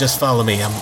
Just 0.00 0.18
follow 0.18 0.42
me. 0.42 0.62
I'm. 0.62 0.72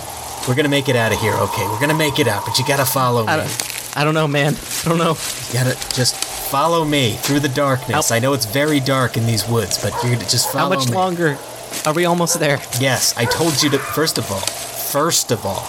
We're 0.47 0.55
gonna 0.55 0.69
make 0.69 0.89
it 0.89 0.95
out 0.95 1.11
of 1.11 1.19
here. 1.19 1.33
Okay, 1.33 1.63
we're 1.67 1.79
gonna 1.79 1.93
make 1.93 2.17
it 2.17 2.27
out, 2.27 2.45
but 2.45 2.57
you 2.57 2.65
gotta 2.65 2.85
follow 2.85 3.23
me. 3.23 3.27
I 3.31 3.37
don't, 3.37 3.97
I 3.97 4.03
don't 4.05 4.13
know, 4.15 4.27
man. 4.27 4.55
I 4.85 4.89
don't 4.89 4.97
know. 4.97 5.15
You 5.49 5.53
gotta 5.53 5.75
just 5.93 6.15
follow 6.15 6.85
me 6.85 7.11
through 7.17 7.41
the 7.41 7.49
darkness. 7.49 8.09
How- 8.09 8.15
I 8.15 8.19
know 8.19 8.33
it's 8.33 8.45
very 8.45 8.79
dark 8.79 9.17
in 9.17 9.25
these 9.27 9.47
woods, 9.47 9.77
but 9.83 9.91
you're 10.01 10.13
gonna 10.13 10.27
just 10.29 10.51
follow 10.51 10.69
me. 10.69 10.75
How 10.75 10.79
much 10.81 10.89
me. 10.89 10.95
longer? 10.95 11.37
Are 11.85 11.93
we 11.93 12.05
almost 12.05 12.39
there? 12.39 12.57
Yes, 12.79 13.13
I 13.17 13.25
told 13.25 13.61
you 13.61 13.69
to. 13.71 13.77
First 13.77 14.17
of 14.17 14.31
all, 14.31 14.39
first 14.39 15.31
of 15.31 15.45
all, 15.45 15.63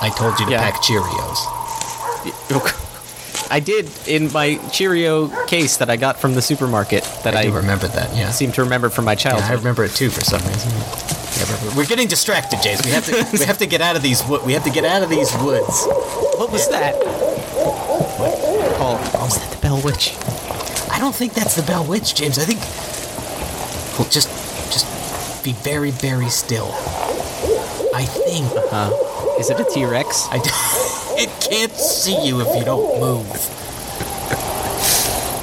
I 0.00 0.10
told 0.16 0.40
you 0.40 0.46
to 0.46 0.52
Yeah. 0.52 0.70
pack 0.70 0.82
Cheerios. 0.82 1.38
I 3.50 3.60
did 3.60 3.90
in 4.08 4.32
my 4.32 4.56
Cheerio 4.72 5.28
case 5.46 5.76
that 5.76 5.90
I 5.90 5.96
got 5.96 6.18
from 6.18 6.34
the 6.34 6.42
supermarket 6.42 7.04
that 7.22 7.36
I 7.36 7.42
I, 7.42 7.46
remember 7.54 7.86
that. 7.88 8.16
Yeah. 8.16 8.30
seem 8.30 8.50
to 8.52 8.62
remember 8.64 8.88
from 8.88 9.04
my 9.04 9.12
Yeah, 9.12 9.16
childhood. 9.16 9.50
I 9.50 9.54
remember 9.54 9.84
it 9.84 9.92
too 9.92 10.08
for 10.10 10.22
some 10.22 10.40
reason. 10.48 10.72
We're 11.76 11.86
getting 11.86 12.06
distracted, 12.08 12.60
James. 12.62 12.84
We 12.84 12.92
have 12.92 13.04
to. 13.06 13.26
we 13.38 13.44
have 13.46 13.58
to 13.58 13.66
get 13.66 13.80
out 13.80 13.96
of 13.96 14.02
these. 14.02 14.22
wo- 14.22 14.44
We 14.44 14.52
have 14.52 14.62
to 14.64 14.70
get 14.70 14.84
out 14.84 15.02
of 15.02 15.08
these 15.10 15.32
woods. 15.38 15.86
what 16.38 16.52
was 16.52 16.68
that? 16.68 16.94
Paul, 18.78 18.96
was 19.20 19.38
that 19.38 19.50
the 19.50 19.58
Bell 19.60 19.80
Witch? 19.82 20.14
I 20.90 20.98
don't 21.00 21.14
think 21.14 21.34
that's 21.34 21.56
the 21.56 21.62
Bell 21.62 21.84
Witch, 21.84 22.14
James. 22.14 22.38
I 22.38 22.44
think. 22.44 22.60
Well, 23.98 24.08
just, 24.08 24.28
just 24.72 24.86
be 25.44 25.52
very, 25.52 25.90
very 25.90 26.28
still. 26.28 26.70
I 27.94 28.04
think 28.04 28.46
Uh, 28.72 28.90
is 29.38 29.50
it 29.50 29.58
a 29.58 29.64
T 29.64 29.84
Rex? 29.84 30.28
I. 30.30 30.38
d- 30.38 30.50
it 31.22 31.30
can't 31.50 31.72
see 31.72 32.24
you 32.26 32.40
if 32.40 32.56
you 32.56 32.64
don't 32.64 33.00
move. 33.00 33.26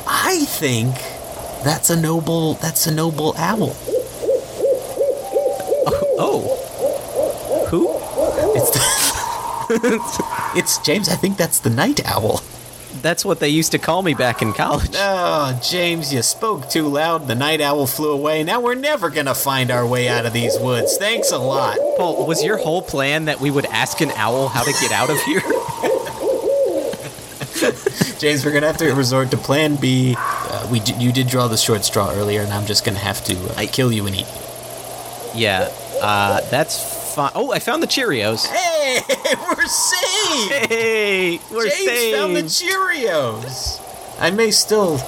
I 0.08 0.46
think 0.46 0.96
that's 1.66 1.90
a 1.90 2.00
noble. 2.00 2.54
That's 2.56 2.88
a 2.88 2.92
noble 2.94 3.34
owl. 3.38 3.76
Oh, 6.24 7.66
who? 7.70 7.88
It's. 8.56 8.70
The, 8.72 8.80
it's 10.56 10.78
James. 10.80 11.10
I 11.10 11.16
think 11.16 11.38
that's 11.38 11.60
the 11.60 11.70
night 11.72 12.06
owl. 12.06 12.42
That's 13.02 13.26
what 13.26 13.40
they 13.40 13.50
used 13.50 13.72
to 13.72 13.80
call 13.80 14.04
me 14.04 14.14
back 14.14 14.42
in 14.44 14.54
college. 14.54 14.92
Oh, 15.14 15.60
James, 15.64 16.14
you 16.14 16.22
spoke 16.22 16.70
too 16.70 16.88
loud. 16.88 17.28
The 17.28 17.34
night 17.34 17.62
owl 17.62 17.88
flew 17.88 18.12
away. 18.12 18.44
Now 18.44 18.60
we're 18.62 18.76
never 18.76 19.10
gonna 19.10 19.34
find 19.34 19.72
our 19.72 19.88
way 19.88 20.08
out 20.08 20.28
of 20.28 20.34
these 20.34 20.56
woods. 20.60 20.98
Thanks 20.98 21.32
a 21.32 21.40
lot. 21.40 21.78
Paul, 21.98 22.28
was 22.28 22.44
your 22.44 22.58
whole 22.58 22.84
plan 22.84 23.26
that 23.26 23.40
we 23.40 23.50
would 23.50 23.66
ask 23.66 24.02
an 24.02 24.12
owl 24.12 24.48
how 24.50 24.62
to 24.64 24.72
get 24.74 24.92
out 24.92 25.10
of 25.10 25.20
here? 25.24 25.42
James, 28.20 28.46
we're 28.46 28.54
gonna 28.54 28.68
have 28.68 28.78
to 28.78 28.94
resort 28.94 29.32
to 29.32 29.38
Plan 29.38 29.76
B. 29.78 30.14
Uh, 30.18 30.68
we 30.72 30.80
d- 30.80 30.94
you 31.00 31.12
did 31.12 31.28
draw 31.28 31.48
the 31.48 31.58
short 31.58 31.84
straw 31.84 32.12
earlier, 32.12 32.42
and 32.42 32.54
I'm 32.54 32.68
just 32.68 32.86
gonna 32.86 33.00
have 33.00 33.24
to 33.26 33.36
uh, 33.60 33.66
kill 33.72 33.92
you 33.92 34.06
and 34.06 34.16
eat 34.16 34.28
you. 34.28 34.41
Yeah, 35.36 35.70
uh, 36.02 36.42
that's 36.50 37.14
fine. 37.16 37.32
Oh, 37.36 37.52
I 37.52 37.60
found 37.60 37.84
the 37.84 37.88
Cheerios. 37.88 38.46
Hey, 38.48 39.00
we're 39.36 39.66
saved. 39.66 40.70
Hey, 40.72 41.40
we're 41.52 41.70
James 41.70 41.86
saved. 41.86 42.18
found 42.18 42.36
the 42.36 42.44
Cheerios. 42.44 43.82
I 44.20 44.32
may 44.32 44.52
still 44.52 45.00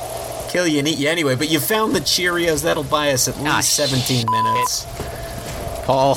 kill 0.50 0.68
you 0.68 0.80
and 0.80 0.88
eat 0.88 0.98
you 0.98 1.10
anyway, 1.10 1.36
but 1.36 1.50
you 1.50 1.60
found 1.60 1.96
the 1.96 2.00
Cheerios. 2.02 2.64
That'll 2.64 2.84
buy 2.84 3.12
us 3.12 3.28
at 3.28 3.36
least 3.38 3.48
Ah, 3.48 3.62
17 3.62 4.26
minutes. 4.30 4.86
Paul. 5.86 6.16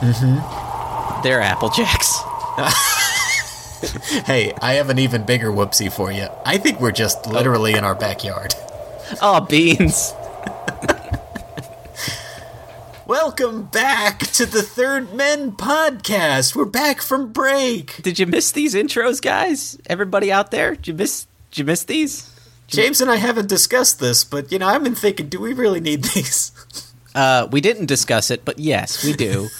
Mm-hmm. 0.00 1.22
They're 1.22 1.40
Apple 1.40 1.70
Jacks. 1.70 2.18
Hey, 4.24 4.52
I 4.62 4.74
have 4.74 4.88
an 4.90 4.98
even 4.98 5.24
bigger 5.24 5.50
whoopsie 5.52 5.92
for 5.92 6.10
you. 6.10 6.26
I 6.44 6.56
think 6.58 6.80
we're 6.80 6.92
just 6.92 7.26
literally 7.26 7.74
in 7.74 7.84
our 7.84 7.94
backyard. 7.94 8.54
Oh, 9.20 9.40
beans. 9.40 10.12
Welcome 13.06 13.66
back 13.66 14.18
to 14.18 14.46
the 14.46 14.62
Third 14.62 15.14
Men 15.14 15.52
podcast. 15.52 16.56
We're 16.56 16.64
back 16.64 17.00
from 17.00 17.32
break. 17.32 18.02
Did 18.02 18.18
you 18.18 18.26
miss 18.26 18.50
these 18.50 18.74
intros, 18.74 19.22
guys? 19.22 19.78
Everybody 19.86 20.32
out 20.32 20.50
there, 20.50 20.74
did 20.74 20.88
you 20.88 20.94
miss? 20.94 21.26
Did 21.52 21.58
you 21.58 21.64
miss 21.66 21.84
these? 21.84 22.32
James 22.66 23.00
and 23.00 23.08
I 23.08 23.16
haven't 23.16 23.48
discussed 23.48 24.00
this, 24.00 24.24
but 24.24 24.50
you 24.50 24.58
know, 24.58 24.66
I've 24.66 24.82
been 24.82 24.96
thinking, 24.96 25.28
do 25.28 25.40
we 25.40 25.52
really 25.52 25.78
need 25.80 26.02
these? 26.14 26.50
Uh, 27.14 27.48
we 27.50 27.60
didn't 27.60 27.86
discuss 27.86 28.30
it, 28.30 28.44
but 28.44 28.58
yes, 28.58 29.04
we 29.04 29.12
do. 29.12 29.48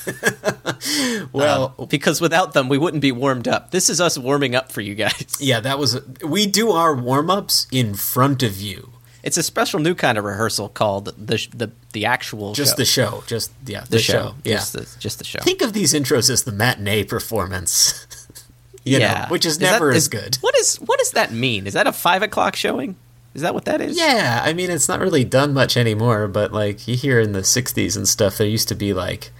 Well, 1.32 1.74
because 1.88 2.20
without 2.20 2.52
them, 2.52 2.68
we 2.68 2.76
wouldn't 2.78 3.00
be 3.00 3.10
warmed 3.12 3.48
up. 3.48 3.70
This 3.70 3.88
is 3.88 4.00
us 4.00 4.18
warming 4.18 4.54
up 4.54 4.70
for 4.70 4.82
you 4.82 4.94
guys. 4.94 5.38
yeah, 5.40 5.58
that 5.60 5.78
was. 5.78 6.00
We 6.22 6.46
do 6.46 6.70
our 6.70 6.94
warm 6.94 7.30
ups 7.30 7.66
in 7.72 7.94
front 7.94 8.42
of 8.42 8.56
you. 8.60 8.92
It's 9.26 9.36
a 9.36 9.42
special 9.42 9.80
new 9.80 9.96
kind 9.96 10.16
of 10.18 10.24
rehearsal 10.24 10.68
called 10.68 11.06
the 11.06 11.48
the 11.54 11.70
the 11.92 12.06
actual 12.06 12.54
Just 12.54 12.72
show. 12.72 12.76
the 12.76 12.84
show. 12.84 13.24
Just 13.26 13.52
yeah, 13.66 13.80
the, 13.80 13.88
the 13.90 13.98
show. 13.98 14.12
show. 14.12 14.34
Yeah. 14.44 14.54
Just 14.54 14.72
the, 14.72 14.96
just 15.00 15.18
the 15.18 15.24
show. 15.24 15.40
Think 15.40 15.62
of 15.62 15.72
these 15.72 15.92
intros 15.92 16.30
as 16.30 16.44
the 16.44 16.52
matinee 16.52 17.02
performance. 17.04 18.06
you 18.84 18.98
yeah, 18.98 19.22
know, 19.22 19.26
which 19.28 19.44
is, 19.44 19.58
that- 19.58 19.72
never 19.72 19.90
as 19.90 20.04
is- 20.04 20.08
good. 20.08 20.36
What 20.42 20.56
is 20.56 20.76
what 20.76 21.00
does 21.00 21.10
that 21.10 21.32
mean? 21.32 21.66
Is 21.66 21.74
that 21.74 21.88
a 21.88 21.92
five 21.92 22.22
o'clock 22.22 22.54
showing? 22.54 22.94
Is 23.34 23.42
that 23.42 23.52
what 23.52 23.66
that 23.66 23.80
is? 23.82 23.98
Yeah, 23.98 24.40
I 24.42 24.54
mean, 24.54 24.70
it's 24.70 24.88
not 24.88 25.00
really 25.00 25.24
done 25.24 25.52
much 25.52 25.76
anymore, 25.76 26.26
but 26.28 26.52
like 26.52 26.88
you 26.88 26.96
hear 26.96 27.20
in 27.20 27.32
the 27.32 27.40
60s 27.40 27.94
and 27.94 28.08
stuff, 28.08 28.38
there 28.38 28.46
used 28.46 28.68
to 28.68 28.74
be 28.74 28.94
like 28.94 29.30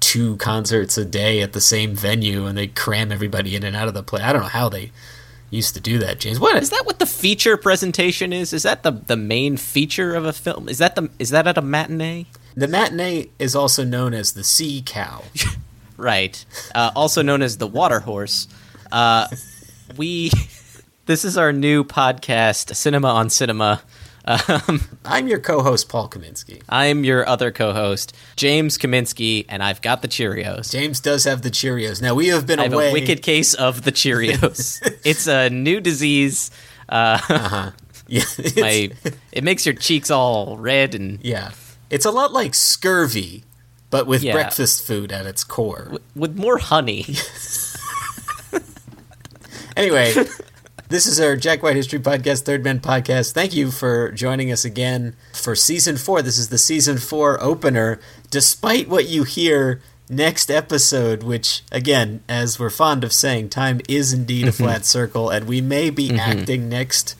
two 0.00 0.36
concerts 0.38 0.98
a 0.98 1.04
day 1.04 1.40
at 1.40 1.52
the 1.52 1.60
same 1.60 1.94
venue 1.94 2.46
and 2.46 2.58
they'd 2.58 2.74
cram 2.74 3.12
everybody 3.12 3.54
in 3.54 3.62
and 3.62 3.76
out 3.76 3.86
of 3.88 3.94
the 3.94 4.02
play. 4.02 4.22
I 4.22 4.32
don't 4.32 4.42
know 4.42 4.48
how 4.48 4.68
they 4.68 4.90
used 5.50 5.74
to 5.74 5.80
do 5.80 5.98
that, 5.98 6.20
James. 6.20 6.38
What 6.38 6.56
Is 6.62 6.70
that 6.70 6.84
what 6.86 6.98
the 6.98 7.06
feature 7.06 7.56
presentation 7.56 8.32
is? 8.32 8.52
Is 8.52 8.62
that 8.64 8.82
the 8.82 8.92
the 8.92 9.16
main 9.16 9.56
feature 9.56 10.14
of 10.14 10.24
a 10.24 10.32
film? 10.32 10.68
Is 10.68 10.78
that 10.78 10.94
the 10.94 11.10
is 11.18 11.30
that 11.30 11.46
at 11.46 11.58
a 11.58 11.62
matinee? 11.62 12.26
The 12.54 12.68
matinee 12.68 13.30
is 13.38 13.54
also 13.54 13.84
known 13.84 14.14
as 14.14 14.32
the 14.32 14.44
sea 14.44 14.82
cow. 14.84 15.24
Right. 15.98 16.44
Uh, 16.76 16.92
also 16.94 17.22
known 17.22 17.42
as 17.42 17.58
the 17.58 17.66
water 17.66 18.00
horse. 18.00 18.46
Uh, 18.90 19.26
we. 19.96 20.30
This 21.06 21.24
is 21.24 21.38
our 21.38 21.54
new 21.54 21.84
podcast, 21.84 22.76
Cinema 22.76 23.08
on 23.08 23.30
Cinema. 23.30 23.80
Um, 24.28 24.82
I'm 25.06 25.26
your 25.26 25.38
co-host 25.38 25.88
Paul 25.88 26.06
Kaminsky. 26.10 26.60
I'm 26.68 27.02
your 27.02 27.26
other 27.26 27.50
co-host, 27.50 28.14
James 28.36 28.76
Kaminsky, 28.76 29.46
and 29.48 29.62
I've 29.62 29.80
got 29.80 30.02
the 30.02 30.08
Cheerios. 30.08 30.70
James 30.70 31.00
does 31.00 31.24
have 31.24 31.40
the 31.40 31.50
Cheerios. 31.50 32.02
Now 32.02 32.14
we 32.14 32.26
have 32.28 32.46
been 32.46 32.60
I 32.60 32.64
have 32.64 32.74
away. 32.74 32.90
a 32.90 32.92
wicked 32.92 33.22
case 33.22 33.54
of 33.54 33.84
the 33.84 33.90
Cheerios. 33.92 34.80
it's 35.04 35.26
a 35.26 35.48
new 35.48 35.80
disease. 35.80 36.50
Uh, 36.88 37.70
Yeah, 38.10 38.22
My 38.56 38.90
it 39.32 39.44
makes 39.44 39.66
your 39.66 39.74
cheeks 39.74 40.10
all 40.10 40.56
red 40.56 40.94
and 40.94 41.18
yeah. 41.22 41.50
It's 41.90 42.06
a 42.06 42.10
lot 42.10 42.32
like 42.32 42.54
scurvy, 42.54 43.44
but 43.90 44.06
with 44.06 44.22
Yeah. 44.22 44.32
breakfast 44.32 44.86
food 44.86 45.12
at 45.12 45.26
its 45.26 45.44
core. 45.44 45.98
with 46.14 46.36
more 46.36 46.56
honey. 46.58 47.04
Anyway, 49.76 50.12
this 50.88 51.06
is 51.06 51.20
our 51.20 51.36
Jack 51.36 51.62
White 51.62 51.76
History 51.76 51.98
Podcast, 51.98 52.42
Third 52.42 52.64
Man 52.64 52.80
Podcast. 52.80 53.32
Thank 53.32 53.54
you 53.54 53.70
for 53.70 54.10
joining 54.12 54.50
us 54.50 54.64
again 54.64 55.14
for 55.34 55.54
season 55.54 55.98
four. 55.98 56.22
This 56.22 56.38
is 56.38 56.48
the 56.48 56.56
season 56.56 56.96
four 56.96 57.42
opener. 57.42 58.00
Despite 58.30 58.88
what 58.88 59.06
you 59.06 59.24
hear 59.24 59.82
next 60.08 60.50
episode, 60.50 61.22
which, 61.22 61.62
again, 61.70 62.22
as 62.26 62.58
we're 62.58 62.70
fond 62.70 63.04
of 63.04 63.12
saying, 63.12 63.50
time 63.50 63.82
is 63.86 64.14
indeed 64.14 64.44
a 64.44 64.50
mm-hmm. 64.50 64.64
flat 64.64 64.86
circle, 64.86 65.28
and 65.28 65.46
we 65.46 65.60
may 65.60 65.90
be 65.90 66.08
mm-hmm. 66.08 66.18
acting 66.18 66.70
next 66.70 67.14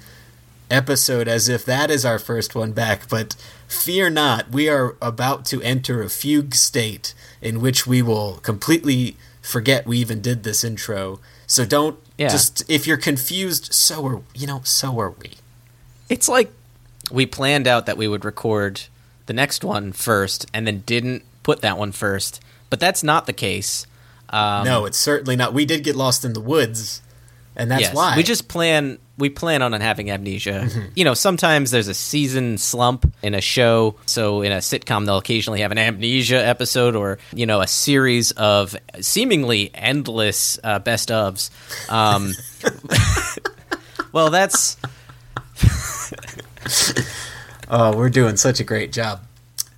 episode 0.71 1.29
as 1.29 1.49
if 1.49 1.65
that 1.67 1.91
is 1.91 2.07
our 2.07 2.19
first 2.19 2.55
one 2.55 2.73
back, 2.73 3.09
but 3.09 3.37
fear 3.67 4.09
not, 4.09 4.51
we 4.51 4.69
are 4.69 4.97
about 5.03 5.45
to 5.47 5.63
enter 5.63 6.03
a 6.03 6.09
fugue 6.09 6.55
state 6.55 7.13
in 7.43 7.61
which 7.61 7.87
we 7.87 8.01
will 8.01 8.35
completely 8.39 9.17
forget 9.43 9.87
we 9.87 9.99
even 9.99 10.23
did 10.23 10.43
this 10.43 10.65
intro. 10.65 11.21
So 11.47 11.65
don't 11.65 11.99
Yeah. 12.19 12.29
just 12.29 12.69
if 12.69 12.87
you're 12.87 12.97
confused, 12.97 13.73
so 13.73 14.05
are 14.07 14.23
you 14.35 14.47
know, 14.47 14.61
so 14.65 14.99
are 15.01 15.11
we. 15.11 15.33
It's 16.09 16.29
like 16.29 16.53
we 17.11 17.27
planned 17.27 17.67
out 17.67 17.87
that 17.87 17.97
we 17.97 18.09
would 18.09 18.25
record 18.25 18.83
the 19.27 19.33
next 19.33 19.63
one 19.63 19.93
first 19.93 20.47
and 20.53 20.67
then 20.67 20.83
didn't 20.85 21.23
put 21.43 21.61
that 21.61 21.79
one 21.79 21.93
first. 21.93 22.41
But 22.71 22.81
that's 22.81 23.03
not 23.03 23.27
the 23.27 23.33
case. 23.33 23.87
Um, 24.31 24.65
no, 24.65 24.85
it's 24.85 24.99
certainly 24.99 25.37
not. 25.37 25.55
We 25.55 25.65
did 25.65 25.85
get 25.85 25.97
lost 25.97 26.25
in 26.25 26.33
the 26.35 26.41
woods, 26.41 27.01
and 27.57 27.71
that's 27.71 27.83
yes, 27.83 27.95
why 27.95 28.15
we 28.17 28.23
just 28.23 28.49
plan 28.49 28.99
we 29.19 29.29
plan 29.29 29.63
on 29.63 29.73
having 29.73 30.11
amnesia. 30.11 30.67
Mm-hmm. 30.67 30.81
You 30.95 31.05
know, 31.05 31.15
sometimes 31.15 31.71
there's 31.71 31.89
a 31.89 31.95
season 31.95 32.57
slump 32.57 33.11
in 33.23 33.35
a 33.35 33.41
show. 33.41 33.97
So 34.07 34.43
in 34.43 34.53
a 34.53 34.59
sitcom, 34.59 35.07
they'll 35.07 35.19
occasionally 35.19 35.61
have 35.61 35.73
an 35.73 35.79
amnesia 35.79 36.47
episode, 36.47 36.97
or 36.97 37.19
you 37.35 37.47
know, 37.47 37.61
a 37.61 37.67
series 37.67 38.31
of 38.33 38.77
seemingly 39.01 39.71
endless 39.75 40.59
uh, 40.63 40.79
best 40.79 41.11
ofs. 41.11 41.51
Um, 41.91 42.33
well, 44.13 44.31
that's 44.31 44.77
Oh, 47.71 47.97
we're 47.97 48.09
doing 48.09 48.37
such 48.37 48.61
a 48.61 48.65
great 48.65 48.93
job. 48.93 49.21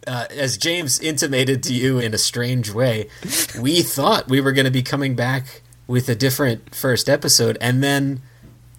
Uh, 0.06 0.26
as 0.30 0.56
James 0.56 0.98
intimated 1.00 1.62
to 1.64 1.74
you 1.74 1.98
in 1.98 2.14
a 2.14 2.18
strange 2.18 2.72
way, 2.72 3.08
we 3.60 3.82
thought 3.82 4.28
we 4.28 4.40
were 4.40 4.52
going 4.52 4.64
to 4.64 4.70
be 4.70 4.82
coming 4.82 5.14
back 5.14 5.62
with 5.86 6.08
a 6.08 6.14
different 6.14 6.74
first 6.74 7.08
episode 7.08 7.58
and 7.60 7.82
then 7.82 8.22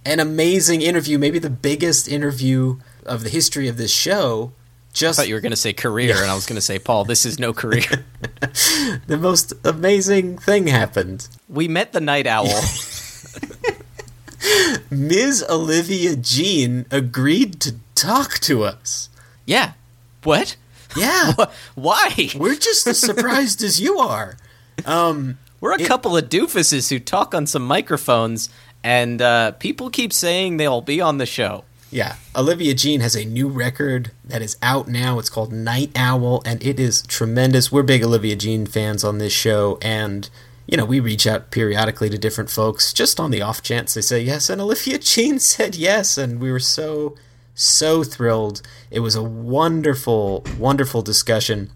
an 0.06 0.20
amazing 0.20 0.82
interview, 0.82 1.18
maybe 1.18 1.40
the 1.40 1.50
biggest 1.50 2.08
interview 2.08 2.80
of 3.06 3.24
the 3.24 3.30
history 3.30 3.68
of 3.68 3.78
this 3.78 3.92
show. 3.94 4.52
Just 4.94 5.18
I 5.20 5.24
thought 5.24 5.30
you 5.30 5.36
were 5.36 5.42
going 5.42 5.52
to 5.52 5.56
say 5.58 5.72
career, 5.74 6.16
and 6.18 6.30
I 6.30 6.36
was 6.36 6.46
going 6.46 6.58
to 6.58 6.62
say, 6.62 6.78
Paul, 6.78 7.06
this 7.06 7.26
is 7.26 7.40
no 7.40 7.54
career. 7.54 8.06
the 9.08 9.18
most 9.20 9.54
amazing 9.64 10.38
thing 10.38 10.68
happened. 10.68 11.30
we 11.48 11.68
met 11.70 11.94
the 11.94 12.02
night 12.02 12.28
owl. 12.28 12.48
Ms. 14.90 15.46
Olivia 15.50 16.16
Jean 16.16 16.86
agreed 16.92 17.60
to 17.62 17.76
talk 17.96 18.34
to 18.40 18.64
us. 18.64 19.10
yeah. 19.46 19.74
What? 20.24 20.56
Yeah, 20.96 21.34
Wh- 21.40 21.50
Why? 21.76 22.30
we're 22.36 22.56
just 22.56 22.86
as 22.86 23.00
surprised 23.00 23.64
as 23.64 23.80
you 23.82 23.98
are. 24.00 24.38
Um, 24.86 25.38
We're 25.60 25.74
a 25.76 25.82
It- 25.82 25.88
couple 25.88 26.16
of 26.18 26.28
doofuses 26.30 26.90
who 26.90 27.00
talk 27.00 27.34
on 27.34 27.48
some 27.48 27.66
microphones, 27.66 28.50
and 28.84 29.22
uh, 29.22 29.52
people 29.54 29.90
keep 29.90 30.14
saying 30.14 30.58
they'll 30.58 30.82
be 30.82 31.02
on 31.02 31.18
the 31.18 31.26
show. 31.26 31.64
Yeah, 31.92 32.16
Olivia 32.36 32.74
Jean 32.74 33.02
has 33.02 33.16
a 33.16 33.26
new 33.26 33.50
record 33.50 34.12
that 34.24 34.42
is 34.42 34.56
out 34.64 34.88
now. 34.88 35.20
It's 35.20 35.30
called 35.30 35.52
Night 35.52 35.92
Owl, 35.94 36.42
and 36.46 36.64
it 36.64 36.80
is 36.80 37.02
tremendous. 37.02 37.70
We're 37.70 37.84
big 37.84 38.02
Olivia 38.02 38.38
Jean 38.38 38.66
fans 38.66 39.04
on 39.04 39.18
this 39.18 39.34
show, 39.34 39.78
and 39.82 40.30
you 40.66 40.78
know 40.78 40.86
we 40.86 41.02
reach 41.02 41.28
out 41.28 41.52
periodically 41.52 42.10
to 42.10 42.18
different 42.18 42.50
folks 42.50 42.94
just 42.94 43.20
on 43.20 43.30
the 43.30 43.42
off 43.42 43.62
chance 43.62 43.94
they 43.94 44.02
say 44.02 44.22
yes. 44.22 44.50
And 44.50 44.62
Olivia 44.62 44.98
Jean 45.00 45.38
said 45.38 45.76
yes, 45.76 46.18
and 46.18 46.40
we 46.40 46.50
were 46.50 46.60
so 46.60 47.18
so 47.54 48.06
thrilled. 48.06 48.62
It 48.90 49.02
was 49.02 49.16
a 49.16 49.24
wonderful, 49.24 50.46
wonderful 50.58 51.02
discussion. 51.02 51.72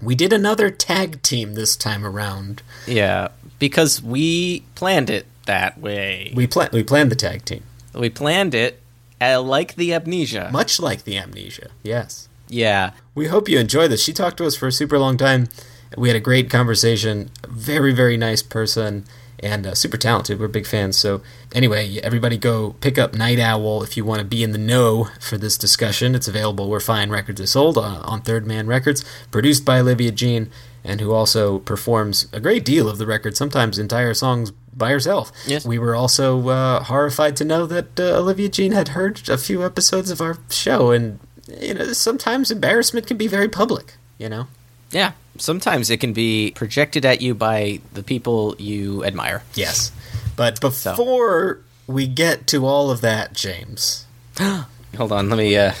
We 0.00 0.14
did 0.14 0.32
another 0.32 0.70
tag 0.70 1.20
team 1.20 1.54
this 1.54 1.76
time 1.76 2.06
around. 2.06 2.62
Yeah, 2.86 3.28
because 3.58 4.02
we 4.02 4.60
planned 4.74 5.10
it 5.10 5.26
that 5.46 5.78
way. 5.78 6.32
We 6.34 6.46
plan 6.46 6.70
we 6.72 6.82
planned 6.82 7.10
the 7.10 7.16
tag 7.16 7.44
team, 7.44 7.62
We 7.94 8.10
planned 8.10 8.54
it 8.54 8.80
uh, 9.20 9.40
like 9.40 9.74
the 9.76 9.94
amnesia. 9.94 10.50
much 10.52 10.80
like 10.80 11.04
the 11.04 11.16
Amnesia. 11.18 11.70
Yes. 11.82 12.28
yeah. 12.48 12.92
We 13.14 13.26
hope 13.28 13.48
you 13.48 13.58
enjoy 13.58 13.88
this. 13.88 14.02
She 14.02 14.12
talked 14.12 14.38
to 14.38 14.46
us 14.46 14.56
for 14.56 14.66
a 14.66 14.72
super 14.72 14.98
long 14.98 15.16
time. 15.16 15.48
We 15.96 16.08
had 16.08 16.16
a 16.16 16.20
great 16.20 16.50
conversation. 16.50 17.30
Very, 17.46 17.92
very 17.92 18.16
nice 18.16 18.42
person 18.42 19.04
and 19.42 19.66
uh, 19.66 19.74
super 19.74 19.96
talented. 19.96 20.38
We're 20.38 20.48
big 20.48 20.66
fans. 20.66 20.96
So, 20.96 21.20
anyway, 21.54 21.98
everybody 22.02 22.38
go 22.38 22.74
pick 22.80 22.96
up 22.98 23.14
Night 23.14 23.38
Owl 23.38 23.82
if 23.82 23.96
you 23.96 24.04
want 24.04 24.20
to 24.20 24.24
be 24.24 24.42
in 24.42 24.52
the 24.52 24.58
know 24.58 25.08
for 25.20 25.36
this 25.36 25.58
discussion. 25.58 26.14
It's 26.14 26.28
available 26.28 26.70
where 26.70 26.80
fine 26.80 27.10
records 27.10 27.40
are 27.40 27.46
sold 27.46 27.76
uh, 27.76 28.00
on 28.04 28.22
Third 28.22 28.46
Man 28.46 28.66
Records, 28.66 29.04
produced 29.30 29.64
by 29.64 29.80
Olivia 29.80 30.12
Jean, 30.12 30.50
and 30.84 31.00
who 31.00 31.12
also 31.12 31.58
performs 31.58 32.28
a 32.32 32.40
great 32.40 32.64
deal 32.64 32.88
of 32.88 32.98
the 32.98 33.06
record, 33.06 33.36
sometimes 33.36 33.78
entire 33.78 34.14
songs 34.14 34.52
by 34.82 34.90
herself. 34.90 35.30
Yes. 35.46 35.64
We 35.64 35.78
were 35.78 35.94
also 35.94 36.48
uh, 36.48 36.82
horrified 36.82 37.36
to 37.36 37.44
know 37.44 37.66
that 37.66 38.00
uh, 38.00 38.18
Olivia 38.18 38.48
Jean 38.48 38.72
had 38.72 38.88
heard 38.88 39.28
a 39.28 39.38
few 39.38 39.64
episodes 39.64 40.10
of 40.10 40.20
our 40.20 40.38
show, 40.50 40.90
and 40.90 41.20
you 41.60 41.74
know, 41.74 41.92
sometimes 41.92 42.50
embarrassment 42.50 43.06
can 43.06 43.16
be 43.16 43.28
very 43.28 43.48
public. 43.48 43.94
You 44.18 44.28
know. 44.28 44.48
Yeah. 44.90 45.12
Sometimes 45.38 45.88
it 45.88 45.98
can 45.98 46.12
be 46.12 46.52
projected 46.56 47.06
at 47.06 47.22
you 47.22 47.32
by 47.34 47.80
the 47.94 48.02
people 48.02 48.56
you 48.58 49.04
admire. 49.04 49.44
Yes. 49.54 49.92
But 50.34 50.60
before 50.60 51.60
we 51.86 52.08
get 52.08 52.48
to 52.48 52.66
all 52.66 52.90
of 52.90 53.00
that, 53.02 53.32
James, 53.34 54.06
Hold 54.96 55.12
on, 55.12 55.30
let 55.30 55.38
me 55.38 55.56
uh 55.56 55.72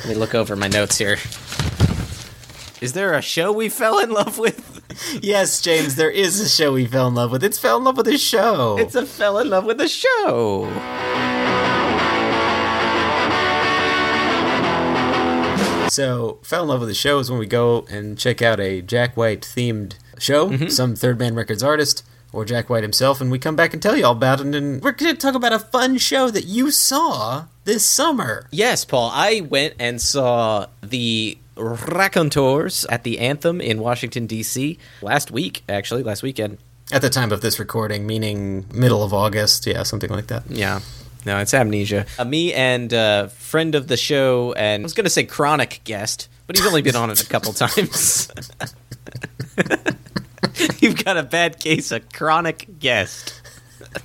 let 0.00 0.08
me 0.08 0.14
look 0.14 0.34
over 0.34 0.54
my 0.56 0.68
notes 0.68 0.98
here. 0.98 1.16
Is 2.82 2.92
there 2.92 3.14
a 3.14 3.22
show 3.22 3.50
we 3.50 3.70
fell 3.70 3.98
in 3.98 4.10
love 4.10 4.38
with? 4.38 4.75
yes, 5.22 5.60
James, 5.60 5.96
there 5.96 6.10
is 6.10 6.40
a 6.40 6.48
show 6.48 6.72
we 6.72 6.86
fell 6.86 7.08
in 7.08 7.14
love 7.14 7.30
with. 7.30 7.42
It's 7.44 7.58
fell 7.58 7.78
in 7.78 7.84
love 7.84 7.96
with 7.96 8.08
a 8.08 8.18
show. 8.18 8.76
It's 8.78 8.94
a 8.94 9.04
fell 9.06 9.38
in 9.38 9.50
love 9.50 9.64
with 9.64 9.80
a 9.80 9.88
show. 9.88 10.72
So, 15.88 16.40
fell 16.42 16.64
in 16.64 16.68
love 16.68 16.80
with 16.80 16.90
the 16.90 16.94
show 16.94 17.20
is 17.20 17.30
when 17.30 17.38
we 17.38 17.46
go 17.46 17.86
and 17.88 18.18
check 18.18 18.42
out 18.42 18.60
a 18.60 18.82
Jack 18.82 19.16
White 19.16 19.40
themed 19.42 19.94
show, 20.18 20.50
Mm-hmm. 20.50 20.68
some 20.68 20.94
Third 20.94 21.18
Man 21.18 21.34
Records 21.34 21.62
artist 21.62 22.04
or 22.32 22.44
Jack 22.44 22.68
White 22.68 22.82
himself, 22.82 23.18
and 23.20 23.30
we 23.30 23.38
come 23.38 23.56
back 23.56 23.72
and 23.72 23.80
tell 23.82 23.96
you 23.96 24.04
all 24.04 24.12
about 24.12 24.40
it. 24.40 24.54
And 24.54 24.82
we're 24.82 24.92
going 24.92 25.14
to 25.14 25.18
talk 25.18 25.34
about 25.34 25.54
a 25.54 25.58
fun 25.58 25.96
show 25.96 26.28
that 26.30 26.44
you 26.44 26.70
saw 26.70 27.46
this 27.64 27.86
summer. 27.88 28.46
Yes, 28.50 28.84
Paul. 28.84 29.10
I 29.14 29.40
went 29.48 29.74
and 29.78 29.98
saw 30.02 30.66
the 30.82 31.38
Raconteurs 31.56 32.84
at 32.86 33.02
the 33.04 33.18
Anthem 33.18 33.60
in 33.60 33.80
Washington 33.80 34.26
D.C. 34.26 34.78
last 35.02 35.30
week. 35.30 35.62
Actually, 35.68 36.02
last 36.02 36.22
weekend. 36.22 36.58
At 36.92 37.02
the 37.02 37.10
time 37.10 37.32
of 37.32 37.40
this 37.40 37.58
recording, 37.58 38.06
meaning 38.06 38.66
middle 38.72 39.02
of 39.02 39.12
August, 39.12 39.66
yeah, 39.66 39.82
something 39.82 40.10
like 40.10 40.28
that. 40.28 40.44
Yeah. 40.48 40.80
No, 41.24 41.38
it's 41.38 41.52
amnesia. 41.52 42.06
Uh, 42.18 42.24
me 42.24 42.54
and 42.54 42.94
uh, 42.94 43.26
friend 43.26 43.74
of 43.74 43.88
the 43.88 43.96
show, 43.96 44.52
and 44.52 44.82
I 44.82 44.84
was 44.84 44.94
going 44.94 45.04
to 45.04 45.10
say 45.10 45.24
chronic 45.24 45.80
guest, 45.82 46.28
but 46.46 46.56
he's 46.56 46.64
only 46.64 46.82
been 46.82 46.94
on 46.94 47.10
it 47.10 47.20
a 47.20 47.26
couple 47.26 47.52
times. 47.54 48.30
You've 50.78 51.04
got 51.04 51.16
a 51.16 51.24
bad 51.24 51.58
case 51.58 51.90
of 51.90 52.08
chronic 52.12 52.78
guest. 52.78 53.42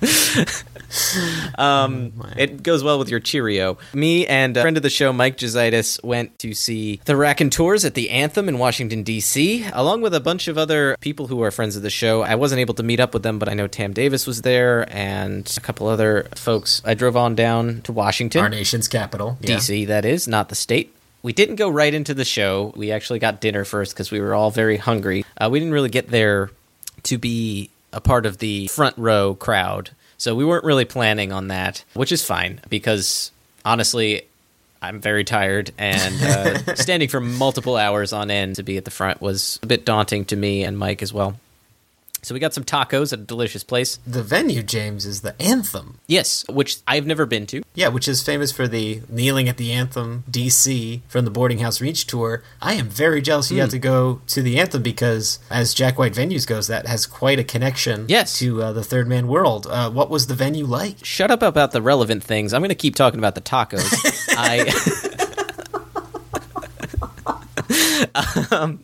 um, 1.58 2.12
it 2.36 2.62
goes 2.62 2.82
well 2.84 2.98
with 2.98 3.08
your 3.08 3.20
Cheerio. 3.20 3.78
Me 3.94 4.26
and 4.26 4.56
a 4.56 4.62
friend 4.62 4.76
of 4.76 4.82
the 4.82 4.90
show, 4.90 5.12
Mike 5.12 5.36
Jositis, 5.36 6.02
went 6.04 6.38
to 6.40 6.54
see 6.54 7.00
the 7.04 7.16
Raconteurs 7.16 7.84
at 7.84 7.94
the 7.94 8.10
Anthem 8.10 8.48
in 8.48 8.58
Washington, 8.58 9.02
D.C., 9.02 9.66
along 9.72 10.02
with 10.02 10.14
a 10.14 10.20
bunch 10.20 10.48
of 10.48 10.58
other 10.58 10.96
people 11.00 11.26
who 11.28 11.42
are 11.42 11.50
friends 11.50 11.76
of 11.76 11.82
the 11.82 11.90
show. 11.90 12.22
I 12.22 12.34
wasn't 12.34 12.60
able 12.60 12.74
to 12.74 12.82
meet 12.82 13.00
up 13.00 13.14
with 13.14 13.22
them, 13.22 13.38
but 13.38 13.48
I 13.48 13.54
know 13.54 13.66
Tam 13.66 13.92
Davis 13.92 14.26
was 14.26 14.42
there 14.42 14.86
and 14.94 15.52
a 15.56 15.60
couple 15.60 15.86
other 15.86 16.28
folks. 16.34 16.82
I 16.84 16.94
drove 16.94 17.16
on 17.16 17.34
down 17.34 17.82
to 17.82 17.92
Washington. 17.92 18.42
Our 18.42 18.48
nation's 18.48 18.88
capital. 18.88 19.38
yeah. 19.40 19.56
DC, 19.56 19.86
that 19.86 20.04
is, 20.04 20.28
not 20.28 20.48
the 20.48 20.54
state. 20.54 20.94
We 21.22 21.32
didn't 21.32 21.56
go 21.56 21.68
right 21.68 21.94
into 21.94 22.14
the 22.14 22.24
show. 22.24 22.72
We 22.76 22.90
actually 22.90 23.20
got 23.20 23.40
dinner 23.40 23.64
first 23.64 23.94
because 23.94 24.10
we 24.10 24.20
were 24.20 24.34
all 24.34 24.50
very 24.50 24.76
hungry. 24.76 25.24
Uh, 25.38 25.48
we 25.50 25.60
didn't 25.60 25.74
really 25.74 25.88
get 25.88 26.08
there 26.08 26.50
to 27.04 27.18
be 27.18 27.70
a 27.92 28.00
part 28.00 28.26
of 28.26 28.38
the 28.38 28.66
front 28.68 28.96
row 28.98 29.34
crowd. 29.34 29.90
So 30.22 30.36
we 30.36 30.44
weren't 30.44 30.62
really 30.62 30.84
planning 30.84 31.32
on 31.32 31.48
that, 31.48 31.84
which 31.94 32.12
is 32.12 32.24
fine 32.24 32.60
because 32.68 33.32
honestly, 33.64 34.22
I'm 34.80 35.00
very 35.00 35.24
tired 35.24 35.72
and 35.76 36.22
uh, 36.22 36.74
standing 36.76 37.08
for 37.08 37.18
multiple 37.18 37.76
hours 37.76 38.12
on 38.12 38.30
end 38.30 38.54
to 38.54 38.62
be 38.62 38.76
at 38.76 38.84
the 38.84 38.92
front 38.92 39.20
was 39.20 39.58
a 39.64 39.66
bit 39.66 39.84
daunting 39.84 40.24
to 40.26 40.36
me 40.36 40.62
and 40.62 40.78
Mike 40.78 41.02
as 41.02 41.12
well. 41.12 41.40
So 42.24 42.34
we 42.34 42.38
got 42.38 42.54
some 42.54 42.62
tacos 42.62 43.12
at 43.12 43.18
a 43.18 43.22
delicious 43.24 43.64
place. 43.64 43.98
The 44.06 44.22
venue, 44.22 44.62
James, 44.62 45.04
is 45.04 45.22
the 45.22 45.34
Anthem. 45.42 45.98
Yes, 46.06 46.44
which 46.48 46.78
I've 46.86 47.04
never 47.04 47.26
been 47.26 47.46
to. 47.48 47.62
Yeah, 47.74 47.88
which 47.88 48.06
is 48.06 48.22
famous 48.22 48.52
for 48.52 48.68
the 48.68 49.02
kneeling 49.08 49.48
at 49.48 49.56
the 49.56 49.72
Anthem 49.72 50.22
DC 50.30 51.00
from 51.08 51.24
the 51.24 51.32
Boarding 51.32 51.58
House 51.58 51.80
Reach 51.80 52.06
tour. 52.06 52.44
I 52.60 52.74
am 52.74 52.88
very 52.88 53.22
jealous 53.22 53.50
you 53.50 53.56
got 53.56 53.70
to 53.70 53.78
go 53.80 54.20
to 54.28 54.40
the 54.40 54.60
Anthem 54.60 54.82
because, 54.82 55.40
as 55.50 55.74
Jack 55.74 55.98
White 55.98 56.14
Venues 56.14 56.46
goes, 56.46 56.68
that 56.68 56.86
has 56.86 57.06
quite 57.06 57.40
a 57.40 57.44
connection 57.44 58.06
Yes. 58.08 58.38
to 58.38 58.62
uh, 58.62 58.72
the 58.72 58.84
Third 58.84 59.08
Man 59.08 59.26
World. 59.26 59.66
Uh, 59.68 59.90
what 59.90 60.08
was 60.08 60.28
the 60.28 60.34
venue 60.34 60.64
like? 60.64 61.04
Shut 61.04 61.32
up 61.32 61.42
about 61.42 61.72
the 61.72 61.82
relevant 61.82 62.22
things. 62.22 62.52
I'm 62.52 62.60
going 62.60 62.68
to 62.68 62.76
keep 62.76 62.94
talking 62.94 63.18
about 63.18 63.34
the 63.34 63.40
tacos. 63.40 63.82
I 64.38 64.70
um, 68.56 68.78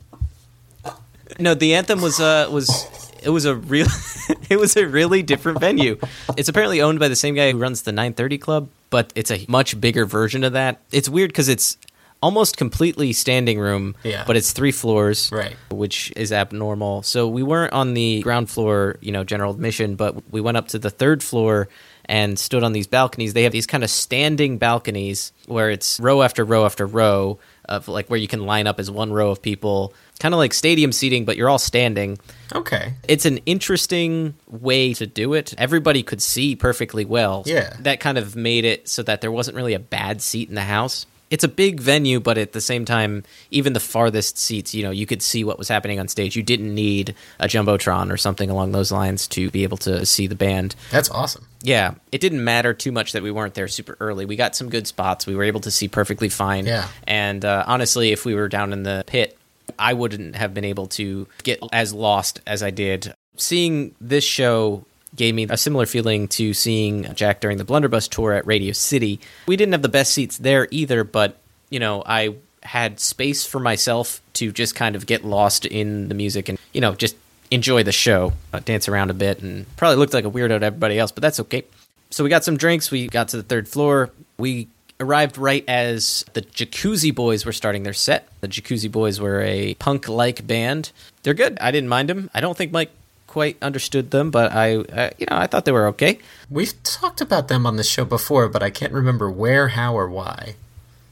no, 1.39 1.55
the 1.55 1.75
anthem 1.75 2.01
was 2.01 2.19
uh 2.19 2.49
was 2.51 3.08
it 3.23 3.31
was 3.31 3.45
a 3.45 3.55
real 3.55 3.87
it 4.51 4.59
was 4.59 4.77
a 4.77 4.87
really 4.87 5.23
different 5.23 5.61
venue. 5.61 5.99
It's 6.37 6.49
apparently 6.49 6.81
owned 6.81 6.99
by 6.99 7.09
the 7.09 7.17
same 7.17 7.35
guy 7.35 7.53
who 7.53 7.59
runs 7.59 7.83
the 7.83 7.93
930 7.93 8.39
Club, 8.39 8.69
but 8.91 9.13
it's 9.15 9.31
a 9.31 9.45
much 9.49 9.81
bigger 9.81 10.05
version 10.05 10.45
of 10.45 10.53
that. 10.55 10.81
It's 10.93 11.09
weird 11.09 11.31
because 11.31 11.49
it's 11.49 11.77
almost 12.21 12.57
completely 12.57 13.13
standing 13.13 13.61
room, 13.61 13.95
Yeah. 14.03 14.25
but 14.27 14.37
it's 14.37 14.51
three 14.53 14.73
floors, 14.73 15.31
Right. 15.33 15.55
which 15.71 16.13
is 16.17 16.33
abnormal. 16.33 17.05
So 17.05 17.29
we 17.29 17.45
weren't 17.45 17.73
on 17.73 17.95
the 17.95 18.21
ground 18.23 18.51
floor, 18.51 18.97
you 19.01 19.13
know, 19.13 19.23
general 19.23 19.53
admission, 19.53 19.95
but 19.95 20.17
we 20.33 20.41
went 20.41 20.57
up 20.57 20.67
to 20.69 20.81
the 20.81 20.91
third 20.91 21.23
floor 21.23 21.69
and 22.07 22.37
stood 22.37 22.65
on 22.65 22.73
these 22.73 22.89
balconies. 22.89 23.35
They 23.35 23.45
have 23.45 23.53
these 23.53 23.67
kind 23.69 23.85
of 23.85 23.91
standing 23.91 24.59
balconies 24.59 25.33
where 25.47 25.71
it's 25.71 26.01
row 26.01 26.23
after 26.23 26.45
row 26.45 26.65
after 26.65 26.87
row 26.87 27.39
of 27.69 27.89
like 27.89 28.09
where 28.09 28.19
you 28.19 28.29
can 28.29 28.47
line 28.47 28.67
up 28.67 28.81
as 28.81 28.91
one 28.91 29.13
row 29.13 29.31
of 29.31 29.43
people, 29.43 29.95
kind 30.19 30.35
of 30.35 30.39
like 30.39 30.55
stadium 30.55 30.93
seating, 30.93 31.25
but 31.25 31.37
you're 31.37 31.49
all 31.49 31.59
standing. 31.59 32.19
Okay. 32.55 32.95
It's 33.07 33.27
an 33.27 33.39
interesting 33.47 34.35
way 34.47 34.95
to 34.95 35.07
do 35.07 35.35
it. 35.35 35.55
Everybody 35.59 36.03
could 36.03 36.23
see 36.23 36.57
perfectly 36.57 37.05
well. 37.05 37.43
Yeah. 37.47 37.77
That 37.81 38.01
kind 38.01 38.19
of 38.19 38.37
made 38.37 38.65
it 38.65 38.89
so 38.89 39.03
that 39.03 39.21
there 39.21 39.33
wasn't 39.33 39.57
really 39.57 39.75
a 39.75 39.79
bad 39.79 40.23
seat 40.23 40.49
in 40.49 40.55
the 40.55 40.63
house. 40.63 41.07
It's 41.31 41.45
a 41.45 41.49
big 41.49 41.81
venue, 41.81 42.21
but 42.21 42.39
at 42.39 42.53
the 42.53 42.61
same 42.61 42.85
time, 42.85 43.25
even 43.51 43.73
the 43.73 43.81
farthest 43.81 44.39
seats, 44.39 44.75
you 44.75 44.83
know, 44.83 44.91
you 44.91 45.07
could 45.07 45.23
see 45.23 45.45
what 45.45 45.59
was 45.59 45.69
happening 45.69 46.01
on 46.01 46.09
stage. 46.09 46.37
You 46.37 46.43
didn't 46.43 46.75
need 46.75 47.15
a 47.39 47.47
Jumbotron 47.47 48.11
or 48.13 48.17
something 48.17 48.49
along 48.49 48.73
those 48.73 48.91
lines 48.91 49.27
to 49.29 49.51
be 49.51 49.63
able 49.63 49.77
to 49.79 50.07
see 50.07 50.27
the 50.27 50.35
band. 50.35 50.75
That's 50.91 51.11
awesome. 51.11 51.47
Yeah, 51.63 51.95
it 52.13 52.21
didn't 52.21 52.43
matter 52.45 52.73
too 52.73 52.93
much 52.93 53.13
that 53.13 53.23
we 53.23 53.31
weren't 53.31 53.55
there 53.55 53.69
super 53.69 53.97
early. 54.01 54.25
We 54.25 54.37
got 54.37 54.57
some 54.57 54.71
good 54.71 54.87
spots. 54.87 55.27
We 55.27 55.35
were 55.35 55.45
able 55.45 55.61
to 55.61 55.71
see 55.71 55.89
perfectly 55.89 56.29
fine. 56.29 56.67
Yeah. 56.67 56.89
And 57.07 57.45
uh, 57.45 57.65
honestly, 57.67 58.13
if 58.13 58.25
we 58.25 58.35
were 58.35 58.49
down 58.49 58.73
in 58.73 58.85
the 58.85 59.05
pit, 59.07 59.37
I 59.79 59.93
wouldn't 59.93 60.37
have 60.37 60.55
been 60.55 60.65
able 60.65 60.87
to 60.89 61.27
get 61.43 61.61
as 61.73 61.93
lost 61.93 62.41
as 62.47 62.63
I 62.63 62.71
did. 62.71 63.13
Seeing 63.37 63.95
this 64.01 64.25
show 64.25 64.85
gave 65.19 65.35
me 65.35 65.47
a 65.51 65.59
similar 65.59 65.85
feeling 65.85 66.29
to 66.29 66.55
seeing 66.55 67.13
Jack 67.15 67.41
during 67.41 67.59
the 67.59 67.65
Blunderbuss 67.65 68.09
tour 68.09 68.33
at 68.33 68.47
Radio 68.47 68.73
City. 68.73 69.21
We 69.47 69.57
didn't 69.57 69.73
have 69.73 69.83
the 69.83 69.91
best 69.91 70.15
seats 70.15 70.39
there 70.39 70.67
either, 70.71 71.05
but 71.05 71.37
you 71.69 71.81
know, 71.81 72.03
I 72.07 72.37
had 72.63 72.99
space 73.01 73.45
for 73.45 73.59
myself 73.61 74.23
to 74.35 74.53
just 74.53 74.75
kind 74.75 74.97
of 74.97 75.05
get 75.05 75.25
lost 75.25 75.67
in 75.67 76.09
the 76.09 76.15
music 76.15 76.49
and 76.49 76.59
you 76.73 76.81
know 76.81 76.95
just 76.95 77.17
enjoy 77.51 77.83
the 77.83 77.93
show, 77.93 78.33
uh, 78.53 78.61
dance 78.61 78.89
around 78.89 79.11
a 79.11 79.15
bit, 79.15 79.43
and 79.43 79.67
probably 79.77 79.97
looked 79.97 80.15
like 80.15 80.25
a 80.25 80.31
weirdo 80.31 80.61
to 80.61 80.67
everybody 80.67 80.99
else, 80.99 81.13
but 81.13 81.23
that's 81.23 81.41
okay. 81.41 81.65
So 82.11 82.25
we 82.25 82.31
got 82.31 82.45
some 82.45 82.57
drinks. 82.57 82.91
We 82.91 83.09
got 83.09 83.29
to 83.29 83.37
the 83.37 83.43
third 83.43 83.69
floor. 83.69 84.11
We 84.39 84.69
arrived 85.01 85.39
right 85.39 85.65
as 85.69 86.25
the 86.33 86.43
Jacuzzi 86.43 87.15
Boys 87.15 87.45
were 87.45 87.53
starting 87.53 87.83
their 87.83 87.93
set. 87.93 88.29
The 88.41 88.49
Jacuzzi 88.49 88.91
Boys 88.91 89.21
were 89.21 89.43
a 89.43 89.75
punk-like 89.75 90.47
band. 90.47 90.91
They're 91.23 91.35
good. 91.35 91.59
I 91.61 91.71
didn't 91.71 91.89
mind 91.89 92.09
them. 92.09 92.31
I 92.35 92.41
don't 92.41 92.57
think 92.57 92.73
Mike 92.73 92.91
quite 93.29 93.57
understood 93.63 94.11
them, 94.11 94.33
but 94.33 94.51
I, 94.51 94.77
uh, 94.77 95.11
you 95.19 95.27
know, 95.31 95.37
I 95.37 95.47
thought 95.47 95.65
they 95.65 95.73
were 95.73 95.87
okay. 95.89 96.19
We've 96.51 96.83
talked 96.83 97.21
about 97.21 97.47
them 97.47 97.65
on 97.67 97.77
the 97.77 97.85
show 97.85 98.05
before, 98.05 98.49
but 98.49 98.63
I 98.65 98.71
can't 98.71 98.93
remember 98.93 99.31
where, 99.31 99.69
how, 99.69 99.95
or 99.95 100.09
why. 100.09 100.57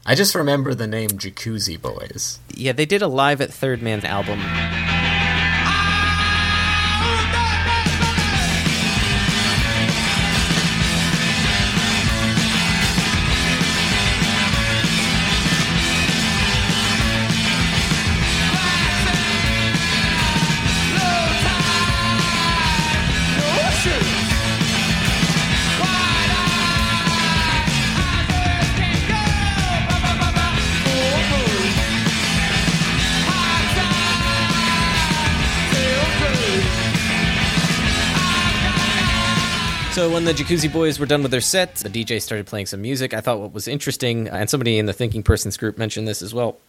I 0.05 0.15
just 0.15 0.35
remember 0.35 0.73
the 0.73 0.87
name 0.87 1.11
Jacuzzi 1.11 1.81
Boys. 1.81 2.39
Yeah, 2.53 2.73
they 2.73 2.85
did 2.85 3.01
a 3.01 3.07
live 3.07 3.39
at 3.39 3.53
Third 3.53 3.81
Man 3.81 4.03
album. 4.05 4.39
So 39.97 40.11
when 40.11 40.25
the 40.25 40.31
Jacuzzi 40.31 40.71
Boys 40.71 40.99
were 40.99 41.07
done 41.07 41.23
with 41.23 41.31
their 41.31 41.41
set, 41.41 41.73
the 41.77 41.89
DJ 41.89 42.21
started 42.21 42.45
playing 42.45 42.67
some 42.67 42.83
music. 42.83 43.15
I 43.15 43.19
thought 43.19 43.39
what 43.39 43.51
was 43.51 43.67
interesting, 43.67 44.27
and 44.27 44.47
somebody 44.47 44.77
in 44.77 44.85
the 44.85 44.93
Thinking 44.93 45.23
Persons 45.23 45.57
group 45.57 45.79
mentioned 45.79 46.07
this 46.07 46.21
as 46.21 46.35
well. 46.35 46.59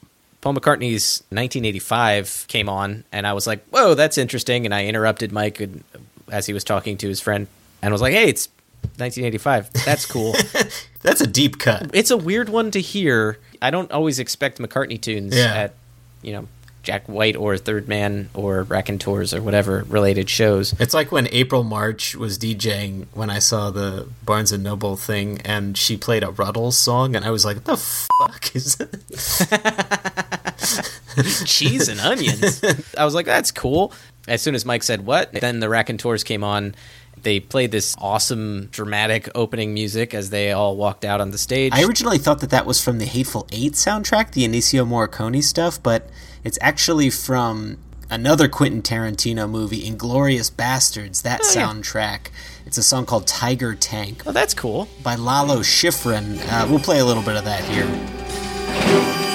Paul 0.41 0.55
McCartney's 0.55 1.23
1985 1.29 2.47
came 2.49 2.71
on, 2.71 3.05
and 3.13 3.27
I 3.27 3.35
was 3.35 3.47
like, 3.47 3.63
"Whoa, 3.69 3.93
that's 3.93 4.17
interesting!" 4.17 4.65
And 4.65 4.75
I 4.75 4.87
interrupted 4.87 5.31
Mike 5.31 5.61
as 6.33 6.47
he 6.47 6.55
was 6.55 6.65
talking 6.65 6.97
to 6.97 7.07
his 7.07 7.21
friend, 7.21 7.49
and 7.83 7.93
was 7.93 8.01
like, 8.01 8.15
"Hey, 8.15 8.31
it's 8.31 8.49
1985. 8.97 9.75
That's 9.85 10.07
cool." 10.07 10.35
That's 11.03 11.21
a 11.21 11.27
deep 11.27 11.59
cut. 11.59 11.91
it's 11.93 12.11
a 12.11 12.17
weird 12.17 12.49
one 12.49 12.71
to 12.71 12.81
hear. 12.81 13.39
I 13.61 13.71
don't 13.71 13.93
always 13.93 14.19
expect 14.19 14.59
McCartney 14.59 14.99
tunes 15.01 15.37
Yeah. 15.37 15.55
at, 15.55 15.75
you 16.23 16.33
know, 16.33 16.49
Jack 16.83 17.09
White 17.09 17.37
or 17.37 17.57
Third 17.57 17.89
Man 17.89 18.31
or 18.35 18.63
Raconteurs 18.63 19.35
or 19.35 19.43
whatever 19.43 19.85
related 19.89 20.31
shows. 20.31 20.75
It's 20.81 20.95
like 20.95 21.13
when 21.13 21.29
April 21.33 21.65
March 21.65 22.15
was 22.15 22.39
DJing 22.39 23.07
when 23.13 23.31
I 23.31 23.39
saw 23.41 23.71
the 23.71 24.09
Barnes 24.25 24.53
and 24.53 24.63
Noble 24.63 24.97
thing, 24.97 25.41
and 25.45 25.77
she 25.77 25.97
played 25.97 26.23
a 26.23 26.29
Rutles 26.29 26.75
song, 26.75 27.15
and 27.15 27.25
I 27.25 27.31
was 27.31 27.45
like, 27.45 27.65
the 27.65 27.77
fuck 27.77 28.55
is 28.55 28.79
it?" 28.81 28.95
cheese 31.45 31.89
and 31.89 32.01
onions. 32.01 32.63
I 32.97 33.05
was 33.05 33.15
like, 33.15 33.27
that's 33.27 33.51
cool. 33.51 33.93
As 34.27 34.43
soon 34.43 34.55
as 34.55 34.65
Mike 34.65 34.83
said 34.83 35.07
what, 35.07 35.33
then 35.33 35.61
the 35.61 35.69
Raconteurs 35.69 36.25
came 36.25 36.45
on. 36.45 36.75
They 37.23 37.41
played 37.41 37.73
this 37.73 37.97
awesome, 37.99 38.67
dramatic 38.67 39.29
opening 39.35 39.75
music 39.75 40.15
as 40.15 40.31
they 40.31 40.53
all 40.53 40.77
walked 40.77 41.05
out 41.05 41.21
on 41.21 41.31
the 41.31 41.39
stage. 41.39 41.73
I 41.75 41.83
originally 41.83 42.19
thought 42.19 42.41
that 42.41 42.51
that 42.51 42.65
was 42.65 42.83
from 42.83 42.99
the 42.99 43.07
Hateful 43.07 43.49
Eight 43.51 43.73
soundtrack, 43.73 44.33
the 44.33 44.47
Ennio 44.47 44.87
Morricone 44.87 45.43
stuff, 45.43 45.83
but 45.83 46.09
it's 46.45 46.59
actually 46.61 47.11
from 47.11 47.79
another 48.11 48.49
Quentin 48.49 48.81
Tarantino 48.83 49.49
movie, 49.49 49.83
Inglourious 49.91 50.51
Basterds. 50.51 51.23
That 51.23 51.41
Oh, 51.43 51.53
yeah. 51.55 51.67
soundtrack. 51.69 52.21
It's 52.67 52.79
a 52.79 52.83
song 52.83 53.07
called 53.07 53.27
Tiger 53.27 53.75
Tank 53.75 54.23
oh, 54.27 54.33
that's 54.33 54.55
cool. 54.55 54.89
by 55.03 55.15
Lalo 55.15 55.61
Schifrin. 55.61 56.39
Uh, 56.51 56.67
we'll 56.69 56.79
play 56.81 56.99
a 57.01 57.05
little 57.05 57.23
bit 57.23 57.37
of 57.37 57.45
that 57.45 57.65
here. 57.65 59.28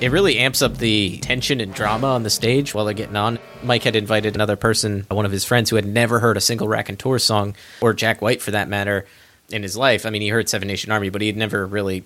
It 0.00 0.12
really 0.12 0.38
amps 0.38 0.62
up 0.62 0.78
the 0.78 1.18
tension 1.18 1.60
and 1.60 1.74
drama 1.74 2.06
on 2.06 2.22
the 2.22 2.30
stage 2.30 2.72
while 2.72 2.84
they're 2.84 2.94
getting 2.94 3.16
on. 3.16 3.40
Mike 3.64 3.82
had 3.82 3.96
invited 3.96 4.36
another 4.36 4.54
person, 4.54 5.04
one 5.10 5.26
of 5.26 5.32
his 5.32 5.44
friends 5.44 5.70
who 5.70 5.76
had 5.76 5.86
never 5.86 6.20
heard 6.20 6.36
a 6.36 6.40
single 6.40 6.68
Raconteur 6.68 7.18
song, 7.18 7.56
or 7.80 7.92
Jack 7.94 8.22
White 8.22 8.40
for 8.40 8.52
that 8.52 8.68
matter, 8.68 9.06
in 9.50 9.64
his 9.64 9.76
life. 9.76 10.06
I 10.06 10.10
mean, 10.10 10.22
he 10.22 10.28
heard 10.28 10.48
Seven 10.48 10.68
Nation 10.68 10.92
Army, 10.92 11.08
but 11.08 11.20
he 11.20 11.26
had 11.26 11.36
never 11.36 11.66
really 11.66 12.04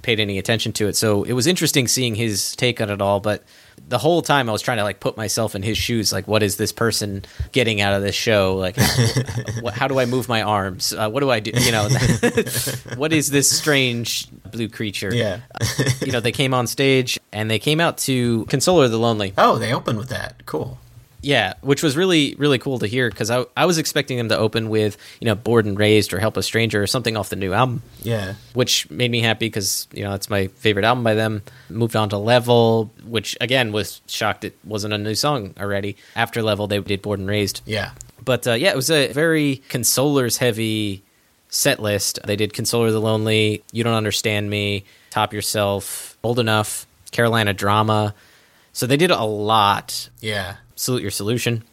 paid 0.00 0.18
any 0.18 0.38
attention 0.38 0.72
to 0.72 0.88
it. 0.88 0.96
So 0.96 1.24
it 1.24 1.34
was 1.34 1.46
interesting 1.46 1.88
seeing 1.88 2.14
his 2.14 2.56
take 2.56 2.80
on 2.80 2.88
it 2.88 3.02
all. 3.02 3.20
But 3.20 3.44
the 3.88 3.98
whole 3.98 4.22
time 4.22 4.48
I 4.48 4.52
was 4.52 4.62
trying 4.62 4.78
to 4.78 4.84
like 4.84 5.00
put 5.00 5.16
myself 5.16 5.54
in 5.54 5.62
his 5.62 5.76
shoes. 5.76 6.12
Like, 6.12 6.28
what 6.28 6.42
is 6.42 6.56
this 6.56 6.72
person 6.72 7.24
getting 7.52 7.80
out 7.80 7.92
of 7.92 8.02
this 8.02 8.14
show? 8.14 8.56
Like, 8.56 8.76
what, 9.60 9.74
how 9.74 9.88
do 9.88 9.98
I 9.98 10.06
move 10.06 10.28
my 10.28 10.42
arms? 10.42 10.92
Uh, 10.92 11.10
what 11.10 11.20
do 11.20 11.30
I 11.30 11.40
do? 11.40 11.50
You 11.54 11.72
know, 11.72 11.88
what 12.96 13.12
is 13.12 13.30
this 13.30 13.50
strange 13.50 14.28
blue 14.50 14.68
creature? 14.68 15.14
yeah. 15.14 15.40
you 16.00 16.12
know, 16.12 16.20
they 16.20 16.32
came 16.32 16.54
on 16.54 16.66
stage 16.66 17.18
and 17.32 17.50
they 17.50 17.58
came 17.58 17.80
out 17.80 17.98
to 17.98 18.44
Consoler 18.46 18.88
the 18.88 18.98
Lonely. 18.98 19.32
Oh, 19.36 19.58
they 19.58 19.72
opened 19.72 19.98
with 19.98 20.08
that. 20.10 20.46
Cool. 20.46 20.78
Yeah, 21.22 21.54
which 21.60 21.82
was 21.82 21.96
really 21.96 22.34
really 22.38 22.58
cool 22.58 22.78
to 22.78 22.86
hear 22.86 23.10
because 23.10 23.30
I 23.30 23.44
I 23.56 23.66
was 23.66 23.76
expecting 23.78 24.16
them 24.16 24.28
to 24.30 24.38
open 24.38 24.70
with 24.70 24.96
you 25.20 25.26
know 25.26 25.34
Bored 25.34 25.66
and 25.66 25.78
Razed 25.78 26.12
or 26.14 26.18
Help 26.18 26.36
a 26.36 26.42
Stranger 26.42 26.82
or 26.82 26.86
something 26.86 27.16
off 27.16 27.28
the 27.28 27.36
new 27.36 27.52
album, 27.52 27.82
Yeah. 28.02 28.34
which 28.54 28.90
made 28.90 29.10
me 29.10 29.20
happy 29.20 29.46
because 29.46 29.86
you 29.92 30.02
know 30.02 30.14
it's 30.14 30.30
my 30.30 30.46
favorite 30.48 30.84
album 30.84 31.04
by 31.04 31.14
them. 31.14 31.42
Moved 31.68 31.94
on 31.96 32.08
to 32.10 32.18
Level, 32.18 32.90
which 33.04 33.36
again 33.40 33.70
was 33.72 34.00
shocked 34.06 34.44
it 34.44 34.56
wasn't 34.64 34.94
a 34.94 34.98
new 34.98 35.14
song 35.14 35.54
already. 35.60 35.96
After 36.16 36.42
Level, 36.42 36.66
they 36.66 36.80
did 36.80 37.02
Bored 37.02 37.18
and 37.20 37.28
Razed, 37.28 37.60
Yeah. 37.66 37.90
but 38.24 38.46
uh, 38.46 38.52
yeah, 38.54 38.70
it 38.70 38.76
was 38.76 38.90
a 38.90 39.12
very 39.12 39.62
consolers 39.68 40.38
heavy 40.38 41.02
set 41.50 41.80
list. 41.80 42.18
They 42.24 42.36
did 42.36 42.52
Consoler 42.54 42.92
the 42.92 43.00
Lonely, 43.00 43.62
You 43.72 43.82
Don't 43.84 43.94
Understand 43.94 44.48
Me, 44.48 44.84
Top 45.10 45.32
Yourself, 45.34 46.16
Old 46.22 46.38
Enough, 46.38 46.86
Carolina 47.10 47.52
Drama. 47.52 48.14
So 48.72 48.86
they 48.86 48.96
did 48.96 49.10
a 49.10 49.22
lot. 49.24 50.08
Yeah. 50.20 50.56
Salute 50.76 51.02
Your 51.02 51.10
Solution. 51.10 51.64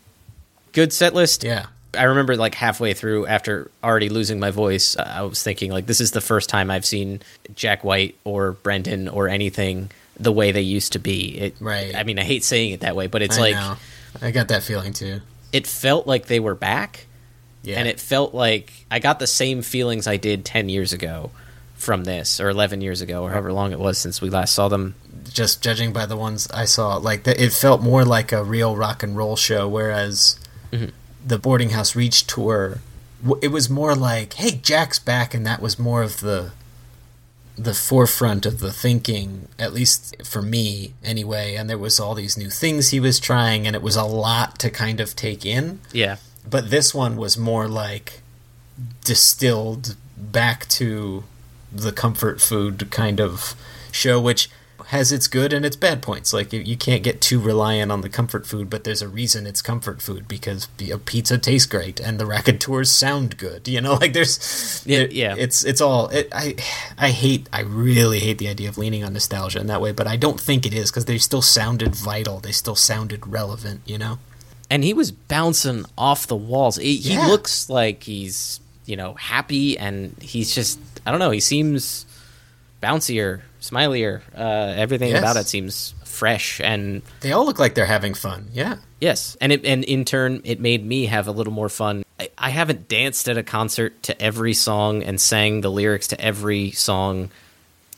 Good 0.74 0.92
set 0.94 1.13
list. 1.13 1.44
Yeah. 1.44 1.68
I 1.98 2.04
remember 2.04 2.36
like 2.36 2.54
halfway 2.54 2.94
through 2.94 3.25
after 3.27 3.72
already 3.84 4.10
losing 4.10 4.39
my 4.39 4.51
voice, 4.51 4.96
uh, 4.98 5.01
I 5.16 5.22
was 5.24 5.42
thinking 5.42 5.72
like 5.72 5.86
this 5.86 6.01
is 6.01 6.12
the 6.12 6.22
first 6.22 6.50
time 6.50 6.70
I've 6.70 6.86
seen 6.86 7.22
Jack 7.56 7.84
White 7.84 8.16
or 8.24 8.51
Brendan 8.51 9.08
or 9.08 9.27
anything 9.30 9.89
the 10.20 10.32
way 10.32 10.51
they 10.51 10.62
used 10.62 10.94
to 10.94 11.00
be. 11.00 11.38
It, 11.39 11.56
Right. 11.60 11.96
I 11.96 12.04
mean, 12.04 12.20
I 12.20 12.24
hate 12.24 12.44
saying 12.44 12.72
it 12.72 12.80
that 12.82 12.96
way, 12.96 13.08
but 13.08 13.22
it's 13.22 13.38
I 13.38 13.42
like 13.42 13.56
know. 13.56 13.77
I 14.22 14.32
got 14.32 14.50
that 14.50 14.63
feeling 14.63 14.94
too. 14.94 15.22
it 15.54 15.66
felt 15.66 16.06
like 16.08 16.25
they 16.27 16.39
were 16.39 16.56
back 16.56 17.06
Yeah. 17.63 17.80
and 17.80 17.88
it 17.88 18.00
felt 18.00 18.34
like 18.34 18.74
I 18.92 19.00
got 19.00 19.20
the 19.20 19.27
same 19.27 19.62
feelings 19.62 20.08
I 20.08 20.18
did 20.18 20.44
10 20.46 20.70
years 20.70 20.92
ago 20.94 21.32
from 21.77 22.03
this 22.03 22.39
or 22.41 22.50
11 22.50 22.81
years 22.81 23.00
ago 23.01 23.24
or 23.24 23.29
however 23.31 23.53
long 23.53 23.72
it 23.72 23.79
was 23.79 23.98
since 23.98 24.19
we 24.22 24.29
last 24.29 24.53
saw 24.53 24.67
them. 24.67 24.96
just 25.31 25.62
judging 25.62 25.93
by 25.93 26.05
the 26.05 26.17
ones 26.17 26.48
I 26.51 26.65
saw, 26.65 26.98
like 26.98 27.24
the, 27.24 27.41
it 27.41 27.53
felt 27.53 27.81
more 27.81 28.03
like 28.03 28.31
a 28.31 28.43
real 28.43 28.75
rock 28.75 29.03
and 29.03 29.15
roll 29.15 29.36
show, 29.36 29.67
whereas 29.67 30.39
Mm-hmm. 30.72 30.89
the 31.25 31.38
Boarding 31.39 31.69
House 31.69 31.96
Reach 31.96 32.27
tour, 32.27 32.79
it 33.41 33.50
was 33.50 33.69
more 33.69 33.96
like, 33.96 34.34
"Hey, 34.34 34.51
Jack's 34.51 35.00
back," 35.00 35.34
and 35.34 35.46
that 35.46 35.62
was 35.62 35.79
more 35.79 36.03
of 36.03 36.19
the 36.19 36.51
the 37.57 37.74
forefront 37.74 38.46
of 38.46 38.60
the 38.60 38.72
thinking, 38.74 39.48
at 39.57 39.74
least 39.74 40.15
for 40.25 40.41
me, 40.41 40.93
anyway. 41.03 41.55
And 41.55 41.69
there 41.69 41.77
was 41.77 42.00
all 42.00 42.13
these 42.15 42.38
new 42.38 42.50
things 42.50 42.89
he 42.89 43.00
was 43.00 43.19
trying, 43.19 43.65
and 43.65 43.75
it 43.75 43.81
was 43.81 43.96
a 43.96 44.03
lot 44.03 44.60
to 44.60 44.69
kind 44.69 45.00
of 45.00 45.15
take 45.15 45.46
in. 45.46 45.79
Yeah. 45.93 46.17
But 46.50 46.69
this 46.69 46.93
one 46.93 47.15
was 47.17 47.38
more 47.38 47.67
like 47.67 48.22
distilled 49.03 49.96
back 50.17 50.67
to 50.69 51.24
the 51.71 51.91
comfort 51.91 52.41
food 52.41 52.89
kind 52.91 53.19
of 53.19 53.55
show, 53.91 54.19
which 54.19 54.50
has 54.88 55.12
its 55.12 55.27
good 55.27 55.51
and 55.51 55.65
its 55.65 55.75
bad 55.75 56.01
points. 56.01 56.31
Like 56.31 56.53
you, 56.53 56.59
can't 56.77 57.03
get 57.03 57.19
too 57.19 57.41
reliant 57.41 57.91
on 57.91 58.01
the 58.01 58.07
comfort 58.09 58.47
food, 58.47 58.69
but 58.69 58.86
there's 58.86 59.01
a 59.01 59.07
reason 59.07 59.45
it's 59.45 59.62
comfort 59.62 60.01
food 60.01 60.27
because 60.29 60.69
know, 60.91 61.00
pizza 61.00 61.38
tastes 61.38 61.67
great 61.67 62.00
and 62.00 62.17
the 62.19 62.25
raconteurs 62.25 62.89
sound 62.89 63.38
good. 63.38 63.67
You 63.67 63.81
know, 63.81 63.93
like 64.01 64.13
there's 64.13 64.83
Yeah, 64.86 65.00
there- 65.00 65.12
yeah. 65.12 65.36
It's 65.38 65.65
it's 65.65 65.81
all. 65.81 66.07
It, 66.09 66.29
I 66.31 66.55
I 66.97 67.09
hate. 67.09 67.50
I 67.51 67.62
really 67.62 68.19
hate 68.19 68.38
the 68.38 68.47
idea 68.47 68.69
of 68.69 68.77
leaning 68.77 69.03
on 69.03 69.12
nostalgia 69.13 69.59
in 69.59 69.67
that 69.67 69.81
way, 69.81 69.91
but 69.91 70.07
I 70.07 70.15
don't 70.15 70.39
think 70.39 70.65
it 70.65 70.74
is 70.74 70.89
because 70.89 71.05
they 71.05 71.17
still 71.17 71.41
sounded 71.41 71.93
vital. 71.93 72.39
They 72.39 72.53
still 72.53 72.75
sounded 72.75 73.27
relevant. 73.27 73.81
You 73.86 73.97
know. 73.97 74.19
And 74.69 74.83
he 74.83 74.93
was 74.93 75.12
bouncing 75.12 75.86
off 75.97 76.27
the 76.27 76.36
walls. 76.36 76.75
He, 76.77 76.97
he 76.97 77.13
Yeah. 77.13 77.27
looks 77.27 77.69
like 77.69 78.03
he's, 78.03 78.59
you 78.86 78.95
know, 78.97 79.13
happy 79.13 79.77
and 79.77 80.13
he's 80.21 80.53
just, 80.53 80.77
I 81.07 81.11
don't 81.11 81.19
know, 81.19 81.31
he 81.31 81.39
seems 81.39 82.05
bouncier, 82.83 83.41
smilier. 83.61 84.21
Uh, 84.37 84.73
everything 84.75 85.09
Yes. 85.11 85.19
about 85.19 85.37
it 85.37 85.47
seems 85.47 85.93
fresh 86.03 86.59
and 86.61 87.01
They 87.21 87.31
all 87.31 87.45
look 87.45 87.59
like 87.59 87.75
they're 87.75 87.85
having 87.85 88.13
fun. 88.13 88.49
Yeah. 88.51 88.77
Yes, 88.99 89.37
and 89.39 89.51
it, 89.51 89.63
and 89.65 89.83
in 89.85 90.03
turn, 90.03 90.41
it 90.43 90.59
made 90.59 90.83
me 90.85 91.05
have 91.05 91.27
a 91.27 91.31
little 91.31 91.53
more 91.53 91.69
fun. 91.69 92.03
I, 92.19 92.29
I 92.37 92.49
haven't 92.49 92.87
danced 92.89 93.29
at 93.29 93.37
a 93.37 93.43
concert 93.43 94.01
to 94.03 94.19
every 94.21 94.53
song 94.53 95.03
and 95.03 95.21
sang 95.21 95.61
the 95.61 95.69
lyrics 95.71 96.07
to 96.09 96.19
every 96.19 96.71
song 96.71 97.29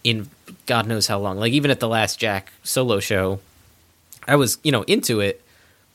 in 0.04 0.30
God 0.66 0.86
knows 0.88 1.08
how 1.08 1.18
long. 1.20 1.38
Like 1.40 1.54
even 1.54 1.72
at 1.72 1.80
the 1.80 1.88
last 1.88 2.20
Jack 2.20 2.52
solo 2.64 3.00
show, 3.00 3.40
I 4.28 4.36
was 4.36 4.58
you 4.64 4.72
know 4.72 4.84
into 4.84 5.20
it, 5.22 5.42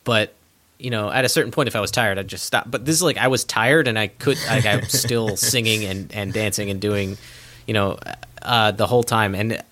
but 0.04 0.34
you 0.84 0.90
know 0.90 1.10
at 1.10 1.24
a 1.24 1.28
certain 1.28 1.50
point, 1.52 1.66
if 1.68 1.74
I 1.76 1.80
was 1.80 1.90
tired, 1.90 2.18
I'd 2.18 2.28
just 2.28 2.44
stop. 2.44 2.70
But 2.70 2.84
this 2.84 2.94
is 2.96 3.02
like 3.02 3.18
I 3.18 3.28
was 3.28 3.44
tired 3.44 3.88
and 3.88 3.98
I 3.98 4.06
could 4.08 4.38
like 4.46 4.66
I'm 4.66 4.84
still 4.88 5.36
singing 5.52 5.84
and 5.84 6.12
and 6.14 6.32
dancing 6.32 6.70
and 6.70 6.80
doing, 6.80 7.16
you 7.66 7.74
know, 7.74 7.98
uh, 8.42 8.70
the 8.72 8.86
whole 8.86 9.02
time 9.04 9.34
and. 9.34 9.62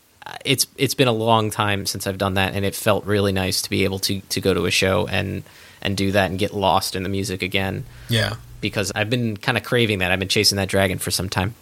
It's 0.44 0.66
it's 0.76 0.94
been 0.94 1.08
a 1.08 1.12
long 1.12 1.50
time 1.50 1.84
since 1.84 2.06
I've 2.06 2.16
done 2.16 2.34
that, 2.34 2.54
and 2.54 2.64
it 2.64 2.74
felt 2.76 3.04
really 3.04 3.32
nice 3.32 3.62
to 3.62 3.70
be 3.70 3.82
able 3.84 3.98
to, 4.00 4.20
to 4.20 4.40
go 4.40 4.54
to 4.54 4.66
a 4.66 4.70
show 4.70 5.06
and 5.08 5.42
and 5.82 5.96
do 5.96 6.12
that 6.12 6.30
and 6.30 6.38
get 6.38 6.54
lost 6.54 6.94
in 6.94 7.02
the 7.02 7.08
music 7.08 7.42
again 7.42 7.84
Yeah. 8.08 8.36
because 8.60 8.92
I've 8.94 9.10
been 9.10 9.36
kind 9.36 9.58
of 9.58 9.64
craving 9.64 9.98
that. 9.98 10.12
I've 10.12 10.20
been 10.20 10.28
chasing 10.28 10.56
that 10.56 10.68
dragon 10.68 10.98
for 10.98 11.10
some 11.10 11.28
time. 11.28 11.54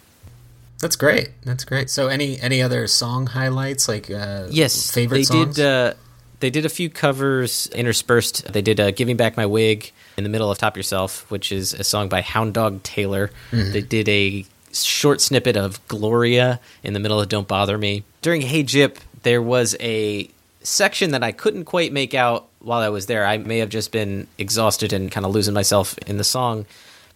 That's 0.79 0.95
great. 0.95 1.31
That's 1.43 1.65
great. 1.65 1.89
So, 1.89 2.07
any 2.07 2.39
any 2.39 2.61
other 2.61 2.85
song 2.87 3.25
highlights, 3.27 3.87
like 3.87 4.09
uh, 4.11 4.45
Yes, 4.51 4.91
favorite 4.91 5.17
they 5.17 5.23
songs? 5.23 5.55
did. 5.55 5.65
Uh, 5.65 5.93
they 6.41 6.49
did 6.49 6.65
a 6.65 6.69
few 6.69 6.89
covers 6.89 7.67
interspersed. 7.67 8.51
They 8.51 8.61
did 8.61 8.79
uh, 8.79 8.91
"Giving 8.91 9.15
Back 9.15 9.37
My 9.37 9.45
Wig" 9.45 9.91
in 10.17 10.23
the 10.23 10.29
middle 10.29 10.51
of 10.51 10.57
"Top 10.57 10.75
Yourself," 10.75 11.29
which 11.31 11.51
is 11.51 11.73
a 11.73 11.83
song 11.83 12.09
by 12.09 12.21
Hound 12.21 12.53
Dog 12.53 12.83
Taylor. 12.83 13.31
Mm-hmm. 13.51 13.71
They 13.71 13.81
did 13.81 14.09
a 14.09 14.45
short 14.73 15.21
snippet 15.21 15.55
of 15.55 15.85
"Gloria" 15.87 16.59
in 16.83 16.93
the 16.93 16.99
middle 16.99 17.21
of 17.21 17.29
"Don't 17.29 17.47
Bother 17.47 17.77
Me." 17.77 18.03
During 18.21 18.41
"Hey 18.41 18.63
Gyp," 18.63 18.97
there 19.23 19.41
was 19.41 19.75
a 19.79 20.29
section 20.63 21.11
that 21.11 21.23
I 21.23 21.31
couldn't 21.31 21.65
quite 21.65 21.91
make 21.93 22.13
out 22.13 22.47
while 22.59 22.81
I 22.81 22.89
was 22.89 23.05
there. 23.05 23.25
I 23.25 23.37
may 23.37 23.59
have 23.59 23.69
just 23.69 23.91
been 23.91 24.27
exhausted 24.37 24.93
and 24.93 25.11
kind 25.11 25.25
of 25.25 25.31
losing 25.31 25.53
myself 25.53 25.97
in 25.99 26.17
the 26.17 26.23
song. 26.23 26.65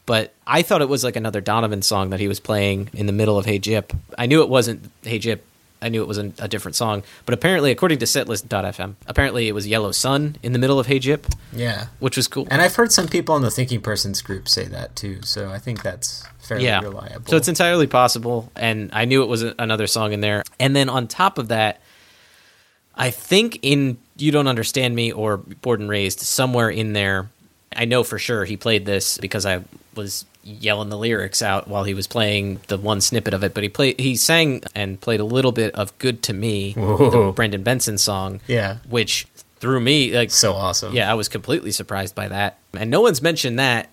But 0.06 0.34
I 0.46 0.62
thought 0.62 0.82
it 0.82 0.90
was 0.90 1.04
like 1.04 1.16
another 1.16 1.42
Donovan 1.42 1.82
song 1.82 2.12
that 2.12 2.20
he 2.20 2.28
was 2.28 2.40
playing 2.40 2.90
in 2.94 3.08
the 3.08 3.12
middle 3.12 3.38
of 3.38 3.46
Hey 3.46 3.60
Gyp. 3.60 3.96
I 4.18 4.28
knew 4.28 4.42
it 4.42 4.50
wasn't 4.50 4.92
Hey 5.04 5.20
Gyp. 5.20 5.40
I 5.86 5.90
knew 5.90 6.02
it 6.02 6.08
was 6.08 6.18
a, 6.18 6.34
a 6.40 6.48
different 6.48 6.76
song. 6.76 7.04
But 7.28 7.36
apparently, 7.36 7.70
according 7.70 8.00
to 8.00 8.06
setlist.fm, 8.06 8.96
apparently 9.06 9.48
it 9.48 9.52
was 9.52 9.68
Yellow 9.68 9.92
Sun 9.92 10.38
in 10.42 10.52
the 10.52 10.58
middle 10.58 10.80
of 10.80 10.88
Hey 10.88 11.00
Gyp, 11.00 11.32
yeah. 11.54 11.88
which 12.00 12.18
was 12.18 12.28
cool. 12.28 12.48
And 12.50 12.60
I've 12.60 12.76
heard 12.76 12.92
some 12.92 13.08
people 13.08 13.36
in 13.36 13.44
the 13.44 13.52
Thinking 13.52 13.82
Persons 13.82 14.24
group 14.24 14.50
say 14.50 14.66
that 14.66 14.96
too. 14.96 15.22
So 15.22 15.52
I 15.52 15.60
think 15.60 15.84
that's 15.84 16.24
fairly 16.40 16.66
yeah. 16.66 16.82
reliable. 16.82 17.26
So 17.28 17.38
it's 17.38 17.48
entirely 17.48 17.86
possible. 17.86 18.52
And 18.56 18.90
I 18.94 19.06
knew 19.06 19.22
it 19.22 19.28
was 19.28 19.44
a, 19.44 19.54
another 19.60 19.86
song 19.86 20.12
in 20.12 20.22
there. 20.22 20.42
And 20.60 20.76
then 20.76 20.90
on 20.90 21.08
top 21.08 21.38
of 21.38 21.50
that, 21.50 21.82
I 22.96 23.12
think 23.12 23.60
in 23.62 24.00
You 24.18 24.32
Don't 24.32 24.48
Understand 24.48 24.96
Me 24.96 25.12
or 25.12 25.38
Bored 25.38 25.82
and 25.82 25.90
Razed, 25.90 26.20
somewhere 26.20 26.72
in 26.72 26.94
there, 26.94 27.30
I 27.76 27.86
know 27.86 28.04
for 28.04 28.18
sure 28.18 28.44
he 28.44 28.58
played 28.58 28.88
this 28.88 29.20
because 29.20 29.46
I 29.46 29.64
was 29.96 30.26
yelling 30.46 30.90
the 30.90 30.98
lyrics 30.98 31.42
out 31.42 31.68
while 31.68 31.84
he 31.84 31.94
was 31.94 32.08
playing 32.08 32.62
the 32.68 32.78
one 32.78 33.02
snippet 33.02 33.34
of 33.34 33.44
it. 33.44 33.54
But 33.54 33.64
he 33.64 33.70
played, 33.70 34.00
he 34.00 34.16
sang 34.16 34.62
and 34.74 35.02
played 35.02 35.20
a 35.20 35.26
little 35.26 35.52
bit 35.52 35.74
of 35.76 35.98
"Good 35.98 36.22
to 36.24 36.34
Me," 36.34 36.74
the 36.74 36.82
Whoa. 36.82 37.32
Brendan 37.32 37.64
Benson 37.64 37.98
song, 37.98 38.40
yeah. 38.48 38.78
which 38.88 39.28
threw 39.58 39.80
me 39.80 40.16
like 40.16 40.32
So 40.32 40.54
awesome. 40.54 40.94
yeah, 40.94 41.12
I 41.12 41.16
was 41.16 41.28
completely 41.28 41.72
surprised 41.72 42.16
by 42.16 42.28
that, 42.30 42.58
and 42.74 42.90
no 42.90 43.02
one's 43.02 43.22
mentioned 43.22 43.60
that. 43.60 43.90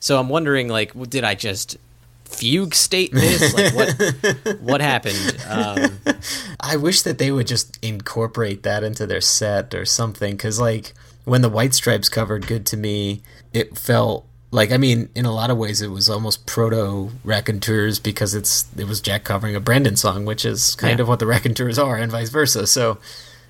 So 0.00 0.18
I'm 0.18 0.28
wondering, 0.28 0.68
like, 0.68 0.92
did 1.10 1.22
I 1.22 1.36
just 1.36 1.76
fugue 2.24 2.74
state 2.74 3.12
this? 3.12 3.54
Like, 3.54 3.74
what 3.74 4.60
what 4.60 4.80
happened? 4.80 5.36
Um, 5.48 5.98
I 6.60 6.76
wish 6.76 7.02
that 7.02 7.18
they 7.18 7.30
would 7.30 7.46
just 7.46 7.78
incorporate 7.82 8.62
that 8.64 8.82
into 8.82 9.06
their 9.06 9.20
set 9.20 9.74
or 9.74 9.84
something. 9.84 10.32
Because, 10.34 10.58
like, 10.58 10.94
when 11.24 11.42
the 11.42 11.48
White 11.48 11.74
Stripes 11.74 12.08
covered 12.08 12.46
Good 12.46 12.66
to 12.66 12.76
Me, 12.76 13.22
it 13.52 13.76
felt 13.78 14.26
like, 14.52 14.70
I 14.70 14.76
mean, 14.76 15.08
in 15.16 15.24
a 15.24 15.32
lot 15.32 15.50
of 15.50 15.56
ways, 15.58 15.82
it 15.82 15.88
was 15.90 16.08
almost 16.08 16.46
proto 16.46 17.10
Raconteurs 17.24 17.98
because 17.98 18.34
it's 18.34 18.66
it 18.76 18.86
was 18.86 19.00
Jack 19.00 19.24
covering 19.24 19.56
a 19.56 19.60
Brendan 19.60 19.96
song, 19.96 20.24
which 20.24 20.44
is 20.44 20.74
kind 20.76 20.98
Yeah. 20.98 21.02
of 21.02 21.08
what 21.08 21.18
the 21.18 21.26
Raconteurs 21.26 21.78
are, 21.78 21.96
and 21.96 22.12
vice 22.12 22.28
versa. 22.30 22.66
So 22.66 22.98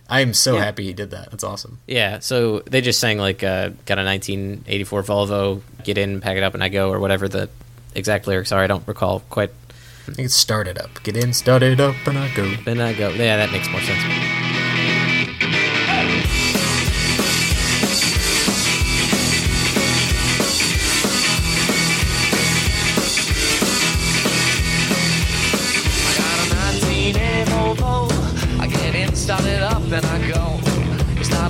I'm 0.08 0.32
so 0.34 0.54
Yeah. 0.56 0.64
happy 0.64 0.84
he 0.84 0.92
did 0.92 1.10
that. 1.10 1.30
That's 1.30 1.44
awesome. 1.44 1.78
yeah, 1.86 2.18
so 2.20 2.60
they 2.70 2.80
just 2.80 2.98
sang 3.00 3.18
like, 3.18 3.42
uh, 3.42 3.70
"Got 3.86 3.98
a 3.98 4.04
1984 4.04 5.02
Volvo, 5.02 5.60
get 5.84 5.98
in, 5.98 6.20
pack 6.20 6.36
it 6.36 6.42
up, 6.42 6.54
and 6.54 6.62
I 6.62 6.68
go," 6.68 6.90
or 6.92 6.98
whatever 7.00 7.28
the 7.28 7.48
exact 7.94 8.26
lyrics 8.26 8.52
are. 8.52 8.62
I 8.62 8.66
don't 8.66 8.86
recall 8.86 9.20
quite. 9.30 9.50
I 10.08 10.12
think 10.12 10.26
it's 10.26 10.34
started 10.34 10.78
up. 10.78 11.02
Get 11.04 11.16
in, 11.16 11.32
start 11.32 11.62
it 11.62 11.78
up, 11.80 11.94
and 12.06 12.18
I 12.18 12.28
go. 12.34 12.50
Then 12.64 12.80
I 12.80 12.92
go. 12.92 13.10
Yeah, 13.10 13.36
that 13.38 13.52
makes 13.52 13.68
more 13.70 13.80
sense. 13.80 14.41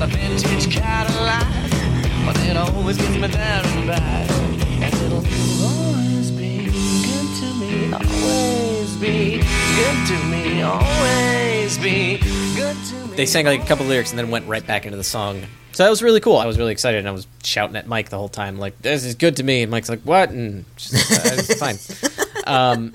A 0.03 0.07
vintage 0.09 0.69
Cadillac, 0.69 1.47
but 2.27 2.37
it 2.41 2.57
always 2.57 2.97
gets 2.97 3.15
me 3.15 3.29
there 3.29 3.63
and 3.65 3.87
back. 3.87 4.31
And 4.83 4.95
it'll 4.95 5.19
always 5.65 6.33
be 6.33 6.65
good 6.65 7.29
to 7.39 7.55
me, 7.55 7.93
always 7.93 8.97
be 8.97 9.37
good 9.77 10.07
to 10.09 10.25
me, 10.27 10.63
always 10.63 11.79
be 11.79 12.19
good 12.57 12.77
to 12.77 12.95
me. 13.07 13.17
They 13.17 13.27
sang 13.27 13.47
like 13.47 13.63
a 13.63 13.67
couple 13.67 13.87
lyrics 13.87 14.11
and 14.11 14.19
then 14.19 14.31
went 14.31 14.49
right 14.49 14.67
back 14.67 14.87
into 14.87 14.97
the 14.97 15.05
song. 15.05 15.43
So 15.71 15.85
that 15.85 15.91
was 15.91 16.03
really 16.03 16.21
cool. 16.21 16.37
I 16.37 16.47
was 16.47 16.59
really 16.59 16.73
excited, 16.73 16.99
and 16.99 17.09
I 17.09 17.13
was 17.13 17.29
shouting 17.45 17.77
at 17.77 17.87
Mike 17.87 18.09
the 18.09 18.19
whole 18.19 18.29
time, 18.29 18.59
like, 18.59 18.83
"This 18.83 19.05
is 19.05 19.15
good 19.15 19.37
to 19.37 19.45
me." 19.45 19.63
And 19.63 19.71
Mike's 19.71 19.89
like, 19.89 20.03
"What?" 20.03 20.31
And 20.31 20.65
just, 20.77 20.95
uh, 21.13 21.31
it's 21.35 21.55
fine. 21.55 21.79
Um, 22.45 22.93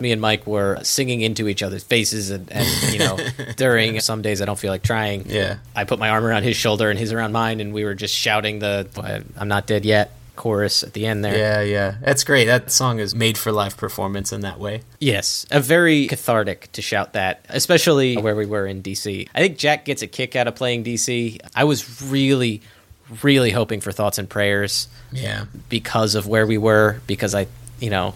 me 0.00 0.12
and 0.12 0.20
Mike 0.20 0.46
were 0.46 0.78
singing 0.82 1.20
into 1.20 1.48
each 1.48 1.62
other's 1.62 1.82
faces, 1.84 2.30
and, 2.30 2.50
and 2.52 2.66
you 2.92 2.98
know, 2.98 3.18
during 3.56 4.00
some 4.00 4.22
days 4.22 4.40
I 4.42 4.44
don't 4.44 4.58
feel 4.58 4.70
like 4.70 4.82
trying. 4.82 5.28
Yeah. 5.28 5.58
I 5.74 5.84
put 5.84 5.98
my 5.98 6.10
arm 6.10 6.24
around 6.24 6.42
his 6.42 6.56
shoulder 6.56 6.90
and 6.90 6.98
his 6.98 7.12
around 7.12 7.32
mine, 7.32 7.60
and 7.60 7.72
we 7.72 7.84
were 7.84 7.94
just 7.94 8.14
shouting 8.14 8.58
the 8.58 8.88
uh, 8.96 9.20
"I'm 9.36 9.48
not 9.48 9.66
dead 9.66 9.84
yet" 9.84 10.12
chorus 10.36 10.82
at 10.82 10.92
the 10.92 11.06
end 11.06 11.24
there. 11.24 11.34
Yeah, 11.34 11.62
yeah. 11.62 11.94
That's 12.02 12.22
great. 12.22 12.44
That 12.44 12.70
song 12.70 12.98
is 12.98 13.14
made 13.14 13.38
for 13.38 13.50
live 13.52 13.78
performance 13.78 14.32
in 14.34 14.42
that 14.42 14.60
way. 14.60 14.82
Yes, 15.00 15.46
a 15.50 15.60
very 15.60 16.06
cathartic 16.08 16.70
to 16.72 16.82
shout 16.82 17.14
that, 17.14 17.44
especially 17.48 18.18
where 18.18 18.36
we 18.36 18.44
were 18.44 18.66
in 18.66 18.82
DC. 18.82 19.28
I 19.34 19.38
think 19.40 19.56
Jack 19.56 19.86
gets 19.86 20.02
a 20.02 20.06
kick 20.06 20.36
out 20.36 20.46
of 20.46 20.54
playing 20.54 20.84
DC. 20.84 21.40
I 21.54 21.64
was 21.64 22.02
really, 22.02 22.60
really 23.22 23.50
hoping 23.50 23.80
for 23.80 23.92
thoughts 23.92 24.18
and 24.18 24.28
prayers 24.28 24.88
Yeah. 25.10 25.46
because 25.70 26.14
of 26.14 26.26
where 26.26 26.46
we 26.46 26.58
were. 26.58 27.00
Because 27.06 27.34
I, 27.34 27.46
you 27.80 27.88
know, 27.88 28.12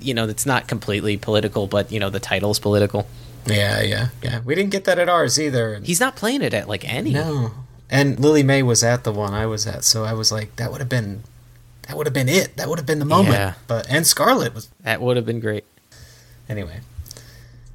you 0.00 0.14
know, 0.14 0.28
it's 0.28 0.46
not 0.46 0.68
completely 0.68 1.16
political, 1.16 1.66
but 1.66 1.90
you 1.92 2.00
know, 2.00 2.10
the 2.10 2.20
title's 2.20 2.58
political. 2.58 3.06
Yeah, 3.46 3.80
yeah, 3.82 4.08
yeah. 4.22 4.40
We 4.44 4.54
didn't 4.54 4.70
get 4.70 4.84
that 4.84 4.98
at 4.98 5.08
ours 5.08 5.40
either. 5.40 5.80
He's 5.82 6.00
not 6.00 6.14
playing 6.16 6.42
it 6.42 6.52
at 6.54 6.68
like 6.68 6.84
any. 6.90 7.12
no. 7.12 7.52
And 7.92 8.20
Lillie 8.20 8.44
Mae 8.44 8.62
was 8.62 8.84
at 8.84 9.02
the 9.02 9.10
one 9.12 9.34
I 9.34 9.46
was 9.46 9.66
at, 9.66 9.82
so 9.82 10.04
I 10.04 10.12
was 10.12 10.30
like, 10.30 10.54
that 10.56 10.70
would 10.70 10.78
have 10.80 10.88
been, 10.88 11.24
that 11.88 11.96
would 11.96 12.06
have 12.06 12.14
been 12.14 12.28
it. 12.28 12.56
That 12.56 12.68
would 12.68 12.78
have 12.78 12.86
been 12.86 13.00
the 13.00 13.04
moment. 13.04 13.34
Yeah. 13.34 13.54
But 13.66 13.88
and 13.90 14.06
Scarlett 14.06 14.54
was 14.54 14.68
That 14.82 15.00
would 15.00 15.16
have 15.16 15.26
been 15.26 15.40
great. 15.40 15.64
anyway. 16.48 16.80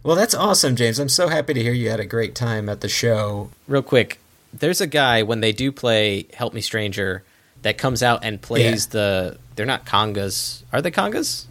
Well, 0.04 0.16
that's 0.16 0.34
awesome, 0.36 0.76
James. 0.78 1.00
I'm 1.00 1.10
so 1.10 1.28
happy 1.28 1.54
to 1.56 1.62
hear 1.62 1.74
you 1.74 1.90
had 1.90 2.00
a 2.00 2.06
great 2.06 2.34
time 2.36 2.70
at 2.70 2.80
the 2.82 2.88
show. 2.88 3.50
Real 3.68 3.82
quick, 3.82 4.20
there's 4.54 4.80
a 4.80 4.88
guy 4.88 5.24
when 5.24 5.42
they 5.42 5.52
do 5.52 5.72
play 5.72 6.28
"Help 6.34 6.54
Me 6.54 6.62
Stranger" 6.62 7.24
that 7.64 7.78
comes 7.78 8.02
out 8.04 8.24
and 8.24 8.42
plays 8.42 8.88
the. 8.88 9.38
They're 9.56 9.66
not 9.66 9.86
congas. 9.86 10.62
Are 10.72 10.82
they 10.82 10.92
congas? 10.92 11.46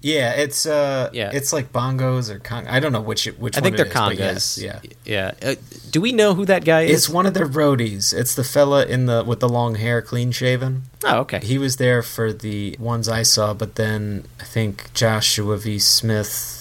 Yeah, 0.00 0.32
it's 0.34 0.64
uh, 0.64 1.10
Yeah. 1.12 1.30
it's 1.32 1.52
like 1.52 1.72
bongos 1.72 2.30
or 2.30 2.38
con- 2.38 2.68
I 2.68 2.78
don't 2.78 2.92
know 2.92 3.00
which 3.00 3.26
it 3.26 3.40
which 3.40 3.56
I 3.58 3.60
think 3.60 3.76
they're 3.76 3.86
is, 3.86 3.92
congas. 3.92 4.18
yes, 4.18 4.58
yeah. 4.58 4.80
yeah. 5.04 5.32
Uh, 5.50 5.54
do 5.90 6.00
we 6.00 6.12
know 6.12 6.34
who 6.34 6.44
that 6.46 6.64
guy 6.64 6.82
is? 6.82 6.90
It's 6.96 7.08
one 7.08 7.26
of 7.26 7.34
their 7.34 7.48
roadies. 7.48 8.14
It's 8.14 8.34
the 8.36 8.44
fella 8.44 8.86
in 8.86 9.06
the 9.06 9.24
with 9.24 9.40
the 9.40 9.48
long 9.48 9.74
hair, 9.74 10.00
clean 10.00 10.30
shaven. 10.30 10.84
oh, 11.04 11.18
okay. 11.20 11.40
He 11.42 11.58
was 11.58 11.76
there 11.78 12.02
for 12.04 12.32
the 12.32 12.76
ones 12.78 13.08
I 13.08 13.22
saw, 13.24 13.54
but 13.54 13.74
then 13.74 14.24
I 14.40 14.44
think 14.44 14.92
Joshua 14.94 15.56
V. 15.56 15.78
Smith 15.80 16.54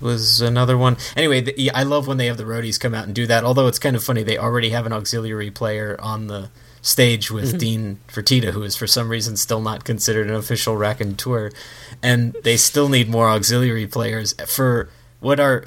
was 0.00 0.40
another 0.40 0.76
one. 0.76 0.96
Anyway, 1.16 1.40
the, 1.40 1.70
I 1.70 1.82
love 1.84 2.06
when 2.06 2.16
they 2.18 2.26
have 2.26 2.36
the 2.36 2.44
roadies 2.44 2.78
come 2.78 2.94
out 2.94 3.04
and 3.06 3.14
do 3.14 3.26
that. 3.28 3.44
Although 3.44 3.66
it's 3.68 3.78
kind 3.78 3.96
of 3.96 4.04
funny, 4.04 4.22
they 4.22 4.36
already 4.36 4.70
have 4.70 4.84
an 4.84 4.92
auxiliary 4.92 5.50
player 5.50 5.96
on 6.00 6.26
the 6.26 6.50
stage 6.86 7.32
with 7.32 7.58
Dean 7.58 7.98
Fertitta, 8.08 8.52
who 8.52 8.62
is 8.62 8.76
for 8.76 8.86
some 8.86 9.08
reason 9.08 9.36
still 9.36 9.60
not 9.60 9.84
considered 9.84 10.28
an 10.28 10.36
official 10.36 10.76
raconteur, 10.76 11.06
and 11.08 11.18
Tour. 11.18 11.52
And 12.02 12.36
they 12.44 12.56
still 12.56 12.88
need 12.88 13.08
more 13.08 13.28
auxiliary 13.28 13.86
players 13.86 14.34
for 14.46 14.88
what 15.18 15.40
are 15.40 15.64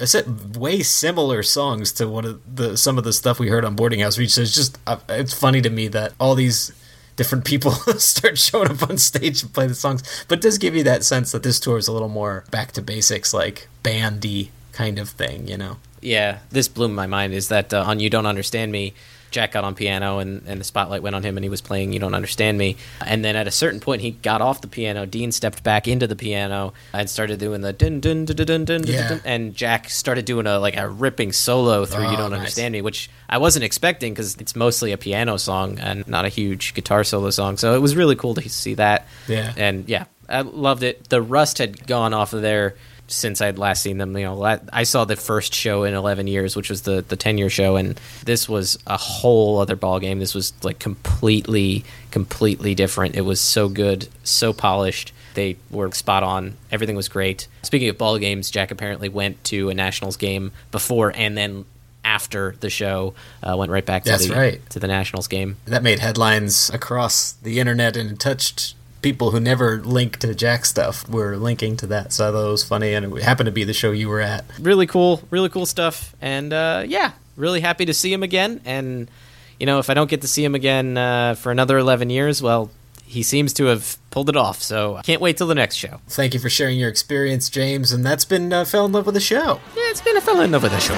way 0.56 0.80
similar 0.82 1.42
songs 1.42 1.92
to 1.92 2.08
one 2.08 2.24
of 2.24 2.56
the 2.56 2.76
some 2.76 2.96
of 2.96 3.04
the 3.04 3.12
stuff 3.12 3.38
we 3.38 3.48
heard 3.48 3.64
on 3.64 3.76
Boarding 3.76 4.00
House 4.00 4.16
Reach. 4.18 4.30
So 4.30 4.42
it's 4.42 4.54
just 4.54 4.78
uh, 4.86 4.98
it's 5.08 5.34
funny 5.34 5.60
to 5.60 5.70
me 5.70 5.88
that 5.88 6.14
all 6.18 6.34
these 6.34 6.72
different 7.16 7.44
people 7.44 7.72
start 7.98 8.38
showing 8.38 8.70
up 8.70 8.88
on 8.88 8.96
stage 8.96 9.42
and 9.42 9.52
play 9.52 9.66
the 9.66 9.74
songs. 9.74 10.24
But 10.26 10.38
it 10.38 10.42
does 10.42 10.56
give 10.56 10.74
you 10.74 10.84
that 10.84 11.04
sense 11.04 11.32
that 11.32 11.42
this 11.42 11.60
tour 11.60 11.76
is 11.76 11.86
a 11.86 11.92
little 11.92 12.08
more 12.08 12.44
back 12.50 12.72
to 12.72 12.82
basics, 12.82 13.34
like 13.34 13.68
bandy 13.82 14.52
kind 14.72 14.98
of 14.98 15.10
thing, 15.10 15.46
you 15.46 15.58
know? 15.58 15.76
Yeah, 16.00 16.38
this 16.48 16.68
blew 16.68 16.88
my 16.88 17.06
mind. 17.06 17.34
Is 17.34 17.48
that 17.48 17.74
uh, 17.74 17.84
on 17.86 18.00
"You 18.00 18.08
Don't 18.08 18.24
Understand 18.24 18.72
Me"? 18.72 18.94
Jack 19.30 19.52
got 19.52 19.64
on 19.64 19.74
piano, 19.74 20.18
and, 20.18 20.42
and 20.46 20.60
the 20.60 20.64
spotlight 20.64 21.02
went 21.02 21.14
on 21.16 21.22
him, 21.22 21.36
and 21.36 21.44
he 21.44 21.48
was 21.48 21.60
playing 21.60 21.92
"You 21.92 22.00
Don't 22.00 22.14
Understand 22.14 22.58
Me." 22.58 22.76
And 23.06 23.24
then 23.24 23.36
at 23.36 23.46
a 23.46 23.50
certain 23.50 23.80
point, 23.80 24.02
he 24.02 24.10
got 24.12 24.40
off 24.42 24.60
the 24.60 24.68
piano. 24.68 25.06
Dean 25.06 25.32
stepped 25.32 25.62
back 25.62 25.86
into 25.88 26.06
the 26.06 26.16
piano 26.16 26.72
and 26.92 27.08
started 27.08 27.38
doing 27.38 27.60
the 27.60 27.72
dun 27.72 28.00
dun 28.00 28.24
dun 28.24 28.36
dun 28.46 28.64
dun 28.64 28.82
Yeah. 28.86 29.08
dun, 29.08 29.20
and 29.24 29.54
Jack 29.54 29.88
started 29.90 30.24
doing 30.24 30.46
a 30.46 30.58
like 30.58 30.76
a 30.76 30.88
ripping 30.88 31.32
solo 31.32 31.84
through 31.84 32.06
Oh, 32.06 32.10
"You 32.10 32.16
Don't 32.16 32.30
nice. 32.30 32.38
Understand 32.40 32.72
Me," 32.72 32.82
which 32.82 33.08
I 33.28 33.38
wasn't 33.38 33.64
expecting 33.64 34.12
because 34.12 34.36
it's 34.36 34.56
mostly 34.56 34.92
a 34.92 34.98
piano 34.98 35.36
song 35.36 35.78
and 35.78 36.06
not 36.08 36.24
a 36.24 36.28
huge 36.28 36.74
guitar 36.74 37.04
solo 37.04 37.30
song. 37.30 37.56
So 37.56 37.74
it 37.74 37.78
was 37.80 37.94
really 37.96 38.16
cool 38.16 38.34
to 38.34 38.48
see 38.48 38.74
that. 38.74 39.06
Yeah. 39.28 39.52
and 39.56 39.88
yeah, 39.88 40.04
I 40.28 40.40
loved 40.42 40.82
it. 40.82 41.08
The 41.08 41.22
rust 41.22 41.58
had 41.58 41.86
gone 41.86 42.12
off 42.14 42.32
of 42.32 42.42
there 42.42 42.74
since 43.10 43.40
I'd 43.40 43.58
last 43.58 43.82
seen 43.82 43.98
them. 43.98 44.16
You 44.16 44.24
know, 44.24 44.58
I 44.72 44.84
saw 44.84 45.04
the 45.04 45.16
first 45.16 45.54
show 45.54 45.84
in 45.84 45.94
11 45.94 46.26
years, 46.26 46.56
which 46.56 46.70
was 46.70 46.82
the 46.82 47.02
the 47.06 47.16
10 47.16 47.38
year 47.38 47.50
show, 47.50 47.76
and 47.76 48.00
this 48.24 48.48
was 48.48 48.78
a 48.86 48.96
whole 48.96 49.58
other 49.58 49.76
ball 49.76 50.00
game. 50.00 50.18
This 50.18 50.34
was 50.34 50.52
like 50.62 50.78
completely, 50.78 51.84
completely 52.10 52.74
different. 52.74 53.16
It 53.16 53.22
was 53.22 53.40
so 53.40 53.68
good, 53.68 54.08
so 54.24 54.52
polished. 54.52 55.12
They 55.34 55.56
were 55.70 55.90
spot 55.92 56.22
on. 56.22 56.56
Everything 56.72 56.96
was 56.96 57.08
great. 57.08 57.46
Speaking 57.62 57.88
of 57.88 57.98
ball 57.98 58.18
games, 58.18 58.50
Jack 58.50 58.70
apparently 58.70 59.08
went 59.08 59.42
to 59.44 59.70
a 59.70 59.74
Nationals 59.74 60.16
game 60.16 60.52
before 60.72 61.12
and 61.14 61.36
then 61.36 61.64
after 62.04 62.56
the 62.60 62.70
show. 62.70 63.14
Uh, 63.42 63.56
went 63.56 63.70
right 63.70 63.84
back 63.84 64.04
to 64.04 64.10
That's 64.10 64.26
the 64.26 64.34
right. 64.34 64.70
to 64.70 64.80
the 64.80 64.88
Nationals 64.88 65.28
game. 65.28 65.56
That 65.66 65.82
made 65.82 65.98
headlines 66.00 66.70
across 66.70 67.32
the 67.32 67.60
internet 67.60 67.96
and 67.96 68.18
touched 68.18 68.74
people 69.02 69.30
who 69.30 69.40
never 69.40 69.80
link 69.82 70.18
to 70.18 70.34
Jack 70.34 70.64
stuff 70.64 71.08
were 71.08 71.36
linking 71.36 71.76
to 71.78 71.86
that. 71.88 72.12
So 72.12 72.28
I 72.28 72.32
thought 72.32 72.48
it 72.48 72.50
was 72.50 72.64
funny 72.64 72.94
and 72.94 73.16
it 73.16 73.22
happened 73.22 73.46
to 73.46 73.52
be 73.52 73.64
the 73.64 73.72
show 73.72 73.92
you 73.92 74.08
were 74.08 74.20
at. 74.20 74.44
really 74.60 74.86
cool, 74.86 75.22
really 75.30 75.48
cool 75.48 75.66
stuff. 75.66 76.14
And 76.20 76.52
uh, 76.52 76.84
yeah, 76.86 77.12
really 77.36 77.60
happy 77.60 77.86
to 77.86 77.94
see 77.94 78.12
him 78.12 78.22
again. 78.22 78.60
And 78.64 79.10
you 79.58 79.66
know, 79.66 79.78
if 79.78 79.90
I 79.90 79.94
don't 79.94 80.08
get 80.08 80.22
to 80.22 80.28
see 80.28 80.44
him 80.44 80.54
again 80.54 80.96
uh, 80.96 81.34
for 81.34 81.52
another 81.52 81.78
eleven 81.78 82.10
years, 82.10 82.40
well, 82.42 82.70
he 83.04 83.22
seems 83.22 83.52
to 83.54 83.66
have 83.66 83.98
pulled 84.10 84.28
it 84.28 84.36
off. 84.36 84.62
So 84.62 84.96
I 84.96 85.02
can't 85.02 85.20
wait 85.20 85.36
till 85.36 85.46
the 85.46 85.54
next 85.54 85.76
show. 85.76 86.00
Thank 86.08 86.32
you 86.32 86.40
for 86.40 86.48
sharing 86.48 86.78
your 86.78 86.88
experience, 86.88 87.50
James. 87.50 87.92
And 87.92 88.04
that's 88.06 88.24
been 88.24 88.52
uh, 88.52 88.64
Fell 88.64 88.86
in 88.86 88.92
Love 88.92 89.06
with 89.06 89.14
the 89.16 89.20
Show. 89.20 89.60
Yeah, 89.76 89.90
it's 89.90 90.00
been 90.00 90.16
a 90.16 90.20
Fell 90.20 90.40
in 90.40 90.52
love 90.52 90.62
with 90.62 90.72
the 90.72 90.80
show. 90.80 90.96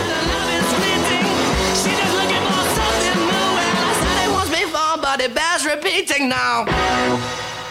Repeating 5.64 6.28
now. 6.28 6.64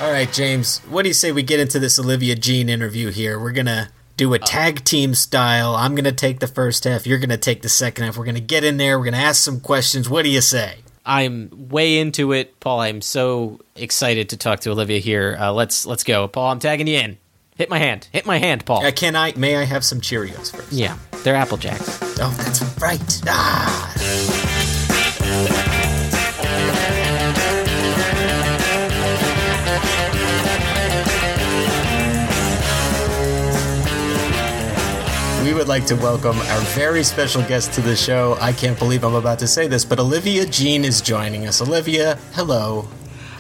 All 0.02 0.12
right, 0.12 0.34
James, 0.34 0.80
what 0.90 1.04
do 1.04 1.10
you 1.10 1.14
say 1.14 1.32
we 1.32 1.44
get 1.44 1.60
into 1.60 1.78
this 1.78 2.00
Olivia 2.00 2.34
Jean 2.36 2.70
interview 2.70 3.12
here? 3.12 3.40
We're 3.40 3.52
going 3.52 3.68
to 3.68 3.90
do 4.18 4.34
a 4.34 4.40
tag 4.40 4.84
team 4.84 5.14
style. 5.14 5.76
I'm 5.76 5.94
going 5.94 6.06
to 6.06 6.12
take 6.12 6.40
the 6.40 6.48
first 6.48 6.86
half. 6.86 7.06
You're 7.06 7.20
going 7.20 7.30
to 7.30 7.38
take 7.38 7.62
the 7.62 7.70
second 7.70 8.06
half. 8.06 8.18
We're 8.18 8.26
going 8.26 8.34
to 8.34 8.42
get 8.42 8.64
in 8.64 8.78
there. 8.78 8.98
We're 8.98 9.06
going 9.06 9.14
to 9.14 9.20
ask 9.20 9.44
some 9.44 9.60
questions. 9.60 10.10
What 10.10 10.24
do 10.24 10.30
you 10.30 10.42
say? 10.42 10.78
I'm 11.06 11.68
way 11.70 12.00
into 12.00 12.32
it, 12.32 12.60
Paul. 12.60 12.80
I'm 12.80 13.02
so 13.02 13.60
excited 13.76 14.30
to 14.30 14.38
talk 14.38 14.62
to 14.62 14.72
Olivia 14.72 14.98
here. 14.98 15.38
Uh, 15.40 15.54
let's 15.54 15.86
let's 15.86 16.04
go, 16.04 16.28
Paul. 16.28 16.52
I'm 16.52 16.58
tagging 16.58 16.88
you 16.88 16.98
in. 16.98 17.20
Hit 17.56 17.70
my 17.70 17.78
hand. 17.78 18.08
Hit 18.12 18.26
my 18.26 18.40
hand, 18.40 18.66
Paul. 18.66 18.84
Uh, 18.84 18.92
can 18.92 19.16
I? 19.16 19.34
May 19.36 19.56
I 19.56 19.66
have 19.66 19.86
some 19.86 20.02
Cheerios 20.02 20.52
first? 20.52 20.72
yeah, 20.72 20.98
they're 21.24 21.36
Apple 21.36 21.58
Jacks. 21.58 22.00
Oh, 22.20 22.34
that's 22.40 22.64
right. 22.82 23.22
Ah. 23.28 23.92
We 35.52 35.58
would 35.58 35.68
like 35.68 35.86
to 35.88 35.96
welcome 35.98 36.38
our 36.38 36.60
very 36.78 37.04
special 37.04 37.42
guest 37.42 37.74
to 37.74 37.82
the 37.82 37.94
show. 37.94 38.38
I 38.40 38.54
can't 38.54 38.80
believe 38.80 39.04
I'm 39.04 39.16
about 39.16 39.38
to 39.40 39.48
say 39.48 39.68
this, 39.68 39.84
but 39.84 40.00
Olivia 40.00 40.46
Jean 40.46 40.86
is 40.86 41.02
joining 41.02 41.46
us. 41.46 41.62
Olivia, 41.62 42.18
hello. 42.36 42.88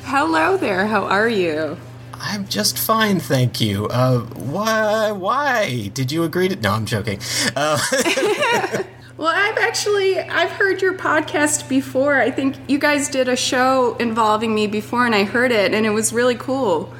Hello 0.03 0.57
there. 0.57 0.87
How 0.87 1.05
are 1.05 1.29
you? 1.29 1.77
I'm 2.13 2.49
just 2.49 2.77
fine, 2.77 3.21
thank 3.21 3.61
you. 3.61 3.87
Uh, 3.87 4.19
why? 4.23 5.13
Why 5.13 5.87
did 5.93 6.11
you 6.11 6.25
agree 6.25 6.49
to? 6.49 6.57
No, 6.57 6.71
I'm 6.71 6.85
joking. 6.85 7.21
Uh, 7.55 7.79
Well, 9.17 9.31
I've 9.33 9.57
actually 9.59 10.19
I've 10.19 10.51
heard 10.51 10.81
your 10.81 10.95
podcast 10.95 11.69
before. 11.69 12.19
I 12.19 12.29
think 12.29 12.57
you 12.67 12.77
guys 12.77 13.07
did 13.07 13.29
a 13.29 13.37
show 13.37 13.95
involving 14.01 14.53
me 14.53 14.67
before, 14.67 15.05
and 15.05 15.15
I 15.15 15.23
heard 15.23 15.53
it, 15.53 15.73
and 15.73 15.85
it 15.85 15.91
was 15.91 16.11
really 16.11 16.35
cool. 16.35 16.91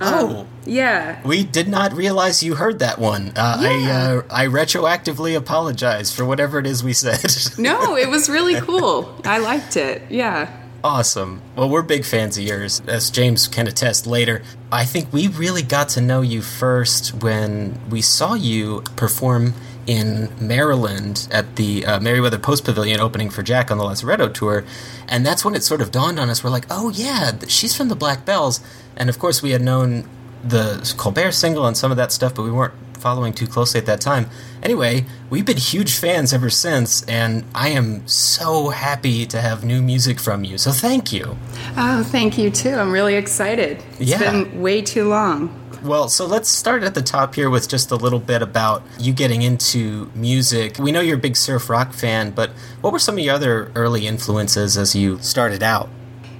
oh, 0.00 0.46
Yeah. 0.66 1.20
we 1.26 1.44
did 1.44 1.68
not 1.68 1.92
realize 1.92 2.42
you 2.42 2.54
heard 2.54 2.78
that 2.78 2.98
one. 2.98 3.28
Uh, 3.36 3.56
I 3.60 3.90
uh, 3.90 4.22
I 4.30 4.46
retroactively 4.46 5.36
apologize 5.36 6.14
for 6.14 6.24
whatever 6.24 6.58
it 6.58 6.66
is 6.66 6.82
we 6.82 6.92
said. 6.92 7.20
No, 7.58 7.96
it 7.96 8.08
was 8.08 8.28
really 8.28 8.60
cool. 8.60 9.14
I 9.24 9.38
liked 9.38 9.76
it. 9.76 10.02
Yeah. 10.10 10.48
awesome. 10.82 11.40
Well, 11.56 11.68
we're 11.70 11.82
big 11.82 12.04
fans 12.04 12.36
of 12.38 12.44
yours, 12.44 12.82
as 12.86 13.10
James 13.10 13.48
can 13.48 13.66
attest 13.66 14.06
later. 14.06 14.42
I 14.70 14.84
think 14.84 15.12
we 15.12 15.28
really 15.28 15.62
got 15.62 15.88
to 15.90 16.00
know 16.00 16.20
you 16.20 16.42
first 16.42 17.14
when 17.22 17.78
we 17.90 18.02
saw 18.02 18.34
you 18.34 18.82
perform 18.96 19.54
in 19.86 20.30
Maryland 20.40 21.28
at 21.30 21.56
the 21.56 21.84
uh, 21.86 22.00
Merriweather 22.00 22.38
Post 22.38 22.64
Pavilion 22.64 23.00
opening 23.00 23.30
for 23.30 23.42
Jack 23.42 23.70
on 23.70 23.78
the 23.78 23.84
Lazaretto 23.84 24.32
tour. 24.32 24.64
And 25.08 25.24
that's 25.26 25.44
when 25.44 25.54
it 25.54 25.62
sort 25.62 25.80
of 25.82 25.90
dawned 25.90 26.18
on 26.18 26.28
us. 26.30 26.42
We're 26.42 26.50
like, 26.50 26.66
oh, 26.70 26.88
yeah, 26.90 27.32
she's 27.48 27.74
from 27.76 27.88
the 27.88 27.96
Black 27.96 28.24
Belles. 28.24 28.60
And 28.96 29.08
of 29.10 29.18
course, 29.18 29.42
we 29.42 29.50
had 29.50 29.60
known 29.62 30.08
the 30.48 30.94
Colbert 30.96 31.32
single 31.32 31.66
and 31.66 31.76
some 31.76 31.90
of 31.90 31.96
that 31.96 32.12
stuff, 32.12 32.34
but 32.34 32.42
we 32.42 32.50
weren't 32.50 32.74
following 32.98 33.32
too 33.34 33.46
closely 33.46 33.78
at 33.78 33.86
that 33.86 34.00
time. 34.00 34.28
Anyway, 34.62 35.04
we've 35.28 35.44
been 35.44 35.58
huge 35.58 35.94
fans 35.94 36.32
ever 36.32 36.48
since, 36.48 37.02
and 37.04 37.44
I 37.54 37.68
am 37.68 38.06
so 38.08 38.70
happy 38.70 39.26
to 39.26 39.40
have 39.42 39.62
new 39.64 39.82
music 39.82 40.18
from 40.18 40.42
you. 40.44 40.56
So 40.56 40.70
thank 40.72 41.12
you. 41.12 41.36
Oh, 41.76 42.02
thank 42.02 42.38
you 42.38 42.50
too. 42.50 42.70
I'm 42.74 42.90
really 42.92 43.14
excited. 43.16 43.82
It's 43.98 44.10
Yeah. 44.10 44.18
been 44.30 44.62
way 44.62 44.80
too 44.80 45.06
long. 45.08 45.50
Well, 45.82 46.08
so 46.08 46.24
let's 46.24 46.48
start 46.48 46.82
at 46.82 46.94
the 46.94 47.02
top 47.02 47.34
here 47.34 47.50
with 47.50 47.68
just 47.68 47.90
a 47.90 47.96
little 47.96 48.20
bit 48.20 48.40
about 48.40 48.82
you 48.98 49.12
getting 49.12 49.42
into 49.42 50.10
music. 50.14 50.78
We 50.78 50.92
know 50.92 51.00
you're 51.02 51.18
a 51.18 51.20
big 51.20 51.36
surf 51.36 51.68
rock 51.68 51.92
fan, 51.92 52.30
but 52.30 52.52
what 52.80 52.90
were 52.90 52.98
some 52.98 53.18
of 53.18 53.24
your 53.24 53.34
other 53.34 53.70
early 53.74 54.06
influences 54.06 54.78
as 54.78 54.96
you 54.96 55.18
started 55.20 55.62
out? 55.62 55.90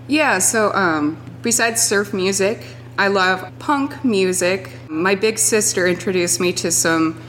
Yeah, 0.09 0.39
so 0.39 0.73
um, 0.73 1.19
besides 1.43 1.83
surf 1.83 2.15
music, 2.15 2.65
I 2.99 3.09
love 3.09 3.51
punk 3.59 4.05
music. 4.05 4.71
My 4.89 5.15
big 5.15 5.39
sister 5.39 5.87
introduced 5.87 6.41
me 6.41 6.53
to 6.55 6.71
some 6.71 7.21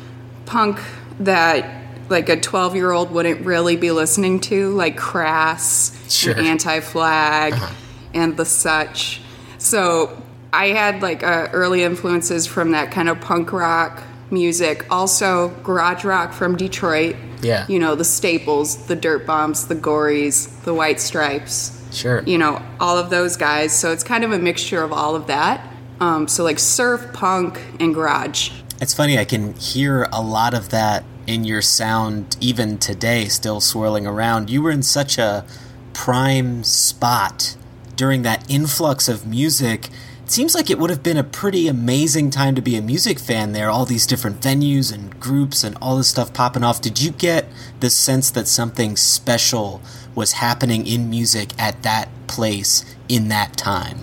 punk 0.45 0.79
that 1.21 1.83
like 2.09 2.29
a 2.29 2.39
12 2.39 2.75
year 2.75 2.91
old 2.91 3.09
wouldn't 3.11 3.43
really 3.45 3.75
be 3.75 3.91
listening 3.91 4.39
to, 4.41 4.69
like 4.75 4.95
Crass, 4.97 5.91
Sure. 6.13 6.37
Anti 6.39 6.79
Flag, 6.81 7.53
Uh-huh. 7.53 7.73
and 8.13 8.37
the 8.37 8.45
such. 8.45 9.21
So 9.57 10.21
I 10.53 10.67
had 10.67 11.01
like 11.01 11.23
uh, 11.23 11.49
early 11.51 11.83
influences 11.83 12.45
from 12.45 12.71
that 12.71 12.91
kind 12.91 13.09
of 13.09 13.19
punk 13.21 13.51
rock 13.51 14.03
music. 14.29 14.85
Also, 14.91 15.49
garage 15.63 16.03
rock 16.05 16.31
from 16.33 16.55
Detroit. 16.55 17.15
Yeah. 17.41 17.65
You 17.67 17.79
know, 17.79 17.95
the 17.95 18.05
staples, 18.05 18.85
the 18.87 18.95
Dirt 18.95 19.25
Bombs, 19.25 19.67
the 19.67 19.75
Gories, 19.75 20.47
the 20.63 20.73
White 20.73 20.99
Stripes 20.99 21.71
Sure. 21.95 22.21
you 22.23 22.37
know, 22.37 22.61
all 22.79 22.97
of 22.97 23.09
those 23.09 23.37
guys. 23.37 23.77
So 23.77 23.91
it's 23.91 24.03
kind 24.03 24.23
of 24.23 24.31
a 24.31 24.39
mixture 24.39 24.83
of 24.83 24.91
all 24.91 25.15
of 25.15 25.27
that. 25.27 25.65
Um, 25.99 26.27
so 26.27 26.43
like 26.43 26.59
surf, 26.59 27.13
punk, 27.13 27.59
and 27.79 27.93
garage. 27.93 28.51
It's 28.81 28.93
funny, 28.93 29.17
I 29.17 29.23
can 29.25 29.53
hear 29.53 30.07
a 30.11 30.21
lot 30.21 30.53
of 30.53 30.69
that 30.69 31.05
in 31.25 31.45
your 31.45 31.61
sound 31.61 32.35
even 32.41 32.77
today, 32.77 33.25
still 33.25 33.61
swirling 33.61 34.05
around. 34.05 34.49
You 34.49 34.61
were 34.61 34.71
in 34.71 34.83
such 34.83 35.17
a 35.17 35.45
prime 35.93 36.63
spot 36.63 37.55
during 37.95 38.23
that 38.23 38.45
influx 38.49 39.07
of 39.07 39.25
music. 39.25 39.89
It 40.25 40.31
seems 40.31 40.55
like 40.55 40.71
it 40.71 40.79
would 40.79 40.89
have 40.89 41.03
been 41.03 41.17
a 41.17 41.23
pretty 41.23 41.67
amazing 41.67 42.31
time 42.31 42.55
to 42.55 42.61
be 42.61 42.75
a 42.75 42.81
music 42.81 43.19
fan 43.19 43.51
there, 43.51 43.69
all 43.69 43.85
these 43.85 44.07
different 44.07 44.41
venues 44.41 44.91
and 44.91 45.19
groups 45.19 45.63
and 45.63 45.77
all 45.79 45.97
this 45.97 46.07
stuff 46.07 46.33
popping 46.33 46.63
off. 46.63 46.81
Did 46.81 46.99
you 46.99 47.11
get 47.11 47.45
the 47.79 47.91
sense 47.91 48.31
that 48.31 48.47
something 48.47 48.95
special 48.95 49.81
was 50.15 50.33
happening 50.33 50.87
in 50.87 51.11
music 51.11 51.49
at 51.59 51.83
that 51.83 52.09
place 52.25 52.83
in 53.07 53.27
that 53.27 53.55
time? 53.55 53.99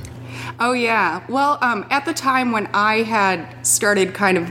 Oh 0.61 0.73
yeah. 0.75 1.25
Well, 1.29 1.59
um, 1.61 1.85
at 1.91 2.05
the 2.05 2.15
time 2.15 2.53
when 2.53 2.69
I 2.73 3.03
had 3.03 3.67
started 3.67 4.15
kind 4.15 4.39
of 4.39 4.49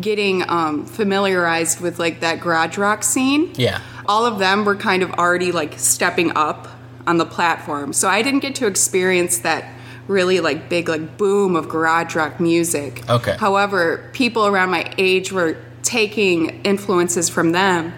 getting 0.00 0.42
um, 0.50 0.86
familiarized 0.86 1.80
with 1.80 2.00
like 2.00 2.18
that 2.18 2.40
garage 2.40 2.76
rock 2.78 3.04
scene, 3.04 3.52
Yeah. 3.54 3.80
all 4.06 4.26
of 4.26 4.40
them 4.40 4.64
were 4.64 4.74
kind 4.74 5.04
of 5.04 5.12
already 5.12 5.52
like 5.52 5.78
stepping 5.78 6.36
up 6.36 6.66
on 7.06 7.18
the 7.18 7.26
platform. 7.26 7.92
So 7.92 8.08
I 8.08 8.22
didn't 8.22 8.40
get 8.40 8.56
to 8.56 8.66
experience 8.66 9.38
that 9.38 9.64
really 10.08 10.40
like 10.40 10.68
big 10.68 10.88
like 10.88 11.16
boom 11.16 11.56
of 11.56 11.68
garage 11.68 12.14
rock 12.14 12.40
music. 12.40 13.08
Okay. 13.08 13.36
However, 13.38 14.10
people 14.12 14.46
around 14.46 14.70
my 14.70 14.92
age 14.98 15.32
were 15.32 15.56
taking 15.82 16.62
influences 16.62 17.28
from 17.28 17.52
them 17.52 17.92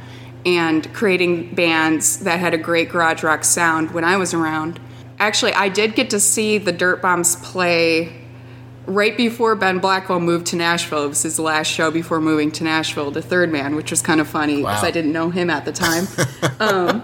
and 0.46 0.92
creating 0.92 1.54
bands 1.54 2.20
that 2.20 2.38
had 2.38 2.54
a 2.54 2.58
great 2.58 2.90
garage 2.90 3.22
rock 3.22 3.44
sound 3.44 3.92
when 3.92 4.04
I 4.04 4.16
was 4.16 4.34
around. 4.34 4.80
Actually, 5.18 5.54
I 5.54 5.68
did 5.68 5.94
get 5.94 6.10
to 6.10 6.20
see 6.20 6.58
the 6.58 6.72
Dirt 6.72 7.00
Bombs 7.00 7.36
play 7.36 8.23
right 8.86 9.16
before 9.16 9.54
Ben 9.54 9.78
Blackwell 9.78 10.20
moved 10.20 10.46
to 10.48 10.56
Nashville. 10.56 11.04
It 11.04 11.08
was 11.08 11.22
his 11.22 11.38
last 11.38 11.68
show 11.68 11.90
before 11.90 12.20
moving 12.20 12.50
to 12.52 12.64
Nashville, 12.64 13.10
the 13.10 13.22
third 13.22 13.50
man, 13.50 13.76
which 13.76 13.90
was 13.90 14.02
kind 14.02 14.20
of 14.20 14.28
funny 14.28 14.56
because 14.56 14.82
Wow. 14.82 14.88
I 14.88 14.90
didn't 14.90 15.12
know 15.12 15.30
him 15.30 15.48
at 15.50 15.64
the 15.64 15.72
time, 15.72 16.06
um, 16.60 17.00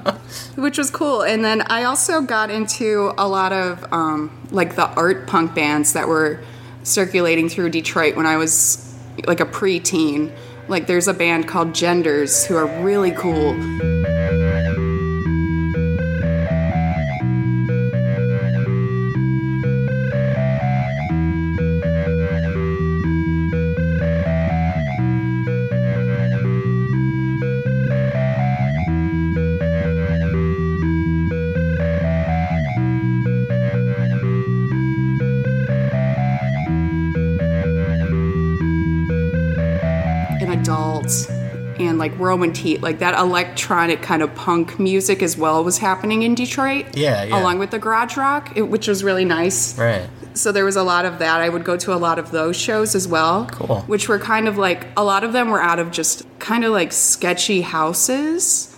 which 0.57 0.79
was 0.79 0.91
cool. 0.91 1.23
And 1.23 1.45
then 1.45 1.63
I 1.63 1.85
also 1.85 2.21
got 2.21 2.51
into 2.51 3.13
a 3.17 3.27
lot 3.27 3.53
of 3.53 3.91
um, 3.93 4.31
like 4.51 4.77
the 4.77 4.87
art 4.89 5.27
punk 5.27 5.55
bands 5.55 5.93
that 5.95 6.09
were 6.09 6.41
circulating 6.83 7.49
through 7.49 7.71
Detroit 7.71 8.17
when 8.17 8.27
I 8.27 8.37
was 8.37 8.95
like 9.27 9.41
a 9.41 9.47
preteen. 9.47 10.33
Like 10.69 10.87
there's 10.87 11.09
a 11.09 11.15
band 11.15 11.49
called 11.49 11.75
Genders 11.75 12.45
who 12.47 12.57
are 12.57 12.67
really 12.83 13.11
cool. 13.11 13.55
Like 42.01 42.19
Roman 42.19 42.53
Teat, 42.53 42.83
like 42.83 42.99
that 42.99 43.17
electronic 43.17 44.03
kind 44.03 44.23
of 44.23 44.35
punk 44.35 44.81
music 44.81 45.23
as 45.23 45.37
well 45.37 45.63
was 45.63 45.79
happening 45.79 46.23
in 46.23 46.35
Detroit. 46.35 46.97
Yeah, 46.97 47.23
yeah. 47.23 47.41
Along 47.41 47.61
with 47.61 47.71
the 47.71 47.79
garage 47.79 48.17
rock, 48.17 48.57
it, 48.57 48.63
which 48.63 48.89
was 48.89 49.05
really 49.05 49.25
nice. 49.25 49.79
Right. 49.79 50.09
So 50.35 50.51
there 50.51 50.65
was 50.65 50.77
a 50.77 50.83
lot 50.83 51.05
of 51.05 51.21
that. 51.21 51.41
I 51.41 51.49
would 51.49 51.65
go 51.65 51.77
to 51.77 51.95
a 51.95 51.97
lot 51.97 52.19
of 52.19 52.33
those 52.33 52.57
shows 52.57 52.95
as 52.95 53.07
well. 53.07 53.47
Cool. 53.47 53.81
Which 53.83 54.09
were 54.09 54.19
kind 54.19 54.49
of 54.49 54.59
like 54.59 54.89
a 54.97 55.05
lot 55.05 55.23
of 55.23 55.33
them 55.33 55.51
were 55.51 55.61
out 55.61 55.79
of 55.79 55.93
just 55.93 56.27
kind 56.41 56.65
of 56.65 56.73
like 56.73 56.93
sketchy 56.93 57.61
houses. 57.61 58.75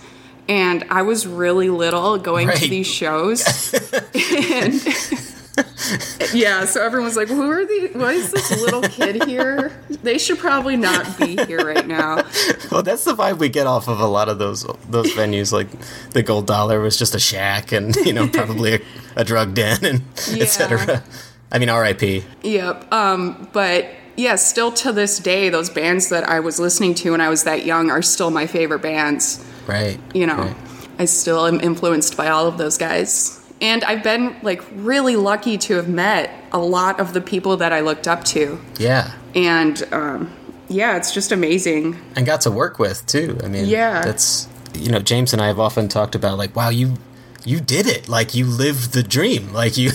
And 0.49 0.85
I 0.91 1.03
was 1.03 1.27
really 1.27 1.71
little 1.71 2.19
going 2.19 2.51
to 2.51 2.69
these 2.69 2.87
shows. 2.87 3.73
and 4.15 4.75
yeah, 6.33 6.65
so 6.65 6.83
everyone's 6.83 7.17
like, 7.17 7.29
"Who 7.29 7.51
are 7.51 7.65
these? 7.67 7.95
Why 7.95 8.13
is 8.13 8.31
this 8.33 8.51
little 8.63 8.83
kid 8.83 9.25
here? 9.25 9.73
They 10.03 10.17
should 10.19 10.39
probably 10.39 10.77
not 10.77 11.19
be 11.19 11.37
here 11.47 11.65
right 11.67 11.87
now." 11.87 12.25
Well, 12.71 12.83
that's 12.83 13.05
the 13.05 13.15
vibe 13.15 13.39
we 13.39 13.49
get 13.51 13.67
off 13.67 13.89
of 13.89 14.01
a 14.01 14.07
lot 14.07 14.29
of 14.29 14.39
those 14.39 14.65
those 14.89 15.13
venues. 15.13 15.53
Like 15.53 15.69
the 16.11 16.23
Gold 16.23 16.47
Dollar 16.47 16.81
was 16.81 16.97
just 16.97 17.15
a 17.15 17.21
shack, 17.21 17.71
and 17.73 17.95
you 17.97 18.13
know 18.15 18.29
probably 18.29 18.75
a, 18.77 18.81
a 19.17 19.25
drug 19.25 19.55
den, 19.55 19.85
and 19.85 20.03
Yeah. 20.31 20.45
etc. 20.45 21.03
I 21.51 21.59
mean, 21.59 21.69
R.I.P. 21.69 22.25
Yep. 22.45 22.91
Um, 22.93 23.47
but 23.53 23.87
yeah, 24.17 24.37
still 24.37 24.73
to 24.73 24.91
this 24.93 25.19
day, 25.19 25.51
those 25.51 25.69
bands 25.69 26.09
that 26.09 26.27
I 26.27 26.41
was 26.41 26.59
listening 26.59 26.95
to 26.97 27.11
when 27.11 27.21
I 27.21 27.29
was 27.29 27.45
that 27.45 27.67
young 27.67 27.91
are 27.91 28.01
still 28.01 28.31
my 28.31 28.47
favorite 28.47 28.81
bands. 28.81 29.45
Right. 29.67 30.01
You 30.15 30.27
know, 30.27 30.37
Right. 30.37 30.57
I 30.99 31.05
still 31.05 31.47
am 31.47 31.61
influenced 31.61 32.17
by 32.17 32.29
all 32.29 32.47
of 32.47 32.57
those 32.57 32.79
guys. 32.79 33.39
And 33.63 33.83
I've 33.85 34.03
been 34.03 34.37
like 34.43 34.61
really 34.75 35.17
lucky 35.17 35.57
to 35.57 35.77
have 35.77 35.89
met 35.89 36.31
a 36.53 36.59
lot 36.59 37.01
of 37.01 37.15
the 37.15 37.21
people 37.23 37.57
that 37.59 37.73
I 37.73 37.81
looked 37.81 38.07
up 38.09 38.25
to. 38.25 38.61
Yeah. 38.79 39.13
And 39.35 39.83
um, 39.93 40.31
yeah, 40.69 40.97
it's 40.97 41.15
just 41.15 41.33
amazing. 41.33 41.97
and 42.17 42.27
got 42.27 42.43
to 42.43 42.51
work 42.51 42.79
with 42.79 43.07
too. 43.07 43.39
I 43.43 43.49
mean, 43.49 43.67
Yeah. 43.67 44.03
that's 44.03 44.49
you 44.75 44.91
know, 44.91 44.99
James 45.01 45.33
and 45.33 45.41
I 45.41 45.47
have 45.47 45.59
often 45.61 45.87
talked 45.89 46.15
about 46.15 46.37
like, 46.39 46.55
wow, 46.57 46.69
you 46.71 46.97
you 47.45 47.61
did 47.61 47.87
it, 47.87 48.09
like 48.09 48.35
you 48.35 48.47
lived 48.47 48.93
the 48.95 49.03
dream, 49.03 49.53
like 49.53 49.77
you 49.77 49.91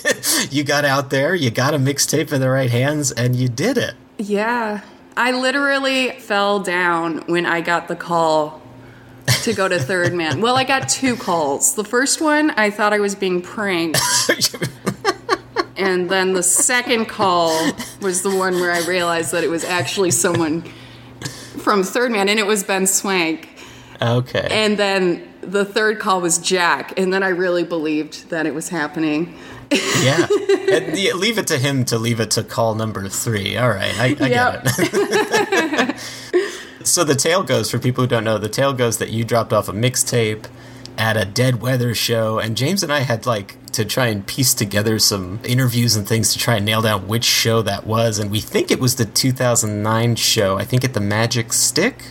you 0.50 0.64
got 0.64 0.84
out 0.84 1.10
there, 1.10 1.34
you 1.34 1.50
got 1.50 1.74
a 1.74 1.78
mixtape 1.78 2.32
in 2.32 2.40
the 2.40 2.50
right 2.50 2.70
hands, 2.70 3.10
and 3.12 3.36
you 3.36 3.48
did 3.48 3.76
it. 3.78 3.94
Yeah. 4.18 4.80
I 5.16 5.32
literally 5.32 6.10
fell 6.12 6.60
down 6.60 7.18
when 7.26 7.44
I 7.44 7.60
got 7.60 7.88
the 7.88 7.96
call 7.96 8.59
to 9.44 9.52
go 9.54 9.68
to 9.68 9.78
Third 9.78 10.12
Man. 10.14 10.40
Well, 10.40 10.56
I 10.56 10.64
got 10.64 10.88
two 10.88 11.16
calls. 11.16 11.74
The 11.74 11.84
first 11.84 12.20
one, 12.20 12.50
I 12.52 12.70
thought 12.70 12.92
I 12.92 12.98
was 13.00 13.14
being 13.14 13.40
pranked. 13.42 13.98
And 15.76 16.10
then 16.10 16.34
the 16.34 16.42
second 16.42 17.06
call 17.06 17.72
was 18.02 18.20
the 18.20 18.28
one 18.36 18.54
where 18.60 18.70
I 18.70 18.80
realized 18.86 19.32
that 19.32 19.44
it 19.44 19.48
was 19.48 19.64
actually 19.64 20.10
someone 20.10 20.60
from 21.56 21.82
Third 21.84 22.12
Man, 22.12 22.28
and 22.28 22.38
it 22.38 22.46
was 22.46 22.62
Ben 22.64 22.86
Swank. 22.86 23.48
okay. 24.02 24.46
And 24.50 24.76
then 24.78 25.26
the 25.40 25.64
third 25.64 25.98
call 25.98 26.20
was 26.20 26.36
Jack, 26.36 26.98
and 26.98 27.10
then 27.14 27.22
I 27.22 27.28
really 27.28 27.64
believed 27.64 28.28
that 28.28 28.44
it 28.44 28.52
was 28.54 28.68
happening. 28.68 29.34
yeah. 30.02 30.26
And 30.70 30.96
yeah, 30.96 31.14
leave 31.14 31.36
it 31.38 31.48
to 31.48 31.58
him 31.58 31.84
to 31.86 31.98
leave 31.98 32.20
it 32.20 32.30
to 32.32 32.44
call 32.44 32.76
number 32.76 33.08
three. 33.08 33.56
All 33.56 33.70
right, 33.70 33.92
I, 33.98 34.04
I 34.20 34.28
Yep. 34.28 34.64
get 34.64 34.72
it. 34.78 34.92
so 36.82 37.04
the 37.04 37.14
tale 37.14 37.42
goes 37.42 37.70
for 37.70 37.78
people 37.78 38.04
who 38.04 38.08
don't 38.08 38.24
know. 38.24 38.38
The 38.38 38.48
tale 38.48 38.72
goes 38.72 38.98
that 38.98 39.10
you 39.10 39.24
dropped 39.24 39.52
off 39.52 39.68
a 39.68 39.72
mixtape 39.72 40.46
at 40.98 41.16
a 41.16 41.24
Dead 41.24 41.60
Weather 41.60 41.94
show, 41.94 42.38
and 42.38 42.56
James 42.56 42.82
and 42.82 42.92
I 42.92 43.00
had 43.00 43.26
like 43.26 43.56
to 43.72 43.84
try 43.84 44.06
and 44.06 44.26
piece 44.26 44.52
together 44.52 44.98
some 44.98 45.40
interviews 45.44 45.96
and 45.96 46.06
things 46.06 46.32
to 46.32 46.38
try 46.38 46.56
and 46.56 46.66
nail 46.66 46.82
down 46.82 47.06
which 47.06 47.24
show 47.24 47.62
that 47.62 47.86
was, 47.86 48.18
and 48.18 48.30
we 48.30 48.40
think 48.40 48.70
it 48.70 48.80
was 48.80 48.96
the 48.96 49.04
2009 49.04 50.16
show. 50.16 50.58
I 50.58 50.64
think 50.64 50.84
at 50.84 50.94
the 50.94 51.00
Magic 51.00 51.52
Stick. 51.52 52.02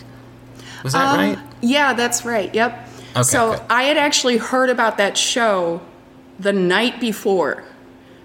Was 0.82 0.94
that 0.94 1.06
um, 1.06 1.18
right? 1.18 1.38
Yeah, 1.60 1.92
that's 1.92 2.24
right. 2.24 2.52
Yep. 2.54 2.88
Okay, 3.10 3.22
so 3.22 3.52
good. 3.52 3.62
I 3.68 3.84
had 3.84 3.96
actually 3.96 4.38
heard 4.38 4.70
about 4.70 4.96
that 4.98 5.18
show 5.18 5.80
the 6.38 6.52
night 6.52 7.00
before. 7.00 7.64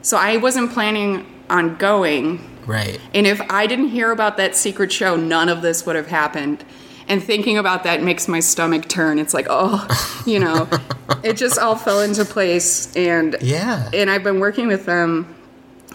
So 0.02 0.18
I 0.18 0.38
wasn't 0.38 0.72
planning 0.72 1.26
on 1.50 1.76
going, 1.78 2.55
Right. 2.66 3.00
And 3.14 3.28
if 3.28 3.40
I 3.50 3.68
didn't 3.68 3.90
hear 3.90 4.12
about 4.12 4.38
that 4.38 4.56
secret 4.56 4.92
show, 4.92 5.16
none 5.16 5.50
of 5.50 5.62
this 5.62 5.86
would 5.86 5.96
have 5.96 6.08
happened. 6.08 6.64
And 7.08 7.24
thinking 7.24 7.58
about 7.60 7.84
that 7.84 8.02
makes 8.02 8.28
my 8.28 8.40
stomach 8.40 8.88
turn. 8.88 9.20
It's 9.20 9.34
like, 9.34 9.46
oh, 9.50 9.88
you 10.26 10.40
know, 10.40 10.68
it 11.24 11.38
just 11.38 11.60
all 11.60 11.76
fell 11.76 12.02
into 12.02 12.26
place. 12.26 12.96
And 12.96 13.38
Yeah. 13.42 13.90
and 13.94 14.10
I've 14.10 14.24
been 14.24 14.40
working 14.40 14.68
with 14.68 14.86
them 14.86 15.36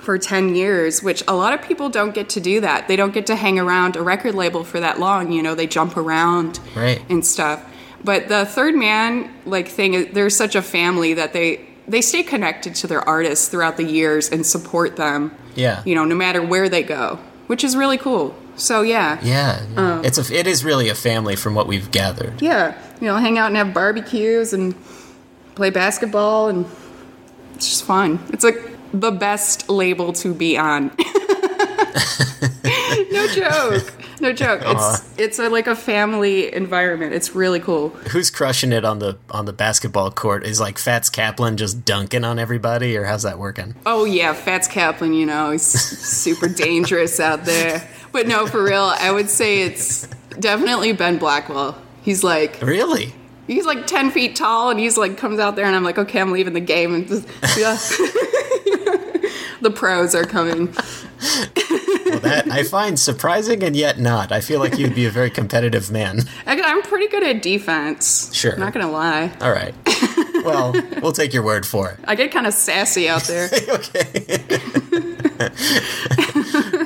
for 0.01 0.17
10 0.19 0.55
years, 0.55 1.03
which 1.03 1.23
a 1.29 1.35
lot 1.35 1.53
of 1.53 1.61
people 1.61 1.89
don't 1.91 2.15
get 2.15 2.29
to 2.31 2.41
do 2.41 2.61
that. 2.61 2.89
They 2.89 2.97
don't 2.97 3.13
get 3.13 3.27
to 3.27 3.37
hang 3.37 3.59
around 3.59 3.97
a 3.97 4.03
record 4.03 4.35
label 4.35 4.65
for 4.65 4.81
that 4.81 4.99
long. 5.01 5.31
You 5.33 5.43
know, 5.43 5.55
they 5.55 5.67
jump 5.67 5.97
around 5.97 6.59
Right. 6.77 7.03
and 7.11 7.27
stuff. 7.27 7.63
But 8.03 8.29
the 8.29 8.47
third 8.47 8.75
man 8.77 9.31
like 9.45 9.69
thing, 9.69 10.11
they're 10.13 10.31
such 10.31 10.55
a 10.55 10.63
family 10.63 11.15
that 11.15 11.33
they 11.33 11.67
they 11.89 12.01
stay 12.03 12.23
connected 12.23 12.77
to 12.77 12.87
their 12.87 13.07
artists 13.07 13.49
throughout 13.49 13.77
the 13.77 13.85
years 13.85 14.29
and 14.31 14.47
support 14.47 14.95
them. 14.97 15.33
Yeah. 15.55 15.83
You 15.85 15.95
know, 15.95 16.05
no 16.05 16.15
matter 16.15 16.43
where 16.43 16.69
they 16.69 16.83
go, 16.83 17.19
which 17.47 17.65
is 17.65 17.77
really 17.77 17.99
cool. 17.99 18.35
So 18.57 18.83
yeah. 18.83 19.19
Yeah. 19.23 19.65
Um, 19.77 20.05
it's 20.05 20.19
a. 20.19 20.35
It 20.35 20.47
is 20.47 20.65
really 20.65 20.89
a 20.89 20.95
family 20.95 21.37
from 21.37 21.55
what 21.55 21.67
we've 21.67 21.91
gathered. 21.91 22.41
Yeah, 22.43 22.77
you 23.01 23.07
know, 23.07 23.17
hang 23.17 23.39
out 23.39 23.47
and 23.49 23.57
have 23.57 23.73
barbecues 23.73 24.53
and 24.53 24.75
play 25.55 25.71
basketball, 25.71 26.49
and 26.49 26.67
it's 27.55 27.69
just 27.69 27.85
fun. 27.85 28.21
It's 28.33 28.45
like 28.45 28.71
the 28.93 29.11
best 29.11 29.69
label 29.69 30.13
to 30.15 30.35
be 30.35 30.59
on. 30.59 30.93
no 33.11 33.27
joke, 33.29 33.93
no 34.21 34.33
joke. 34.33 34.61
It's 34.61 34.69
uh-huh. 34.69 35.09
it's 35.19 35.39
a, 35.39 35.49
like 35.49 35.67
a 35.67 35.77
family 35.77 36.53
environment. 36.53 37.13
It's 37.15 37.35
really 37.35 37.61
cool. 37.61 37.91
Who's 38.11 38.31
crushing 38.31 38.73
it 38.73 38.85
on 38.85 38.99
the 38.99 39.19
on 39.31 39.47
the 39.47 39.53
basketball 39.53 40.11
court? 40.11 40.45
Is 40.45 40.61
like 40.61 40.79
Fats 40.79 41.11
Kaplan 41.11 41.57
just 41.57 41.85
dunking 41.85 42.25
on 42.25 42.39
everybody, 42.39 42.97
or 42.97 43.05
how's 43.05 43.23
that 43.23 43.39
working? 43.39 43.75
Oh 43.87 44.05
yeah, 44.05 44.33
Fats 44.33 44.69
Kaplan. 44.69 45.15
You 45.15 45.27
know, 45.27 45.51
he's 45.51 45.63
super 45.63 46.49
dangerous 46.55 47.19
out 47.21 47.45
there. 47.45 47.89
But 48.13 48.27
no, 48.27 48.47
for 48.47 48.63
real, 48.63 48.93
I 48.99 49.11
would 49.11 49.31
say 49.31 49.63
it's 49.63 50.07
definitely 50.39 50.93
Ben 50.93 51.19
Blackwell. 51.19 51.81
He's 52.03 52.25
like 52.25 52.61
Really? 52.61 53.15
He's 53.47 53.67
like 53.67 53.87
ten 53.87 54.11
feet 54.11 54.37
tall, 54.37 54.71
and 54.71 54.79
he's 54.79 54.97
like 54.97 55.17
comes 55.17 55.41
out 55.41 55.57
there, 55.57 55.65
and 55.65 55.75
I'm 55.75 55.83
like, 55.83 55.99
okay, 55.99 56.21
I'm 56.21 56.31
leaving 56.31 56.55
the 56.55 56.61
game, 56.61 56.95
and 56.95 57.09
just, 57.09 57.27
yeah. 57.59 57.77
the 59.61 59.73
pros 59.75 60.15
are 60.15 60.25
coming. 60.25 60.73
Well, 61.21 62.19
that 62.21 62.49
I 62.51 62.63
find 62.65 62.99
surprising 62.99 63.63
and 63.63 63.77
yet 63.77 63.99
not. 64.01 64.33
I 64.33 64.41
feel 64.41 64.59
like 64.59 64.79
you'd 64.79 64.95
be 64.95 65.07
a 65.07 65.11
very 65.11 65.31
competitive 65.31 65.91
man. 65.91 66.23
I- 66.47 66.61
I'm 66.61 66.83
pretty 66.83 67.07
good 67.09 67.23
at 67.23 67.43
defense. 67.43 68.35
Sure. 68.35 68.57
not 68.57 68.73
gonna 68.73 68.91
lie. 68.91 69.31
All 69.41 69.53
right. 69.53 69.75
Well, 70.45 70.75
we'll 71.03 71.13
take 71.13 71.33
your 71.35 71.43
word 71.43 71.67
for 71.67 71.91
it. 71.91 71.99
I 72.07 72.15
get 72.15 72.33
kind 72.33 72.47
of 72.47 72.55
sassy 72.55 73.09
out 73.09 73.25
there. 73.25 73.49
Okay. 73.71 74.39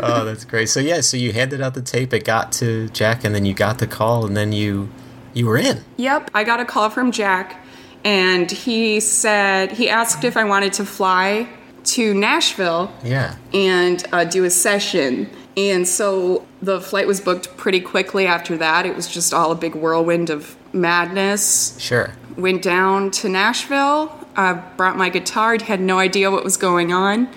oh, 0.03 0.23
that's 0.25 0.45
great. 0.45 0.69
So 0.69 0.81
yeah, 0.81 1.01
so 1.01 1.17
you 1.17 1.33
handed 1.33 1.61
out 1.61 1.75
the 1.75 1.83
tape, 1.83 2.13
it 2.13 2.25
got 2.25 2.53
to 2.53 2.89
Jack, 2.91 3.25
and 3.25 3.35
then 3.35 3.45
you 3.45 3.55
got 3.55 3.79
the 3.79 3.87
call, 3.87 4.27
and 4.27 4.37
then 4.37 4.53
you 4.53 4.89
you 5.33 5.47
were 5.47 5.57
in. 5.59 5.83
yep, 5.97 6.31
I 6.35 6.45
got 6.45 6.61
a 6.61 6.65
call 6.65 6.91
from 6.91 7.11
Jack, 7.11 7.65
and 8.05 8.49
he 8.51 9.01
said 9.01 9.73
he 9.73 9.89
asked 9.89 10.23
if 10.25 10.37
I 10.37 10.45
wanted 10.45 10.73
to 10.75 10.85
fly 10.85 11.49
to 11.85 12.15
Nashville 12.15 12.93
Yeah. 13.03 13.37
and 13.53 14.05
uh, 14.13 14.25
do 14.25 14.45
a 14.45 14.51
session. 14.51 15.29
And 15.57 15.87
so 15.87 16.45
the 16.63 16.81
flight 16.81 17.07
was 17.07 17.21
booked 17.21 17.57
pretty 17.57 17.81
quickly 17.81 18.27
after 18.27 18.57
that. 18.59 18.87
It 18.87 18.97
was 18.97 19.07
just 19.07 19.33
all 19.33 19.53
a 19.53 19.55
big 19.55 19.75
whirlwind 19.75 20.31
of 20.31 20.57
madness. 20.73 21.79
Sure. 21.79 22.13
Went 22.37 22.63
down 22.63 23.11
to 23.13 23.29
Nashville, 23.29 24.13
I 24.37 24.55
brought 24.55 24.97
my 24.97 25.09
guitar, 25.11 25.57
had 25.63 25.81
no 25.81 25.99
idea 26.01 26.31
what 26.31 26.43
was 26.43 26.57
going 26.57 26.93
on, 26.93 27.29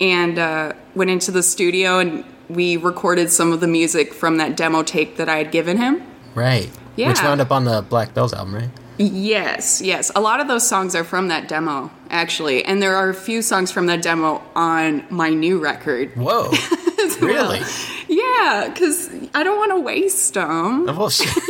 and 0.00 0.38
uh, 0.38 0.74
went 0.94 1.10
into 1.10 1.30
the 1.30 1.42
studio 1.42 1.98
and 1.98 2.24
we 2.50 2.76
recorded 2.76 3.30
some 3.30 3.52
of 3.52 3.60
the 3.60 3.66
music 3.66 4.12
from 4.14 4.36
that 4.38 4.56
demo 4.56 4.82
tape 4.82 5.16
that 5.16 5.28
I 5.28 5.36
had 5.36 5.50
given 5.50 5.76
him. 5.78 6.02
Right. 6.34 6.70
Yeah. 6.96 7.08
Which 7.08 7.22
wound 7.22 7.40
up 7.40 7.50
on 7.52 7.64
the 7.64 7.82
Black 7.82 8.12
Belles 8.14 8.32
album, 8.32 8.54
right? 8.54 8.70
Yes, 8.98 9.80
yes. 9.80 10.10
A 10.16 10.20
lot 10.20 10.40
of 10.40 10.48
those 10.48 10.68
songs 10.68 10.94
are 10.94 11.04
from 11.04 11.28
that 11.28 11.48
demo, 11.48 11.90
actually. 12.10 12.64
And 12.64 12.82
there 12.82 12.96
are 12.96 13.08
a 13.10 13.14
few 13.14 13.42
songs 13.42 13.70
from 13.70 13.86
that 13.86 14.02
demo 14.02 14.42
on 14.56 15.04
my 15.08 15.30
new 15.30 15.58
record. 15.58 16.10
Whoa. 16.16 16.50
really? 17.20 17.60
Yeah, 18.08 18.70
because 18.72 19.08
I 19.34 19.42
don't 19.44 19.58
want 19.58 19.70
to 19.72 19.80
waste 19.80 20.34
them. 20.34 20.88
Oh, 20.88 20.98
well, 20.98 21.10
shit. 21.10 21.28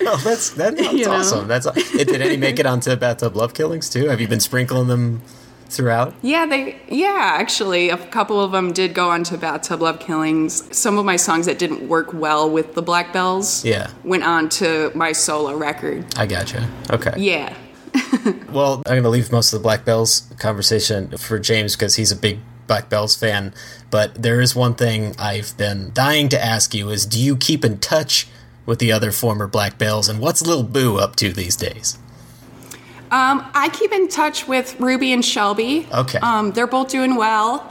well, 0.00 0.16
that's 0.18 0.50
that's, 0.50 0.54
that's 0.54 0.80
You 0.92 1.04
know? 1.04 1.12
awesome. 1.12 1.46
That's 1.48 1.66
it, 1.66 2.08
did 2.08 2.22
any 2.22 2.36
make 2.36 2.58
it 2.58 2.66
onto 2.66 2.96
Bathtub 2.96 3.36
Love 3.36 3.52
Killings 3.54 3.90
too? 3.90 4.08
Have 4.08 4.20
you 4.20 4.28
been 4.28 4.40
sprinkling 4.40 4.88
them 4.88 5.20
throughout? 5.68 6.14
Yeah, 6.22 6.46
they. 6.46 6.76
Yeah, 6.88 7.32
actually, 7.34 7.90
a 7.90 7.96
couple 7.96 8.40
of 8.40 8.52
them 8.52 8.72
did 8.72 8.94
go 8.94 9.10
on 9.10 9.24
to 9.24 9.38
Bathtub 9.38 9.80
Love 9.82 9.98
Killings. 10.00 10.76
Some 10.76 10.98
of 10.98 11.04
my 11.04 11.16
songs 11.16 11.46
that 11.46 11.58
didn't 11.58 11.88
work 11.88 12.12
well 12.12 12.48
with 12.50 12.74
the 12.74 12.82
Black 12.82 13.12
Belles, 13.12 13.64
Yeah. 13.64 13.90
went 14.04 14.24
on 14.24 14.48
to 14.50 14.92
my 14.94 15.12
solo 15.12 15.56
record. 15.56 16.04
I 16.16 16.26
gotcha. 16.26 16.68
Okay. 16.90 17.12
Yeah, 17.16 17.54
Well, 18.52 18.82
I'm 18.86 18.92
going 18.92 19.02
to 19.04 19.08
leave 19.08 19.30
most 19.32 19.52
of 19.52 19.60
the 19.60 19.62
Black 19.62 19.84
Belles 19.84 20.22
conversation 20.38 21.16
for 21.16 21.38
James 21.38 21.76
because 21.76 21.96
he's 21.96 22.10
a 22.12 22.16
big 22.16 22.38
Black 22.66 22.88
Belles 22.88 23.14
fan. 23.16 23.52
But 23.90 24.14
there 24.22 24.40
is 24.40 24.54
one 24.56 24.74
thing 24.74 25.14
I've 25.18 25.56
been 25.56 25.90
dying 25.92 26.28
to 26.30 26.42
ask 26.44 26.74
you: 26.74 26.88
is 26.90 27.04
do 27.06 27.20
you 27.20 27.36
keep 27.36 27.64
in 27.64 27.78
touch 27.78 28.26
with 28.66 28.78
the 28.78 28.90
other 28.92 29.12
former 29.12 29.46
Black 29.46 29.76
Belles, 29.78 30.08
and 30.08 30.18
what's 30.20 30.40
Lil 30.46 30.62
Boo 30.62 30.96
up 30.98 31.16
to 31.16 31.32
these 31.32 31.54
days? 31.56 31.98
Um, 33.14 33.36
I 33.54 33.68
keep 33.72 33.92
in 33.92 34.08
touch 34.08 34.46
with 34.48 34.78
Ruby 34.80 35.12
and 35.12 35.24
Shelby. 35.24 35.86
Okay. 35.92 36.18
um, 36.18 36.50
they're 36.52 36.66
both 36.66 36.88
doing 36.88 37.14
well, 37.16 37.70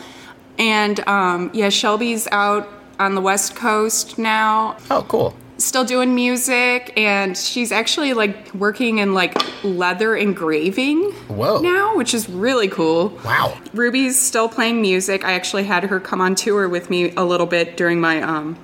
and 0.58 1.00
um, 1.08 1.52
yeah, 1.54 1.70
Shelby's 1.70 2.28
out 2.32 2.68
on 3.00 3.16
the 3.16 3.22
West 3.22 3.56
Coast 3.56 4.18
now. 4.18 4.78
Oh, 4.90 5.06
cool. 5.10 5.36
still 5.58 5.86
doing 5.86 6.14
music 6.16 6.92
and 6.98 7.38
she's 7.38 7.72
actually 7.72 8.14
like 8.14 8.54
working 8.54 8.98
in 9.00 9.14
like 9.14 9.34
leather 9.64 10.16
engraving 10.16 11.00
Whoa. 11.30 11.60
now 11.62 11.96
which 11.96 12.14
is 12.14 12.28
really 12.28 12.68
cool 12.68 13.10
Wow. 13.24 13.58
ruby's 13.74 14.20
still 14.20 14.50
playing 14.50 14.82
music 14.82 15.24
i 15.24 15.34
actually 15.34 15.64
had 15.64 15.84
her 15.86 16.00
come 16.02 16.20
on 16.22 16.36
tour 16.36 16.68
with 16.68 16.90
me 16.90 17.14
a 17.16 17.24
little 17.24 17.46
bit 17.46 17.78
during 17.78 18.02
my 18.02 18.22
um 18.22 18.58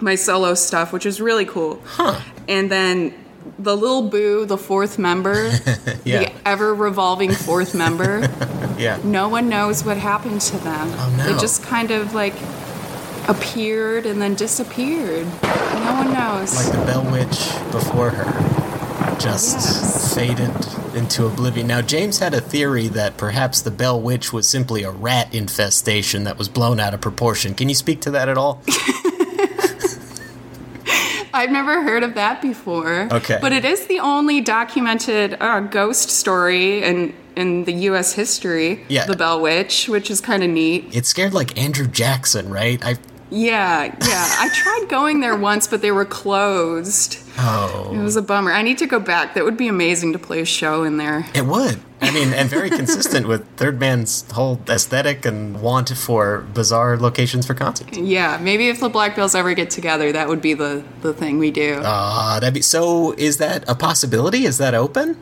my 0.00 0.16
solo 0.16 0.54
stuff 0.54 0.92
which 0.92 1.04
was 1.04 1.20
really 1.20 1.44
cool 1.44 1.78
Huh. 1.84 2.18
and 2.48 2.70
then 2.72 3.14
the 3.58 3.76
little 3.76 4.02
boo 4.08 4.44
the 4.46 4.58
fourth 4.58 4.98
member 4.98 5.44
Yeah. 6.04 6.20
the 6.24 6.32
ever 6.46 6.74
revolving 6.74 7.32
fourth 7.32 7.74
member 7.84 8.20
Yeah. 8.78 8.98
no 9.04 9.28
one 9.28 9.48
knows 9.48 9.84
what 9.84 9.96
happened 9.96 10.40
to 10.42 10.56
them 10.58 10.88
Oh, 10.92 11.14
no. 11.18 11.24
they 11.32 11.40
just 11.40 11.62
kind 11.62 11.90
of 11.90 12.14
like 12.14 12.34
appeared 13.28 14.06
and 14.06 14.20
then 14.20 14.34
disappeared 14.34 15.26
no 15.42 15.94
one 15.94 16.12
knows 16.12 16.54
Like 16.56 16.72
the 16.78 16.84
Bell 16.86 17.04
Witch 17.10 17.50
before 17.72 18.10
her, 18.10 19.18
just 19.18 19.54
Yes. 19.56 20.14
faded 20.14 20.50
into 20.96 21.26
oblivion. 21.26 21.66
Now, 21.66 21.82
James 21.82 22.20
had 22.20 22.32
a 22.34 22.40
theory 22.40 22.86
that 22.88 23.16
perhaps 23.16 23.60
the 23.60 23.70
Bell 23.70 24.00
Witch 24.00 24.32
was 24.32 24.48
simply 24.48 24.82
a 24.84 24.90
rat 24.90 25.34
infestation 25.34 26.24
that 26.24 26.38
was 26.38 26.48
blown 26.48 26.78
out 26.80 26.94
of 26.94 27.00
proportion. 27.00 27.52
Can 27.54 27.68
you 27.68 27.74
speak 27.74 28.00
to 28.02 28.10
that 28.12 28.28
at 28.28 28.38
all? 28.38 28.62
I've 31.34 31.50
never 31.50 31.82
heard 31.82 32.02
of 32.04 32.14
that 32.14 32.40
before. 32.40 33.08
Okay. 33.12 33.38
But 33.40 33.52
it 33.52 33.64
is 33.64 33.86
the 33.88 33.98
only 33.98 34.40
documented 34.40 35.36
uh, 35.40 35.60
ghost 35.60 36.08
story 36.10 36.82
in, 36.82 37.12
in 37.36 37.64
the 37.64 37.72
U.S. 37.90 38.12
history. 38.12 38.84
Yeah. 38.88 39.04
The 39.06 39.16
Bell 39.16 39.40
Witch, 39.42 39.88
which 39.88 40.10
is 40.10 40.20
kind 40.20 40.44
of 40.44 40.50
neat. 40.50 40.94
It 40.94 41.06
scared 41.06 41.34
like 41.34 41.58
Andrew 41.58 41.86
Jackson, 41.88 42.48
right? 42.50 42.82
I 42.84 42.96
Yeah, 43.30 43.84
yeah. 43.84 44.36
I 44.38 44.48
tried 44.54 44.86
going 44.88 45.20
there 45.20 45.36
once, 45.36 45.66
but 45.66 45.82
they 45.82 45.90
were 45.90 46.04
closed. 46.04 47.18
oh, 47.38 47.90
It 47.92 47.98
was 47.98 48.14
a 48.16 48.22
bummer. 48.22 48.52
I 48.52 48.62
need 48.62 48.78
to 48.78 48.86
go 48.86 49.00
back. 49.00 49.34
That 49.34 49.44
would 49.44 49.56
be 49.56 49.66
amazing 49.68 50.12
to 50.12 50.18
play 50.20 50.40
a 50.40 50.44
show 50.44 50.84
in 50.84 50.98
there. 50.98 51.26
it 51.34 51.46
would. 51.46 51.80
I 52.04 52.10
mean, 52.12 52.32
and 52.32 52.48
very 52.48 52.70
consistent 52.70 53.26
with 53.26 53.46
Third 53.56 53.80
Man's 53.80 54.30
whole 54.30 54.60
aesthetic 54.68 55.24
and 55.24 55.60
want 55.60 55.88
for 55.90 56.42
bizarre 56.54 56.96
locations 56.96 57.46
for 57.46 57.54
concerts. 57.54 57.96
Yeah, 57.96 58.38
maybe 58.40 58.68
if 58.68 58.80
the 58.80 58.88
Black 58.88 59.16
Belles 59.16 59.34
ever 59.34 59.54
get 59.54 59.70
together, 59.70 60.12
that 60.12 60.28
would 60.28 60.40
be 60.42 60.54
the, 60.54 60.84
the 61.00 61.12
thing 61.12 61.38
we 61.38 61.50
do. 61.50 61.80
Ah, 61.84 62.38
that'd 62.40 62.54
be 62.54 62.62
so. 62.62 63.12
Is 63.12 63.38
that 63.38 63.64
a 63.68 63.74
possibility? 63.74 64.44
Is 64.44 64.58
that 64.58 64.74
open? 64.74 65.16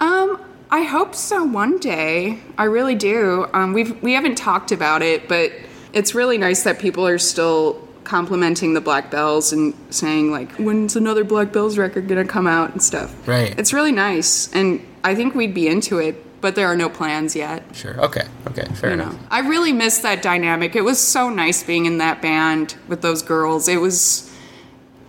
Um, 0.00 0.40
I 0.70 0.82
hope 0.82 1.14
so 1.14 1.44
one 1.44 1.78
day. 1.78 2.40
I 2.56 2.64
really 2.64 2.94
do. 2.94 3.46
Um, 3.52 3.72
we've 3.72 4.00
we 4.02 4.12
haven't 4.12 4.36
talked 4.36 4.70
about 4.72 5.02
it, 5.02 5.28
but 5.28 5.52
it's 5.92 6.14
really 6.14 6.38
nice 6.38 6.62
that 6.64 6.78
people 6.78 7.06
are 7.06 7.18
still 7.18 7.86
complimenting 8.04 8.74
the 8.74 8.80
Black 8.80 9.10
Belles 9.10 9.52
and 9.52 9.74
saying 9.90 10.30
like, 10.30 10.52
"When's 10.52 10.96
another 10.96 11.24
Black 11.24 11.52
Belles 11.52 11.78
record 11.78 12.08
gonna 12.08 12.24
come 12.24 12.46
out?" 12.46 12.70
and 12.72 12.82
stuff. 12.82 13.14
Right. 13.26 13.58
It's 13.58 13.72
really 13.72 13.92
nice, 13.92 14.52
and 14.54 14.80
I 15.04 15.14
think 15.14 15.34
we'd 15.34 15.54
be 15.54 15.68
into 15.68 15.98
it, 15.98 16.22
but 16.40 16.54
there 16.54 16.66
are 16.66 16.76
no 16.76 16.88
plans 16.88 17.34
yet. 17.34 17.64
Sure. 17.74 17.98
Okay. 18.00 18.26
Okay. 18.46 18.64
Fair 18.74 18.90
You 18.90 18.94
enough. 18.94 19.12
know, 19.14 19.18
I 19.30 19.40
really 19.40 19.72
miss 19.72 19.98
that 19.98 20.22
dynamic. 20.22 20.76
It 20.76 20.82
was 20.82 20.98
so 21.00 21.28
nice 21.28 21.62
being 21.62 21.86
in 21.86 21.98
that 21.98 22.22
band 22.22 22.76
with 22.88 23.02
those 23.02 23.22
girls. 23.22 23.68
It 23.68 23.80
was 23.80 24.24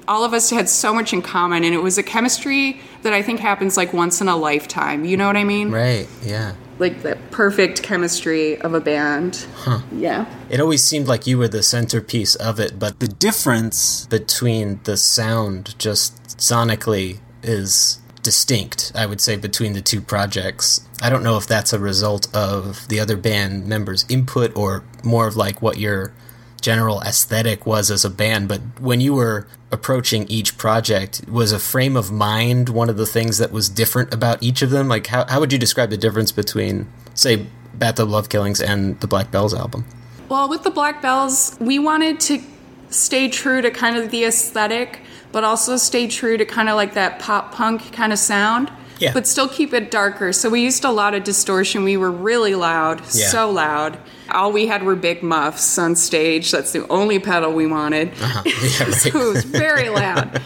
all 0.08 0.24
of 0.24 0.34
us 0.34 0.50
had 0.50 0.68
so 0.68 0.92
much 0.94 1.14
in 1.14 1.22
common, 1.22 1.64
and 1.64 1.74
it 1.76 1.84
was 1.84 2.00
a 2.00 2.04
chemistry 2.04 2.82
that 3.04 3.14
I 3.14 3.22
think 3.22 3.40
happens 3.40 3.78
like 3.78 3.94
once 3.94 4.22
in 4.22 4.28
a 4.28 4.36
lifetime. 4.36 5.06
You 5.06 5.18
know 5.18 5.28
what 5.28 5.38
I 5.38 5.44
mean? 5.44 5.70
Right. 5.72 6.08
Yeah. 6.24 6.56
Like 6.80 7.04
the 7.04 7.16
perfect 7.30 7.84
chemistry 7.84 8.60
of 8.62 8.74
a 8.74 8.80
band. 8.82 9.46
Huh. 9.58 9.82
Yeah. 9.92 10.26
It 10.50 10.60
always 10.60 10.84
seemed 10.84 11.08
like 11.08 11.28
you 11.28 11.38
were 11.38 11.48
the 11.50 11.62
centerpiece 11.62 12.34
of 12.36 12.60
it, 12.60 12.80
but 12.80 13.00
The 13.00 13.08
difference 13.08 14.08
between 14.08 14.80
the 14.86 14.98
sound 14.98 15.78
just 15.78 16.24
sonically 16.38 17.20
is 17.44 18.00
distinct, 18.30 18.92
I 18.94 19.08
would 19.08 19.20
say, 19.20 19.38
between 19.38 19.74
the 19.74 19.82
two 19.82 20.02
projects. 20.02 20.88
I 21.02 21.10
don't 21.10 21.24
know 21.24 21.36
if 21.38 21.48
that's 21.48 21.74
a 21.74 21.80
result 21.80 22.28
of 22.32 22.88
the 22.88 23.00
other 23.00 23.18
band 23.18 23.66
members' 23.66 24.06
input 24.08 24.56
or 24.56 24.84
more 25.04 25.26
of 25.26 25.36
like 25.36 25.64
what 25.64 25.80
your 25.80 26.14
general 26.62 27.02
aesthetic 27.02 27.66
was 27.66 27.90
as 27.90 28.06
a 28.06 28.10
band, 28.10 28.48
but 28.48 28.62
when 28.80 29.02
you 29.02 29.16
were 29.16 29.48
approaching 29.72 30.28
each 30.28 30.60
project, 30.60 31.24
was 31.28 31.52
a 31.52 31.58
frame 31.58 31.98
of 31.98 32.12
mind 32.12 32.70
one 32.70 32.88
of 32.88 32.98
the 32.98 33.08
things 33.08 33.40
that 33.40 33.52
was 33.52 33.68
different 33.68 34.14
about 34.14 34.44
each 34.44 34.62
of 34.62 34.70
them? 34.70 34.88
Like, 34.88 35.08
how, 35.08 35.26
how 35.28 35.40
would 35.40 35.52
you 35.52 35.58
describe 35.58 35.90
the 35.90 35.98
difference 35.98 36.32
between, 36.32 36.88
say, 37.16 37.48
Bathtub 37.74 38.10
Love 38.10 38.30
Killings 38.30 38.62
and 38.62 39.00
the 39.00 39.08
Black 39.08 39.32
Belles 39.32 39.56
album? 39.56 39.86
Well, 40.28 40.48
with 40.48 40.62
the 40.62 40.70
Black 40.70 41.02
Belles, 41.02 41.58
we 41.60 41.80
wanted 41.80 42.20
to 42.20 42.44
stay 42.92 43.28
true 43.28 43.64
to 43.64 43.72
kind 43.72 43.98
of 43.98 44.12
the 44.12 44.26
aesthetic, 44.26 45.02
but 45.32 45.44
also 45.44 45.78
stay 45.78 46.08
true 46.08 46.38
to 46.38 46.46
kind 46.46 46.70
of 46.70 46.76
like 46.76 46.94
that 46.94 47.20
pop 47.20 47.54
punk 47.54 47.92
kind 47.94 48.12
of 48.14 48.20
sound. 48.20 48.72
Yeah. 49.00 49.14
But 49.14 49.26
still 49.28 49.48
keep 49.48 49.74
it 49.74 49.92
darker. 49.92 50.34
So 50.34 50.50
we 50.50 50.60
used 50.62 50.84
a 50.84 50.92
lot 50.92 51.14
of 51.14 51.24
distortion. 51.24 51.86
We 51.86 51.96
were 51.96 52.12
really 52.12 52.54
loud, 52.56 53.00
Yeah. 53.14 53.28
so 53.30 53.50
loud. 53.50 53.98
All 54.30 54.52
we 54.52 54.68
had 54.68 54.84
were 54.84 54.96
big 54.98 55.24
muffs 55.24 55.78
on 55.78 55.96
stage. 55.96 56.52
That's 56.52 56.74
the 56.74 56.86
only 56.90 57.18
pedal 57.18 57.54
we 57.54 57.66
wanted. 57.66 58.10
Uh-huh. 58.22 58.44
Yeah, 58.46 58.84
right. 58.84 58.94
so 58.94 59.10
it 59.30 59.34
was 59.34 59.46
very 59.46 59.88
loud. 59.88 60.42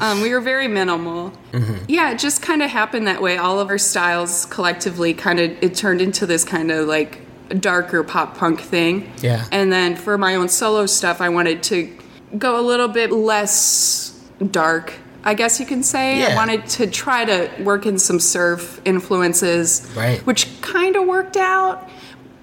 Um, 0.00 0.20
we 0.20 0.30
were 0.34 0.42
very 0.42 0.68
minimal. 0.68 1.32
Mm-hmm. 1.52 1.84
Yeah, 1.88 2.10
it 2.12 2.18
just 2.18 2.42
kind 2.42 2.62
of 2.62 2.68
happened 2.70 3.06
that 3.06 3.22
way. 3.22 3.38
All 3.38 3.58
of 3.58 3.70
our 3.70 3.78
styles 3.78 4.44
collectively 4.46 5.14
kind 5.14 5.40
of 5.40 5.52
it 5.62 5.74
turned 5.74 6.02
into 6.02 6.26
this 6.26 6.44
kind 6.44 6.70
of 6.70 6.86
like 6.86 7.20
darker 7.58 8.04
pop 8.04 8.36
punk 8.36 8.60
thing. 8.60 9.10
Yeah. 9.22 9.46
And 9.50 9.72
then 9.72 9.96
for 9.96 10.18
my 10.18 10.34
own 10.34 10.50
solo 10.50 10.84
stuff, 10.84 11.22
I 11.22 11.30
wanted 11.30 11.62
to 11.64 11.90
go 12.36 12.60
a 12.60 12.62
little 12.62 12.88
bit 12.88 13.12
less 13.12 14.13
dark. 14.50 14.92
I 15.26 15.32
guess 15.34 15.58
you 15.58 15.64
can 15.66 15.82
say. 15.82 16.22
I 16.30 16.34
wanted 16.34 16.66
to 16.66 16.86
try 16.86 17.24
to 17.24 17.50
work 17.62 17.86
in 17.86 17.98
some 17.98 18.20
surf 18.20 18.80
influences, 18.84 19.90
Right. 19.96 20.20
which 20.26 20.60
kind 20.60 20.96
of 20.96 21.06
worked 21.06 21.36
out. 21.38 21.88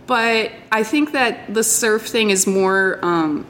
But 0.07 0.51
I 0.71 0.83
think 0.83 1.11
that 1.11 1.53
the 1.53 1.63
surf 1.63 2.07
thing 2.07 2.31
is 2.31 2.47
more, 2.47 2.97
um, 3.03 3.45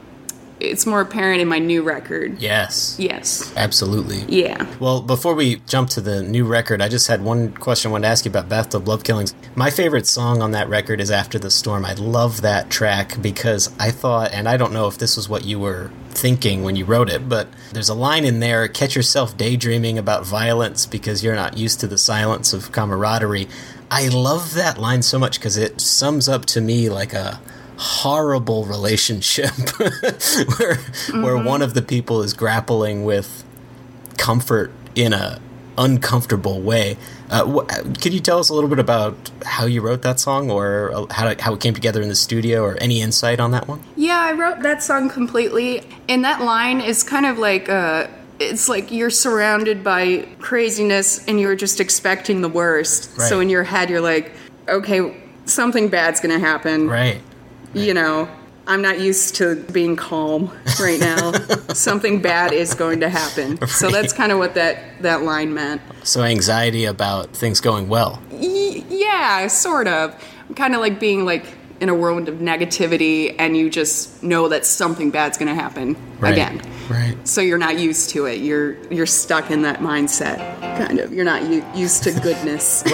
it's 0.62 0.86
more 0.86 1.00
apparent 1.00 1.40
in 1.40 1.48
my 1.48 1.58
new 1.58 1.82
record. 1.82 2.40
Yes. 2.40 2.96
Yes. 2.98 3.52
Absolutely. 3.56 4.24
Yeah. 4.28 4.66
Well, 4.78 5.02
before 5.02 5.34
we 5.34 5.56
jump 5.66 5.90
to 5.90 6.00
the 6.00 6.22
new 6.22 6.46
record, 6.46 6.80
I 6.80 6.88
just 6.88 7.08
had 7.08 7.22
one 7.22 7.52
question 7.52 7.90
I 7.90 7.92
wanted 7.92 8.06
to 8.06 8.12
ask 8.12 8.24
you 8.24 8.30
about 8.30 8.48
Bathtub 8.48 8.86
Love 8.86 9.02
Killings. 9.04 9.34
My 9.56 9.70
favorite 9.70 10.06
song 10.06 10.40
on 10.40 10.52
that 10.52 10.68
record 10.68 11.00
is 11.00 11.10
After 11.10 11.38
the 11.38 11.50
Storm. 11.50 11.84
I 11.84 11.94
love 11.94 12.42
that 12.42 12.70
track 12.70 13.20
because 13.20 13.72
I 13.78 13.90
thought, 13.90 14.32
and 14.32 14.48
I 14.48 14.56
don't 14.56 14.72
know 14.72 14.86
if 14.86 14.98
this 14.98 15.16
was 15.16 15.28
what 15.28 15.44
you 15.44 15.58
were 15.58 15.90
thinking 16.10 16.62
when 16.62 16.76
you 16.76 16.84
wrote 16.84 17.10
it, 17.10 17.28
but 17.28 17.48
there's 17.72 17.88
a 17.88 17.94
line 17.94 18.24
in 18.24 18.40
there 18.40 18.68
catch 18.68 18.94
yourself 18.94 19.36
daydreaming 19.36 19.98
about 19.98 20.24
violence 20.24 20.86
because 20.86 21.24
you're 21.24 21.34
not 21.34 21.56
used 21.56 21.80
to 21.80 21.86
the 21.86 21.98
silence 21.98 22.52
of 22.52 22.70
camaraderie. 22.70 23.48
I 23.90 24.08
love 24.08 24.54
that 24.54 24.78
line 24.78 25.02
so 25.02 25.18
much 25.18 25.38
because 25.38 25.56
it 25.56 25.80
sums 25.80 26.28
up 26.28 26.46
to 26.46 26.60
me 26.60 26.88
like 26.88 27.12
a 27.12 27.40
horrible 27.76 28.64
relationship 28.64 29.50
where 30.58 30.76
where 31.22 31.38
one 31.38 31.62
of 31.62 31.74
the 31.74 31.82
people 31.82 32.22
is 32.22 32.32
grappling 32.32 33.04
with 33.04 33.44
comfort 34.18 34.72
in 34.94 35.12
a 35.12 35.40
uncomfortable 35.78 36.60
way. 36.60 36.96
Uh, 37.30 37.44
wh- 37.46 37.66
could 38.00 38.12
you 38.12 38.20
tell 38.20 38.38
us 38.38 38.50
a 38.50 38.54
little 38.54 38.68
bit 38.68 38.78
about 38.78 39.30
how 39.44 39.64
you 39.64 39.80
wrote 39.80 40.02
that 40.02 40.20
song, 40.20 40.50
or 40.50 40.92
uh, 40.94 41.06
how 41.10 41.28
it, 41.28 41.40
how 41.40 41.54
it 41.54 41.60
came 41.60 41.74
together 41.74 42.02
in 42.02 42.08
the 42.08 42.14
studio, 42.14 42.62
or 42.62 42.76
any 42.80 43.00
insight 43.00 43.40
on 43.40 43.52
that 43.52 43.66
one? 43.68 43.82
Yeah, 43.96 44.20
I 44.20 44.32
wrote 44.32 44.60
that 44.60 44.82
song 44.82 45.08
completely. 45.08 45.82
And 46.08 46.24
that 46.24 46.42
line 46.42 46.80
is 46.80 47.02
kind 47.02 47.26
of 47.26 47.38
like 47.38 47.68
uh 47.68 48.08
it's 48.38 48.68
like 48.68 48.90
you're 48.90 49.10
surrounded 49.10 49.84
by 49.84 50.26
craziness 50.40 51.24
and 51.26 51.38
you're 51.40 51.54
just 51.54 51.80
expecting 51.80 52.40
the 52.40 52.48
worst. 52.48 53.16
So 53.20 53.40
in 53.40 53.48
your 53.48 53.62
head 53.62 53.88
you're 53.88 54.00
like, 54.00 54.32
okay, 54.68 55.16
something 55.44 55.88
bad's 55.88 56.20
going 56.20 56.38
to 56.38 56.44
happen. 56.44 56.88
Right. 56.88 57.20
You 57.74 57.94
know, 57.94 58.28
I'm 58.66 58.82
not 58.82 59.00
used 59.00 59.34
to 59.36 59.56
being 59.72 59.96
calm 59.96 60.50
right 60.80 61.00
now. 61.00 61.32
something 61.74 62.20
bad 62.22 62.52
is 62.52 62.74
going 62.74 63.00
to 63.00 63.08
happen. 63.08 63.66
So 63.66 63.90
that's 63.90 64.12
kind 64.12 64.30
of 64.32 64.38
what 64.38 64.54
that 64.54 65.02
that 65.02 65.22
line 65.22 65.52
meant. 65.54 65.80
So 66.04 66.22
anxiety 66.22 66.84
about 66.84 67.30
things 67.30 67.60
going 67.60 67.88
well. 67.88 68.20
Y- 68.30 68.84
yeah, 68.88 69.46
sort 69.48 69.88
of. 69.88 70.14
Kind 70.56 70.74
of 70.74 70.80
like 70.80 71.00
being 71.00 71.24
like 71.24 71.46
in 71.80 71.88
a 71.88 71.94
world 71.94 72.28
of 72.28 72.36
negativity 72.36 73.34
and 73.38 73.56
you 73.56 73.68
just 73.68 74.22
know 74.22 74.46
that 74.48 74.64
something 74.64 75.10
bad's 75.10 75.36
going 75.36 75.48
to 75.48 75.54
happen 75.60 75.96
Right. 76.20 76.32
again. 76.32 76.62
Right. 76.88 77.16
So 77.26 77.40
you're 77.40 77.58
not 77.58 77.78
used 77.80 78.10
to 78.10 78.26
it. 78.26 78.40
You're 78.40 78.74
you're 78.92 79.06
stuck 79.06 79.50
in 79.50 79.62
that 79.62 79.80
mindset. 79.80 80.36
Kind 80.86 81.00
of. 81.00 81.12
You're 81.12 81.24
not 81.24 81.42
u- 81.48 81.64
used 81.74 82.02
to 82.04 82.12
goodness. 82.12 82.84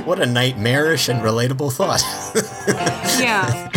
What, 0.00 0.06
what 0.06 0.20
a 0.20 0.26
nightmarish 0.26 1.08
and 1.08 1.20
relatable 1.20 1.72
thought. 1.72 2.00
yeah. 3.20 3.68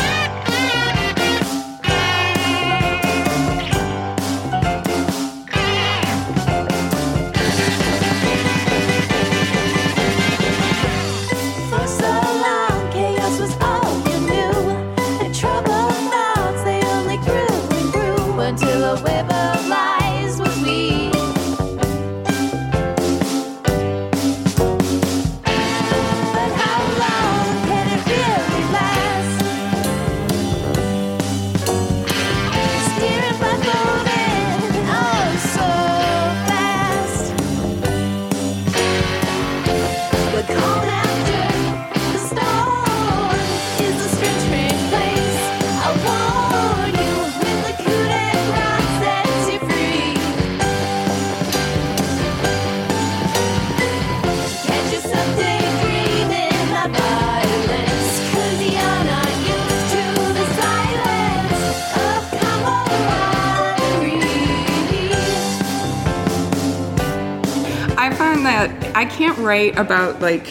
Write 69.43 69.77
about 69.77 70.21
like 70.21 70.47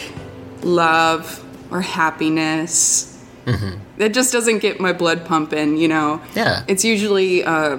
love 0.61 1.43
or 1.71 1.81
happiness. 1.81 3.09
It 3.97 4.13
just 4.13 4.31
doesn't 4.31 4.59
get 4.59 4.79
my 4.79 4.93
blood 4.93 5.25
pumping, 5.25 5.75
you 5.77 5.87
know. 5.87 6.21
Yeah. 6.35 6.63
It's 6.67 6.85
usually 6.85 7.43
uh, 7.43 7.77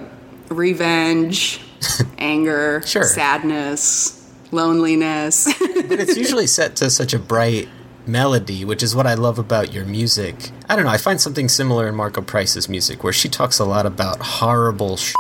revenge, 0.48 1.60
anger, 2.18 2.82
Sure. 2.84 3.04
sadness, 3.04 4.30
loneliness. 4.50 5.44
but 5.88 5.98
it's 6.00 6.16
usually 6.16 6.46
set 6.46 6.76
to 6.76 6.90
such 6.90 7.14
a 7.14 7.18
bright 7.18 7.68
melody, 8.06 8.64
which 8.64 8.82
is 8.82 8.94
what 8.94 9.06
I 9.06 9.14
love 9.14 9.38
about 9.38 9.72
your 9.72 9.84
music. 9.86 10.50
I 10.68 10.76
don't 10.76 10.84
know, 10.84 10.90
I 10.90 10.98
find 10.98 11.20
something 11.20 11.48
similar 11.48 11.88
in 11.88 11.94
Margo 11.94 12.20
Price's 12.20 12.68
music, 12.68 13.02
where 13.02 13.12
she 13.12 13.28
talks 13.28 13.58
a 13.58 13.64
lot 13.64 13.86
about 13.86 14.18
horrible 14.20 14.96
shit, 14.98 15.14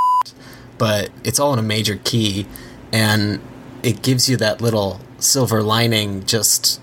but 0.76 1.10
it's 1.24 1.38
all 1.40 1.52
in 1.54 1.58
a 1.58 1.62
major 1.62 1.98
key, 2.04 2.46
and 2.92 3.40
it 3.82 4.02
gives 4.02 4.28
you 4.28 4.36
that 4.38 4.60
little 4.60 5.00
silver 5.24 5.62
lining 5.62 6.24
just 6.26 6.80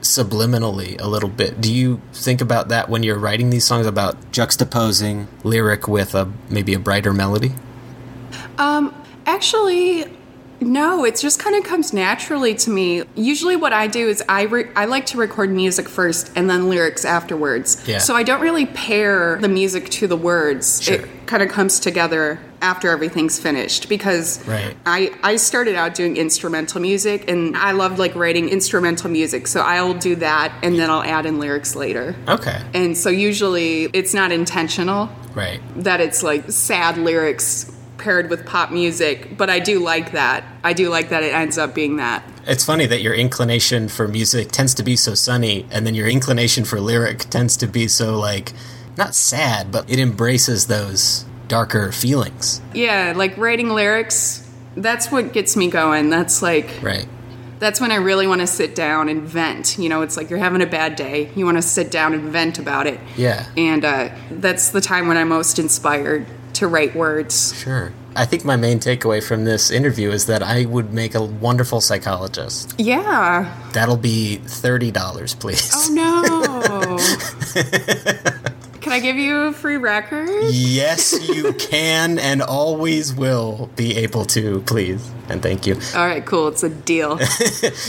subliminally 0.00 0.98
a 1.00 1.06
little 1.06 1.28
bit. 1.28 1.60
Do 1.60 1.72
you 1.72 2.00
think 2.12 2.40
about 2.40 2.68
that 2.68 2.88
when 2.88 3.02
you're 3.02 3.18
writing 3.18 3.50
these 3.50 3.64
songs 3.64 3.86
about 3.86 4.32
juxtaposing. 4.32 5.26
lyric 5.44 5.88
with 5.88 6.14
a 6.14 6.32
maybe 6.48 6.74
a 6.74 6.78
brighter 6.78 7.12
melody? 7.12 7.52
Um, 8.58 8.94
actually, 9.26 10.04
No, 10.60 11.04
it 11.04 11.16
just 11.16 11.38
kind 11.38 11.56
of 11.56 11.64
comes 11.64 11.92
naturally 11.92 12.54
to 12.56 12.70
me. 12.70 13.02
Usually, 13.14 13.56
what 13.56 13.72
I 13.72 13.86
do 13.86 14.08
is 14.08 14.22
I 14.28 14.42
re- 14.42 14.70
I 14.76 14.84
like 14.84 15.06
to 15.06 15.18
record 15.18 15.50
music 15.50 15.88
first 15.88 16.30
and 16.36 16.50
then 16.50 16.68
lyrics 16.68 17.04
afterwards. 17.04 17.82
Yeah. 17.86 17.98
So 17.98 18.14
I 18.14 18.22
don't 18.22 18.40
really 18.42 18.66
pair 18.66 19.38
the 19.40 19.48
music 19.48 19.88
to 19.90 20.06
the 20.06 20.16
words. 20.16 20.82
Sure. 20.82 20.96
It 20.96 21.08
kind 21.26 21.42
of 21.42 21.48
comes 21.48 21.80
together 21.80 22.38
after 22.60 22.90
everything's 22.90 23.38
finished 23.38 23.88
because 23.88 24.46
Right. 24.46 24.76
I 24.84 25.12
I 25.22 25.36
started 25.36 25.76
out 25.76 25.94
doing 25.94 26.18
instrumental 26.18 26.80
music 26.80 27.30
and 27.30 27.56
I 27.56 27.72
loved 27.72 27.98
like 27.98 28.14
writing 28.14 28.50
instrumental 28.50 29.08
music. 29.10 29.46
So 29.46 29.62
I'll 29.62 29.94
do 29.94 30.14
that 30.16 30.52
and 30.62 30.78
then 30.78 30.90
I'll 30.90 31.02
add 31.02 31.24
in 31.24 31.38
lyrics 31.38 31.74
later. 31.74 32.14
Okay. 32.28 32.60
And 32.74 32.96
so 32.98 33.08
usually 33.08 33.84
it's 33.94 34.12
not 34.12 34.30
intentional 34.30 35.08
Right. 35.34 35.60
that 35.76 36.00
it's 36.02 36.22
like 36.22 36.50
sad 36.50 36.98
lyrics 36.98 37.72
paired 38.00 38.30
with 38.30 38.44
pop 38.46 38.70
music, 38.72 39.36
but 39.36 39.48
I 39.50 39.58
do 39.60 39.78
like 39.78 40.12
that. 40.12 40.44
I 40.64 40.72
do 40.72 40.88
like 40.88 41.10
that 41.10 41.22
it 41.22 41.32
ends 41.32 41.58
up 41.58 41.74
being 41.74 41.96
that. 41.96 42.24
It's 42.46 42.64
funny 42.64 42.86
that 42.86 43.02
your 43.02 43.14
inclination 43.14 43.88
for 43.88 44.08
music 44.08 44.50
tends 44.50 44.74
to 44.74 44.82
be 44.82 44.96
so 44.96 45.14
sunny, 45.14 45.66
and 45.70 45.86
then 45.86 45.94
your 45.94 46.08
inclination 46.08 46.64
for 46.64 46.80
lyric 46.80 47.18
tends 47.30 47.56
to 47.58 47.66
be 47.66 47.86
so, 47.86 48.18
like, 48.18 48.52
not 48.96 49.14
sad, 49.14 49.70
but 49.70 49.88
it 49.88 49.98
embraces 49.98 50.66
those 50.66 51.24
darker 51.48 51.92
feelings. 51.92 52.60
Yeah, 52.74 53.12
like 53.16 53.36
writing 53.36 53.68
lyrics, 53.70 54.48
that's 54.76 55.10
what 55.12 55.32
gets 55.32 55.56
me 55.56 55.68
going. 55.68 56.10
That's 56.10 56.42
like 56.42 56.68
Right. 56.80 57.06
that's 57.58 57.80
when 57.80 57.90
I 57.92 57.96
really 57.96 58.26
want 58.26 58.40
to 58.40 58.46
sit 58.46 58.74
down 58.74 59.08
and 59.08 59.22
vent. 59.22 59.76
You 59.78 59.88
know, 59.88 60.02
it's 60.02 60.16
like 60.16 60.30
you're 60.30 60.38
having 60.38 60.62
a 60.62 60.66
bad 60.66 60.96
day. 60.96 61.30
You 61.34 61.44
want 61.44 61.58
to 61.58 61.62
sit 61.62 61.90
down 61.90 62.14
and 62.14 62.22
vent 62.30 62.58
about 62.58 62.86
it. 62.86 63.00
Yeah. 63.16 63.46
And 63.56 63.84
uh, 63.84 64.10
that's 64.30 64.70
the 64.70 64.80
time 64.80 65.08
when 65.08 65.16
I'm 65.16 65.28
most 65.28 65.58
inspired 65.58 66.26
to 66.54 66.66
write 66.68 66.94
words. 66.94 67.54
Sure. 67.58 67.92
I 68.16 68.26
think 68.26 68.44
my 68.44 68.56
main 68.56 68.80
takeaway 68.80 69.22
from 69.22 69.44
this 69.44 69.70
interview 69.70 70.10
is 70.10 70.26
that 70.26 70.42
I 70.42 70.64
would 70.64 70.92
make 70.92 71.14
a 71.14 71.22
wonderful 71.22 71.80
psychologist. 71.80 72.74
Yeah. 72.78 73.54
That'll 73.72 73.96
be 73.96 74.40
$30, 74.44 75.38
please. 75.38 75.70
Oh 75.74 75.88
no. 78.44 78.50
Can 78.80 78.92
I 78.92 79.00
give 79.00 79.16
you 79.16 79.42
a 79.42 79.52
free 79.52 79.76
record? 79.76 80.28
Yes, 80.50 81.28
you 81.28 81.52
can 81.52 82.18
and 82.18 82.40
always 82.40 83.14
will 83.14 83.68
be 83.76 83.96
able 83.98 84.24
to, 84.26 84.62
please. 84.62 85.10
And 85.28 85.42
thank 85.42 85.66
you. 85.66 85.74
All 85.94 86.06
right, 86.06 86.24
cool. 86.24 86.48
It's 86.48 86.62
a 86.62 86.70
deal. 86.70 87.18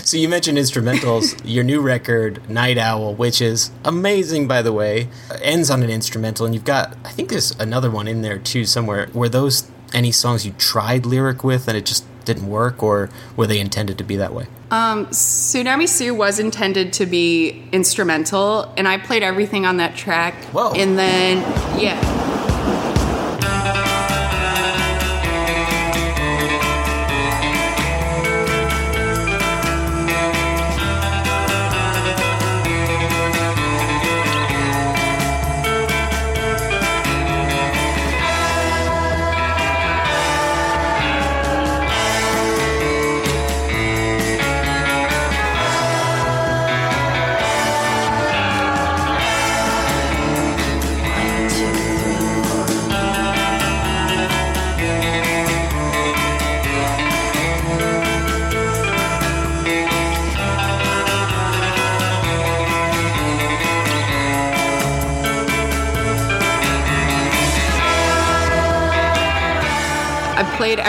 So 0.04 0.18
you 0.18 0.28
mentioned 0.28 0.58
instrumentals. 0.58 1.40
Your 1.46 1.64
new 1.64 1.80
record, 1.82 2.50
Night 2.50 2.78
Owl, 2.78 3.16
which 3.16 3.42
is 3.42 3.72
amazing, 3.86 4.48
by 4.48 4.62
the 4.62 4.74
way, 4.74 5.08
ends 5.42 5.70
on 5.70 5.82
an 5.84 5.90
instrumental, 5.90 6.46
and 6.46 6.54
you've 6.54 6.66
got 6.66 6.98
I 7.06 7.12
think 7.12 7.30
there's 7.30 7.52
another 7.52 7.90
one 7.90 8.08
in 8.08 8.22
there 8.22 8.38
too 8.38 8.66
somewhere. 8.66 9.08
Were 9.14 9.30
those 9.30 9.70
any 9.94 10.12
songs 10.12 10.46
you 10.46 10.54
tried 10.54 11.06
lyric 11.06 11.44
with 11.44 11.68
and 11.68 11.78
it 11.78 11.86
just 11.86 12.06
didn't 12.26 12.48
work, 12.48 12.84
or 12.84 13.10
were 13.36 13.48
they 13.48 13.60
intended 13.60 13.98
to 14.00 14.04
be 14.04 14.18
that 14.18 14.34
way? 14.34 14.48
Um, 14.72 15.08
Tsunami 15.08 15.88
Sue 15.88 16.14
was 16.16 16.40
intended 16.40 16.94
to 16.94 17.06
be 17.06 17.62
instrumental, 17.74 18.74
and 18.78 18.88
I 18.88 18.98
played 18.98 19.22
everything 19.22 19.66
on 19.66 19.78
that 19.78 19.98
track. 19.98 20.34
Whoa. 20.46 20.72
And 20.74 20.98
then, 20.98 21.40
yeah. 21.78 22.21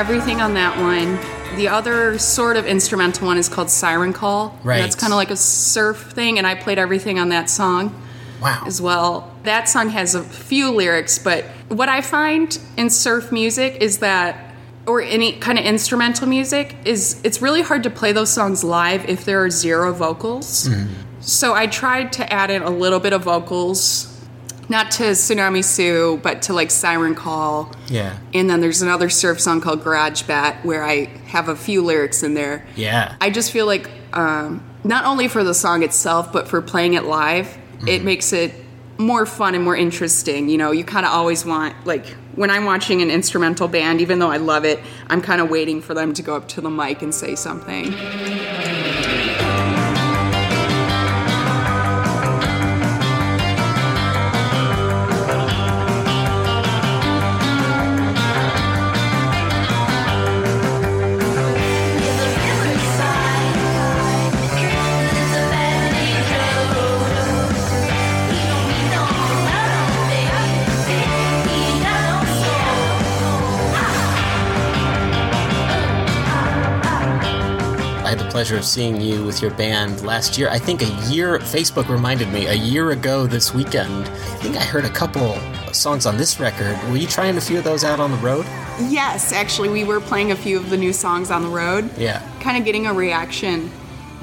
Everything 0.03 0.41
on 0.41 0.55
that 0.55 0.77
one. 0.81 1.17
The 1.57 1.69
other 1.69 2.19
sort 2.19 2.57
of 2.57 2.67
instrumental 2.67 3.29
one 3.29 3.39
is 3.39 3.49
called 3.49 3.71
Siren 3.71 4.13
Call. 4.13 4.59
Right. 4.65 4.79
That's 4.79 4.97
kind 4.97 5.13
of 5.13 5.17
like 5.17 5.31
a 5.31 5.37
surf 5.37 6.11
thing, 6.11 6.39
and 6.39 6.47
I 6.47 6.57
played 6.57 6.77
everything 6.77 7.21
on 7.21 7.29
that 7.29 7.49
song. 7.49 7.95
Wow. 8.41 8.65
as 8.67 8.83
well. 8.83 9.33
That 9.45 9.69
song 9.69 9.91
has 9.91 10.17
a 10.17 10.25
few 10.25 10.73
lyrics, 10.73 11.21
but 11.21 11.45
what 11.69 11.89
I 11.89 12.01
find 12.01 12.59
in 12.77 12.91
surf 12.91 13.31
music 13.31 13.77
is 13.77 13.99
that, 13.99 14.57
or 14.85 15.01
any 15.01 15.35
kind 15.35 15.61
of 15.61 15.65
instrumental 15.65 16.27
music, 16.27 16.75
is 16.85 17.21
it's 17.23 17.41
really 17.41 17.63
hard 17.63 17.85
to 17.85 17.91
play 17.91 18.11
those 18.11 18.33
songs 18.33 18.65
live 18.65 19.09
if 19.09 19.25
there 19.25 19.45
are 19.45 19.51
zero 19.51 19.93
vocals. 19.93 20.69
Mm-hmm. 20.69 21.21
So 21.21 21.55
I 21.55 21.69
tried 21.69 22.13
to 22.15 22.33
add 22.33 22.51
in 22.51 22.63
a 22.63 22.71
little 22.71 22.99
bit 22.99 23.13
of 23.13 23.23
vocals, 23.23 24.12
not 24.73 24.91
to 24.93 25.05
Tsunami 25.05 25.63
Sue, 25.63 26.19
but 26.23 26.43
to 26.43 26.55
like 26.55 26.71
Siren 26.71 27.15
Call. 27.15 27.71
Yeah. 27.89 28.19
And 28.35 28.51
then 28.51 28.61
there's 28.61 28.83
another 28.83 29.11
surf 29.11 29.41
song 29.41 29.61
called 29.61 29.85
Garage 29.85 30.23
Bat 30.23 30.65
where 30.65 30.83
I 30.83 31.05
have 31.27 31.49
a 31.49 31.55
few 31.55 31.83
lyrics 31.83 32.23
in 32.23 32.35
there. 32.35 32.67
Yeah. 32.75 33.15
I 33.21 33.31
just 33.31 33.53
feel 33.53 33.67
like 33.67 33.89
um, 34.15 34.65
not 34.83 35.05
only 35.05 35.29
for 35.29 35.45
the 35.45 35.55
song 35.55 35.83
itself, 35.83 36.33
but 36.33 36.49
for 36.49 36.63
playing 36.63 36.95
it 36.95 37.05
live, 37.05 37.57
it 37.87 38.03
makes 38.03 38.33
it 38.33 38.55
more 38.99 39.27
fun 39.27 39.55
and 39.55 39.63
more 39.63 39.77
interesting. 39.77 40.49
You 40.49 40.57
know, 40.59 40.73
you 40.73 40.85
kind 40.85 41.05
of 41.05 41.13
always 41.13 41.45
want 41.45 41.87
like 41.87 42.07
when 42.35 42.51
I'm 42.51 42.65
watching 42.65 43.03
an 43.03 43.11
instrumental 43.11 43.69
band, 43.69 44.01
even 44.01 44.19
though 44.21 44.31
I 44.31 44.39
love 44.39 44.65
it, 44.65 44.81
I'm 45.09 45.21
kind 45.21 45.43
of 45.43 45.51
waiting 45.51 45.83
for 45.83 45.93
them 45.93 46.15
to 46.15 46.23
go 46.23 46.35
up 46.35 46.49
to 46.49 46.63
the 46.63 46.71
mic 46.71 47.03
and 47.03 47.15
say 47.15 47.35
something. 47.35 47.93
Pleasure 78.43 78.59
of 78.59 78.65
seeing 78.65 79.01
you 79.01 79.25
with 79.25 79.41
your 79.41 79.53
band 79.53 80.05
last 80.05 80.37
year. 80.37 80.49
I 80.49 80.59
think 80.59 80.83
a 80.83 80.91
year, 81.09 81.39
Facebook 81.39 81.89
reminded 81.89 82.27
me, 82.33 82.47
a 82.47 82.55
year 82.55 82.91
ago 82.91 83.25
this 83.25 83.55
weekend. 83.55 84.09
I 84.09 84.37
think 84.43 84.57
I 84.57 84.65
heard 84.65 84.85
a 84.85 84.91
couple 84.91 85.37
songs 85.73 86.07
on 86.07 86.17
this 86.17 86.41
record. 86.41 86.77
Were 86.91 86.97
you 86.97 87.07
trying 87.07 87.37
a 87.37 87.41
few 87.41 87.59
of 87.59 87.63
those 87.63 87.85
out 87.85 88.01
on 88.01 88.11
the 88.11 88.17
road? 88.17 88.45
Yes, 88.89 89.33
actually, 89.33 89.69
we 89.69 89.85
were 89.85 90.01
playing 90.01 90.33
a 90.33 90.37
few 90.37 90.59
of 90.59 90.71
the 90.71 90.77
new 90.77 90.93
songs 90.93 91.31
on 91.31 91.43
the 91.43 91.49
road. 91.51 91.89
Yeah. 91.97 92.21
Kind 92.41 92.59
of 92.59 92.65
getting 92.65 92.89
a 92.89 92.93
reaction, 92.93 93.69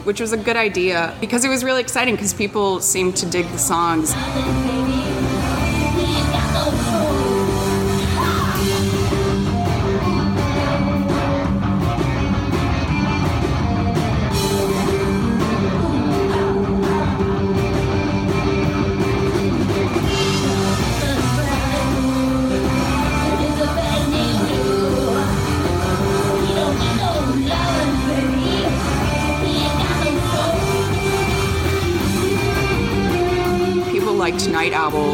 which 0.04 0.20
was 0.20 0.34
a 0.34 0.38
good 0.38 0.58
idea 0.58 1.16
because 1.22 1.46
it 1.46 1.50
was 1.50 1.64
really 1.64 1.80
exciting 1.80 2.16
because 2.16 2.34
people 2.34 2.82
seemed 2.82 3.16
to 3.16 3.26
dig 3.26 3.48
the 3.48 3.58
songs. 3.58 4.14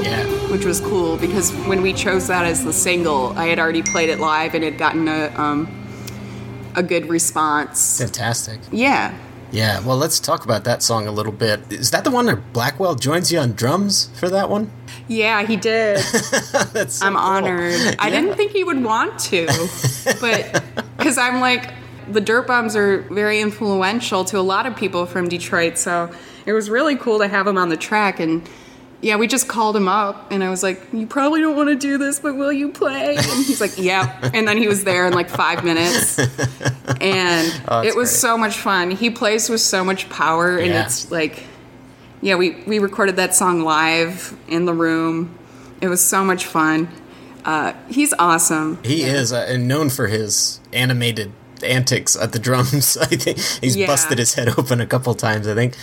Yeah. 0.04 0.24
which 0.52 0.66
was 0.66 0.80
cool 0.80 1.18
because 1.18 1.52
when 1.68 1.82
we 1.82 1.94
chose 1.94 2.28
that 2.28 2.46
as 2.46 2.64
the 2.64 2.74
single, 2.74 3.38
I 3.38 3.48
had 3.48 3.60
already 3.60 3.82
played 3.84 4.10
it 4.10 4.20
live 4.20 4.54
and 4.56 4.64
had 4.64 4.78
gotten 4.78 5.08
a 5.08 5.34
um, 5.38 5.68
a 6.76 6.84
good 6.84 7.08
response. 7.10 8.00
Fantastic. 8.00 8.60
Yeah, 8.72 9.14
Yeah, 9.52 9.80
well, 9.86 9.96
let's 9.98 10.20
talk 10.20 10.44
about 10.44 10.64
that 10.66 10.84
song 10.84 11.08
a 11.08 11.12
little 11.12 11.32
bit. 11.32 11.62
Is 11.72 11.92
that 11.92 12.04
the 12.04 12.12
one 12.12 12.26
where 12.26 12.36
Blackwell 12.36 12.96
joins 12.96 13.32
you 13.32 13.40
on 13.40 13.54
drums 13.54 14.10
for 14.20 14.30
that 14.30 14.50
one? 14.50 14.72
yeah, 15.08 15.44
he 15.46 15.56
did. 15.56 16.00
So 16.90 17.06
I'm 17.06 17.14
cool. 17.14 17.22
honored. 17.22 17.96
I 18.00 18.10
didn't 18.10 18.36
think 18.36 18.52
he 18.52 18.64
would 18.64 18.84
want 18.84 19.18
to, 19.32 19.46
but 20.22 20.64
because 20.98 21.18
I'm 21.18 21.40
like, 21.40 21.74
the 22.12 22.20
Dirt 22.22 22.48
Bombs 22.48 22.76
are 22.76 23.00
very 23.10 23.40
influential 23.40 24.26
to 24.26 24.38
a 24.40 24.42
lot 24.54 24.66
of 24.66 24.76
people 24.76 25.06
from 25.06 25.28
Detroit. 25.30 25.78
So 25.78 26.12
it 26.46 26.54
was 26.54 26.70
really 26.70 26.96
cool 26.98 27.20
to 27.20 27.28
have 27.28 27.48
him 27.48 27.58
on 27.58 27.70
the 27.70 27.78
track. 27.78 28.20
And 28.20 28.48
yeah, 29.02 29.18
we 29.18 29.28
just 29.28 29.48
called 29.48 29.76
him 29.76 29.88
up, 29.88 30.32
and 30.32 30.44
I 30.44 30.50
was 30.50 30.64
like, 30.64 30.82
"You 30.94 31.06
probably 31.08 31.42
don't 31.42 31.56
want 31.56 31.70
to 31.70 31.76
do 31.76 31.98
this, 31.98 32.20
but 32.20 32.36
will 32.36 32.52
you 32.54 32.70
play?" 32.70 33.16
And 33.18 33.26
he's 33.46 33.62
like, 33.62 33.78
"Yeah." 33.78 34.30
And 34.34 34.48
then 34.48 34.58
he 34.58 34.68
was 34.68 34.84
there 34.84 35.06
in 35.06 35.14
like 35.14 35.30
five 35.30 35.64
minutes, 35.64 36.18
and 37.02 37.62
Oh, 37.68 37.82
it 37.82 37.96
was 37.96 38.10
great. 38.10 38.20
so 38.20 38.38
much 38.38 38.58
fun. 38.58 38.92
He 38.92 39.10
plays 39.10 39.50
with 39.50 39.62
so 39.62 39.84
much 39.84 40.10
power, 40.10 40.58
and 40.58 40.68
Yeah. 40.68 40.86
it's 40.86 41.12
like, 41.12 41.44
yeah, 42.22 42.36
we 42.36 42.64
we 42.66 42.80
recorded 42.80 43.18
that 43.18 43.36
song 43.36 43.62
live 43.62 44.36
in 44.48 44.66
the 44.66 44.74
room. 44.74 45.38
It 45.82 45.88
was 45.90 46.02
so 46.04 46.24
much 46.24 46.46
fun. 46.46 46.88
Uh, 47.44 47.74
he's 47.90 48.12
awesome. 48.18 48.80
He 48.84 49.04
is, 49.04 49.32
uh, 49.32 49.46
and 49.48 49.68
known 49.68 49.90
for 49.90 50.08
his 50.08 50.60
animated 50.74 51.32
antics 51.64 52.16
at 52.16 52.32
the 52.32 52.40
drums. 52.40 52.98
I 53.02 53.06
think 53.06 53.38
he's 53.62 53.76
Yeah. 53.76 53.86
busted 53.88 54.18
his 54.18 54.34
head 54.34 54.50
open 54.58 54.82
a 54.82 54.88
couple 54.88 55.14
times. 55.14 55.48
I 55.48 55.54
think. 55.54 55.76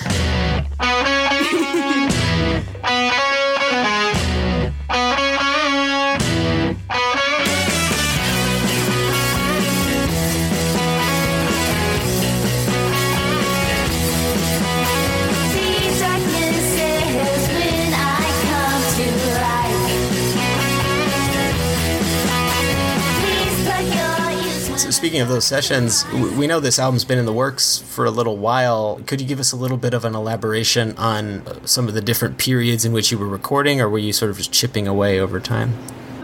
Speaking 25.03 25.21
of 25.21 25.29
those 25.29 25.45
sessions, 25.45 26.07
we 26.13 26.47
know 26.47 26.61
this 26.61 26.79
album's 26.79 27.05
been 27.05 27.19
in 27.19 27.27
the 27.27 27.33
works 27.33 27.79
for 27.79 28.05
a 28.05 28.11
little 28.13 28.37
while. 28.37 29.01
Could 29.05 29.21
you 29.21 29.27
give 29.27 29.41
us 29.41 29.51
a 29.51 29.57
little 29.57 29.77
bit 29.77 29.95
of 29.95 30.05
an 30.05 30.15
elaboration 30.15 30.97
on 30.97 31.41
uh, 31.41 31.67
some 31.67 31.89
of 31.89 31.95
the 31.95 32.01
different 32.01 32.39
periods 32.39 32.85
in 32.85 32.93
which 32.93 33.11
you 33.11 33.19
were 33.19 33.27
recording, 33.27 33.81
or 33.81 33.89
were 33.89 33.99
you 33.99 34.13
sort 34.13 34.31
of 34.31 34.37
just 34.37 34.53
chipping 34.53 34.87
away 34.87 35.19
over 35.19 35.41
time? 35.41 35.77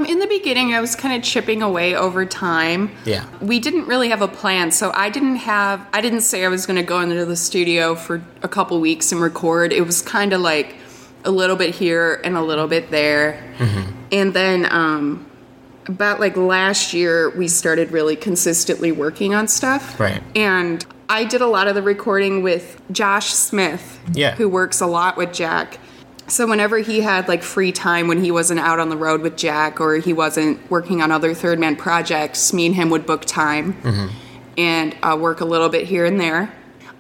In 0.07 0.21
the 0.21 0.29
beginning, 0.29 0.75
I 0.75 0.81
was 0.81 0.95
kind 0.95 1.17
of 1.17 1.29
chipping 1.29 1.61
away 1.61 1.97
over 1.97 2.25
time. 2.25 2.93
Yeah. 3.05 3.27
We 3.41 3.59
didn't 3.59 3.87
really 3.89 4.11
have 4.11 4.23
a 4.23 4.29
plan, 4.29 4.71
so 4.71 4.93
I 4.95 5.11
didn't 5.11 5.37
have, 5.39 5.85
I 5.93 6.01
didn't 6.01 6.21
say 6.21 6.45
I 6.45 6.49
was 6.49 6.65
going 6.65 6.77
to 6.77 6.85
go 6.85 7.01
into 7.01 7.25
the 7.25 7.35
studio 7.35 7.97
for 7.97 8.23
a 8.45 8.49
couple 8.49 8.79
weeks 8.79 9.11
and 9.11 9.21
record. 9.21 9.73
It 9.73 9.83
was 9.83 10.03
kind 10.03 10.33
of 10.33 10.41
like 10.41 10.77
a 11.25 11.33
little 11.33 11.57
bit 11.57 11.75
here 11.75 12.21
and 12.23 12.37
a 12.37 12.43
little 12.43 12.69
bit 12.69 12.93
there. 12.93 13.43
And 14.13 14.33
then, 14.33 14.71
um, 14.71 15.28
about 15.89 16.21
like 16.21 16.37
last 16.37 16.93
year, 16.93 17.31
we 17.31 17.49
started 17.49 17.91
really 17.93 18.17
consistently 18.17 18.93
working 18.93 19.35
on 19.35 19.49
stuff. 19.49 19.99
Right. 19.99 20.23
And 20.37 20.85
I 21.09 21.25
did 21.25 21.41
a 21.41 21.47
lot 21.47 21.69
of 21.69 21.75
the 21.75 21.83
recording 21.83 22.43
with 22.43 22.81
Josh 22.93 23.31
Smith, 23.33 23.99
Yeah. 24.13 24.35
who 24.35 24.49
works 24.49 24.81
a 24.81 24.87
lot 24.87 25.17
with 25.17 25.33
Jack. 25.33 25.79
So 26.27 26.47
whenever 26.47 26.79
he 26.79 27.01
had 27.01 27.27
like 27.27 27.43
free 27.43 27.73
time 27.73 28.07
when 28.07 28.23
he 28.23 28.31
wasn't 28.31 28.61
out 28.61 28.79
on 28.79 28.91
the 28.91 28.97
road 28.99 29.23
with 29.23 29.37
Jack 29.37 29.81
or 29.81 29.97
he 29.97 30.13
wasn't 30.13 30.71
working 30.71 31.01
on 31.01 31.11
other 31.11 31.33
third 31.33 31.59
man 31.59 31.75
projects, 31.75 32.53
me 32.53 32.67
and 32.67 32.75
him 32.75 32.91
would 32.91 33.07
book 33.07 33.25
time 33.25 34.11
and 34.59 34.95
uh, 35.03 35.17
work 35.19 35.41
a 35.41 35.47
little 35.47 35.71
bit 35.71 35.87
here 35.87 36.05
and 36.05 36.21
there. 36.21 36.53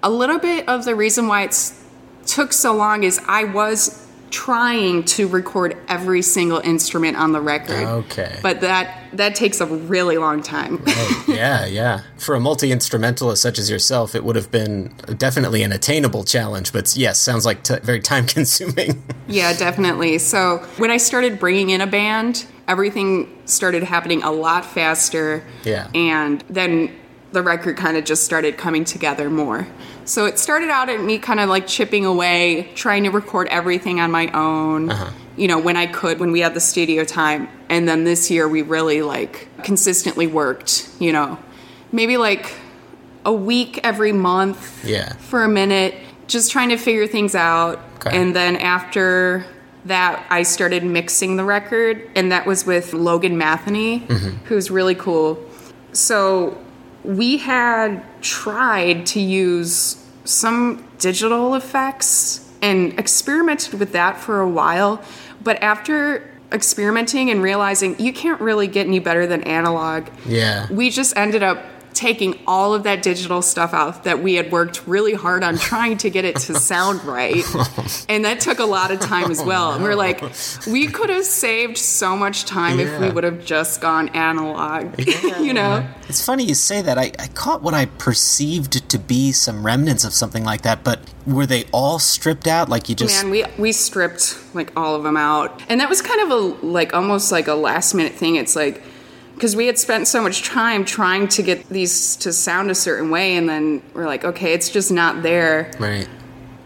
A 0.03 0.09
little 0.11 0.39
bit 0.39 0.67
of 0.67 0.87
the 0.87 0.95
reason 0.95 1.27
why 1.27 1.43
it's 1.43 1.79
took 2.25 2.55
so 2.55 2.75
long 2.75 3.03
is 3.03 3.21
I 3.29 3.45
was 3.45 4.07
trying 4.31 5.05
to 5.05 5.27
record 5.29 5.77
every 5.89 6.23
single 6.23 6.59
instrument 6.61 7.17
on 7.17 7.33
the 7.33 7.41
record. 7.41 7.87
Okay. 7.87 8.39
But 8.43 8.61
that 8.61 8.95
that 9.13 9.35
takes 9.35 9.61
a 9.61 9.67
really 9.67 10.19
long 10.19 10.43
time. 10.43 10.83
yeah, 11.29 11.65
yeah. 11.67 12.03
For 12.19 12.35
a 12.35 12.41
multi 12.41 12.71
instrumentalist 12.73 13.41
such 13.43 13.59
as 13.59 13.71
yourself, 13.71 14.15
it 14.15 14.25
would 14.25 14.37
have 14.37 14.51
been 14.51 14.95
definitely 15.17 15.63
an 15.63 15.73
attainable 15.73 16.25
challenge. 16.25 16.73
But 16.73 16.97
yes, 16.97 17.19
sounds 17.21 17.47
like 17.47 17.63
t- 17.63 17.79
very 17.83 18.01
time 18.01 18.27
consuming. 18.27 19.03
Yeah, 19.31 19.53
definitely. 19.53 20.17
So 20.17 20.57
when 20.79 20.91
I 20.91 20.97
started 20.97 21.39
bringing 21.39 21.69
in 21.69 21.83
a 21.83 21.87
band, 21.87 22.47
everything 22.67 23.29
started 23.45 23.83
happening 23.83 24.23
a 24.23 24.33
lot 24.33 24.65
faster. 24.65 25.45
Yeah. 25.65 25.91
And 25.95 26.43
then 26.49 26.97
the 27.33 27.43
record 27.43 27.77
kind 27.77 27.99
of 27.99 28.05
just 28.05 28.25
started 28.25 28.57
coming 28.57 28.87
together 28.87 29.29
more. 29.29 29.69
So 30.09 30.25
it 30.25 30.39
started 30.39 30.71
out 30.71 30.89
at 30.89 31.03
me 31.03 31.19
kind 31.19 31.39
of 31.39 31.51
like 31.51 31.67
chipping 31.67 32.07
away, 32.07 32.71
trying 32.75 33.05
to 33.05 33.11
record 33.11 33.47
everything 33.49 34.01
on 34.01 34.11
my 34.11 34.29
own, 34.29 34.89
uh-huh. 34.89 35.11
you 35.37 35.47
know, 35.49 35.59
when 35.59 35.77
I 35.77 35.87
could, 35.87 36.19
when 36.19 36.33
we 36.33 36.41
had 36.41 36.55
the 36.55 36.61
studio 36.61 37.05
time. 37.05 37.47
And 37.69 37.87
then 37.87 38.05
this 38.05 38.31
year 38.31 38.49
we 38.49 38.63
really 38.63 39.03
like 39.03 39.49
consistently 39.65 40.27
worked, 40.27 40.89
you 40.99 41.13
know, 41.13 41.39
maybe 41.93 42.17
like 42.17 42.55
a 43.27 43.33
week 43.33 43.81
every 43.85 44.13
month 44.13 44.83
Yeah. 44.83 45.13
for 45.17 45.45
a 45.45 45.49
minute, 45.49 45.95
just 46.27 46.51
trying 46.51 46.71
to 46.71 46.79
figure 46.79 47.07
things 47.07 47.35
out. 47.35 47.79
Okay. 47.97 48.19
And 48.19 48.35
then 48.35 48.57
after 48.57 49.45
that, 49.85 50.25
I 50.31 50.43
started 50.43 50.85
mixing 50.85 51.37
the 51.37 51.45
record, 51.45 52.09
and 52.15 52.33
that 52.33 52.47
was 52.47 52.65
with 52.65 52.95
Logan 52.95 53.37
Matheny, 53.37 54.01
mm-hmm. 54.01 54.45
who's 54.47 54.71
really 54.71 54.95
cool. 54.95 55.39
So 55.93 56.57
we 57.05 57.37
had 57.39 58.03
tried 58.23 59.07
to 59.07 59.21
use 59.21 59.98
some 60.29 60.85
digital 60.99 61.55
effects 61.55 62.45
and 62.61 62.99
experimented 62.99 63.75
with 63.79 63.93
that 63.93 64.19
for 64.21 64.41
a 64.41 64.49
while, 64.49 65.01
but 65.43 65.63
after 65.63 66.29
experimenting 66.53 67.31
and 67.31 67.43
realizing 67.43 67.99
you 67.99 68.13
can't 68.13 68.41
really 68.41 68.67
get 68.67 68.87
any 68.87 68.99
better 68.99 69.27
than 69.27 69.43
analog, 69.45 70.07
Yeah. 70.27 70.67
we 70.71 70.91
just 70.91 71.17
ended 71.17 71.43
up 71.43 71.65
taking 71.99 72.39
all 72.47 72.75
of 72.75 72.85
that 72.85 73.03
digital 73.03 73.43
stuff 73.43 73.75
out 73.75 74.05
that 74.05 74.23
we 74.23 74.35
had 74.35 74.53
worked 74.53 74.87
really 74.87 75.15
hard 75.15 75.43
on 75.43 75.59
trying 75.59 75.99
to 75.99 76.09
get 76.09 76.25
it 76.25 76.37
to 76.37 76.55
sound 76.61 77.03
right. 77.03 77.45
And 78.09 78.25
that 78.25 78.39
took 78.39 78.61
a 78.61 78.65
lot 78.65 78.93
of 78.93 79.01
time 79.01 79.33
as 79.33 79.43
well. 79.43 79.73
And 79.73 79.83
we're 79.83 79.97
like, 79.97 80.23
we 80.69 80.87
could 80.87 81.11
have 81.11 81.25
saved 81.25 81.77
so 81.77 82.17
much 82.17 82.45
time 82.45 82.79
if 82.79 83.01
we 83.01 83.11
would 83.11 83.25
have 83.25 83.45
just 83.45 83.81
gone 83.81 84.11
analog, 84.11 84.97
you 85.41 85.53
know? 85.53 85.85
It's 86.09 86.25
funny 86.25 86.45
you 86.45 86.55
say 86.55 86.83
that. 86.83 86.99
I, 86.99 87.11
I 87.19 87.27
caught 87.35 87.63
what 87.63 87.75
I 87.75 87.87
perceived 87.87 88.89
to 88.89 88.99
be 88.99 89.33
some 89.33 89.67
remnants 89.67 90.05
of 90.05 90.13
something 90.13 90.45
like 90.45 90.63
that, 90.63 90.85
but 90.85 91.01
were 91.27 91.47
they 91.47 91.65
all 91.73 91.99
stripped 91.99 92.47
out? 92.47 92.69
Like 92.69 92.89
you 92.89 92.95
just. 92.95 93.25
Man, 93.25 93.31
we 93.31 93.45
we 93.59 93.73
stripped 93.73 94.39
like 94.55 94.73
all 94.77 94.95
of 94.95 95.03
them 95.03 95.17
out, 95.17 95.61
and 95.69 95.81
that 95.81 95.89
was 95.89 96.01
kind 96.01 96.21
of 96.23 96.31
a 96.31 96.67
like 96.67 96.95
almost 96.95 97.31
like 97.31 97.49
a 97.49 97.55
last 97.55 97.93
minute 97.93 98.15
thing. 98.15 98.37
It's 98.37 98.57
like 98.57 98.83
because 99.39 99.55
we 99.55 99.67
had 99.67 99.79
spent 99.79 100.09
so 100.09 100.21
much 100.21 100.43
time 100.43 100.85
trying 100.85 101.29
to 101.29 101.45
get 101.45 101.69
these 101.69 102.17
to 102.17 102.33
sound 102.33 102.73
a 102.73 102.75
certain 102.75 103.09
way, 103.09 103.37
and 103.37 103.49
then 103.49 103.81
we're 103.95 104.07
like, 104.07 104.25
okay, 104.25 104.53
it's 104.53 104.69
just 104.69 104.91
not 104.91 105.23
there. 105.23 105.71
Right. 105.79 106.09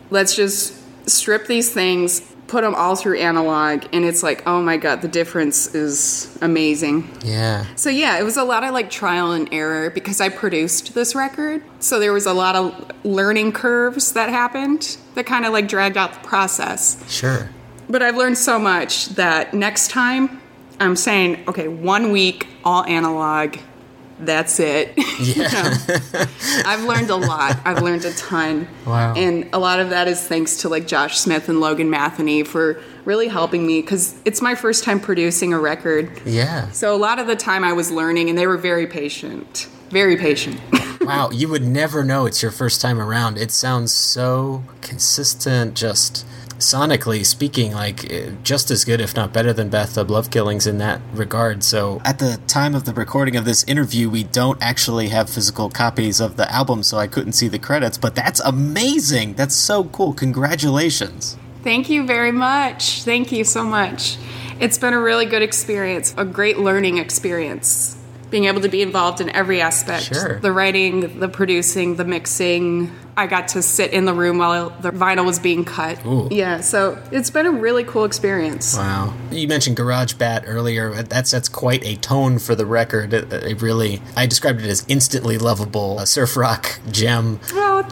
Let's 0.09 0.35
just 0.35 0.75
strip 1.07 1.47
these 1.47 1.71
things, 1.71 2.23
put 2.47 2.63
them 2.63 2.75
all 2.75 2.97
through 2.97 3.19
analog, 3.19 3.85
and 3.93 4.07
it's 4.07 4.23
like, 4.23 4.47
oh 4.47 4.63
my 4.63 4.79
god, 4.79 5.03
the 5.03 5.09
difference 5.09 5.75
is 5.75 6.39
amazing. 6.41 7.11
Yeah. 7.23 7.67
So 7.77 7.91
yeah, 7.91 8.19
it 8.19 8.23
was 8.23 8.39
a 8.39 8.45
lot 8.45 8.65
of 8.65 8.73
like 8.73 8.89
trial 8.89 9.33
and 9.33 9.53
error 9.53 9.91
because 9.91 10.23
I 10.23 10.31
produced 10.31 10.95
this 10.95 11.15
record. 11.15 11.63
So 11.79 12.01
there 12.01 12.15
was 12.15 12.25
a 12.25 12.33
lot 12.33 12.57
of 12.57 12.91
learning 13.05 13.53
curves 13.53 14.15
that 14.15 14.31
happened 14.31 14.97
that 15.15 15.27
kind 15.27 15.45
of 15.45 15.53
like 15.53 15.69
dragged 15.69 15.99
out 15.99 16.15
the 16.15 16.27
process. 16.27 17.05
Sure. 17.13 17.51
But 17.91 18.03
I've 18.03 18.17
learned 18.17 18.39
so 18.39 18.59
much 18.59 19.09
that 19.11 19.53
next 19.53 19.91
time 19.91 20.41
I'm 20.83 20.97
saying, 20.97 21.45
okay, 21.49 21.69
one 21.69 22.13
week, 22.13 22.49
all 22.65 22.85
analog. 22.85 23.57
That's 24.19 24.61
it. 24.61 24.97
You 25.23 25.43
know? 25.43 25.75
I've 26.67 26.83
learned 26.83 27.11
a 27.11 27.15
lot. 27.15 27.57
I've 27.65 27.81
learned 27.81 28.05
a 28.05 28.13
ton. 28.15 28.67
Wow. 28.85 29.15
And 29.15 29.49
a 29.53 29.59
lot 29.61 29.79
of 29.79 29.91
that 29.91 30.09
is 30.09 30.21
thanks 30.21 30.57
to 30.59 30.69
like 30.69 30.89
Josh 30.89 31.17
Smith 31.19 31.49
and 31.49 31.61
Logan 31.61 31.91
Matheny 31.91 32.43
for 32.43 32.81
really 33.05 33.29
helping 33.29 33.65
me 33.65 33.83
because 33.83 34.21
it's 34.25 34.43
my 34.43 34.57
first 34.57 34.83
time 34.83 34.99
producing 34.99 35.53
a 35.53 35.61
record. 35.61 36.11
Yeah. 36.25 36.69
So 36.73 36.93
a 36.93 36.99
lot 36.99 37.21
of 37.21 37.29
the 37.29 37.37
time 37.37 37.63
I 37.63 37.73
was 37.73 37.93
learning 37.93 38.31
and 38.31 38.37
they 38.37 38.49
were 38.49 38.57
very 38.57 38.89
patient. 38.89 39.69
Very 39.91 40.17
patient. 40.17 40.61
Wow, 41.03 41.31
you 41.31 41.49
would 41.49 41.65
never 41.65 42.05
know 42.05 42.27
it's 42.27 42.43
your 42.43 42.53
first 42.53 42.81
time 42.81 43.01
around. 43.01 43.37
It 43.37 43.51
sounds 43.51 43.93
so 43.93 44.63
consistent, 44.83 45.75
just 45.75 46.25
sonically 46.63 47.25
speaking, 47.27 47.73
like 47.73 48.11
eh, 48.11 48.31
just 48.43 48.71
as 48.71 48.85
good, 48.85 49.01
if 49.01 49.15
not 49.15 49.33
better 49.33 49.53
than 49.53 49.69
Bathtub 49.69 50.11
Love 50.11 50.31
Killings 50.31 50.67
in 50.67 50.79
that 50.79 51.01
regard. 51.13 51.63
So, 51.63 52.01
At 52.05 52.19
the 52.19 52.39
time 52.47 52.75
of 52.75 52.85
the 52.85 52.93
recording 52.95 53.37
of 53.37 53.45
this 53.45 53.65
interview, 53.65 54.09
we 54.09 54.25
don't 54.25 54.59
actually 54.63 55.09
have 55.09 55.29
physical 55.29 55.69
copies 55.71 56.21
of 56.21 56.37
the 56.37 56.51
album, 56.53 56.83
so 56.83 56.99
I 56.99 57.07
couldn't 57.07 57.33
see 57.33 57.49
the 57.49 57.59
credits, 57.59 57.99
but 57.99 58.15
that's 58.15 58.41
amazing! 58.41 59.35
That's 59.35 59.55
so 59.57 59.85
cool. 59.85 60.13
Congratulations. 60.15 61.37
Thank 61.63 61.89
you 61.91 62.07
very 62.07 62.33
much. 62.33 63.03
Thank 63.05 63.31
you 63.33 63.45
so 63.45 63.63
much. 63.65 64.17
It's 64.61 64.79
been 64.79 64.93
a 64.95 65.01
really 65.01 65.27
good 65.27 65.43
experience, 65.43 66.15
a 66.17 66.25
great 66.25 66.59
learning 66.59 66.99
experience. 66.99 67.97
being 68.31 68.47
able 68.47 68.63
to 68.63 68.69
be 68.71 68.81
involved 68.81 69.21
in 69.21 69.29
every 69.29 69.61
aspect 69.61 70.05
Sure. 70.05 70.41
the 70.41 70.51
writing, 70.51 71.21
the 71.21 71.29
producing, 71.29 71.97
the 71.97 72.05
mixing. 72.07 72.91
I 73.17 73.27
got 73.27 73.49
to 73.49 73.63
sit 73.63 73.93
in 73.93 74.07
the 74.07 74.15
room 74.15 74.39
while 74.39 74.71
the 74.71 74.91
vinyl 74.91 75.27
was 75.27 75.39
being 75.39 75.65
cut. 75.65 76.05
Ooh. 76.07 76.29
Yeah, 76.31 76.61
so 76.61 77.03
it's 77.11 77.29
been 77.29 77.47
a 77.47 77.53
really 77.53 77.85
cool 77.85 78.05
experience. 78.05 78.77
Wow. 78.77 79.15
You 79.31 79.47
mentioned 79.49 79.77
Garage 79.77 80.15
Bat 80.15 80.45
earlier. 80.47 81.03
That 81.03 81.29
sets 81.29 81.49
quite 81.49 81.85
a 81.85 81.97
tone 81.97 82.39
for 82.39 82.55
the 82.55 82.65
record. 82.65 83.13
It, 83.13 83.33
it 83.33 83.61
really, 83.61 84.01
I 84.17 84.27
described 84.27 84.61
it 84.63 84.67
as 84.67 84.87
instantly 84.89 85.37
lovable, 85.37 85.99
a 85.99 86.07
surf 86.07 86.37
rock 86.37 86.81
gem. 86.91 87.39
Oh, 87.53 87.83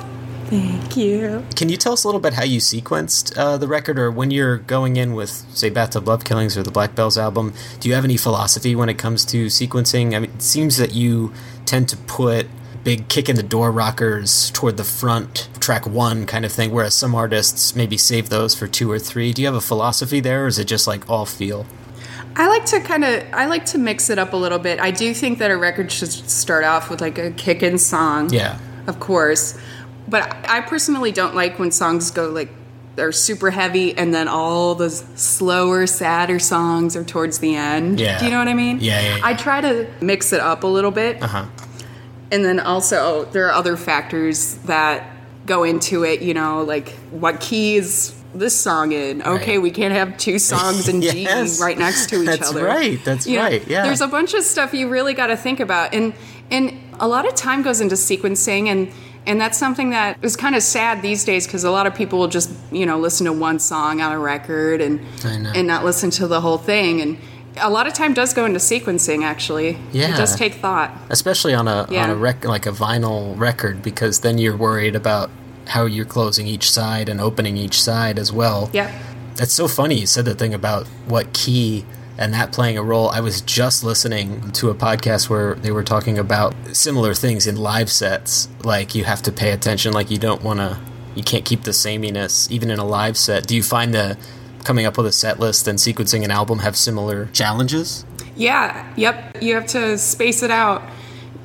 thank 0.46 0.96
you. 0.96 1.44
Can 1.54 1.68
you 1.68 1.76
tell 1.76 1.92
us 1.92 2.04
a 2.04 2.08
little 2.08 2.20
bit 2.20 2.32
how 2.32 2.44
you 2.44 2.58
sequenced 2.58 3.36
uh, 3.36 3.58
the 3.58 3.68
record, 3.68 3.98
or 3.98 4.10
when 4.10 4.30
you're 4.30 4.56
going 4.56 4.96
in 4.96 5.12
with, 5.12 5.30
say, 5.52 5.68
Bathtub 5.68 6.08
Love 6.08 6.24
Killings 6.24 6.56
or 6.56 6.62
the 6.62 6.70
Black 6.70 6.94
Belles 6.94 7.18
album? 7.18 7.52
Do 7.78 7.90
you 7.90 7.94
have 7.94 8.04
any 8.04 8.16
philosophy 8.16 8.74
when 8.74 8.88
it 8.88 8.96
comes 8.96 9.26
to 9.26 9.46
sequencing? 9.46 10.14
I 10.14 10.20
mean, 10.20 10.30
it 10.30 10.42
seems 10.42 10.78
that 10.78 10.94
you 10.94 11.32
tend 11.66 11.90
to 11.90 11.96
put 11.98 12.46
big 12.84 13.08
kick 13.08 13.28
in 13.28 13.36
the 13.36 13.42
door 13.42 13.70
rockers 13.70 14.50
toward 14.52 14.76
the 14.76 14.84
front, 14.84 15.48
track 15.60 15.86
one 15.86 16.26
kind 16.26 16.44
of 16.44 16.52
thing, 16.52 16.70
whereas 16.70 16.94
some 16.94 17.14
artists 17.14 17.76
maybe 17.76 17.96
save 17.96 18.28
those 18.28 18.54
for 18.54 18.66
two 18.66 18.90
or 18.90 18.98
three. 18.98 19.32
Do 19.32 19.42
you 19.42 19.48
have 19.48 19.54
a 19.54 19.60
philosophy 19.60 20.20
there, 20.20 20.44
or 20.44 20.46
is 20.46 20.58
it 20.58 20.66
just 20.66 20.86
like 20.86 21.08
all 21.08 21.26
feel? 21.26 21.66
I 22.36 22.48
like 22.48 22.64
to 22.66 22.80
kind 22.80 23.04
of 23.04 23.24
I 23.32 23.46
like 23.46 23.66
to 23.66 23.78
mix 23.78 24.08
it 24.08 24.18
up 24.18 24.32
a 24.32 24.36
little 24.36 24.58
bit. 24.58 24.80
I 24.80 24.90
do 24.90 25.12
think 25.12 25.38
that 25.38 25.50
a 25.50 25.56
record 25.56 25.90
should 25.90 26.10
start 26.10 26.64
off 26.64 26.90
with 26.90 27.00
like 27.00 27.18
a 27.18 27.32
kick-in 27.32 27.78
song. 27.78 28.30
Yeah. 28.32 28.58
Of 28.86 29.00
course. 29.00 29.58
But 30.08 30.36
I 30.48 30.60
personally 30.62 31.12
don't 31.12 31.34
like 31.34 31.58
when 31.58 31.70
songs 31.70 32.10
go 32.10 32.28
like 32.28 32.50
they're 32.96 33.12
super 33.12 33.50
heavy 33.50 33.96
and 33.96 34.12
then 34.12 34.28
all 34.28 34.74
the 34.74 34.90
slower, 34.90 35.86
sadder 35.86 36.38
songs 36.38 36.96
are 36.96 37.04
towards 37.04 37.38
the 37.38 37.54
end. 37.56 38.00
Yeah. 38.00 38.18
Do 38.18 38.26
you 38.26 38.30
know 38.30 38.38
what 38.38 38.48
I 38.48 38.54
mean? 38.54 38.78
Yeah, 38.80 39.00
yeah, 39.00 39.16
yeah. 39.16 39.22
I 39.24 39.34
try 39.34 39.60
to 39.60 39.88
mix 40.00 40.32
it 40.32 40.40
up 40.40 40.64
a 40.64 40.66
little 40.66 40.90
bit. 40.90 41.22
Uh 41.22 41.26
huh. 41.26 41.46
And 42.30 42.44
then 42.44 42.60
also, 42.60 43.24
there 43.26 43.46
are 43.46 43.52
other 43.52 43.76
factors 43.76 44.54
that 44.66 45.10
go 45.46 45.64
into 45.64 46.04
it, 46.04 46.22
you 46.22 46.34
know, 46.34 46.62
like 46.62 46.90
what 47.10 47.40
key 47.40 47.76
is 47.76 48.14
this 48.34 48.56
song 48.56 48.92
in? 48.92 49.22
Okay, 49.22 49.54
Right. 49.56 49.62
we 49.62 49.70
can't 49.72 49.92
have 49.92 50.16
two 50.16 50.38
songs 50.38 50.88
in 50.88 51.02
Yes. 51.02 51.58
G 51.58 51.64
right 51.64 51.76
next 51.76 52.08
to 52.10 52.20
each 52.20 52.26
That's 52.26 52.50
other. 52.50 52.62
That's 52.62 52.78
right, 52.78 53.04
that's 53.04 53.26
You 53.26 53.38
know, 53.38 53.44
right, 53.44 53.66
yeah. 53.66 53.82
There's 53.82 54.00
a 54.00 54.06
bunch 54.06 54.34
of 54.34 54.44
stuff 54.44 54.72
you 54.72 54.88
really 54.88 55.14
got 55.14 55.28
to 55.28 55.36
think 55.36 55.58
about. 55.60 55.92
And 55.92 56.14
and 56.50 56.72
a 57.00 57.08
lot 57.08 57.26
of 57.26 57.34
time 57.34 57.62
goes 57.62 57.80
into 57.80 57.96
sequencing 57.96 58.66
and 58.68 58.92
and 59.26 59.40
that's 59.40 59.58
something 59.58 59.90
that 59.90 60.16
is 60.22 60.36
kind 60.36 60.54
of 60.54 60.62
sad 60.62 61.02
these 61.02 61.24
days 61.24 61.46
because 61.46 61.64
a 61.64 61.70
lot 61.70 61.86
of 61.86 61.94
people 61.94 62.18
will 62.20 62.28
just 62.28 62.50
you 62.70 62.86
know 62.86 62.98
listen 62.98 63.26
to 63.26 63.32
one 63.32 63.58
song 63.58 64.00
on 64.00 64.12
a 64.12 64.18
record 64.18 64.80
and 64.80 65.00
and 65.24 65.66
not 65.66 65.84
listen 65.84 66.10
to 66.10 66.26
the 66.26 66.40
whole 66.40 66.58
thing 66.58 67.00
and 67.00 67.18
a 67.60 67.70
lot 67.70 67.86
of 67.86 67.92
time 67.94 68.14
does 68.14 68.32
go 68.34 68.44
into 68.44 68.58
sequencing 68.58 69.22
actually 69.24 69.78
Yeah. 69.92 70.14
it 70.14 70.16
does 70.16 70.34
take 70.36 70.54
thought 70.54 70.90
especially 71.10 71.54
on 71.54 71.68
a 71.68 71.84
on 71.84 72.10
a 72.10 72.14
rec- 72.14 72.44
like 72.44 72.66
a 72.66 72.72
vinyl 72.72 73.38
record 73.38 73.82
because 73.82 74.20
then 74.20 74.38
you're 74.38 74.56
worried 74.56 74.94
about 74.96 75.30
how 75.66 75.84
you're 75.86 76.04
closing 76.06 76.46
each 76.46 76.70
side 76.70 77.08
and 77.08 77.20
opening 77.20 77.56
each 77.56 77.80
side 77.80 78.18
as 78.18 78.32
well. 78.32 78.70
yeah 78.72 78.90
That's 79.36 79.52
so 79.54 79.68
funny 79.68 79.96
you 80.00 80.06
said 80.06 80.24
the 80.24 80.34
thing 80.34 80.52
about 80.54 80.86
what 81.06 81.32
key 81.32 81.84
and 82.18 82.34
that 82.34 82.52
playing 82.52 82.76
a 82.76 82.82
role. 82.82 83.08
I 83.08 83.20
was 83.20 83.40
just 83.40 83.82
listening 83.82 84.50
to 84.52 84.68
a 84.68 84.74
podcast 84.74 85.30
where 85.30 85.54
they 85.54 85.70
were 85.70 85.84
talking 85.84 86.18
about 86.18 86.54
similar 86.72 87.14
things 87.14 87.46
in 87.46 87.56
live 87.56 87.90
sets. 87.90 88.48
Like 88.62 88.94
you 88.94 89.04
have 89.04 89.22
to 89.22 89.32
pay 89.32 89.52
attention 89.52 89.94
like 89.94 90.10
you 90.10 90.18
don't 90.18 90.42
want 90.42 90.58
to 90.60 90.78
you 91.14 91.22
can't 91.22 91.44
keep 91.46 91.62
the 91.62 91.72
sameness 91.72 92.50
even 92.50 92.70
in 92.70 92.78
a 92.78 92.84
live 92.84 93.16
set. 93.16 93.46
Do 93.46 93.54
you 93.56 93.62
find 93.62 93.94
the 93.94 94.18
coming 94.64 94.86
up 94.86 94.96
with 94.96 95.06
a 95.06 95.12
set 95.12 95.40
list 95.40 95.66
and 95.68 95.78
sequencing 95.78 96.24
an 96.24 96.30
album 96.30 96.60
have 96.60 96.76
similar 96.76 97.26
Challenges? 97.26 98.04
Yeah, 98.36 98.92
yep. 98.96 99.42
You 99.42 99.54
have 99.54 99.66
to 99.68 99.98
space 99.98 100.42
it 100.42 100.50
out 100.50 100.82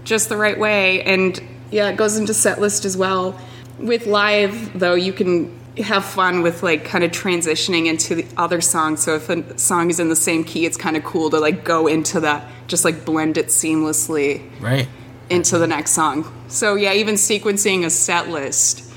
just 0.03 0.29
the 0.29 0.37
right 0.37 0.57
way. 0.57 1.01
And 1.03 1.41
yeah, 1.71 1.89
it 1.89 1.97
goes 1.97 2.17
into 2.17 2.33
set 2.33 2.59
list 2.61 2.85
as 2.85 2.95
well. 2.95 3.39
With 3.79 4.07
live, 4.07 4.77
though, 4.79 4.95
you 4.95 5.11
can 5.11 5.59
have 5.77 6.05
fun 6.05 6.41
with 6.41 6.63
like 6.63 6.85
kind 6.85 7.03
of 7.03 7.11
transitioning 7.11 7.87
into 7.87 8.15
the 8.15 8.25
other 8.37 8.61
song. 8.61 8.97
So 8.97 9.15
if 9.15 9.29
a 9.29 9.57
song 9.57 9.89
is 9.89 9.99
in 9.99 10.09
the 10.09 10.15
same 10.15 10.43
key, 10.43 10.65
it's 10.65 10.77
kind 10.77 10.95
of 10.95 11.03
cool 11.03 11.29
to 11.31 11.39
like 11.39 11.63
go 11.63 11.87
into 11.87 12.21
that, 12.21 12.49
just 12.67 12.85
like 12.85 13.03
blend 13.05 13.37
it 13.37 13.47
seamlessly 13.47 14.49
right? 14.61 14.87
into 15.29 15.57
the 15.57 15.67
next 15.67 15.91
song. 15.91 16.31
So 16.47 16.75
yeah, 16.75 16.93
even 16.93 17.15
sequencing 17.15 17.85
a 17.85 17.89
set 17.89 18.29
list 18.29 18.89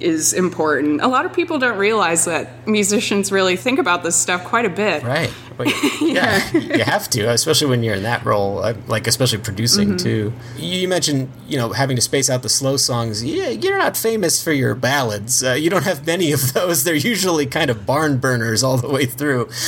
is 0.00 0.32
important. 0.32 1.00
A 1.00 1.08
lot 1.08 1.26
of 1.26 1.32
people 1.32 1.58
don't 1.58 1.78
realize 1.78 2.24
that 2.24 2.66
musicians 2.66 3.30
really 3.30 3.56
think 3.56 3.78
about 3.78 4.02
this 4.02 4.16
stuff 4.16 4.44
quite 4.44 4.64
a 4.64 4.70
bit. 4.70 5.02
Right. 5.02 5.32
Well, 5.66 5.68
yeah, 6.00 6.50
you 6.52 6.84
have 6.84 7.08
to, 7.10 7.30
especially 7.30 7.68
when 7.68 7.82
you're 7.82 7.94
in 7.94 8.02
that 8.04 8.24
role, 8.24 8.60
uh, 8.60 8.74
like 8.86 9.06
especially 9.06 9.38
producing 9.38 9.88
Mm-hmm. 9.90 9.96
too. 9.98 10.32
You 10.56 10.88
mentioned, 10.88 11.30
you 11.48 11.56
know, 11.58 11.72
having 11.72 11.96
to 11.96 12.02
space 12.02 12.28
out 12.30 12.42
the 12.42 12.48
slow 12.48 12.76
songs. 12.76 13.22
Yeah, 13.24 13.48
you're 13.48 13.78
not 13.78 13.96
famous 13.96 14.42
for 14.42 14.52
your 14.52 14.74
ballads. 14.74 15.42
Uh, 15.44 15.52
you 15.52 15.70
don't 15.70 15.84
have 15.84 16.06
many 16.06 16.32
of 16.32 16.52
those. 16.54 16.84
They're 16.84 16.94
usually 16.94 17.46
kind 17.46 17.70
of 17.70 17.84
barn 17.86 18.18
burners 18.18 18.62
all 18.62 18.76
the 18.76 18.88
way 18.88 19.06
through. 19.06 19.48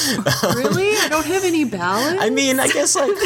Really? 0.54 0.90
I 0.96 1.08
don't 1.08 1.26
have 1.26 1.44
any 1.44 1.64
ballads? 1.64 2.18
I 2.22 2.30
mean, 2.30 2.58
I 2.60 2.68
guess 2.68 2.94
like 2.94 3.10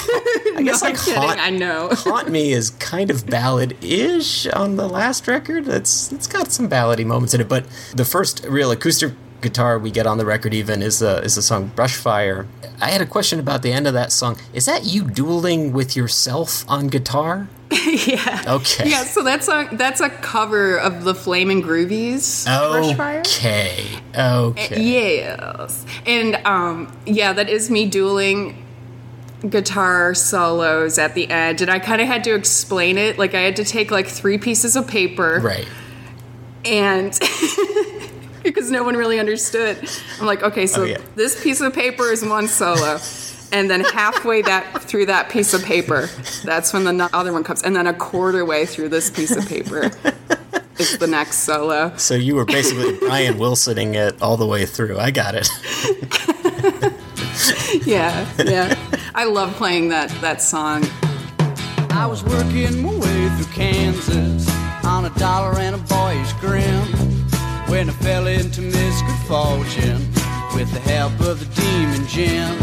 I 0.57 0.63
guess 0.65 0.83
No, 0.83 0.89
like 0.89 0.99
haunt, 0.99 1.41
I 1.41 1.51
know. 1.51 1.89
haunt 1.93 2.29
me 2.31 2.53
is 2.53 2.71
kind 2.71 3.11
of 3.11 3.27
ballad-ish 3.27 4.47
on 4.49 4.77
the 4.77 4.89
last 4.89 5.27
record. 5.29 5.69
It's 5.69 6.13
it's 6.13 6.27
got 6.27 6.53
some 6.53 6.69
ballady 6.69 7.05
moments 7.05 7.35
in 7.35 7.41
it, 7.41 7.49
but 7.49 7.65
the 7.95 8.05
first 8.05 8.45
real 8.49 8.71
acoustic 8.71 9.13
guitar 9.41 9.79
we 9.79 9.91
get 9.91 10.07
on 10.07 10.19
the 10.19 10.25
record 10.27 10.55
even 10.55 10.83
is 10.83 10.99
the 11.01 11.23
is 11.23 11.35
the 11.35 11.43
song 11.43 11.71
Brushfire. 11.77 12.47
I 12.81 12.91
had 12.91 13.01
a 13.01 13.07
question 13.07 13.39
about 13.39 13.63
the 13.63 13.73
end 13.73 13.87
of 13.87 13.95
that 13.95 14.13
song. 14.13 14.37
Is 14.53 14.67
that 14.67 14.85
you 14.85 15.05
dueling 15.09 15.73
with 15.73 15.97
yourself 15.97 16.65
on 16.69 16.89
guitar? 16.89 17.49
yeah. 17.87 18.45
Okay. 18.47 18.89
Yeah, 18.89 19.03
so 19.05 19.23
that's 19.23 19.49
a 19.49 19.69
that's 19.73 20.01
a 20.01 20.09
cover 20.11 20.77
of 20.79 21.05
the 21.05 21.15
Flamin' 21.15 21.63
Groovies 21.63 22.47
Brushfire. 22.47 23.21
Okay. 23.21 23.99
Okay. 24.17 24.81
Yes. 24.83 25.85
And 26.07 26.37
um 26.47 26.97
yeah, 27.07 27.33
that 27.33 27.49
is 27.49 27.71
me 27.71 27.87
dueling 27.87 28.63
guitar 29.49 30.15
solos 30.15 30.99
at 30.99 31.15
the 31.15 31.29
end 31.31 31.61
and 31.61 31.71
I 31.71 31.79
kind 31.79 32.01
of 32.01 32.09
had 32.09 32.25
to 32.25 32.35
explain 32.35 32.97
it 32.99 33.19
like 33.19 33.35
I 33.35 33.41
had 33.41 33.57
to 33.57 33.65
take 33.65 33.91
like 33.91 34.09
three 34.09 34.39
pieces 34.39 34.77
of 34.77 34.89
paper 34.89 35.41
Right. 35.43 35.69
and 36.65 37.13
because 38.55 38.71
no 38.71 38.83
one 38.85 38.97
really 38.97 39.19
understood. 39.19 39.77
I'm 40.21 40.27
like, 40.27 40.43
okay, 40.43 40.67
so 40.67 40.83
Oh, 40.83 40.85
yeah. 40.85 40.99
this 41.15 41.43
piece 41.43 41.61
of 41.61 41.73
paper 41.75 42.11
is 42.11 42.25
one 42.25 42.49
solo. 42.49 42.99
And 43.53 43.71
then 43.71 43.81
halfway 43.81 44.43
that 44.43 44.83
through 44.83 45.07
that 45.07 45.31
piece 45.31 45.55
of 45.55 45.65
paper, 45.65 46.09
that's 46.45 46.73
when 46.73 46.85
the 46.85 47.09
other 47.13 47.33
one 47.33 47.45
comes. 47.45 47.63
And 47.63 47.77
then 47.77 47.87
a 47.87 47.95
quarter 47.95 48.45
way 48.45 48.67
through 48.67 48.89
this 48.89 49.09
piece 49.09 49.37
of 49.37 49.47
paper, 49.49 49.91
is 50.79 50.99
the 50.99 51.07
next 51.07 51.39
solo. 51.45 51.97
So 51.97 52.15
you 52.15 52.35
were 52.35 52.45
basically 52.45 52.99
Brian 53.01 53.35
Wilsoning 53.35 53.95
it 53.95 54.21
all 54.21 54.37
the 54.37 54.47
way 54.47 54.67
through. 54.67 54.99
I 54.99 55.11
got 55.11 55.35
it. 55.37 55.49
Yeah, 57.85 58.27
yeah. 58.45 58.75
I 59.15 59.25
love 59.25 59.55
playing 59.55 59.91
that 59.91 60.09
that 60.21 60.43
song. 60.43 60.85
I 61.91 62.07
was 62.07 62.25
working 62.25 62.83
my 62.83 62.91
way 62.95 63.29
through 63.37 63.53
Kansas 63.53 64.49
on 64.85 65.05
a 65.05 65.11
dollar 65.19 65.57
and 65.59 65.75
a 65.77 65.79
boyish 65.79 66.33
grin 66.35 66.83
when 67.69 67.89
I 67.89 67.93
fell 67.93 68.27
into 68.27 68.63
fortune 69.27 70.01
with 70.55 70.73
the 70.73 70.81
help 70.81 71.13
of 71.21 71.41
the 71.41 71.49
demon 71.61 72.07
gin. 72.07 72.57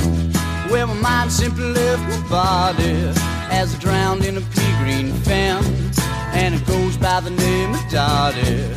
Well, 0.72 0.88
my 0.88 0.94
mind 0.94 1.32
simply 1.32 1.66
left 1.66 2.04
my 2.10 2.30
body 2.30 2.96
as 3.52 3.76
I 3.76 3.80
drowned 3.80 4.24
in 4.24 4.38
a 4.38 4.42
pea 4.42 4.74
green 4.80 5.12
fen, 5.12 5.64
and 6.34 6.56
it 6.56 6.66
goes 6.66 6.96
by 6.98 7.20
the 7.20 7.32
name 7.32 7.74
of 7.74 7.92
Dottie. 7.92 8.74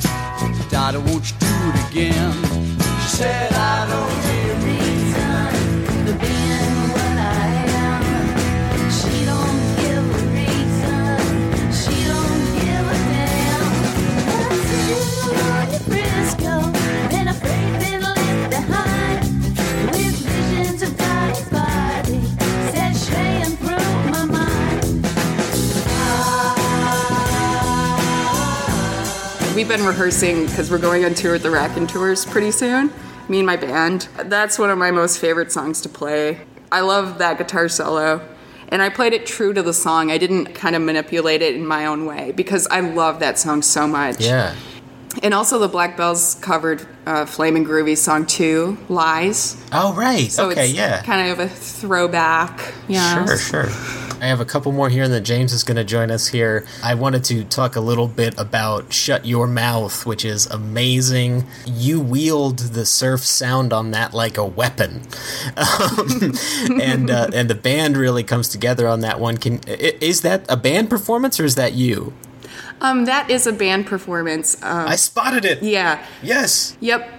Dottie, 0.69 0.99
won't 0.99 1.31
you 1.31 1.37
do 1.39 1.55
it 1.71 1.91
again? 1.91 2.33
She 3.03 3.09
said, 3.09 3.53
I 3.53 3.87
don't 3.89 4.26
We've 29.57 29.67
been 29.67 29.87
rehearsing 29.87 30.45
because 30.45 30.71
we're 30.71 30.77
going 30.77 31.07
on 31.07 31.15
tour 31.15 31.33
with 31.33 31.43
the 31.43 31.51
Raconteurs 31.51 32.27
pretty 32.27 32.51
soon. 32.51 32.93
Me 33.31 33.39
and 33.39 33.47
my 33.47 33.57
band. 33.57 34.07
That's 34.25 34.59
one 34.59 34.69
of 34.69 34.77
my 34.77 34.91
most 34.91 35.19
favorite 35.19 35.51
songs 35.51 35.81
to 35.81 35.89
play. 35.89 36.41
I 36.71 36.81
love 36.83 37.17
that 37.19 37.39
guitar 37.39 37.71
solo. 37.71 38.21
And 38.69 38.83
I 38.83 38.91
played 38.91 39.15
it 39.15 39.25
true 39.25 39.55
to 39.55 39.63
the 39.63 39.73
song. 39.73 40.11
I 40.11 40.19
didn't 40.19 40.55
kind 40.55 40.77
of 40.77 40.83
manipulate 40.83 41.41
it 41.41 41.55
in 41.55 41.67
my 41.67 41.87
own 41.87 42.05
way 42.05 42.33
because 42.33 42.67
I 42.67 42.81
love 42.81 43.21
that 43.21 43.39
song 43.39 43.63
so 43.63 43.87
much. 43.87 44.21
Yeah. 44.21 44.55
And 45.23 45.33
also, 45.33 45.59
the 45.59 45.69
Black 45.69 45.97
Belles 45.97 46.35
covered 46.43 46.87
uh, 47.07 47.25
Flamin' 47.25 47.65
Groovy 47.65 47.97
song 47.97 48.27
two, 48.27 48.77
Lies. 48.91 49.57
Oh 49.73 49.95
right. 49.95 50.31
So 50.31 50.51
okay. 50.51 50.67
it's 50.67 50.75
Yeah. 50.75 51.01
kind 51.03 51.31
of 51.31 51.39
a 51.39 51.49
throwback. 51.49 52.75
Yeah. 52.89 53.25
Sure. 53.25 53.39
Sure. 53.39 54.06
I 54.21 54.27
have 54.27 54.41
a 54.41 54.47
couple 54.47 54.73
more 54.73 54.89
here, 54.89 55.05
and 55.05 55.13
then 55.13 55.25
James 55.25 55.53
is 55.53 55.63
going 55.63 55.77
to 55.77 55.85
join 55.85 56.11
us 56.11 56.29
here. 56.29 56.65
I 56.83 56.95
wanted 56.95 57.23
to 57.25 57.45
talk 57.45 57.77
a 57.77 57.81
little 57.81 58.09
bit 58.09 58.39
about 58.39 58.93
Shut 58.93 59.27
Your 59.27 59.47
Mouth, 59.47 60.07
which 60.07 60.25
is 60.25 60.47
amazing. 60.47 61.45
You 61.67 62.01
wield 62.01 62.59
the 62.59 62.87
surf 62.87 63.21
sound 63.21 63.75
on 63.75 63.91
that 63.91 64.15
like 64.15 64.39
a 64.39 64.45
weapon. 64.45 65.03
Um, 65.57 66.33
and 66.83 67.11
uh, 67.11 67.31
and 67.33 67.49
the 67.49 67.55
band 67.55 67.97
really 67.97 68.23
comes 68.23 68.49
together 68.49 68.87
on 68.89 69.01
that 69.01 69.21
one. 69.21 69.39
Can 69.39 69.61
Is 69.67 70.21
that 70.23 70.45
a 70.49 70.57
band 70.57 70.91
performance 70.91 71.41
or 71.41 71.45
is 71.45 71.55
that 71.55 71.73
you? 71.73 72.13
Um, 72.81 73.05
that 73.07 73.31
is 73.31 73.47
a 73.47 73.53
band 73.53 73.87
performance. 73.87 74.63
Um, 74.63 74.87
I 74.89 74.97
spotted 74.97 75.45
it. 75.45 75.63
yeah. 75.63 76.05
Yes. 76.23 76.77
Yep. 76.81 77.11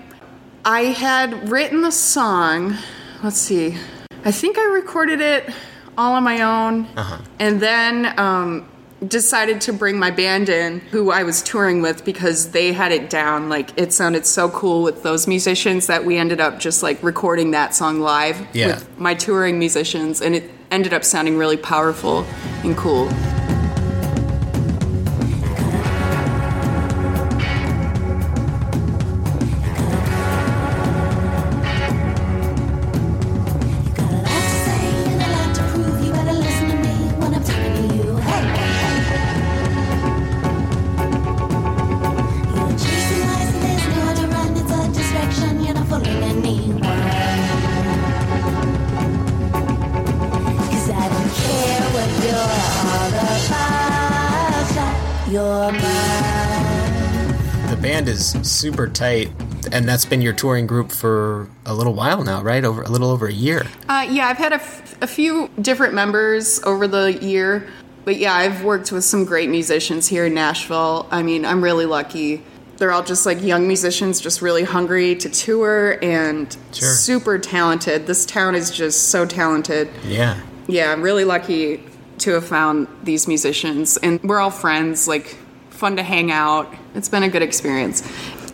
I 0.66 0.82
had 0.82 1.50
written 1.50 1.82
the 1.82 1.92
song. 1.92 2.78
Let's 3.24 3.38
see. 3.38 3.78
I 4.24 4.32
think 4.32 4.58
I 4.58 4.66
recorded 4.66 5.22
it 5.22 5.50
all 5.98 6.14
on 6.14 6.24
my 6.24 6.42
own, 6.42 6.88
Uh-huh. 6.96 7.18
and 7.40 7.60
then 7.60 8.18
um, 8.20 8.68
decided 9.08 9.62
to 9.62 9.74
bring 9.74 9.98
my 10.00 10.12
band 10.12 10.50
in, 10.50 10.80
who 10.92 11.12
I 11.12 11.24
was 11.24 11.42
touring 11.42 11.82
with, 11.82 12.04
because 12.06 12.52
they 12.52 12.74
had 12.74 12.92
it 12.92 13.10
down. 13.10 13.50
Like 13.50 13.70
it 13.78 13.94
sounded 13.94 14.26
so 14.26 14.50
cool 14.50 14.84
with 14.84 15.04
those 15.04 15.28
musicians 15.28 15.88
that 15.88 16.06
we 16.06 16.18
ended 16.18 16.40
up 16.40 16.60
just 16.60 16.84
like 16.84 17.02
recording 17.04 17.52
that 17.52 17.76
song 17.76 18.00
live 18.00 18.38
Yeah. 18.54 18.68
with 18.68 19.00
my 19.00 19.14
touring 19.14 19.60
musicians, 19.60 20.22
and 20.22 20.36
it 20.36 20.50
ended 20.72 20.94
up 20.94 21.04
sounding 21.04 21.38
really 21.38 21.58
powerful 21.58 22.26
and 22.64 22.76
cool. 22.76 23.10
Super 58.58 58.88
tight, 58.88 59.30
and 59.72 59.88
that's 59.88 60.06
been 60.06 60.22
your 60.22 60.34
touring 60.34 60.68
group 60.68 60.92
for 60.92 61.50
a 61.66 61.74
little 61.74 61.94
while 61.94 62.24
now, 62.24 62.42
right? 62.42 62.64
Over 62.66 62.82
a 62.82 62.90
little 62.90 63.10
over 63.10 63.28
a 63.28 63.34
year. 63.34 63.66
Uh, 63.88 64.06
yeah, 64.10 64.28
I've 64.28 64.38
had 64.38 64.52
a, 64.52 64.56
f- 64.56 64.98
a 65.02 65.08
few 65.08 65.50
different 65.62 65.94
members 65.94 66.62
over 66.64 66.88
the 66.88 67.14
year, 67.22 67.68
but 68.04 68.18
yeah, 68.18 68.34
I've 68.34 68.64
worked 68.64 68.92
with 68.92 69.04
some 69.04 69.26
great 69.26 69.50
musicians 69.50 70.08
here 70.08 70.26
in 70.26 70.34
Nashville. 70.34 71.08
I 71.12 71.22
mean, 71.24 71.46
I'm 71.46 71.64
really 71.64 71.86
lucky. 71.86 72.44
They're 72.78 72.92
all 72.92 73.04
just 73.04 73.26
like 73.26 73.42
young 73.42 73.68
musicians, 73.68 74.20
just 74.20 74.42
really 74.42 74.64
hungry 74.64 75.16
to 75.16 75.30
tour 75.30 75.98
and 76.04 76.56
Sure. 76.72 76.90
super 76.90 77.40
talented. 77.40 78.06
This 78.08 78.26
town 78.26 78.56
is 78.56 78.72
just 78.72 79.10
so 79.10 79.26
talented. 79.26 79.90
Yeah. 80.06 80.40
Yeah, 80.68 80.92
I'm 80.92 81.02
really 81.02 81.26
lucky 81.26 81.84
to 82.20 82.32
have 82.34 82.46
found 82.48 82.88
these 83.04 83.28
musicians, 83.28 83.98
and 83.98 84.22
we're 84.24 84.40
all 84.40 84.50
friends, 84.52 85.08
like 85.08 85.38
fun 85.70 85.96
to 85.98 86.04
hang 86.04 86.32
out. 86.32 86.74
It's 86.96 87.10
been 87.10 87.24
a 87.24 87.30
good 87.30 87.44
experience. 87.44 88.02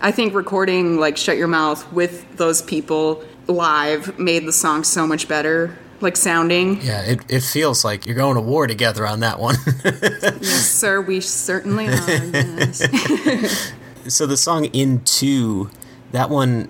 I 0.04 0.12
think 0.12 0.34
recording 0.34 0.98
like 0.98 1.16
Shut 1.16 1.38
Your 1.38 1.48
Mouth 1.48 1.90
with 1.94 2.36
those 2.36 2.62
people 2.62 3.24
live 3.48 4.20
made 4.20 4.46
the 4.46 4.52
song 4.52 4.84
so 4.84 5.08
much 5.08 5.30
better, 5.30 5.78
like 6.02 6.18
sounding. 6.18 6.82
Yeah, 6.82 7.04
it, 7.04 7.22
it 7.30 7.40
feels 7.40 7.86
like 7.86 8.06
you're 8.06 8.18
going 8.18 8.36
to 8.36 8.42
war 8.42 8.68
together 8.68 9.08
on 9.08 9.22
that 9.22 9.40
one. 9.40 9.56
Yes, 9.86 10.70
sir, 10.70 11.00
we 11.00 11.22
certainly 11.22 11.88
are. 11.88 12.26
yes. 12.26 13.74
so 14.10 14.26
the 14.26 14.36
song 14.36 14.66
Into, 14.66 15.70
that 16.12 16.30
one, 16.30 16.68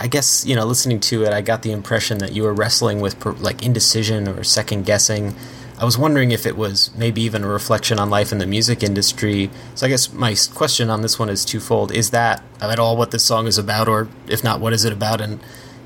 I 0.00 0.06
guess, 0.06 0.46
you 0.46 0.54
know, 0.54 0.64
listening 0.64 1.00
to 1.00 1.24
it, 1.24 1.32
I 1.32 1.40
got 1.40 1.62
the 1.62 1.72
impression 1.72 2.18
that 2.18 2.34
you 2.34 2.44
were 2.44 2.54
wrestling 2.54 3.00
with 3.00 3.24
like 3.40 3.64
indecision 3.64 4.28
or 4.28 4.44
second 4.44 4.86
guessing. 4.86 5.34
I 5.78 5.84
was 5.84 5.98
wondering 5.98 6.30
if 6.30 6.46
it 6.46 6.56
was 6.56 6.90
maybe 6.96 7.20
even 7.22 7.44
a 7.44 7.48
reflection 7.48 7.98
on 7.98 8.08
life 8.08 8.32
in 8.32 8.38
the 8.38 8.46
music 8.46 8.82
industry. 8.82 9.50
So 9.74 9.86
I 9.86 9.90
guess 9.90 10.10
my 10.12 10.34
question 10.54 10.88
on 10.88 11.02
this 11.02 11.18
one 11.18 11.28
is 11.28 11.44
twofold. 11.44 11.92
Is 11.92 12.10
that 12.10 12.42
at 12.60 12.78
all 12.78 12.96
what 12.96 13.10
this 13.10 13.24
song 13.24 13.46
is 13.46 13.58
about, 13.58 13.86
or 13.86 14.08
if 14.26 14.42
not, 14.42 14.60
what 14.60 14.72
is 14.72 14.84
it 14.86 14.92
about? 14.92 15.20
And 15.20 15.38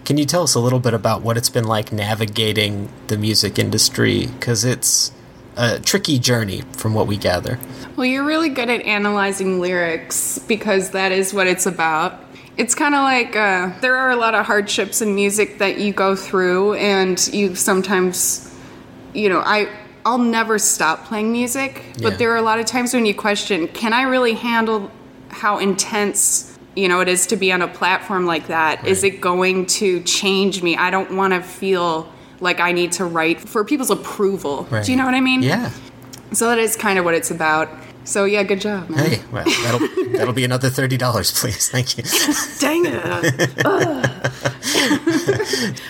can 0.05 0.16
you 0.16 0.24
tell 0.24 0.43
us 0.43 0.55
a 0.55 0.61
little 0.61 0.78
bit 0.78 0.95
about 0.95 1.22
what 1.22 1.36
it's 1.36 1.49
been 1.49 1.64
like 1.64 1.93
navigating 1.93 2.88
the 3.09 3.18
music 3.18 3.59
industry? 3.59 4.26
Because 4.26 4.64
it's 4.64 5.12
a 5.57 5.80
tricky 5.80 6.18
journey 6.18 6.62
from 6.72 6.95
what 6.95 7.07
we 7.07 7.16
gather. 7.16 7.59
Well, 7.97 8.07
you're 8.07 8.24
really 8.24 8.49
good 8.49 8.70
at 8.70 8.82
analyzing 8.82 9.61
lyrics 9.61 10.38
because 10.38 10.91
that 10.91 11.12
is 11.12 11.34
what 11.34 11.47
it's 11.47 11.66
about. 11.66 12.18
It's 12.57 12.74
kind 12.74 12.95
of 12.95 13.03
like 13.03 13.36
uh, 13.36 13.72
there 13.80 13.97
are 13.97 14.11
a 14.11 14.16
lot 14.16 14.34
of 14.34 14.47
hardships 14.47 15.03
in 15.03 15.14
music 15.14 15.59
that 15.59 15.78
you 15.78 15.93
go 15.93 16.14
through, 16.14 16.74
and 16.74 17.18
you 17.32 17.55
sometimes, 17.55 18.49
you 19.14 19.28
know, 19.28 19.40
I 19.40 19.68
I'll 20.06 20.18
never 20.18 20.58
stop 20.58 21.04
playing 21.04 21.30
music, 21.30 21.82
but 22.02 22.12
Yeah. 22.12 22.16
there 22.16 22.30
are 22.32 22.36
a 22.36 22.42
lot 22.42 22.58
of 22.58 22.64
times 22.64 22.94
when 22.94 23.04
you 23.04 23.14
question, 23.14 23.68
can 23.68 23.92
I 23.92 24.02
really 24.02 24.32
handle 24.32 24.90
how 25.28 25.58
intense 25.58 26.58
you 26.74 26.88
know 26.88 27.00
it 27.00 27.08
is 27.08 27.26
to 27.26 27.36
be 27.36 27.52
on 27.52 27.61
a 27.61 27.68
platform 27.68 28.24
like 28.24 28.46
that? 28.46 28.86
Is 28.86 29.02
Right. 29.02 29.12
it 29.14 29.20
going 29.20 29.66
to 29.66 30.00
change 30.00 30.62
me? 30.62 30.74
I 30.76 30.90
don't 30.90 31.12
want 31.16 31.34
to 31.34 31.40
feel 31.42 32.08
like 32.40 32.61
I 32.61 32.72
need 32.72 32.92
to 32.92 33.04
write 33.04 33.40
for 33.40 33.62
people's 33.62 33.90
approval. 33.90 34.66
Right. 34.70 34.82
Do 34.84 34.90
you 34.90 34.96
know 34.96 35.04
what 35.04 35.14
I 35.14 35.20
mean? 35.20 35.42
Yeah. 35.42 35.68
So 36.32 36.48
that 36.48 36.58
is 36.58 36.76
kind 36.76 36.98
of 36.98 37.04
what 37.04 37.12
it's 37.14 37.30
about. 37.30 37.68
So 38.05 38.24
yeah, 38.24 38.42
good 38.42 38.61
job, 38.61 38.88
man. 38.88 38.98
Hey, 38.98 39.22
well, 39.30 39.44
that'll 39.44 39.88
that'll 40.12 40.34
be 40.34 40.44
another 40.44 40.70
thirty 40.70 40.96
dollars, 40.96 41.38
please. 41.38 41.68
Thank 41.68 41.96
you. 41.96 42.05
Dang 42.59 42.86
it! 42.86 43.61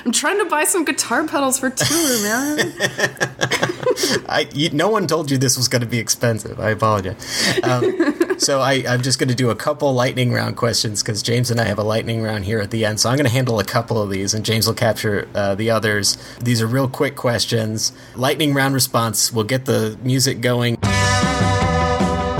I'm 0.04 0.12
trying 0.12 0.38
to 0.38 0.44
buy 0.46 0.64
some 0.64 0.84
guitar 0.84 1.26
pedals 1.26 1.58
for 1.58 1.70
tour, 1.70 2.22
man. 2.22 2.72
I 4.28 4.48
you, 4.52 4.70
no 4.70 4.88
one 4.88 5.06
told 5.06 5.30
you 5.30 5.38
this 5.38 5.56
was 5.56 5.68
going 5.68 5.82
to 5.82 5.88
be 5.88 5.98
expensive. 5.98 6.58
I 6.60 6.70
apologize. 6.70 7.60
Um, 7.62 8.38
so 8.38 8.60
I, 8.60 8.84
I'm 8.88 9.02
just 9.02 9.18
going 9.18 9.28
to 9.28 9.34
do 9.34 9.50
a 9.50 9.56
couple 9.56 9.92
lightning 9.92 10.32
round 10.32 10.56
questions 10.56 11.02
because 11.02 11.22
James 11.22 11.50
and 11.50 11.60
I 11.60 11.64
have 11.64 11.78
a 11.78 11.82
lightning 11.84 12.22
round 12.22 12.44
here 12.44 12.60
at 12.60 12.70
the 12.70 12.84
end. 12.84 13.00
So 13.00 13.10
I'm 13.10 13.16
going 13.16 13.26
to 13.26 13.32
handle 13.32 13.60
a 13.60 13.64
couple 13.64 14.00
of 14.00 14.10
these, 14.10 14.34
and 14.34 14.44
James 14.44 14.66
will 14.66 14.74
capture 14.74 15.28
uh, 15.34 15.54
the 15.54 15.70
others. 15.70 16.16
These 16.40 16.60
are 16.62 16.66
real 16.66 16.88
quick 16.88 17.16
questions. 17.16 17.92
Lightning 18.14 18.54
round 18.54 18.74
response. 18.74 19.32
We'll 19.32 19.44
get 19.44 19.66
the 19.66 19.98
music 20.02 20.40
going. 20.40 20.78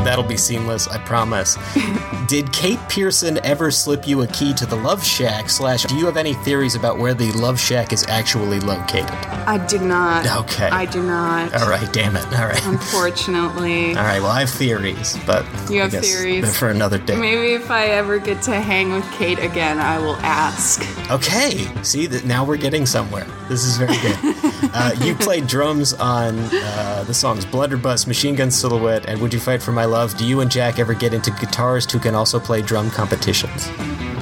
That'll 0.05 0.25
be 0.25 0.37
seamless, 0.37 0.89
I 0.89 0.99
promise. 0.99 1.59
Did 2.29 2.53
Kate 2.53 2.79
Pearson 2.89 3.39
ever 3.45 3.71
slip 3.71 4.07
you 4.09 4.23
a 4.23 4.27
key 4.29 4.55
to 4.55 4.65
the 4.65 4.77
Love 4.77 5.05
Shack? 5.05 5.51
Slash, 5.51 5.85
do 5.85 5.97
you 5.97 6.07
have 6.07 6.17
any 6.17 6.33
theories 6.35 6.75
about 6.75 6.99
where 6.99 7.13
the 7.13 7.31
Love 7.33 7.59
Shack 7.61 7.93
is 7.93 8.05
actually 8.09 8.61
located? 8.61 9.11
I 9.11 9.65
did 9.67 9.83
not. 9.83 10.27
Okay. 10.45 10.69
I 10.69 10.87
do 10.87 11.03
not. 11.03 11.53
All 11.55 11.69
right, 11.69 11.93
damn 11.93 12.17
it. 12.17 12.25
All 12.39 12.47
right. 12.47 12.65
Unfortunately. 12.67 13.89
All 13.97 14.03
right, 14.05 14.21
well, 14.21 14.31
I 14.31 14.41
have 14.41 14.51
theories, 14.51 15.19
but 15.27 15.45
You 15.71 15.81
have 15.83 15.93
theories. 15.93 16.57
for 16.57 16.69
another 16.71 16.99
day. 16.99 17.17
Maybe 17.17 17.53
if 17.55 17.71
I 17.71 17.87
ever 17.87 18.19
get 18.19 18.43
to 18.43 18.53
hang 18.61 18.93
with 18.93 19.05
Kate 19.13 19.39
again, 19.39 19.79
I 19.79 19.99
will 19.99 20.17
ask. 20.17 20.83
Okay, 21.11 21.69
see 21.83 22.07
that 22.07 22.25
now 22.25 22.45
we're 22.45 22.57
getting 22.57 22.87
somewhere. 22.87 23.27
This 23.49 23.65
is 23.65 23.77
very 23.77 23.97
good. 23.99 24.17
uh, 24.73 24.93
you 25.03 25.15
played 25.17 25.47
drums 25.47 25.93
on 25.95 26.39
uh, 26.39 27.05
the 27.07 27.15
songs 27.15 27.45
Blunderbuss, 27.45 28.07
Machine 28.07 28.35
Gun 28.37 28.51
Silhouette, 28.51 29.07
and 29.07 29.21
Would 29.21 29.35
You 29.35 29.41
Fight 29.41 29.61
for 29.63 29.73
My 29.73 29.85
Love? 29.91 30.17
Do 30.17 30.25
you 30.25 30.41
and 30.41 30.51
Jack 30.51 30.79
ever 30.79 30.95
get 30.95 31.13
into 31.13 31.31
guitarists 31.33 31.91
who 31.91 31.99
can 31.99 32.15
also 32.15 32.39
play 32.39 32.63
drum 32.63 32.91
competitions? 32.91 33.69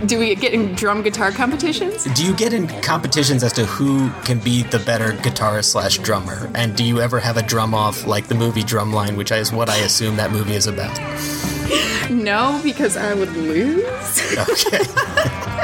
Do 0.07 0.19
we 0.19 0.35
get 0.35 0.55
in 0.55 0.75
drum 0.75 1.03
guitar 1.03 1.31
competitions? 1.31 2.05
Do 2.05 2.25
you 2.25 2.35
get 2.35 2.55
in 2.55 2.69
competitions 2.81 3.45
as 3.45 3.53
to 3.55 3.67
who 3.67 4.11
can 4.25 4.39
be 4.39 4.63
the 4.63 4.79
better 4.79 5.13
guitarist 5.13 5.67
slash 5.67 5.99
drummer? 5.99 6.51
And 6.55 6.75
do 6.75 6.85
you 6.85 7.01
ever 7.01 7.21
have 7.21 7.37
a 7.37 7.43
drum 7.43 7.75
off 7.75 8.07
like 8.07 8.29
the 8.29 8.35
movie 8.35 8.63
Drumline, 8.63 9.17
which 9.17 9.31
is 9.31 9.53
what 9.53 9.69
I 9.69 9.77
assume 9.79 10.17
that 10.17 10.31
movie 10.33 10.55
is 10.55 10.67
about? 10.67 10.99
No, 12.09 12.59
because 12.63 12.97
I 12.97 13.13
would 13.13 13.31
lose. 13.37 14.39
Okay. 14.39 14.79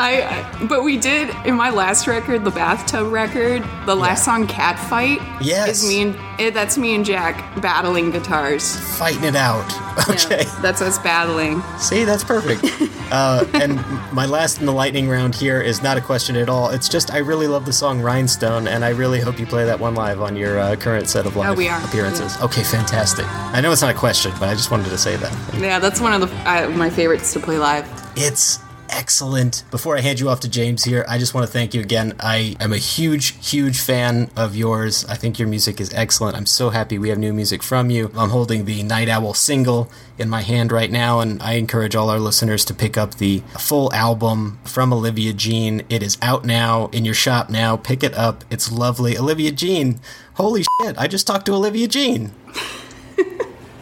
I, 0.00 0.22
I 0.22 0.66
but 0.66 0.82
we 0.82 0.96
did 0.96 1.28
in 1.44 1.54
my 1.54 1.68
last 1.68 2.06
record, 2.06 2.42
the 2.44 2.50
bathtub 2.50 3.12
record, 3.12 3.62
the 3.84 3.94
last 3.94 4.24
song 4.24 4.46
"Cat 4.46 4.78
Fight." 4.78 5.20
Yes. 5.42 5.82
is 5.82 5.88
me 5.88 6.00
and 6.02 6.16
eh, 6.40 6.50
that's 6.50 6.78
me 6.78 6.94
and 6.94 7.04
Jack 7.04 7.60
battling 7.60 8.10
guitars. 8.10 8.76
Fighting 8.98 9.24
it 9.24 9.36
out. 9.36 9.70
Okay. 10.08 10.44
Yeah, 10.44 10.60
that's 10.62 10.80
us 10.80 10.98
battling. 10.98 11.62
See, 11.78 12.04
that's 12.04 12.24
perfect. 12.24 12.64
Uh, 13.10 13.44
and 13.54 13.74
my 14.12 14.24
last 14.24 14.60
in 14.60 14.66
the 14.66 14.72
lightning 14.72 15.08
round 15.08 15.34
here 15.34 15.60
is 15.60 15.82
not 15.82 15.96
a 15.98 16.00
question 16.00 16.36
at 16.36 16.48
all. 16.48 16.70
It's 16.70 16.88
just 16.88 17.12
I 17.12 17.18
really 17.18 17.48
love 17.48 17.66
the 17.66 17.72
song 17.72 18.00
Rhinestone, 18.00 18.68
and 18.68 18.84
I 18.84 18.90
really 18.90 19.18
hope 19.18 19.40
you 19.40 19.46
play 19.46 19.64
that 19.64 19.80
one 19.80 19.96
live 19.96 20.20
on 20.20 20.36
your 20.36 20.60
uh, 20.60 20.76
current 20.76 21.08
set 21.08 21.26
of 21.26 21.34
live 21.34 21.58
Oh, 21.58 21.84
appearances. 21.88 22.40
Okay, 22.40 22.62
fantastic. 22.62 23.26
I 23.28 23.60
know 23.60 23.72
it's 23.72 23.82
not 23.82 23.92
a 23.92 23.98
question, 23.98 24.30
but 24.38 24.48
I 24.48 24.54
just 24.54 24.70
wanted 24.70 24.90
to 24.90 24.96
say 24.96 25.16
that. 25.16 25.36
Yeah, 25.58 25.80
that's 25.80 26.00
one 26.00 26.12
of 26.12 26.20
the 26.20 26.48
uh, 26.48 26.70
my 26.70 26.88
favorites 26.88 27.32
to 27.32 27.40
play 27.40 27.58
live. 27.58 27.84
It's 28.14 28.60
excellent. 28.90 29.64
Before 29.70 29.96
I 29.96 30.00
hand 30.00 30.20
you 30.20 30.28
off 30.28 30.40
to 30.40 30.48
James 30.48 30.84
here, 30.84 31.04
I 31.08 31.18
just 31.18 31.34
want 31.34 31.46
to 31.46 31.52
thank 31.52 31.74
you 31.74 31.80
again. 31.80 32.14
I 32.20 32.56
am 32.60 32.72
a 32.72 32.76
huge, 32.76 33.48
huge 33.48 33.80
fan 33.80 34.30
of 34.36 34.54
yours. 34.54 35.04
I 35.06 35.14
think 35.16 35.38
your 35.38 35.48
music 35.48 35.80
is 35.80 35.92
excellent. 35.94 36.36
I'm 36.36 36.46
so 36.46 36.70
happy 36.70 36.98
we 36.98 37.08
have 37.08 37.18
new 37.18 37.32
music 37.32 37.62
from 37.62 37.90
you. 37.90 38.10
I'm 38.16 38.30
holding 38.30 38.64
the 38.64 38.82
Night 38.82 39.08
Owl 39.08 39.34
single 39.34 39.90
in 40.18 40.28
my 40.28 40.42
hand 40.42 40.72
right 40.72 40.90
now, 40.90 41.20
and 41.20 41.42
I 41.42 41.54
encourage 41.54 41.94
all 41.96 42.10
our 42.10 42.18
listeners 42.18 42.64
to 42.66 42.74
pick 42.74 42.96
up 42.98 43.14
the 43.14 43.42
full 43.58 43.92
album 43.92 44.58
from 44.64 44.92
Olivia 44.92 45.32
Jean. 45.32 45.82
It 45.88 46.02
is 46.02 46.18
out 46.20 46.44
now 46.44 46.88
in 46.88 47.04
your 47.04 47.14
shop 47.14 47.50
now. 47.50 47.76
Pick 47.76 48.02
it 48.02 48.14
up. 48.14 48.44
It's 48.50 48.70
lovely. 48.70 49.16
Olivia 49.16 49.52
Jean. 49.52 50.00
Holy 50.34 50.64
shit, 50.80 50.98
I 50.98 51.06
just 51.06 51.26
talked 51.26 51.46
to 51.46 51.52
Olivia 51.54 51.88
Jean. 51.88 52.32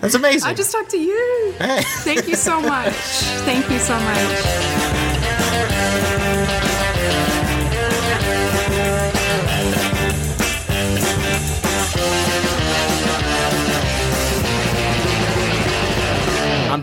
That's 0.00 0.14
amazing. 0.14 0.48
I 0.50 0.54
just 0.54 0.72
talked 0.72 0.90
to 0.90 0.98
you. 0.98 1.54
Hey. 1.58 1.82
Thank 1.82 2.28
you 2.28 2.34
so 2.36 2.60
much. 2.60 2.92
Thank 3.44 3.70
you 3.70 3.78
so 3.78 3.98
much. 3.98 4.97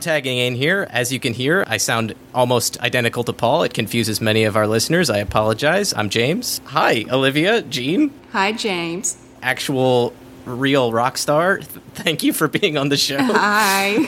Tagging 0.05 0.37
in 0.37 0.53
here. 0.53 0.87
As 0.91 1.11
you 1.11 1.19
can 1.19 1.33
hear, 1.33 1.63
I 1.65 1.77
sound 1.77 2.13
almost 2.31 2.79
identical 2.79 3.23
to 3.23 3.33
Paul. 3.33 3.63
It 3.63 3.73
confuses 3.73 4.21
many 4.21 4.43
of 4.43 4.55
our 4.55 4.67
listeners. 4.67 5.09
I 5.09 5.17
apologize. 5.17 5.95
I'm 5.95 6.09
James. 6.09 6.61
Hi, 6.65 7.05
Olivia, 7.09 7.63
Jean, 7.63 8.13
Hi, 8.31 8.51
James. 8.51 9.17
actual 9.41 10.13
real 10.45 10.93
rock 10.93 11.17
star. 11.17 11.59
Thank 11.95 12.21
you 12.21 12.33
for 12.33 12.47
being 12.47 12.77
on 12.77 12.89
the 12.89 12.97
show. 12.97 13.17
Hi. 13.19 14.07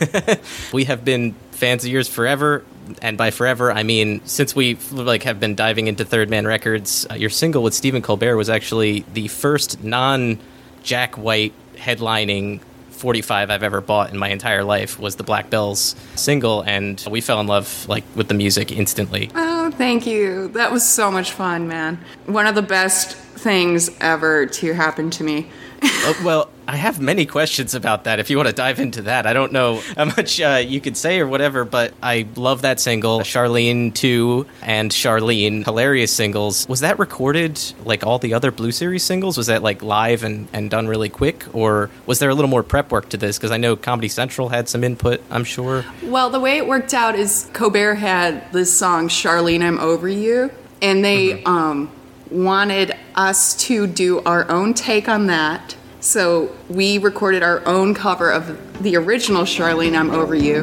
we 0.72 0.84
have 0.84 1.04
been 1.04 1.34
fans 1.50 1.84
of 1.84 1.90
yours 1.90 2.08
forever 2.08 2.64
and 3.02 3.18
by 3.18 3.30
forever 3.30 3.70
i 3.70 3.82
mean 3.82 4.20
since 4.24 4.56
we 4.56 4.76
like 4.92 5.22
have 5.24 5.38
been 5.38 5.54
diving 5.54 5.86
into 5.86 6.04
third 6.04 6.30
man 6.30 6.46
records 6.46 7.06
uh, 7.10 7.14
your 7.14 7.28
single 7.28 7.62
with 7.62 7.74
stephen 7.74 8.00
colbert 8.00 8.34
was 8.34 8.48
actually 8.48 9.04
the 9.12 9.28
first 9.28 9.84
non 9.84 10.38
jack 10.82 11.18
white 11.18 11.52
headlining 11.76 12.60
45 13.00 13.50
i've 13.50 13.62
ever 13.62 13.80
bought 13.80 14.10
in 14.10 14.18
my 14.18 14.28
entire 14.28 14.62
life 14.62 14.98
was 15.00 15.16
the 15.16 15.24
black 15.24 15.48
belles 15.50 15.96
single 16.14 16.60
and 16.62 17.04
we 17.10 17.20
fell 17.20 17.40
in 17.40 17.46
love 17.46 17.86
like 17.88 18.04
with 18.14 18.28
the 18.28 18.34
music 18.34 18.70
instantly 18.70 19.30
Oh, 19.34 19.70
thank 19.70 20.06
you. 20.06 20.48
That 20.48 20.72
was 20.72 20.86
so 20.88 21.10
much 21.10 21.30
fun, 21.32 21.68
man. 21.68 21.98
One 22.26 22.46
of 22.46 22.54
the 22.54 22.62
best 22.62 23.14
things 23.16 23.88
ever 24.00 24.46
to 24.46 24.72
happen 24.72 25.10
to 25.10 25.22
me. 25.24 25.48
Oh, 25.82 26.20
well, 26.24 26.50
I 26.70 26.76
have 26.76 27.00
many 27.00 27.26
questions 27.26 27.74
about 27.74 28.04
that. 28.04 28.20
If 28.20 28.30
you 28.30 28.36
want 28.36 28.48
to 28.48 28.54
dive 28.54 28.78
into 28.78 29.02
that, 29.02 29.26
I 29.26 29.32
don't 29.32 29.50
know 29.50 29.82
how 29.96 30.04
much 30.04 30.40
uh, 30.40 30.62
you 30.64 30.80
could 30.80 30.96
say 30.96 31.18
or 31.18 31.26
whatever, 31.26 31.64
but 31.64 31.92
I 32.00 32.28
love 32.36 32.62
that 32.62 32.78
single, 32.78 33.20
Charlene 33.22 33.92
2 33.92 34.46
and 34.62 34.92
Charlene, 34.92 35.64
hilarious 35.64 36.14
singles. 36.14 36.68
Was 36.68 36.78
that 36.80 37.00
recorded 37.00 37.60
like 37.84 38.06
all 38.06 38.20
the 38.20 38.34
other 38.34 38.52
Blue 38.52 38.70
Series 38.70 39.02
singles? 39.02 39.36
Was 39.36 39.48
that 39.48 39.64
like 39.64 39.82
live 39.82 40.22
and, 40.22 40.46
and 40.52 40.70
done 40.70 40.86
really 40.86 41.08
quick? 41.08 41.44
Or 41.52 41.90
was 42.06 42.20
there 42.20 42.30
a 42.30 42.36
little 42.36 42.48
more 42.48 42.62
prep 42.62 42.92
work 42.92 43.08
to 43.08 43.16
this? 43.16 43.36
Because 43.36 43.50
I 43.50 43.56
know 43.56 43.74
Comedy 43.74 44.06
Central 44.06 44.48
had 44.48 44.68
some 44.68 44.84
input, 44.84 45.20
I'm 45.28 45.42
sure. 45.42 45.84
Well, 46.04 46.30
the 46.30 46.38
way 46.38 46.56
it 46.56 46.68
worked 46.68 46.94
out 46.94 47.16
is 47.16 47.50
Colbert 47.52 47.96
had 47.96 48.52
this 48.52 48.72
song, 48.72 49.08
Charlene, 49.08 49.62
I'm 49.62 49.80
Over 49.80 50.08
You, 50.08 50.52
and 50.80 51.04
they 51.04 51.42
um, 51.42 51.90
wanted 52.30 52.92
us 53.16 53.56
to 53.64 53.88
do 53.88 54.20
our 54.20 54.48
own 54.48 54.72
take 54.72 55.08
on 55.08 55.26
that. 55.26 55.74
So 56.00 56.50
we 56.70 56.96
recorded 56.96 57.42
our 57.42 57.62
own 57.68 57.92
cover 57.92 58.30
of 58.30 58.82
the 58.82 58.96
original 58.96 59.42
Charlene, 59.42 59.94
I'm 59.94 60.10
Over 60.10 60.34
You. 60.34 60.60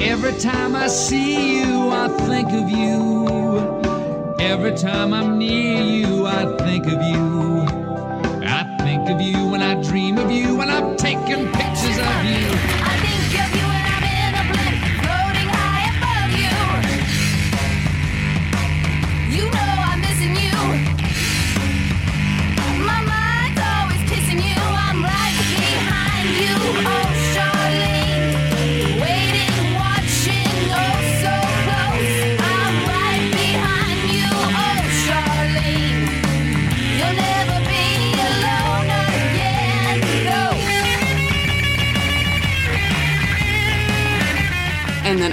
Every 0.00 0.32
time 0.40 0.74
I 0.74 0.88
see 0.88 1.60
you, 1.60 1.90
I 1.90 2.08
think 2.26 2.48
of 2.48 2.68
you. 2.70 3.28
Every 4.40 4.76
time 4.76 5.14
I'm 5.14 5.38
near 5.38 5.80
you, 5.80 6.26
I 6.26 6.56
think 6.58 6.86
of 6.86 7.00
you. 7.00 7.60
I 8.44 8.78
think 8.80 9.08
of 9.08 9.20
you 9.20 9.46
when 9.46 9.62
I 9.62 9.80
dream 9.80 10.18
of 10.18 10.32
you, 10.32 10.56
when 10.56 10.70
I'm 10.70 10.96
taking 10.96 11.52
pictures 11.52 11.98
of 11.98 12.24
you. 12.24 12.67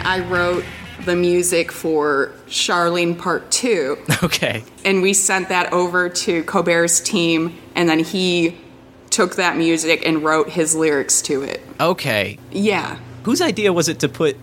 I 0.06 0.20
wrote 0.20 0.64
the 1.06 1.16
music 1.16 1.72
for 1.72 2.32
Charlene 2.47 3.18
Part 3.18 3.51
2. 3.51 3.97
Okay. 4.24 4.64
and 4.86 5.01
we 5.01 5.14
sent 5.14 5.49
that 5.49 5.74
over 5.74 6.10
to 6.10 6.43
Colbert's 6.43 6.99
team, 6.99 7.58
and 7.76 7.89
then 7.89 7.99
he 7.99 8.58
took 9.10 9.36
that 9.36 9.58
music 9.58 10.06
and 10.06 10.24
wrote 10.24 10.49
his 10.49 10.76
lyrics 10.76 11.22
to 11.24 11.41
it. 11.43 11.62
Okay. 11.80 12.38
Yeah. 12.51 12.99
Whose 13.24 13.41
idea 13.41 13.74
was 13.74 13.88
it 13.89 13.99
to 13.99 14.10
put 14.10 14.38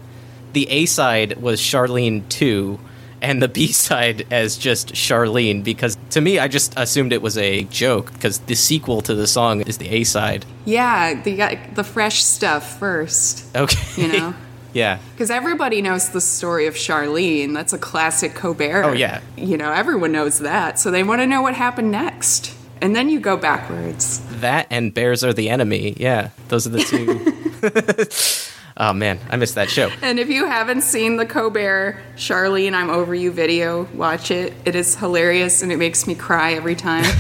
the 0.53 0.69
A 0.71 0.87
side 0.87 1.41
was 1.41 1.61
Charlene 1.61 2.29
2 2.29 2.79
and 3.21 3.41
the 3.43 3.49
B 3.49 3.69
side 3.73 4.27
as 4.31 4.57
just 4.59 4.93
Charlene? 4.95 5.63
Because 5.65 5.97
to 6.11 6.21
me, 6.21 6.39
I 6.39 6.49
just 6.49 6.75
assumed 6.77 7.13
it 7.13 7.23
was 7.23 7.39
a 7.39 7.65
joke 7.65 8.13
because 8.13 8.39
the 8.41 8.55
sequel 8.55 9.01
to 9.03 9.15
the 9.15 9.27
song 9.27 9.61
is 9.63 9.79
the 9.79 9.89
A 9.91 10.05
side. 10.05 10.45
Yeah, 10.65 11.15
got 11.15 11.75
the 11.75 11.85
fresh 11.85 12.23
stuff 12.25 12.79
first, 12.79 13.45
Okay. 13.57 14.03
you 14.03 14.09
know? 14.09 14.35
yeah. 14.73 14.99
Because 15.13 15.31
everybody 15.31 15.83
knows 15.83 16.11
the 16.11 16.21
story 16.21 16.67
of 16.67 16.75
Charlene. 16.75 17.55
That's 17.55 17.73
a 17.73 17.79
classic 17.79 18.35
Colbert. 18.35 18.85
Oh, 18.85 18.93
yeah. 18.93 19.21
You 19.37 19.57
know, 19.57 19.73
everyone 19.73 20.13
knows 20.13 20.41
that. 20.41 20.79
So 20.79 20.91
they 20.91 21.03
want 21.03 21.21
to 21.21 21.27
know 21.27 21.43
what 21.43 21.55
happened 21.55 21.91
next. 21.91 22.55
And 22.81 22.97
then 22.97 23.09
you 23.09 23.21
go 23.21 23.37
backwards. 23.37 24.21
That 24.41 24.67
and 24.71 24.93
Bears 24.93 25.23
Are 25.23 25.33
the 25.33 25.51
Enemy. 25.51 25.95
Yeah. 25.99 26.31
Those 26.49 26.67
are 26.67 26.71
the 26.71 26.83
two. 26.83 28.53
oh, 28.77 28.93
man. 28.93 29.21
I 29.31 29.37
missed 29.37 29.55
that 29.55 29.71
show. 29.71 29.91
And 30.03 30.19
if 30.19 30.29
you 30.29 30.47
haven't 30.47 30.83
seen 30.83 31.17
the 31.17 31.27
Colbert 31.27 32.01
Charlene 32.17 32.73
I'm 32.73 32.91
Over 32.91 33.15
You 33.15 33.31
video, 33.31 33.85
watch 33.95 34.31
it. 34.31 34.53
It 34.65 34.75
is 34.75 34.97
hilarious 34.97 35.63
and 35.63 35.71
it 35.71 35.77
makes 35.77 36.07
me 36.07 36.15
cry 36.15 36.55
every 36.55 36.77
time. 36.77 37.05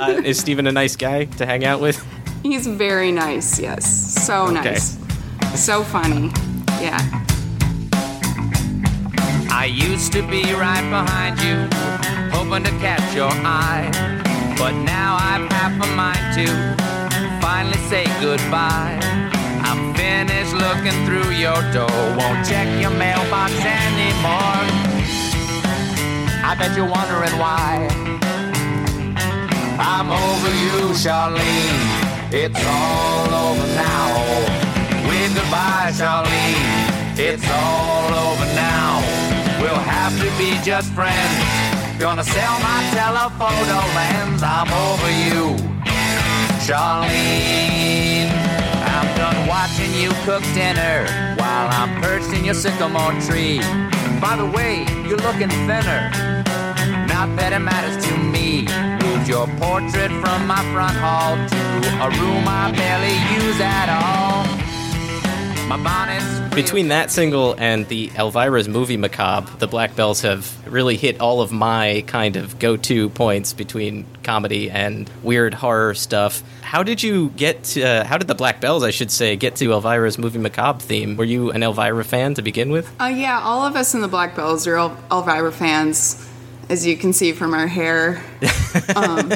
Uh, 0.00 0.20
is 0.24 0.38
Stephen 0.40 0.66
a 0.66 0.72
nice 0.72 0.96
guy 0.96 1.26
to 1.26 1.44
hang 1.44 1.62
out 1.62 1.78
with? 1.78 2.02
He's 2.42 2.66
very 2.66 3.12
nice, 3.12 3.60
yes. 3.60 4.24
So 4.24 4.50
nice. 4.50 4.99
So 5.54 5.82
funny. 5.82 6.30
Yeah. 6.80 6.98
I 9.50 9.66
used 9.70 10.12
to 10.12 10.22
be 10.22 10.42
right 10.54 10.86
behind 10.88 11.38
you, 11.42 11.68
hoping 12.32 12.64
to 12.64 12.70
catch 12.80 13.14
your 13.14 13.30
eye. 13.30 13.90
But 14.56 14.72
now 14.72 15.16
I've 15.20 15.50
half 15.52 15.74
a 15.74 15.86
mind 15.94 16.34
to 16.36 16.46
finally 17.42 17.78
say 17.88 18.04
goodbye. 18.20 18.98
I'm 19.62 19.94
finished 19.94 20.54
looking 20.54 20.96
through 21.04 21.30
your 21.32 21.60
door, 21.72 22.00
won't 22.16 22.46
check 22.46 22.66
your 22.80 22.90
mailbox 22.90 23.52
anymore. 23.52 24.64
I 26.42 26.56
bet 26.58 26.74
you're 26.74 26.88
wondering 26.88 27.38
why. 27.38 27.86
I'm 29.78 30.10
over 30.10 30.50
you, 30.64 30.94
Charlene. 30.94 32.10
It's 32.32 32.64
all 32.64 33.34
over 33.34 33.66
now. 33.74 34.59
Wave 35.70 35.96
shall 35.96 36.22
leave. 36.22 37.18
It's 37.18 37.46
all 37.50 38.10
over 38.26 38.46
now. 38.54 38.98
We'll 39.60 39.84
have 39.96 40.12
to 40.18 40.28
be 40.38 40.58
just 40.64 40.90
friends. 40.92 41.36
Gonna 41.98 42.24
sell 42.24 42.56
my 42.60 42.80
telephoto 42.94 43.78
lens. 43.98 44.42
I'm 44.42 44.70
over 44.86 45.10
you, 45.26 45.54
Charlene. 46.66 48.30
I'm 48.94 49.08
done 49.16 49.46
watching 49.46 49.92
you 49.94 50.10
cook 50.24 50.42
dinner 50.54 51.06
while 51.38 51.68
I'm 51.78 52.00
perched 52.02 52.32
in 52.32 52.44
your 52.44 52.54
sycamore 52.54 53.12
tree. 53.26 53.60
By 54.20 54.36
the 54.36 54.46
way, 54.46 54.86
you're 55.06 55.24
looking 55.28 55.50
thinner. 55.68 56.02
Not 57.12 57.28
that 57.36 57.52
it 57.52 57.60
matters 57.60 58.04
to 58.06 58.16
me. 58.16 58.66
Your 59.26 59.46
portrait 59.58 60.10
from 60.22 60.46
my 60.48 60.62
front 60.72 60.96
hall 60.96 61.36
to 61.36 61.60
a 62.04 62.08
room 62.18 62.44
I 62.48 62.72
barely 62.72 63.14
use 63.38 63.60
at 63.60 63.88
all. 63.88 64.69
Between 65.70 66.88
that 66.88 67.12
single 67.12 67.54
and 67.56 67.86
the 67.86 68.10
Elvira's 68.16 68.68
movie 68.68 68.96
Macabre, 68.96 69.48
the 69.58 69.68
Black 69.68 69.94
Belles 69.94 70.22
have 70.22 70.66
really 70.66 70.96
hit 70.96 71.20
all 71.20 71.40
of 71.40 71.52
my 71.52 72.02
kind 72.08 72.34
of 72.34 72.58
go 72.58 72.76
to 72.76 73.08
points 73.10 73.52
between 73.52 74.04
comedy 74.24 74.68
and 74.68 75.08
weird 75.22 75.54
horror 75.54 75.94
stuff. 75.94 76.42
How 76.62 76.82
did 76.82 77.04
you 77.04 77.28
get 77.30 77.62
to, 77.64 77.82
uh, 77.84 78.04
how 78.04 78.18
did 78.18 78.26
the 78.26 78.34
Black 78.34 78.60
Belles, 78.60 78.82
I 78.82 78.90
should 78.90 79.12
say, 79.12 79.36
get 79.36 79.54
to 79.56 79.66
Elvira's 79.66 80.18
movie 80.18 80.40
Macabre 80.40 80.80
theme? 80.80 81.16
Were 81.16 81.22
you 81.22 81.52
an 81.52 81.62
Elvira 81.62 82.04
fan 82.04 82.34
to 82.34 82.42
begin 82.42 82.70
with? 82.70 82.90
Uh, 83.00 83.04
yeah, 83.04 83.40
all 83.40 83.64
of 83.64 83.76
us 83.76 83.94
in 83.94 84.00
the 84.00 84.08
Black 84.08 84.34
Belles 84.34 84.66
are 84.66 84.74
El- 84.74 84.96
Elvira 85.08 85.52
fans, 85.52 86.28
as 86.68 86.84
you 86.84 86.96
can 86.96 87.12
see 87.12 87.30
from 87.30 87.54
our 87.54 87.68
hair. 87.68 88.20
um, 88.96 89.32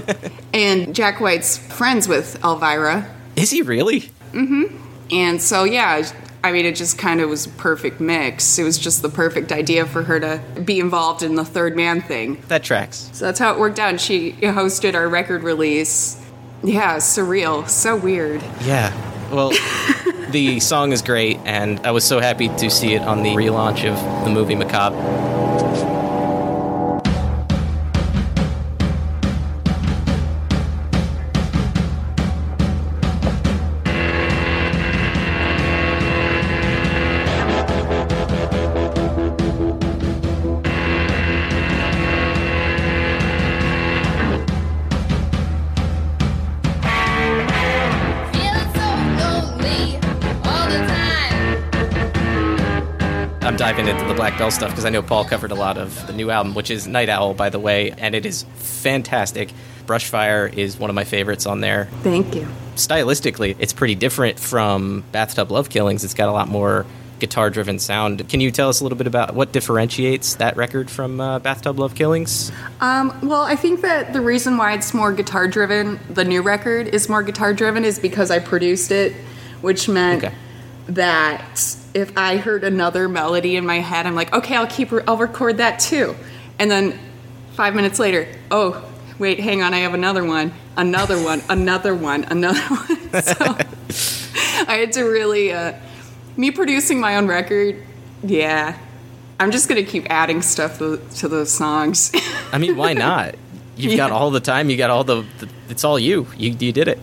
and 0.52 0.96
Jack 0.96 1.20
White's 1.20 1.58
friends 1.58 2.08
with 2.08 2.42
Elvira. 2.42 3.08
Is 3.36 3.52
he 3.52 3.62
really? 3.62 4.10
Mm 4.32 4.48
hmm. 4.48 4.76
And 5.10 5.40
so, 5.40 5.64
yeah, 5.64 6.02
I 6.44 6.52
mean, 6.52 6.66
it 6.66 6.76
just 6.76 6.98
kind 6.98 7.22
of 7.22 7.30
was 7.30 7.46
a 7.46 7.48
perfect 7.48 8.00
mix. 8.00 8.58
It 8.58 8.64
was 8.64 8.76
just 8.76 9.00
the 9.00 9.08
perfect 9.08 9.50
idea 9.50 9.86
for 9.86 10.02
her 10.02 10.20
to 10.20 10.42
be 10.60 10.78
involved 10.78 11.22
in 11.22 11.36
the 11.36 11.44
third 11.44 11.74
man 11.74 12.02
thing. 12.02 12.42
That 12.48 12.62
tracks. 12.62 13.08
So 13.14 13.24
that's 13.24 13.38
how 13.38 13.54
it 13.54 13.58
worked 13.58 13.78
out. 13.78 13.88
And 13.88 13.98
she 13.98 14.32
hosted 14.32 14.94
our 14.94 15.08
record 15.08 15.42
release. 15.42 16.20
Yeah, 16.62 16.96
surreal. 16.96 17.66
So 17.66 17.96
weird. 17.96 18.42
Yeah. 18.60 18.92
Well, 19.32 19.52
the 20.32 20.60
song 20.60 20.92
is 20.92 21.00
great, 21.00 21.38
and 21.46 21.80
I 21.80 21.92
was 21.92 22.04
so 22.04 22.20
happy 22.20 22.48
to 22.48 22.68
see 22.70 22.92
it 22.92 23.00
on 23.00 23.22
the 23.22 23.30
relaunch 23.30 23.90
of 23.90 24.24
the 24.26 24.30
movie 24.30 24.54
Macabre. 24.54 25.43
Diving 53.64 53.88
into 53.88 54.04
the 54.04 54.12
Black 54.12 54.36
Belle 54.36 54.50
stuff 54.50 54.68
because 54.72 54.84
I 54.84 54.90
know 54.90 55.00
Paul 55.00 55.24
covered 55.24 55.50
a 55.50 55.54
lot 55.54 55.78
of 55.78 56.06
the 56.06 56.12
new 56.12 56.30
album, 56.30 56.54
which 56.54 56.70
is 56.70 56.86
Night 56.86 57.08
Owl, 57.08 57.32
by 57.32 57.48
the 57.48 57.58
way, 57.58 57.92
and 57.92 58.14
it 58.14 58.26
is 58.26 58.42
fantastic. 58.56 59.54
Brushfire 59.86 60.52
is 60.52 60.78
one 60.78 60.90
of 60.90 60.94
my 60.94 61.04
favorites 61.04 61.46
on 61.46 61.62
there. 61.62 61.86
Thank 62.02 62.34
you. 62.34 62.46
Stylistically, 62.74 63.56
it's 63.58 63.72
pretty 63.72 63.94
different 63.94 64.38
from 64.38 65.02
Bathtub 65.12 65.50
Love 65.50 65.70
Killings. 65.70 66.04
It's 66.04 66.12
got 66.12 66.28
a 66.28 66.32
lot 66.32 66.46
more 66.46 66.84
guitar 67.20 67.48
driven 67.48 67.78
sound. 67.78 68.28
Can 68.28 68.42
you 68.42 68.50
tell 68.50 68.68
us 68.68 68.80
a 68.80 68.84
little 68.84 68.98
bit 68.98 69.06
about 69.06 69.34
what 69.34 69.50
differentiates 69.50 70.34
that 70.34 70.58
record 70.58 70.90
from 70.90 71.18
uh, 71.18 71.38
Bathtub 71.38 71.78
Love 71.78 71.94
Killings? 71.94 72.52
Um, 72.82 73.18
well, 73.26 73.44
I 73.44 73.56
think 73.56 73.80
that 73.80 74.12
the 74.12 74.20
reason 74.20 74.58
why 74.58 74.74
it's 74.74 74.92
more 74.92 75.10
guitar 75.10 75.48
driven, 75.48 75.98
the 76.10 76.24
new 76.26 76.42
record 76.42 76.88
is 76.88 77.08
more 77.08 77.22
guitar 77.22 77.54
driven, 77.54 77.86
is 77.86 77.98
because 77.98 78.30
I 78.30 78.40
produced 78.40 78.90
it, 78.90 79.14
which 79.62 79.88
meant 79.88 80.22
Okay. 80.22 80.34
That 80.86 81.76
if 81.94 82.16
I 82.16 82.36
heard 82.36 82.64
another 82.64 83.08
melody 83.08 83.56
in 83.56 83.64
my 83.64 83.80
head, 83.80 84.06
I'm 84.06 84.14
like, 84.14 84.32
okay, 84.32 84.56
I'll 84.56 84.66
keep, 84.66 84.92
I'll 85.06 85.16
record 85.16 85.58
that 85.58 85.78
too, 85.78 86.14
and 86.58 86.70
then 86.70 86.98
five 87.52 87.74
minutes 87.74 87.98
later, 87.98 88.28
oh, 88.50 88.84
wait, 89.18 89.40
hang 89.40 89.62
on, 89.62 89.72
I 89.72 89.78
have 89.78 89.94
another 89.94 90.24
one, 90.24 90.52
another 90.76 91.22
one, 91.22 91.42
another 91.48 91.94
one, 91.94 92.24
another 92.24 92.60
one. 92.74 93.22
So 93.22 93.34
I 94.68 94.76
had 94.78 94.92
to 94.92 95.04
really, 95.04 95.52
uh, 95.52 95.74
me 96.36 96.50
producing 96.50 97.00
my 97.00 97.16
own 97.16 97.26
record, 97.28 97.82
yeah. 98.22 98.78
I'm 99.38 99.50
just 99.50 99.68
gonna 99.68 99.82
keep 99.82 100.06
adding 100.10 100.42
stuff 100.42 100.78
to, 100.78 101.00
to 101.16 101.28
those 101.28 101.50
songs. 101.50 102.12
I 102.52 102.58
mean, 102.58 102.76
why 102.76 102.92
not? 102.92 103.34
You've 103.76 103.96
got 103.96 104.12
all 104.12 104.30
the 104.30 104.40
time. 104.40 104.70
You 104.70 104.76
got 104.76 104.90
all 104.90 105.04
the, 105.04 105.24
the. 105.38 105.48
It's 105.68 105.84
all 105.84 105.98
you. 105.98 106.26
You 106.36 106.50
you 106.50 106.72
did 106.72 106.88
it. 106.88 106.98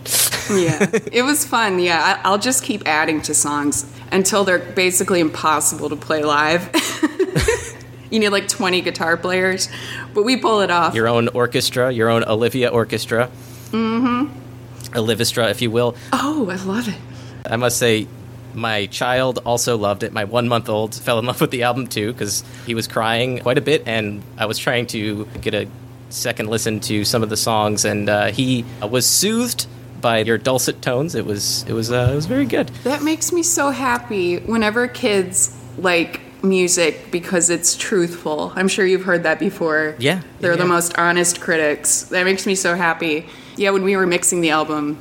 yeah, 0.50 0.88
it 1.12 1.22
was 1.22 1.44
fun. 1.44 1.78
Yeah, 1.78 2.20
I, 2.24 2.28
I'll 2.28 2.38
just 2.38 2.64
keep 2.64 2.86
adding 2.86 3.22
to 3.22 3.34
songs 3.34 3.86
until 4.10 4.44
they're 4.44 4.58
basically 4.58 5.20
impossible 5.20 5.88
to 5.88 5.96
play 5.96 6.22
live. 6.24 6.70
you 8.10 8.18
need 8.18 8.28
like 8.28 8.48
20 8.48 8.80
guitar 8.82 9.16
players, 9.16 9.68
but 10.14 10.22
we 10.22 10.36
pull 10.36 10.60
it 10.60 10.70
off. 10.70 10.94
Your 10.94 11.08
own 11.08 11.28
orchestra, 11.28 11.90
your 11.90 12.08
own 12.08 12.24
Olivia 12.24 12.68
orchestra. 12.68 13.30
Mm-hmm. 13.70 14.96
Olivistra, 14.96 15.50
if 15.50 15.62
you 15.62 15.70
will. 15.70 15.96
oh, 16.12 16.48
I 16.50 16.56
love 16.56 16.88
it. 16.88 16.98
I 17.46 17.56
must 17.56 17.78
say, 17.78 18.06
my 18.54 18.86
child 18.86 19.38
also 19.44 19.76
loved 19.76 20.02
it. 20.02 20.12
My 20.12 20.24
one 20.24 20.48
month 20.48 20.68
old 20.68 20.94
fell 20.94 21.18
in 21.18 21.24
love 21.24 21.40
with 21.40 21.50
the 21.50 21.62
album 21.62 21.86
too 21.86 22.12
because 22.12 22.44
he 22.66 22.74
was 22.74 22.86
crying 22.86 23.38
quite 23.38 23.58
a 23.58 23.62
bit, 23.62 23.82
and 23.86 24.22
I 24.36 24.46
was 24.46 24.58
trying 24.58 24.86
to 24.88 25.24
get 25.40 25.54
a 25.54 25.68
second 26.12 26.48
listen 26.48 26.80
to 26.80 27.04
some 27.04 27.22
of 27.22 27.28
the 27.30 27.36
songs, 27.36 27.84
and 27.84 28.08
uh, 28.08 28.26
he 28.26 28.64
was 28.82 29.06
soothed 29.06 29.66
by 30.00 30.18
your 30.18 30.38
dulcet 30.38 30.82
tones. 30.82 31.14
It 31.14 31.24
was 31.26 31.64
it 31.68 31.72
was 31.72 31.90
uh, 31.90 32.10
it 32.12 32.14
was 32.14 32.26
very 32.26 32.46
good. 32.46 32.68
That 32.84 33.02
makes 33.02 33.32
me 33.32 33.42
so 33.42 33.70
happy 33.70 34.38
whenever 34.38 34.88
kids 34.88 35.56
like 35.78 36.20
music 36.42 37.10
because 37.12 37.50
it's 37.50 37.76
truthful. 37.76 38.52
I'm 38.56 38.68
sure 38.68 38.84
you've 38.84 39.04
heard 39.04 39.22
that 39.22 39.38
before. 39.38 39.94
Yeah, 39.98 40.22
They're 40.40 40.56
the 40.56 40.66
most 40.66 40.98
honest 40.98 41.40
critics. 41.40 42.02
That 42.04 42.24
makes 42.24 42.46
me 42.46 42.54
so 42.56 42.74
happy. 42.74 43.26
Yeah, 43.56 43.70
when 43.70 43.84
we 43.84 43.96
were 43.96 44.06
mixing 44.06 44.40
the 44.40 44.50
album, 44.50 44.98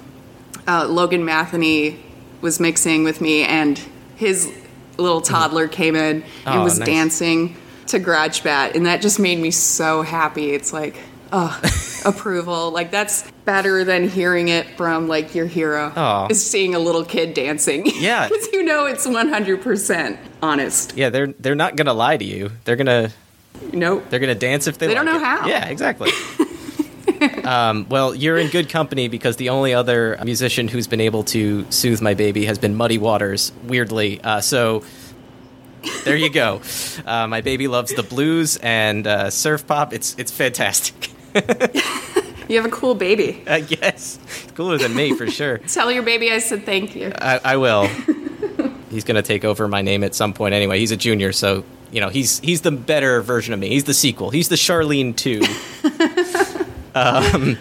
uh, 0.68 0.86
Logan 0.88 1.26
Matheny 1.26 2.00
was 2.42 2.60
mixing 2.60 3.04
with 3.04 3.22
me, 3.22 3.44
and 3.44 3.82
his 4.18 4.52
little 4.98 5.22
toddler 5.22 5.68
came 5.68 5.96
in 5.96 6.18
and 6.46 6.60
Oh, 6.60 6.64
was 6.64 6.78
nice. 6.78 6.86
dancing 6.88 7.56
to 7.92 8.00
GarageBand, 8.00 8.76
and 8.76 8.86
that 8.86 9.02
just 9.02 9.20
made 9.20 9.40
me 9.40 9.52
so 9.52 10.02
happy. 10.02 10.52
It's 10.52 10.74
like, 10.74 10.96
oh, 11.32 11.60
approval. 12.06 12.72
Like 12.72 12.92
that's 12.92 13.30
better 13.46 13.84
than 13.84 14.08
hearing 14.10 14.48
it 14.48 14.66
from 14.78 15.08
like 15.08 15.36
your 15.36 15.46
hero. 15.46 15.92
Aw. 15.96 16.28
Is 16.30 16.46
seeing 16.46 16.76
a 16.76 16.80
little 16.80 17.06
kid 17.06 17.34
dancing. 17.34 17.86
Yeah. 18.02 18.28
because 18.30 18.48
you 18.52 18.64
know 18.64 18.86
it's 18.86 19.06
100% 19.06 20.18
honest. 20.42 20.98
Yeah, 20.98 21.10
they're 21.10 21.28
they're 21.28 21.56
not 21.56 21.76
gonna 21.76 21.94
lie 21.94 22.18
to 22.18 22.26
you. 22.26 22.52
They're 22.66 22.76
gonna 22.76 23.12
Nope. 23.74 24.06
they're 24.10 24.20
gonna 24.20 24.34
dance 24.34 24.66
if 24.68 24.78
they. 24.80 24.88
They 24.88 24.94
don't 24.96 25.06
know 25.06 25.18
it. 25.18 25.24
how. 25.24 25.48
Yeah, 25.48 25.68
exactly. 25.68 26.10
um, 27.44 27.86
well, 27.90 28.16
you're 28.16 28.38
in 28.38 28.48
good 28.48 28.70
company 28.70 29.08
because 29.08 29.36
the 29.36 29.50
only 29.50 29.74
other 29.74 30.18
musician 30.24 30.68
who's 30.68 30.88
been 30.88 31.02
able 31.02 31.24
to 31.26 31.70
soothe 31.70 32.02
my 32.02 32.14
baby 32.16 32.46
has 32.46 32.58
been 32.58 32.76
Muddy 32.76 32.98
Waters. 32.98 33.52
Weirdly, 33.66 34.20
uh, 34.22 34.42
so 34.42 34.84
there 36.04 36.16
you 36.16 36.30
go. 36.30 36.62
Uh, 37.06 37.28
my 37.28 37.42
baby 37.42 37.68
loves 37.68 37.94
the 37.94 38.04
blues 38.04 38.58
and 38.58 39.08
uh, 39.08 39.30
surf 39.30 39.66
pop. 39.68 39.94
It's 39.94 40.16
it's 40.18 40.32
fantastic. 40.32 41.12
You 42.52 42.58
have 42.58 42.66
a 42.66 42.76
cool 42.76 42.96
baby. 42.96 43.42
I 43.48 43.62
guess 43.62 44.20
cooler 44.56 44.78
than 44.78 44.94
me 44.94 45.16
for 45.16 45.26
sure. 45.32 45.58
Tell 45.70 45.90
your 45.90 46.04
baby 46.04 46.32
I 46.32 46.40
said 46.40 46.66
thank 46.66 46.98
you. 46.98 47.14
I, 47.18 47.40
I 47.46 47.56
will. 47.56 47.88
he's 48.90 49.06
gonna 49.06 49.22
take 49.22 49.46
over 49.46 49.70
my 49.70 49.82
name 49.82 50.04
at 50.04 50.14
some 50.14 50.34
point 50.34 50.54
anyway. 50.54 50.78
He's 50.78 50.92
a 50.92 50.98
junior, 50.98 51.32
so 51.32 51.64
you 51.92 52.02
know 52.02 52.10
he's 52.10 52.40
he's 52.40 52.60
the 52.60 52.72
better 52.72 53.22
version 53.22 53.54
of 53.54 53.60
me. 53.62 53.70
He's 53.70 53.86
the 53.86 53.94
sequel. 53.94 54.32
He's 54.32 54.50
the 54.50 54.58
Charlene 54.58 55.16
two. 55.16 55.42
um, 56.94 57.58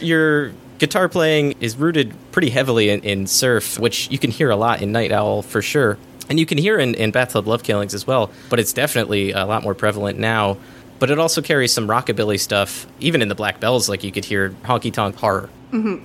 your 0.00 0.52
guitar 0.76 1.08
playing 1.08 1.52
is 1.60 1.74
rooted 1.74 2.14
pretty 2.30 2.50
heavily 2.50 2.90
in, 2.90 3.00
in 3.00 3.26
surf, 3.26 3.78
which 3.78 4.10
you 4.10 4.18
can 4.18 4.30
hear 4.30 4.50
a 4.50 4.56
lot 4.56 4.82
in 4.82 4.92
Night 4.92 5.12
Owl 5.12 5.40
for 5.40 5.62
sure, 5.62 5.96
and 6.28 6.38
you 6.38 6.46
can 6.46 6.58
hear 6.58 6.78
in, 6.78 6.94
in 6.94 7.10
Bathtub 7.10 7.46
Love 7.46 7.62
Killings 7.62 7.94
as 7.94 8.06
well. 8.06 8.30
But 8.50 8.60
it's 8.60 8.72
definitely 8.72 9.32
a 9.32 9.44
lot 9.46 9.62
more 9.62 9.74
prevalent 9.74 10.18
now. 10.18 10.56
But 10.98 11.10
it 11.10 11.18
also 11.18 11.40
carries 11.42 11.72
some 11.72 11.86
rockabilly 11.86 12.40
stuff, 12.40 12.86
even 12.98 13.22
in 13.22 13.28
the 13.28 13.34
Black 13.36 13.60
Belles. 13.60 13.88
Like 13.88 14.02
you 14.02 14.10
could 14.10 14.24
hear 14.24 14.50
honky 14.64 14.92
tonk 14.92 15.14
horror. 15.16 15.48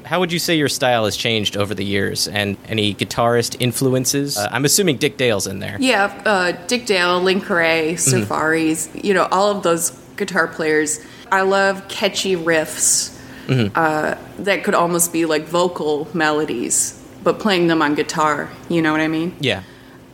How 0.06 0.20
would 0.20 0.32
you 0.34 0.40
say 0.40 0.56
your 0.58 0.68
style 0.68 1.06
has 1.06 1.16
changed 1.16 1.56
over 1.56 1.74
the 1.74 1.86
years, 1.86 2.28
and 2.28 2.58
any 2.68 2.94
guitarist 2.94 3.56
influences? 3.62 4.38
Uh, 4.38 4.50
I'm 4.52 4.66
assuming 4.66 4.98
Dick 4.98 5.16
Dale's 5.16 5.48
in 5.48 5.60
there. 5.60 5.78
Yeah, 5.80 6.22
uh, 6.26 6.52
Dick 6.68 6.86
Dale, 6.86 7.22
Link 7.22 7.50
Wray, 7.50 7.94
Mm-hmm. 7.94 8.20
Safaris, 8.24 8.90
you 8.94 9.14
know, 9.14 9.26
all 9.32 9.50
of 9.56 9.64
those 9.64 9.92
guitar 10.18 10.48
players. 10.50 11.00
I 11.32 11.42
love 11.42 11.88
catchy 11.88 12.36
riffs 12.36 13.18
Mm-hmm. 13.48 13.74
uh, 13.76 14.16
that 14.44 14.64
could 14.64 14.74
almost 14.76 15.12
be 15.12 15.26
like 15.26 15.44
vocal 15.44 16.08
melodies, 16.14 17.02
but 17.24 17.40
playing 17.40 17.68
them 17.68 17.82
on 17.82 17.94
guitar. 17.96 18.50
You 18.70 18.82
know 18.82 18.92
what 18.94 19.02
I 19.02 19.08
mean? 19.10 19.36
Yeah, 19.40 19.64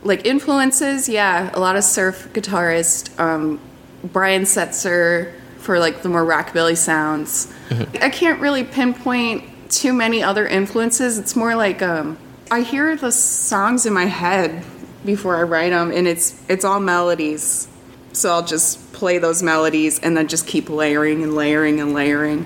Like 0.02 0.24
influences, 0.24 1.08
yeah, 1.08 1.50
a 1.52 1.60
lot 1.60 1.76
of 1.76 1.84
surf 1.84 2.28
guitarist. 2.32 3.18
Um, 3.20 3.60
Brian 4.04 4.42
Setzer 4.42 5.34
for 5.58 5.78
like 5.78 6.02
the 6.02 6.08
more 6.08 6.24
rockabilly 6.24 6.76
sounds. 6.76 7.52
I 8.00 8.08
can't 8.10 8.40
really 8.40 8.64
pinpoint 8.64 9.44
too 9.70 9.92
many 9.92 10.22
other 10.22 10.46
influences. 10.46 11.18
It's 11.18 11.36
more 11.36 11.54
like 11.54 11.82
um, 11.82 12.18
I 12.50 12.62
hear 12.62 12.96
the 12.96 13.12
songs 13.12 13.86
in 13.86 13.92
my 13.92 14.06
head 14.06 14.64
before 15.04 15.36
I 15.36 15.42
write 15.42 15.70
them, 15.70 15.92
and 15.92 16.08
it's 16.08 16.40
it's 16.48 16.64
all 16.64 16.80
melodies. 16.80 17.68
So 18.12 18.30
I'll 18.32 18.44
just 18.44 18.92
play 18.92 19.18
those 19.18 19.42
melodies 19.42 20.00
and 20.00 20.16
then 20.16 20.26
just 20.28 20.46
keep 20.46 20.68
layering 20.68 21.22
and 21.22 21.34
layering 21.34 21.78
and 21.80 21.94
layering. 21.94 22.44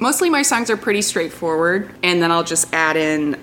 Mostly 0.00 0.30
my 0.30 0.42
songs 0.42 0.70
are 0.70 0.76
pretty 0.76 1.02
straightforward, 1.02 1.92
and 2.02 2.22
then 2.22 2.30
I'll 2.30 2.44
just 2.44 2.72
add 2.72 2.96
in 2.96 3.36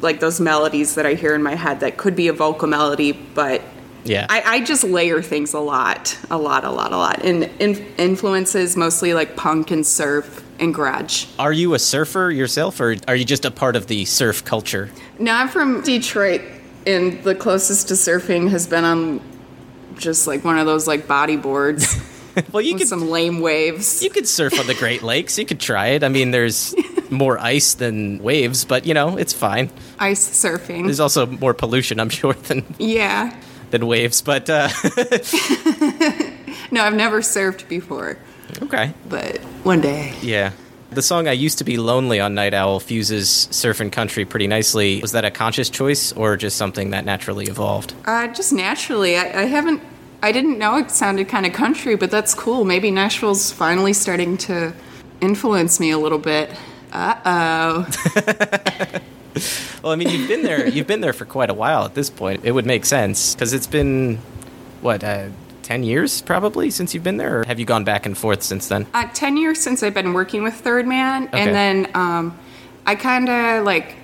like 0.00 0.20
those 0.20 0.40
melodies 0.40 0.94
that 0.94 1.06
I 1.06 1.14
hear 1.14 1.34
in 1.34 1.42
my 1.42 1.54
head 1.54 1.80
that 1.80 1.96
could 1.96 2.16
be 2.16 2.28
a 2.28 2.32
vocal 2.32 2.68
melody, 2.68 3.12
but 3.12 3.62
Yeah. 4.04 4.26
I, 4.30 4.42
I 4.44 4.60
just 4.64 4.84
layer 4.84 5.22
things 5.22 5.52
a 5.54 5.60
lot, 5.60 6.16
a 6.30 6.38
lot, 6.38 6.64
a 6.64 6.70
lot, 6.70 6.92
a 6.92 6.96
lot, 6.96 7.22
and 7.22 7.44
in, 7.60 7.76
influences 7.98 8.76
mostly 8.76 9.14
like 9.14 9.36
punk 9.36 9.70
and 9.70 9.86
surf 9.86 10.42
and 10.58 10.74
garage. 10.74 11.26
are 11.38 11.52
you 11.52 11.74
a 11.74 11.78
surfer 11.78 12.30
yourself, 12.30 12.80
or 12.80 12.96
are 13.08 13.16
you 13.16 13.24
just 13.24 13.44
a 13.44 13.50
part 13.50 13.74
of 13.76 13.86
the 13.88 14.04
surf 14.04 14.44
culture? 14.44 14.90
No, 15.18 15.32
I'm 15.32 15.48
from 15.48 15.82
Detroit, 15.82 16.42
and 16.86 17.22
the 17.24 17.34
closest 17.34 17.88
to 17.88 17.94
surfing 17.94 18.50
has 18.50 18.66
been 18.66 18.84
on 18.84 19.20
just 19.98 20.26
like 20.26 20.44
one 20.44 20.58
of 20.58 20.66
those 20.66 20.86
like 20.88 21.06
bodyboards 21.06 22.08
Well, 22.52 22.62
you 22.62 22.72
with 22.74 22.82
could 22.82 22.88
some 22.88 23.10
lame 23.10 23.40
waves. 23.40 24.02
you 24.02 24.08
could 24.08 24.26
surf 24.26 24.58
on 24.58 24.66
the 24.66 24.74
Great 24.74 25.02
Lakes. 25.02 25.38
You 25.38 25.44
could 25.44 25.60
try 25.60 25.88
it. 25.88 26.02
I 26.02 26.08
mean, 26.08 26.30
there's 26.30 26.74
more 27.12 27.38
ice 27.38 27.74
than 27.74 28.18
waves, 28.22 28.64
but 28.64 28.84
you 28.86 28.94
know 28.94 29.16
it's 29.16 29.32
fine. 29.32 29.70
Ice 30.00 30.28
surfing. 30.28 30.84
There's 30.86 31.00
also 31.00 31.26
more 31.26 31.54
pollution, 31.54 32.00
I'm 32.00 32.08
sure, 32.20 32.34
than 32.34 32.64
yeah. 32.78 33.36
than 33.70 33.86
waves. 33.86 34.22
But 34.22 34.50
uh, 34.50 34.68
No, 36.70 36.82
I've 36.84 36.94
never 36.94 37.20
surfed 37.20 37.68
before, 37.68 38.18
okay, 38.62 38.94
but 39.08 39.38
one 39.62 39.80
day. 39.80 40.14
yeah. 40.22 40.52
The 40.90 41.02
song 41.02 41.26
"I 41.28 41.32
Used 41.32 41.58
to 41.58 41.64
Be 41.64 41.76
Lonely" 41.78 42.20
on 42.20 42.34
Night 42.34 42.52
Owl 42.54 42.78
fuses 42.80 43.48
surf 43.50 43.80
and 43.80 43.90
country 43.90 44.24
pretty 44.26 44.46
nicely. 44.46 45.00
Was 45.00 45.12
that 45.12 45.24
a 45.24 45.30
conscious 45.30 45.70
choice, 45.70 46.12
or 46.12 46.36
just 46.36 46.56
something 46.58 46.90
that 46.90 47.04
naturally 47.06 47.46
evolved? 47.46 47.94
Uh, 48.04 48.28
just 48.28 48.52
naturally. 48.52 49.16
I, 49.16 49.42
I 49.42 49.44
haven't. 49.44 49.82
I 50.22 50.32
didn't 50.32 50.58
know 50.58 50.76
it 50.78 50.90
sounded 50.90 51.28
kind 51.28 51.46
of 51.46 51.52
country, 51.54 51.96
but 51.96 52.10
that's 52.10 52.34
cool. 52.34 52.64
Maybe 52.64 52.90
Nashville's 52.90 53.50
finally 53.50 53.92
starting 53.94 54.36
to 54.38 54.74
influence 55.22 55.80
me 55.80 55.90
a 55.90 55.98
little 55.98 56.18
bit. 56.18 56.50
Uh 56.92 57.86
oh. 58.14 59.00
Well, 59.82 59.92
I 59.92 59.96
mean, 59.96 60.10
you've 60.10 60.28
been 60.28 60.42
there. 60.44 60.68
You've 60.68 60.86
been 60.86 61.00
there 61.00 61.14
for 61.14 61.24
quite 61.24 61.48
a 61.50 61.54
while 61.54 61.84
at 61.86 61.94
this 61.94 62.08
point. 62.10 62.44
It 62.44 62.52
would 62.52 62.66
make 62.66 62.84
sense 62.84 63.34
because 63.34 63.52
it's 63.52 63.66
been 63.66 64.18
what 64.82 65.02
uh, 65.02 65.30
ten 65.62 65.82
years 65.82 66.20
probably 66.22 66.70
since 66.70 66.92
you've 66.94 67.02
been 67.02 67.16
there, 67.16 67.40
or 67.40 67.44
have 67.46 67.58
you 67.58 67.64
gone 67.64 67.82
back 67.82 68.04
and 68.06 68.16
forth 68.16 68.42
since 68.44 68.68
then? 68.68 68.86
uh, 68.94 69.08
10 69.14 69.36
years 69.38 69.58
since 69.60 69.82
I've 69.82 69.94
been 69.94 70.12
working 70.12 70.44
with 70.44 70.54
Third 70.54 70.86
Man, 70.86 71.24
Okay. 71.28 71.40
and 71.40 71.54
then 71.54 71.90
um, 71.94 72.38
I 72.86 72.94
kind 72.94 73.28
of 73.28 73.64
like 73.64 73.96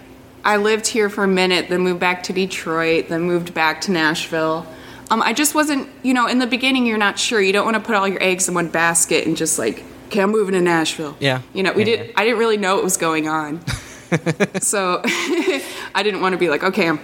I 0.45 0.57
lived 0.57 0.87
here 0.89 1.09
for 1.11 1.23
a 1.25 1.29
minute, 1.29 1.69
then 1.69 1.83
moved 1.83 2.01
back 2.01 2.23
to 2.25 2.33
Detroit, 2.33 3.09
then 3.09 3.23
moved 3.23 3.53
back 3.55 3.83
to 3.83 3.93
Nashville. 3.93 4.67
Um, 5.11 5.23
I 5.23 5.33
just 5.35 5.55
wasn't, 5.55 5.89
you 6.03 6.15
know, 6.15 6.27
in 6.27 6.39
the 6.39 6.47
beginning, 6.47 6.87
you're 6.87 6.99
not 6.99 7.19
sure. 7.21 7.41
You 7.41 7.53
don't 7.53 7.65
want 7.67 7.77
to 7.77 7.83
put 7.83 7.95
all 7.95 8.09
your 8.09 8.23
eggs 8.23 8.49
in 8.49 8.55
one 8.55 8.69
basket 8.69 9.27
and 9.27 9.37
just 9.37 9.59
like, 9.59 9.85
okay, 10.09 10.21
I'm 10.21 10.31
moving 10.31 10.55
to 10.55 10.61
Nashville. 10.61 11.17
Yeah. 11.21 11.43
You 11.55 11.63
know, 11.63 11.73
we 11.73 11.81
Yeah, 11.85 11.97
did. 11.97 12.07
yeah. 12.09 12.13
I 12.17 12.25
didn't 12.25 12.39
really 12.39 12.57
know 12.57 12.75
what 12.77 12.85
was 12.85 12.97
going 12.97 13.29
on, 13.29 13.61
so 14.61 15.01
I 15.05 16.03
didn't 16.03 16.21
want 16.21 16.33
to 16.33 16.39
be 16.39 16.49
like, 16.49 16.63
okay, 16.65 16.89
I'm 16.89 16.99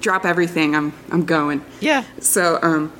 drop 0.00 0.24
everything. 0.24 0.74
I'm 0.74 0.92
I'm 1.10 1.24
going. 1.24 1.64
Yeah. 1.80 2.04
So, 2.20 2.58
um, 2.62 2.92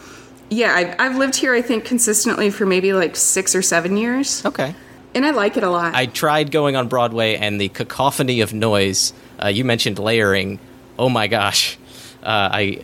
yeah, 0.48 0.74
I've, 0.74 0.96
I've 0.98 1.16
lived 1.16 1.36
here, 1.36 1.54
I 1.54 1.62
think, 1.62 1.84
consistently 1.84 2.50
for 2.50 2.66
maybe 2.66 2.92
like 2.92 3.16
six 3.16 3.54
or 3.54 3.62
seven 3.62 3.96
years. 3.96 4.44
Okay. 4.44 4.74
And 5.14 5.24
I 5.26 5.30
like 5.30 5.56
it 5.56 5.62
a 5.64 5.70
lot. 5.70 5.94
I 5.94 6.06
tried 6.06 6.50
going 6.52 6.76
on 6.76 6.88
Broadway, 6.88 7.36
and 7.36 7.60
the 7.60 7.68
cacophony 7.68 8.40
of 8.40 8.52
noise. 8.54 9.12
Uh, 9.42 9.48
you 9.48 9.64
mentioned 9.64 9.98
layering. 9.98 10.58
Oh 10.98 11.08
my 11.08 11.26
gosh, 11.28 11.76
uh, 12.22 12.48
I 12.52 12.82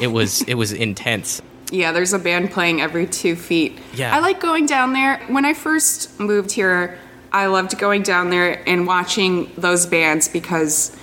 it 0.00 0.10
was 0.12 0.42
it 0.42 0.54
was 0.54 0.72
intense. 0.72 1.40
Yeah, 1.70 1.92
there's 1.92 2.12
a 2.12 2.18
band 2.18 2.50
playing 2.50 2.80
every 2.80 3.06
two 3.06 3.36
feet. 3.36 3.78
Yeah. 3.94 4.14
I 4.14 4.20
like 4.20 4.40
going 4.40 4.66
down 4.66 4.92
there. 4.92 5.18
When 5.28 5.44
I 5.44 5.54
first 5.54 6.18
moved 6.20 6.52
here, 6.52 6.98
I 7.32 7.46
loved 7.46 7.78
going 7.78 8.02
down 8.02 8.30
there 8.30 8.62
and 8.68 8.86
watching 8.86 9.50
those 9.56 9.86
bands 9.86 10.28
because 10.28 10.96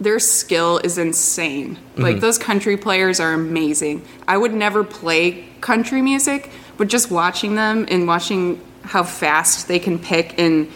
their 0.00 0.18
skill 0.18 0.78
is 0.78 0.98
insane. 0.98 1.78
Like, 1.96 2.20
those 2.20 2.38
country 2.38 2.76
players 2.76 3.18
are 3.20 3.32
amazing. 3.32 4.04
I 4.28 4.36
would 4.36 4.52
never 4.52 4.84
play 4.84 5.46
country 5.60 6.02
music, 6.02 6.50
but 6.76 6.88
just 6.88 7.10
watching 7.10 7.54
them 7.54 7.86
and 7.88 8.06
watching 8.06 8.60
how 8.82 9.04
fast 9.04 9.68
they 9.68 9.78
can 9.78 9.98
pick 9.98 10.38
and 10.38 10.70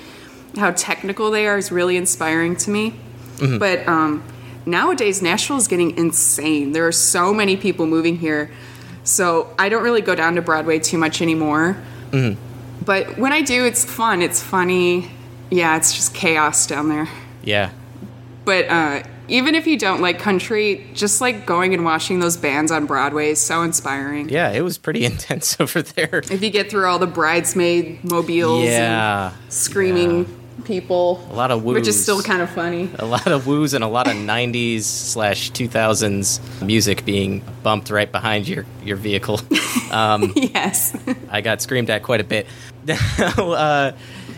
how 0.57 0.71
technical 0.73 1.31
they 1.31 1.47
are 1.47 1.59
is 1.59 1.71
really 1.71 1.97
inspiring 1.97 2.57
to 2.57 2.71
me. 2.71 2.95
But 3.59 3.87
um, 3.89 4.23
nowadays, 4.67 5.23
Nashville 5.23 5.57
is 5.57 5.69
getting 5.69 5.97
insane. 5.97 6.73
There 6.73 6.87
are 6.87 6.93
so 6.93 7.33
many 7.35 7.57
people 7.57 7.87
moving 7.87 8.17
here. 8.19 8.51
So 9.11 9.53
I 9.59 9.69
don't 9.69 9.82
really 9.82 10.03
go 10.03 10.15
down 10.15 10.37
to 10.37 10.43
Broadway 10.43 10.78
too 10.78 10.99
much 10.99 11.20
anymore. 11.20 11.77
But 12.85 13.19
when 13.19 13.32
I 13.32 13.43
do, 13.43 13.65
it's 13.66 13.85
fun. 13.85 14.23
It's 14.23 14.43
funny. 14.43 15.11
Yeah, 15.51 15.77
it's 15.77 15.93
just 15.93 16.15
chaos 16.15 16.66
down 16.66 16.89
there. 16.89 17.09
Yeah. 17.43 17.70
But 18.45 18.69
uh, 18.69 19.03
even 19.28 19.55
if 19.55 19.66
you 19.66 19.78
don't 19.78 20.01
like 20.01 20.19
country, 20.19 20.87
just 20.95 21.20
like 21.20 21.45
going 21.45 21.74
and 21.74 21.85
watching 21.85 22.20
those 22.20 22.37
bands 22.37 22.73
on 22.73 22.87
Broadway 22.87 23.31
is 23.31 23.41
so 23.41 23.62
inspiring. 23.62 24.28
Yeah, 24.28 24.51
it 24.51 24.62
was 24.62 24.78
pretty 24.78 25.05
intense 25.12 25.61
over 25.61 25.82
there. 25.82 26.23
If 26.31 26.43
you 26.43 26.51
get 26.51 26.70
through 26.70 26.87
all 26.87 26.99
the 26.99 27.07
bridesmaid 27.07 28.03
mobiles 28.05 28.65
Yeah. 28.65 29.32
and 29.32 29.53
screaming 29.53 30.24
people, 30.65 31.27
A 31.31 31.35
lot 31.35 31.51
of 31.51 31.65
which 31.65 31.89
is 31.89 32.01
still 32.01 32.23
kind 32.23 32.43
of 32.43 32.51
funny. 32.51 32.91
A 32.99 33.05
lot 33.05 33.27
of 33.27 33.47
woos 33.47 33.74
and 33.74 33.85
a 33.85 33.89
lot 33.89 34.07
of 34.07 34.15
90s 34.15 34.82
slash 34.82 35.51
2000s 35.53 36.65
music 36.65 37.05
being 37.05 37.43
bumped 37.62 37.91
right 37.91 38.11
behind 38.11 38.49
your, 38.49 38.66
your 38.85 38.97
vehicle. 38.97 39.41
yes. 39.91 40.97
I 41.31 41.41
got 41.41 41.62
screamed 41.62 41.91
at 41.91 42.03
quite 42.03 42.20
a 42.20 42.24
bit. 42.24 42.47
uh, 43.39 43.93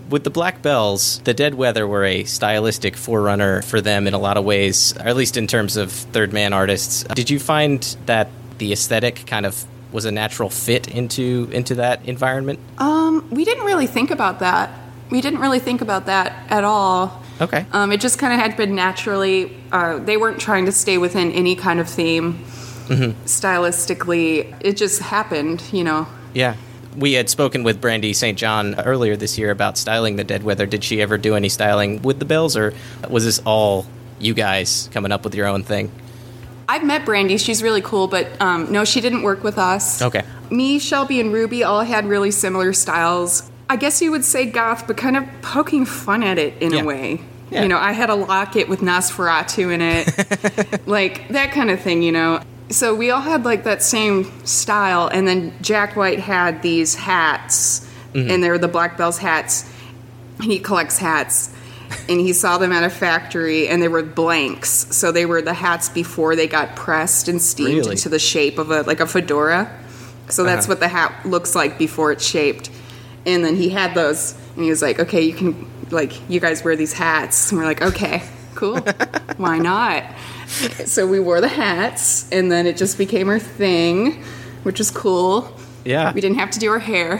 with 0.08 0.24
the 0.24 0.30
Black 0.30 0.62
Belles, 0.62 1.20
the 1.24 1.34
Dead 1.34 1.54
Weather 1.54 1.86
were 1.86 2.04
a 2.04 2.24
stylistic 2.24 2.96
forerunner 2.96 3.62
for 3.62 3.80
them 3.80 4.06
in 4.06 4.14
a 4.14 4.18
lot 4.18 4.36
of 4.36 4.44
ways, 4.44 4.94
or 4.98 5.08
at 5.08 5.16
least 5.16 5.36
in 5.36 5.46
terms 5.46 5.76
of 5.76 5.90
third 5.90 6.32
man 6.32 6.52
artists. 6.52 7.04
Did 7.14 7.30
you 7.30 7.38
find 7.38 7.82
that 8.06 8.28
the 8.58 8.72
aesthetic 8.72 9.26
kind 9.26 9.46
of 9.46 9.64
was 9.92 10.04
a 10.04 10.12
natural 10.12 10.48
fit 10.50 10.88
into 10.88 11.48
into 11.52 11.76
that 11.76 12.04
environment? 12.06 12.58
Um, 12.78 13.28
we 13.30 13.44
didn't 13.44 13.64
really 13.64 13.86
think 13.86 14.10
about 14.10 14.40
that. 14.40 14.70
We 15.12 15.20
didn't 15.20 15.40
really 15.40 15.58
think 15.58 15.82
about 15.82 16.06
that 16.06 16.32
at 16.50 16.64
all. 16.64 17.22
Okay. 17.38 17.66
Um, 17.72 17.92
it 17.92 18.00
just 18.00 18.18
kind 18.18 18.32
of 18.32 18.40
had 18.40 18.56
been 18.56 18.74
naturally. 18.74 19.54
Uh, 19.70 19.98
they 19.98 20.16
weren't 20.16 20.40
trying 20.40 20.64
to 20.64 20.72
stay 20.72 20.96
within 20.96 21.30
any 21.32 21.54
kind 21.54 21.80
of 21.80 21.88
theme. 21.88 22.42
Stylistically, 22.88 24.56
it 24.60 24.78
just 24.78 25.00
happened. 25.00 25.62
You 25.70 25.84
know. 25.84 26.06
Yeah. 26.32 26.56
We 26.96 27.12
had 27.12 27.28
spoken 27.28 27.62
with 27.62 27.78
Brandy 27.78 28.14
St. 28.14 28.38
John 28.38 28.74
earlier 28.80 29.14
this 29.14 29.36
year 29.36 29.50
about 29.50 29.76
styling 29.76 30.16
the 30.16 30.24
Dead 30.24 30.44
Weather. 30.44 30.64
Did 30.64 30.82
she 30.82 31.02
ever 31.02 31.18
do 31.18 31.34
any 31.34 31.50
styling 31.50 32.00
with 32.00 32.18
the 32.18 32.24
Belles, 32.24 32.56
or 32.56 32.72
was 33.08 33.26
this 33.26 33.40
all 33.44 33.86
you 34.18 34.32
guys 34.32 34.88
coming 34.92 35.12
up 35.12 35.24
with 35.24 35.34
your 35.34 35.46
own 35.46 35.62
thing? 35.62 35.92
I've 36.68 36.84
met 36.84 37.04
Brandy. 37.04 37.36
She's 37.36 37.62
really 37.62 37.82
cool, 37.82 38.08
but 38.08 38.28
um, 38.40 38.72
no, 38.72 38.86
she 38.86 39.02
didn't 39.02 39.24
work 39.24 39.44
with 39.44 39.58
us. 39.58 40.00
Okay. 40.00 40.22
Me, 40.50 40.78
Shelby, 40.78 41.20
and 41.20 41.34
Ruby 41.34 41.64
all 41.64 41.82
had 41.82 42.06
really 42.06 42.30
similar 42.30 42.72
styles. 42.72 43.50
I 43.72 43.76
guess 43.76 44.02
you 44.02 44.10
would 44.10 44.24
say 44.24 44.44
goth, 44.44 44.86
but 44.86 44.98
kind 44.98 45.16
of 45.16 45.24
poking 45.40 45.86
fun 45.86 46.22
at 46.22 46.36
it 46.38 46.60
in 46.60 46.72
Yeah. 46.72 46.82
a 46.82 46.84
way. 46.84 47.20
Yeah. 47.50 47.62
You 47.62 47.68
know, 47.68 47.78
I 47.78 47.92
had 47.92 48.10
a 48.10 48.14
locket 48.14 48.68
with 48.68 48.80
Nosferatu 48.80 49.72
in 49.72 49.80
it, 49.80 50.86
like 50.86 51.28
that 51.28 51.52
kind 51.52 51.70
of 51.70 51.80
thing, 51.80 52.02
you 52.02 52.12
know. 52.12 52.40
So 52.68 52.94
we 52.94 53.10
all 53.10 53.20
had 53.22 53.44
like 53.46 53.64
that 53.64 53.82
same 53.82 54.30
style, 54.46 55.08
and 55.08 55.26
then 55.26 55.54
Jack 55.62 55.96
White 55.96 56.18
had 56.20 56.60
these 56.62 56.94
hats, 56.94 57.86
and 58.14 58.42
they're 58.44 58.58
the 58.58 58.68
Black 58.68 58.98
Belles 58.98 59.16
hats. 59.18 59.64
And 60.38 60.50
he 60.52 60.58
collects 60.58 60.98
hats, 60.98 61.50
and 62.10 62.20
he 62.20 62.32
saw 62.34 62.58
them 62.58 62.72
at 62.72 62.84
a 62.84 62.90
factory, 62.90 63.68
and 63.68 63.82
they 63.82 63.88
were 63.88 64.02
blanks. 64.02 64.68
So 64.94 65.12
they 65.12 65.24
were 65.24 65.40
the 65.40 65.54
hats 65.54 65.88
before 65.88 66.36
they 66.36 66.46
got 66.46 66.76
pressed 66.76 67.26
and 67.28 67.40
steamed 67.40 67.76
Really? 67.86 67.90
into 67.92 68.08
the 68.10 68.18
shape 68.18 68.58
of 68.58 68.70
a 68.70 68.82
like 68.82 69.00
a 69.00 69.06
fedora. 69.06 69.70
So 70.28 70.44
that's 70.44 70.64
Uh-huh. 70.66 70.72
what 70.72 70.80
the 70.80 70.88
hat 70.88 71.12
looks 71.24 71.54
like 71.54 71.78
before 71.78 72.12
it's 72.12 72.24
shaped. 72.26 72.68
And 73.26 73.44
then 73.44 73.56
he 73.56 73.68
had 73.68 73.94
those, 73.94 74.34
and 74.54 74.64
he 74.64 74.70
was 74.70 74.82
like, 74.82 74.98
"Okay, 74.98 75.22
you 75.22 75.32
can 75.32 75.70
like 75.90 76.28
you 76.28 76.40
guys 76.40 76.64
wear 76.64 76.76
these 76.76 76.92
hats." 76.92 77.50
And 77.50 77.58
we're 77.58 77.66
like, 77.66 77.82
"Okay, 77.82 78.22
cool, 78.54 78.78
why 79.36 79.58
not?" 79.58 80.04
So 80.86 81.06
we 81.06 81.20
wore 81.20 81.40
the 81.40 81.48
hats, 81.48 82.30
and 82.32 82.50
then 82.50 82.66
it 82.66 82.76
just 82.76 82.98
became 82.98 83.28
our 83.28 83.38
thing, 83.38 84.22
which 84.64 84.78
was 84.78 84.90
cool. 84.90 85.56
Yeah. 85.84 86.12
We 86.12 86.20
didn't 86.20 86.38
have 86.38 86.50
to 86.52 86.58
do 86.58 86.70
our 86.70 86.78
hair, 86.78 87.18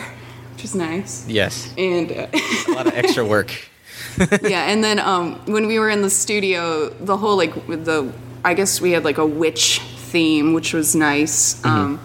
which 0.55 0.65
is 0.65 0.74
nice. 0.74 1.27
Yes. 1.29 1.73
And 1.79 2.12
uh, 2.12 2.27
A 2.69 2.73
lot 2.73 2.87
of 2.87 2.95
extra 2.95 3.24
work. 3.24 3.53
yeah, 4.43 4.70
and 4.70 4.85
then 4.85 4.99
um, 4.99 5.37
when 5.47 5.66
we 5.66 5.79
were 5.79 5.89
in 5.89 6.03
the 6.03 6.11
studio, 6.11 6.91
the 6.91 7.16
whole 7.16 7.37
like 7.37 7.66
with 7.69 7.85
the 7.85 8.12
I 8.45 8.55
guess 8.55 8.81
we 8.81 8.91
had 8.93 9.05
like 9.05 9.19
a 9.19 9.27
witch 9.27 9.79
theme, 9.79 10.53
which 10.53 10.74
was 10.74 10.95
nice. 10.95 11.65
Um, 11.65 12.01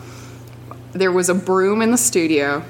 there 0.94 1.12
was 1.12 1.30
a 1.30 1.34
broom 1.36 1.82
in 1.82 1.92
the 1.92 1.98
studio, 1.98 2.64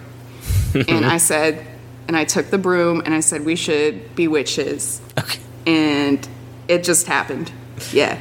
and 0.87 1.05
I 1.05 1.17
said, 1.17 1.65
and 2.07 2.15
I 2.15 2.25
took 2.25 2.49
the 2.49 2.57
broom 2.57 3.01
and 3.05 3.13
I 3.13 3.19
said 3.19 3.45
we 3.45 3.55
should 3.55 4.15
be 4.15 4.27
witches, 4.27 5.01
Okay. 5.17 5.39
and 5.65 6.27
it 6.67 6.83
just 6.83 7.07
happened. 7.07 7.51
Yeah, 7.91 8.17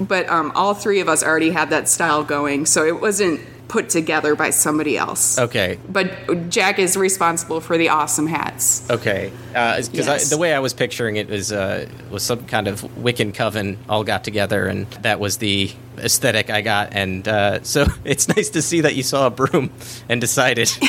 but 0.00 0.28
um, 0.28 0.52
all 0.54 0.74
three 0.74 1.00
of 1.00 1.08
us 1.08 1.22
already 1.22 1.50
had 1.50 1.70
that 1.70 1.88
style 1.88 2.24
going, 2.24 2.66
so 2.66 2.84
it 2.84 3.00
wasn't 3.00 3.40
put 3.74 3.88
together 3.90 4.36
by 4.36 4.50
somebody 4.50 4.96
else. 4.96 5.36
Okay. 5.36 5.78
But 5.88 6.48
Jack 6.48 6.78
is 6.78 6.96
responsible 6.96 7.60
for 7.60 7.76
the 7.76 7.88
awesome 7.88 8.28
hats. 8.28 8.88
Okay, 8.88 9.32
because 9.48 9.88
Yes. 9.92 10.30
the 10.30 10.38
way 10.38 10.54
I 10.54 10.60
was 10.60 10.72
picturing 10.72 11.16
it 11.16 11.28
was 11.28 11.50
uh, 11.50 11.88
was 12.08 12.22
some 12.22 12.44
kind 12.46 12.68
of 12.68 12.82
Wiccan 12.96 13.34
coven 13.34 13.78
all 13.88 14.04
got 14.04 14.22
together, 14.22 14.66
and 14.68 14.86
that 15.02 15.18
was 15.18 15.38
the 15.38 15.72
aesthetic 15.98 16.50
I 16.50 16.60
got. 16.60 16.92
And 16.94 17.26
uh, 17.26 17.62
so 17.64 17.86
it's 18.04 18.28
nice 18.28 18.50
to 18.50 18.62
see 18.62 18.82
that 18.82 18.94
you 18.94 19.02
saw 19.02 19.26
a 19.26 19.30
broom 19.30 19.70
and 20.08 20.20
decided. 20.20 20.70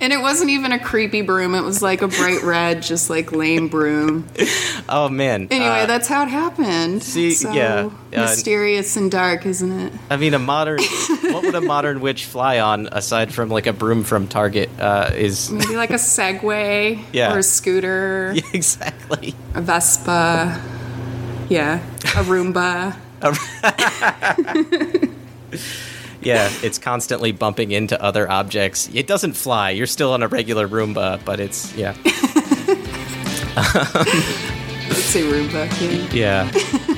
And 0.00 0.12
it 0.12 0.20
wasn't 0.20 0.50
even 0.50 0.72
a 0.72 0.78
creepy 0.78 1.20
broom. 1.20 1.54
It 1.54 1.60
was 1.60 1.82
like 1.82 2.00
a 2.00 2.08
bright 2.08 2.42
red, 2.42 2.82
just 2.82 3.10
like 3.10 3.30
lame 3.32 3.68
broom. 3.68 4.26
oh 4.88 5.08
man! 5.10 5.48
Anyway, 5.50 5.82
Uh, 5.82 5.86
that's 5.86 6.08
how 6.08 6.22
it 6.22 6.28
happened. 6.28 7.02
see, 7.02 7.32
so 7.32 7.52
yeah, 7.52 7.90
uh, 8.14 8.20
mysterious 8.22 8.96
and 8.96 9.10
dark, 9.10 9.44
isn't 9.44 9.70
it? 9.80 9.92
I 10.08 10.16
mean, 10.16 10.32
a 10.32 10.38
modern. 10.38 10.78
What 11.36 11.44
would 11.44 11.54
a 11.54 11.60
modern 11.60 12.00
witch 12.00 12.24
fly 12.24 12.60
on 12.60 12.88
aside 12.90 13.32
from 13.32 13.48
like 13.50 13.66
a 13.66 13.72
broom 13.72 14.04
from 14.04 14.26
Target? 14.26 14.70
Uh, 14.80 15.10
is 15.14 15.50
Maybe 15.50 15.76
like 15.76 15.90
a 15.90 15.94
Segway 15.94 17.02
Yeah. 17.12 17.34
or 17.34 17.38
a 17.38 17.42
scooter, 17.42 18.32
Yeah, 18.36 18.42
exactly. 18.54 19.34
a 19.54 19.60
Vespa. 19.60 20.60
Yeah, 21.50 21.76
a 22.02 22.24
Roomba. 22.24 22.96
Yeah, 26.22 26.50
it's 26.60 26.78
constantly 26.78 27.30
bumping 27.30 27.70
into 27.70 28.02
other 28.02 28.28
objects. 28.28 28.90
It 28.92 29.06
doesn't 29.06 29.34
fly. 29.34 29.70
You're 29.70 29.86
still 29.86 30.12
on 30.12 30.24
a 30.24 30.28
regular 30.28 30.66
Roomba, 30.66 31.24
but 31.24 31.38
it's 31.38 31.72
yeah, 31.76 31.94
Let's 34.88 35.04
say 35.04 35.22
Roomba. 35.22 36.12
Yeah. 36.12 36.50
yeah. 36.52 36.95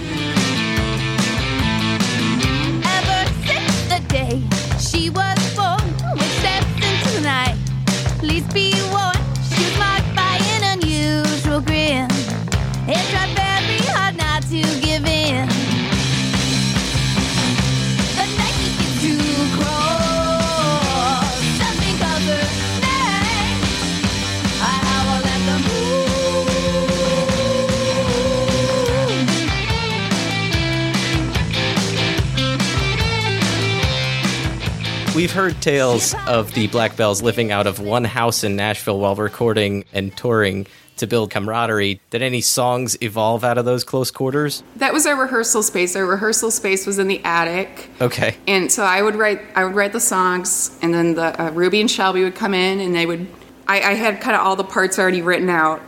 We've 35.18 35.32
heard 35.32 35.60
tales 35.60 36.14
of 36.28 36.54
the 36.54 36.68
Black 36.68 36.94
Belles 36.94 37.22
living 37.22 37.50
out 37.50 37.66
of 37.66 37.80
one 37.80 38.04
house 38.04 38.44
in 38.44 38.54
Nashville 38.54 39.00
while 39.00 39.16
recording 39.16 39.84
and 39.92 40.16
touring 40.16 40.68
to 40.98 41.08
build 41.08 41.32
camaraderie. 41.32 42.00
Did 42.10 42.22
any 42.22 42.40
songs 42.40 42.96
evolve 43.02 43.42
out 43.42 43.58
of 43.58 43.64
those 43.64 43.82
close 43.82 44.12
quarters? 44.12 44.62
That 44.76 44.92
was 44.92 45.06
our 45.06 45.20
rehearsal 45.20 45.64
space. 45.64 45.96
Our 45.96 46.06
rehearsal 46.06 46.52
space 46.52 46.86
was 46.86 47.00
in 47.00 47.08
the 47.08 47.20
attic. 47.24 47.90
Okay. 48.00 48.36
And 48.46 48.70
so 48.70 48.84
I 48.84 49.02
would 49.02 49.16
write, 49.16 49.40
I 49.56 49.64
would 49.64 49.74
write 49.74 49.92
the 49.92 49.98
songs, 49.98 50.78
and 50.82 50.94
then 50.94 51.16
the 51.16 51.42
uh, 51.42 51.50
Ruby 51.50 51.80
and 51.80 51.90
Shelby 51.90 52.22
would 52.22 52.36
come 52.36 52.54
in, 52.54 52.78
and 52.78 52.94
they 52.94 53.04
would. 53.04 53.26
I, 53.66 53.80
I 53.80 53.94
had 53.94 54.20
kind 54.20 54.36
of 54.36 54.46
all 54.46 54.54
the 54.54 54.62
parts 54.62 55.00
already 55.00 55.22
written 55.22 55.50
out, 55.50 55.82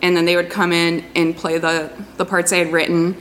and 0.00 0.16
then 0.16 0.24
they 0.24 0.36
would 0.36 0.48
come 0.48 0.72
in 0.72 1.04
and 1.14 1.36
play 1.36 1.58
the 1.58 1.92
the 2.16 2.24
parts 2.24 2.50
I 2.50 2.56
had 2.56 2.72
written, 2.72 3.14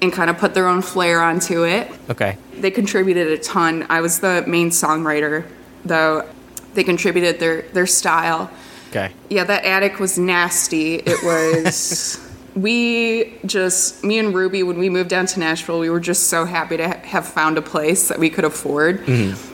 and 0.00 0.12
kind 0.12 0.30
of 0.30 0.38
put 0.38 0.54
their 0.54 0.68
own 0.68 0.82
flair 0.82 1.20
onto 1.20 1.64
it. 1.64 1.90
Okay. 2.10 2.36
They 2.54 2.70
contributed 2.70 3.28
a 3.28 3.38
ton. 3.38 3.86
I 3.88 4.00
was 4.00 4.20
the 4.20 4.44
main 4.46 4.70
songwriter, 4.70 5.46
though. 5.84 6.28
They 6.74 6.84
contributed 6.84 7.40
their 7.40 7.62
their 7.62 7.86
style. 7.86 8.50
Okay. 8.90 9.12
Yeah, 9.28 9.44
that 9.44 9.64
attic 9.64 9.98
was 9.98 10.18
nasty. 10.18 10.96
It 10.96 11.22
was. 11.22 12.24
we 12.54 13.38
just, 13.46 14.02
me 14.02 14.18
and 14.18 14.34
Ruby, 14.34 14.62
when 14.62 14.78
we 14.78 14.88
moved 14.90 15.10
down 15.10 15.26
to 15.26 15.40
Nashville, 15.40 15.78
we 15.78 15.90
were 15.90 16.00
just 16.00 16.28
so 16.28 16.44
happy 16.44 16.76
to 16.76 16.88
ha- 16.88 17.00
have 17.04 17.26
found 17.26 17.56
a 17.58 17.62
place 17.62 18.08
that 18.08 18.18
we 18.18 18.30
could 18.30 18.44
afford. 18.44 19.06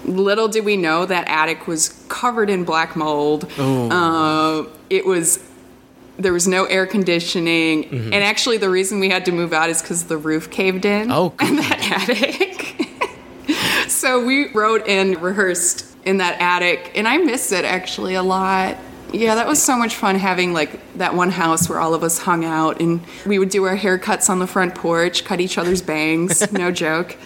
Little 0.04 0.48
did 0.48 0.64
we 0.64 0.76
know 0.76 1.04
that 1.04 1.26
attic 1.28 1.66
was 1.66 2.04
covered 2.08 2.48
in 2.48 2.64
black 2.64 2.96
mold. 2.96 3.50
Uh, 3.58 4.64
it 4.90 5.04
was. 5.06 5.40
There 6.16 6.32
was 6.32 6.46
no 6.46 6.64
air 6.66 6.86
conditioning, 6.86 7.84
mm-hmm. 7.84 8.12
and 8.12 8.22
actually, 8.22 8.58
the 8.58 8.70
reason 8.70 9.00
we 9.00 9.10
had 9.10 9.24
to 9.24 9.32
move 9.32 9.52
out 9.52 9.68
is 9.68 9.82
because 9.82 10.04
the 10.04 10.16
roof 10.16 10.50
caved 10.50 10.84
in. 10.84 11.10
Oh, 11.10 11.34
in 11.40 11.56
that 11.56 12.08
attic. 12.08 13.88
so 13.90 14.24
we 14.24 14.52
wrote 14.52 14.86
and 14.86 15.20
rehearsed 15.20 15.86
in 16.04 16.18
that 16.18 16.40
attic, 16.40 16.92
and 16.94 17.08
I 17.08 17.18
miss 17.18 17.50
it 17.52 17.64
actually 17.64 18.14
a 18.14 18.22
lot. 18.22 18.76
Yeah, 19.12 19.36
that 19.36 19.46
was 19.46 19.62
so 19.62 19.76
much 19.76 19.94
fun 19.94 20.16
having 20.16 20.52
like 20.52 20.80
that 20.96 21.14
one 21.14 21.30
house 21.30 21.68
where 21.68 21.78
all 21.78 21.94
of 21.94 22.02
us 22.02 22.18
hung 22.18 22.44
out 22.44 22.80
and 22.80 23.00
we 23.24 23.38
would 23.38 23.48
do 23.48 23.62
our 23.64 23.76
haircuts 23.76 24.28
on 24.28 24.40
the 24.40 24.46
front 24.46 24.74
porch, 24.74 25.24
cut 25.24 25.40
each 25.40 25.56
other's 25.56 25.82
bangs, 25.82 26.52
no 26.52 26.72
joke. 26.72 27.16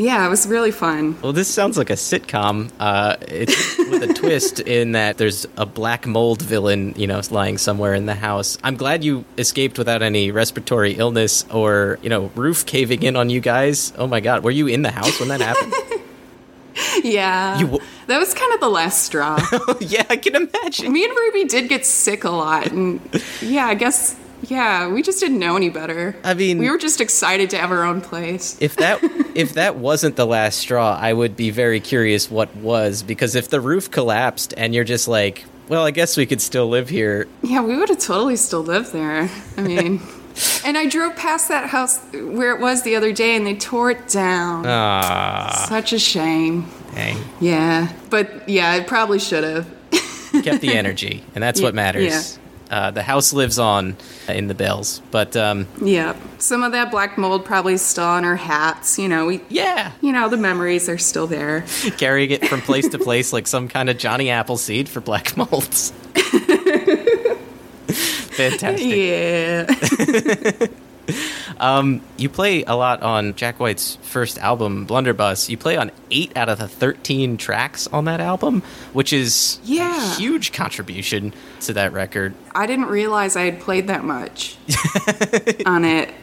Yeah, 0.00 0.26
it 0.26 0.30
was 0.30 0.46
really 0.46 0.70
fun. 0.70 1.20
Well, 1.20 1.34
this 1.34 1.46
sounds 1.46 1.76
like 1.76 1.90
a 1.90 1.94
sitcom. 1.94 2.70
Uh, 2.80 3.16
it's 3.28 3.76
with 3.76 4.02
a 4.02 4.14
twist 4.14 4.58
in 4.60 4.92
that 4.92 5.18
there's 5.18 5.46
a 5.58 5.66
black 5.66 6.06
mold 6.06 6.40
villain, 6.40 6.94
you 6.96 7.06
know, 7.06 7.20
lying 7.30 7.58
somewhere 7.58 7.92
in 7.92 8.06
the 8.06 8.14
house. 8.14 8.56
I'm 8.64 8.76
glad 8.76 9.04
you 9.04 9.26
escaped 9.36 9.76
without 9.76 10.00
any 10.00 10.30
respiratory 10.30 10.94
illness 10.94 11.44
or, 11.50 11.98
you 12.00 12.08
know, 12.08 12.30
roof 12.34 12.64
caving 12.64 13.02
in 13.02 13.14
on 13.14 13.28
you 13.28 13.40
guys. 13.40 13.92
Oh 13.98 14.06
my 14.06 14.20
God, 14.20 14.42
were 14.42 14.50
you 14.50 14.68
in 14.68 14.80
the 14.80 14.90
house 14.90 15.20
when 15.20 15.28
that 15.28 15.40
happened? 15.40 15.74
Yeah. 17.02 17.58
You 17.58 17.66
w- 17.66 17.84
that 18.06 18.18
was 18.18 18.32
kind 18.32 18.54
of 18.54 18.60
the 18.60 18.68
last 18.68 19.04
straw. 19.04 19.38
yeah, 19.80 20.04
I 20.08 20.16
can 20.16 20.34
imagine. 20.36 20.92
Me 20.92 21.04
and 21.04 21.14
Ruby 21.14 21.44
did 21.44 21.68
get 21.68 21.84
sick 21.84 22.24
a 22.24 22.30
lot 22.30 22.70
and 22.70 23.00
yeah, 23.42 23.66
I 23.66 23.74
guess 23.74 24.16
yeah, 24.50 24.88
we 24.88 25.02
just 25.02 25.20
didn't 25.20 25.38
know 25.38 25.56
any 25.56 25.70
better. 25.70 26.16
I 26.24 26.34
mean- 26.34 26.58
we 26.58 26.68
were 26.70 26.78
just 26.78 27.00
excited 27.00 27.50
to 27.50 27.58
have 27.58 27.70
our 27.70 27.84
own 27.84 28.00
place. 28.00 28.56
If 28.60 28.76
that 28.76 28.98
if 29.34 29.54
that 29.54 29.76
wasn't 29.76 30.16
the 30.16 30.26
last 30.26 30.58
straw, 30.58 30.98
I 31.00 31.12
would 31.12 31.36
be 31.36 31.50
very 31.50 31.80
curious 31.80 32.30
what 32.30 32.54
was 32.56 33.02
because 33.02 33.34
if 33.34 33.48
the 33.48 33.60
roof 33.60 33.90
collapsed 33.90 34.52
and 34.56 34.74
you're 34.74 34.84
just 34.84 35.06
like, 35.08 35.44
well, 35.68 35.84
I 35.86 35.92
guess 35.92 36.16
we 36.16 36.26
could 36.26 36.40
still 36.42 36.68
live 36.68 36.88
here. 36.88 37.28
Yeah, 37.42 37.62
we 37.62 37.76
would 37.76 37.88
have 37.88 37.98
totally 38.00 38.34
still 38.36 38.62
lived 38.62 38.92
there. 38.92 39.30
I 39.56 39.60
mean, 39.62 40.00
and 40.64 40.76
I 40.76 40.86
drove 40.88 41.14
past 41.14 41.48
that 41.48 41.68
house 41.70 42.00
where 42.12 42.52
it 42.54 42.60
was 42.60 42.82
the 42.82 42.96
other 42.96 43.12
day 43.12 43.36
and 43.36 43.46
they 43.46 43.54
tore 43.54 43.92
it 43.92 44.08
down. 44.08 44.66
Ah, 44.66 45.66
Such 45.68 45.92
a 45.92 45.98
shame. 45.98 46.66
dang. 46.94 47.18
Yeah, 47.40 47.92
but 48.10 48.48
yeah, 48.48 48.72
I 48.72 48.80
probably 48.80 49.20
should 49.20 49.44
have. 49.44 49.66
kept 50.42 50.60
the 50.60 50.74
energy, 50.74 51.22
and 51.34 51.42
that's 51.42 51.60
what 51.60 51.68
Yeah, 51.74 51.82
matters. 51.82 52.38
Uh, 52.70 52.90
the 52.92 53.02
house 53.02 53.32
lives 53.32 53.58
on 53.58 53.96
in 54.28 54.46
the 54.46 54.54
belles, 54.54 55.02
but 55.10 55.34
um, 55.36 55.66
Yeah, 55.82 56.14
some 56.38 56.62
of 56.62 56.70
that 56.70 56.92
black 56.92 57.18
mold 57.18 57.44
probably 57.44 57.72
is 57.74 57.82
still 57.82 58.04
on 58.04 58.24
our 58.24 58.36
hats. 58.36 58.96
You 58.96 59.08
know, 59.08 59.26
we, 59.26 59.40
yeah, 59.48 59.90
you 60.00 60.12
know, 60.12 60.28
the 60.28 60.36
memories 60.36 60.88
are 60.88 60.96
still 60.98 61.26
there. 61.26 61.64
carrying 61.98 62.30
it 62.30 62.46
from 62.46 62.60
place 62.62 62.88
to 62.90 62.98
place 62.98 63.32
like 63.32 63.48
some 63.48 63.66
kind 63.66 63.90
of 63.90 63.98
Johnny 63.98 64.30
Appleseed 64.30 64.88
for 64.88 65.00
black 65.00 65.36
molds. 65.36 65.90
Fantastic. 68.36 68.96
Yeah. 68.96 69.66
Um, 71.58 72.00
you 72.16 72.30
play 72.30 72.62
a 72.64 72.74
lot 72.74 73.02
on 73.02 73.34
Jack 73.34 73.60
White's 73.60 73.96
first 73.96 74.38
album, 74.38 74.86
Blunderbuss. 74.86 75.50
You 75.50 75.58
play 75.58 75.76
on 75.76 75.90
eight 76.10 76.34
out 76.34 76.48
of 76.48 76.58
the 76.58 76.66
13 76.68 77.36
tracks 77.36 77.86
on 77.88 78.06
that 78.06 78.18
album, 78.20 78.62
which 78.94 79.12
is 79.12 79.58
Yeah. 79.64 80.12
a 80.12 80.14
huge 80.14 80.52
contribution 80.52 81.34
to 81.62 81.74
that 81.74 81.92
record. 81.92 82.32
I 82.54 82.66
didn't 82.66 82.86
realize 82.86 83.36
I 83.36 83.42
had 83.42 83.60
played 83.60 83.88
that 83.88 84.04
much 84.04 84.56
on 85.66 85.84
it. 85.84 86.14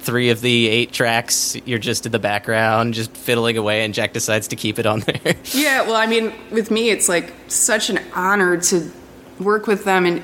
Three 0.00 0.28
of 0.30 0.40
the 0.42 0.68
eight 0.68 0.92
tracks, 0.92 1.56
you're 1.64 1.78
just 1.78 2.06
in 2.06 2.12
the 2.12 2.18
background, 2.18 2.94
just 2.94 3.16
fiddling 3.16 3.56
away, 3.56 3.84
and 3.84 3.94
Jack 3.94 4.12
decides 4.12 4.48
to 4.48 4.56
keep 4.56 4.78
it 4.78 4.86
on 4.86 5.00
there. 5.00 5.34
Yeah, 5.52 5.82
well, 5.82 5.96
I 5.96 6.06
mean, 6.06 6.32
with 6.50 6.70
me, 6.70 6.90
it's 6.90 7.08
like 7.08 7.32
such 7.48 7.90
an 7.90 7.98
honor 8.14 8.58
to 8.60 8.90
work 9.40 9.66
with 9.66 9.84
them 9.84 10.04
and 10.06 10.22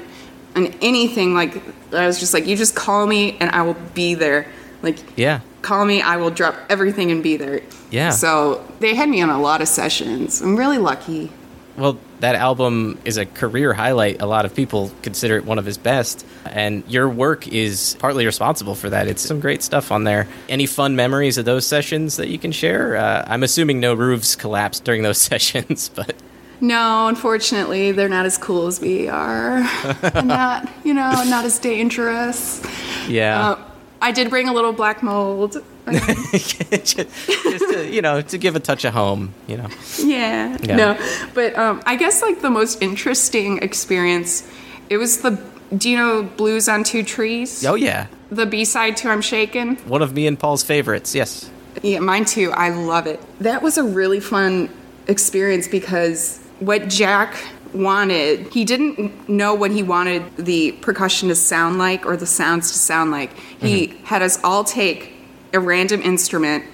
and 0.55 0.77
anything 0.81 1.35
like 1.35 1.63
I 1.93 2.07
was 2.07 2.19
just 2.21 2.35
like, 2.35 2.47
you 2.47 2.57
just 2.57 2.75
call 2.75 3.07
me 3.07 3.37
and 3.39 3.51
I 3.51 3.63
will 3.63 3.77
be 3.95 4.15
there. 4.15 4.47
Like, 4.83 4.99
yeah. 5.17 5.41
call 5.63 5.85
me, 5.85 6.01
I 6.03 6.17
will 6.17 6.31
drop 6.31 6.55
everything 6.69 7.11
and 7.11 7.23
be 7.23 7.37
there. 7.37 7.61
Yeah. 7.91 8.11
So 8.11 8.67
they 8.81 8.95
had 8.95 9.09
me 9.09 9.21
on 9.21 9.31
a 9.31 9.41
lot 9.41 9.61
of 9.61 9.69
sessions. 9.69 10.41
I'm 10.41 10.57
really 10.57 10.79
lucky. 10.79 11.31
Well, 11.77 11.99
that 12.21 12.35
album 12.35 12.99
is 13.05 13.17
a 13.17 13.25
career 13.25 13.73
highlight. 13.73 14.21
A 14.21 14.27
lot 14.27 14.45
of 14.45 14.55
people 14.55 14.93
consider 15.03 15.37
it 15.37 15.45
one 15.45 15.59
of 15.59 15.65
his 15.65 15.79
best, 15.79 16.27
and 16.45 16.85
your 16.89 17.09
work 17.09 17.49
is 17.49 17.97
partly 17.99 18.27
responsible 18.27 18.75
for 18.75 18.91
that. 18.91 19.09
It's 19.09 19.23
some 19.23 19.41
great 19.41 19.63
stuff 19.63 19.91
on 19.91 20.05
there. 20.05 20.29
Any 20.49 20.67
fun 20.67 20.97
memories 20.97 21.39
of 21.39 21.47
those 21.47 21.67
sessions 21.67 22.17
that 22.17 22.29
you 22.29 22.39
can 22.39 22.53
share? 22.53 22.97
Uh, 22.97 23.25
I'm 23.27 23.43
assuming 23.43 23.81
no 23.81 23.95
roofs 23.95 24.37
collapsed 24.37 24.85
during 24.85 25.03
those 25.03 25.19
sessions, 25.23 25.89
but 25.89 26.15
No, 26.61 27.09
unfortunately, 27.09 27.93
they're 27.93 28.09
not 28.09 28.27
as 28.27 28.37
cool 28.39 28.67
as 28.67 28.81
we 28.81 29.09
are. 29.09 29.59
and 30.03 30.29
not, 30.29 30.69
you 30.85 30.93
know, 30.95 31.11
not 31.25 31.45
as 31.45 31.59
dangerous. 31.59 32.63
yeah. 33.09 33.51
Uh, 33.51 33.59
I 34.03 34.13
did 34.13 34.31
bring 34.31 34.49
a 34.49 34.53
little 34.53 34.73
black 34.73 35.03
mold. 35.03 35.57
just, 35.91 36.71
just 36.71 36.97
to, 36.97 37.89
you 37.91 38.01
know, 38.03 38.21
to 38.23 38.39
give 38.39 38.57
a 38.57 38.61
touch 38.61 38.85
of 38.85 38.95
home. 38.95 39.35
You 39.47 39.59
know. 39.59 39.69
Yeah. 39.99 40.57
Yeah. 40.63 40.77
No, 40.77 40.99
but 41.35 41.57
um, 41.59 41.83
I 41.87 41.97
guess 41.97 42.23
like 42.23 42.41
the 42.41 42.51
most 42.51 42.81
interesting 42.83 43.59
experience, 43.59 44.49
it 44.89 44.97
was 44.99 45.19
the. 45.23 45.39
Do 45.77 45.89
you 45.89 45.97
know 45.97 46.23
Blues 46.25 46.69
on 46.69 46.83
Two 46.83 47.03
Trees? 47.05 47.65
Oh 47.65 47.75
yeah, 47.77 48.07
The 48.31 48.45
B 48.45 48.65
side 48.65 48.97
to 48.99 49.09
I'm 49.09 49.21
Shakin'. 49.23 49.77
one 49.87 50.03
of 50.03 50.13
me 50.13 50.27
and 50.27 50.37
Paul's 50.39 50.65
favorites. 50.65 51.15
Yes. 51.15 51.49
Yeah, 51.83 52.01
mine 52.01 52.25
too. 52.25 52.51
I 52.53 52.71
love 52.71 53.07
it. 53.07 53.21
That 53.41 53.63
was 53.63 53.79
a 53.79 53.85
really 53.85 54.19
fun 54.19 54.69
experience 55.07 55.69
because 55.69 56.40
what 56.61 56.89
Jack 56.89 57.37
wanted, 57.73 58.49
he 58.49 58.65
didn't 58.65 59.29
know 59.29 59.55
what 59.55 59.71
he 59.71 59.83
wanted 59.83 60.37
the 60.37 60.73
percussion 60.73 61.29
to 61.29 61.35
sound 61.35 61.79
like 61.79 62.07
or 62.07 62.17
the 62.17 62.27
sounds 62.27 62.71
to 62.73 62.79
sound 62.79 63.11
like. 63.11 63.37
He 63.61 63.89
mm-hmm. 63.89 64.05
had 64.05 64.23
us 64.23 64.43
all 64.45 64.65
take 64.65 65.13
a 65.53 65.61
random 65.61 66.03
instrument, 66.03 66.65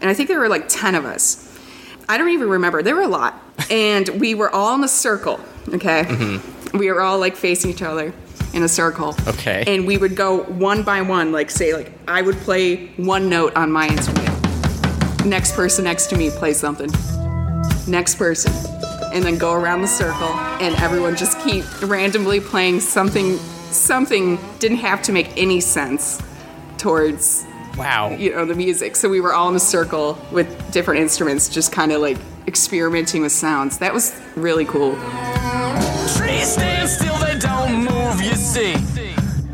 and 0.00 0.10
I 0.10 0.14
think 0.14 0.28
there 0.28 0.40
were 0.40 0.48
like 0.48 0.68
10 0.68 0.94
of 0.94 1.04
us. 1.04 1.44
I 2.08 2.16
don't 2.16 2.30
even 2.30 2.48
remember. 2.48 2.82
There 2.82 2.96
were 2.96 3.02
a 3.02 3.08
lot. 3.08 3.42
And 3.70 4.08
we 4.20 4.34
were 4.34 4.54
all 4.54 4.76
in 4.76 4.84
a 4.84 4.88
circle, 4.88 5.40
okay? 5.74 6.04
Mm-hmm. 6.04 6.78
We 6.78 6.90
were 6.90 7.02
all 7.02 7.18
like 7.18 7.36
facing 7.36 7.70
each 7.70 7.82
other 7.82 8.14
in 8.54 8.62
a 8.62 8.68
circle. 8.68 9.14
Okay. 9.26 9.64
And 9.66 9.86
we 9.86 9.98
would 9.98 10.16
go 10.16 10.44
one 10.44 10.84
by 10.84 11.02
one, 11.02 11.32
like 11.32 11.50
say, 11.50 11.74
like 11.74 11.92
I 12.06 12.22
would 12.22 12.36
play 12.36 12.86
one 12.96 13.28
note 13.28 13.54
on 13.56 13.70
my 13.70 13.88
instrument. 13.88 15.26
Next 15.26 15.54
person 15.54 15.84
next 15.84 16.06
to 16.06 16.16
me 16.16 16.30
plays 16.30 16.58
something. 16.58 16.90
Next 17.86 18.14
person. 18.14 18.52
And 19.12 19.24
then 19.24 19.38
go 19.38 19.52
around 19.54 19.80
the 19.82 19.88
circle 19.88 20.28
and 20.60 20.74
everyone 20.76 21.16
just 21.16 21.38
keep 21.40 21.64
randomly 21.82 22.40
playing 22.40 22.80
something 22.80 23.38
something 23.70 24.38
didn't 24.58 24.78
have 24.78 25.02
to 25.02 25.12
make 25.12 25.36
any 25.36 25.60
sense 25.60 26.22
towards 26.78 27.46
Wow. 27.76 28.10
you 28.10 28.30
know 28.34 28.44
the 28.44 28.54
music. 28.54 28.96
So 28.96 29.08
we 29.08 29.20
were 29.20 29.32
all 29.32 29.48
in 29.50 29.54
a 29.54 29.60
circle 29.60 30.18
with 30.32 30.72
different 30.72 31.00
instruments, 31.00 31.48
just 31.48 31.70
kind 31.70 31.92
of 31.92 32.00
like 32.00 32.16
experimenting 32.46 33.22
with 33.22 33.30
sounds. 33.32 33.78
That 33.78 33.92
was 33.94 34.18
really 34.36 34.64
cool. 34.64 34.94
Trees 36.16 36.52
stand 36.54 36.88
still, 36.88 37.16
they 37.18 37.38
don't 37.38 37.84
move, 37.84 38.20
you 38.20 38.34
see. 38.34 38.72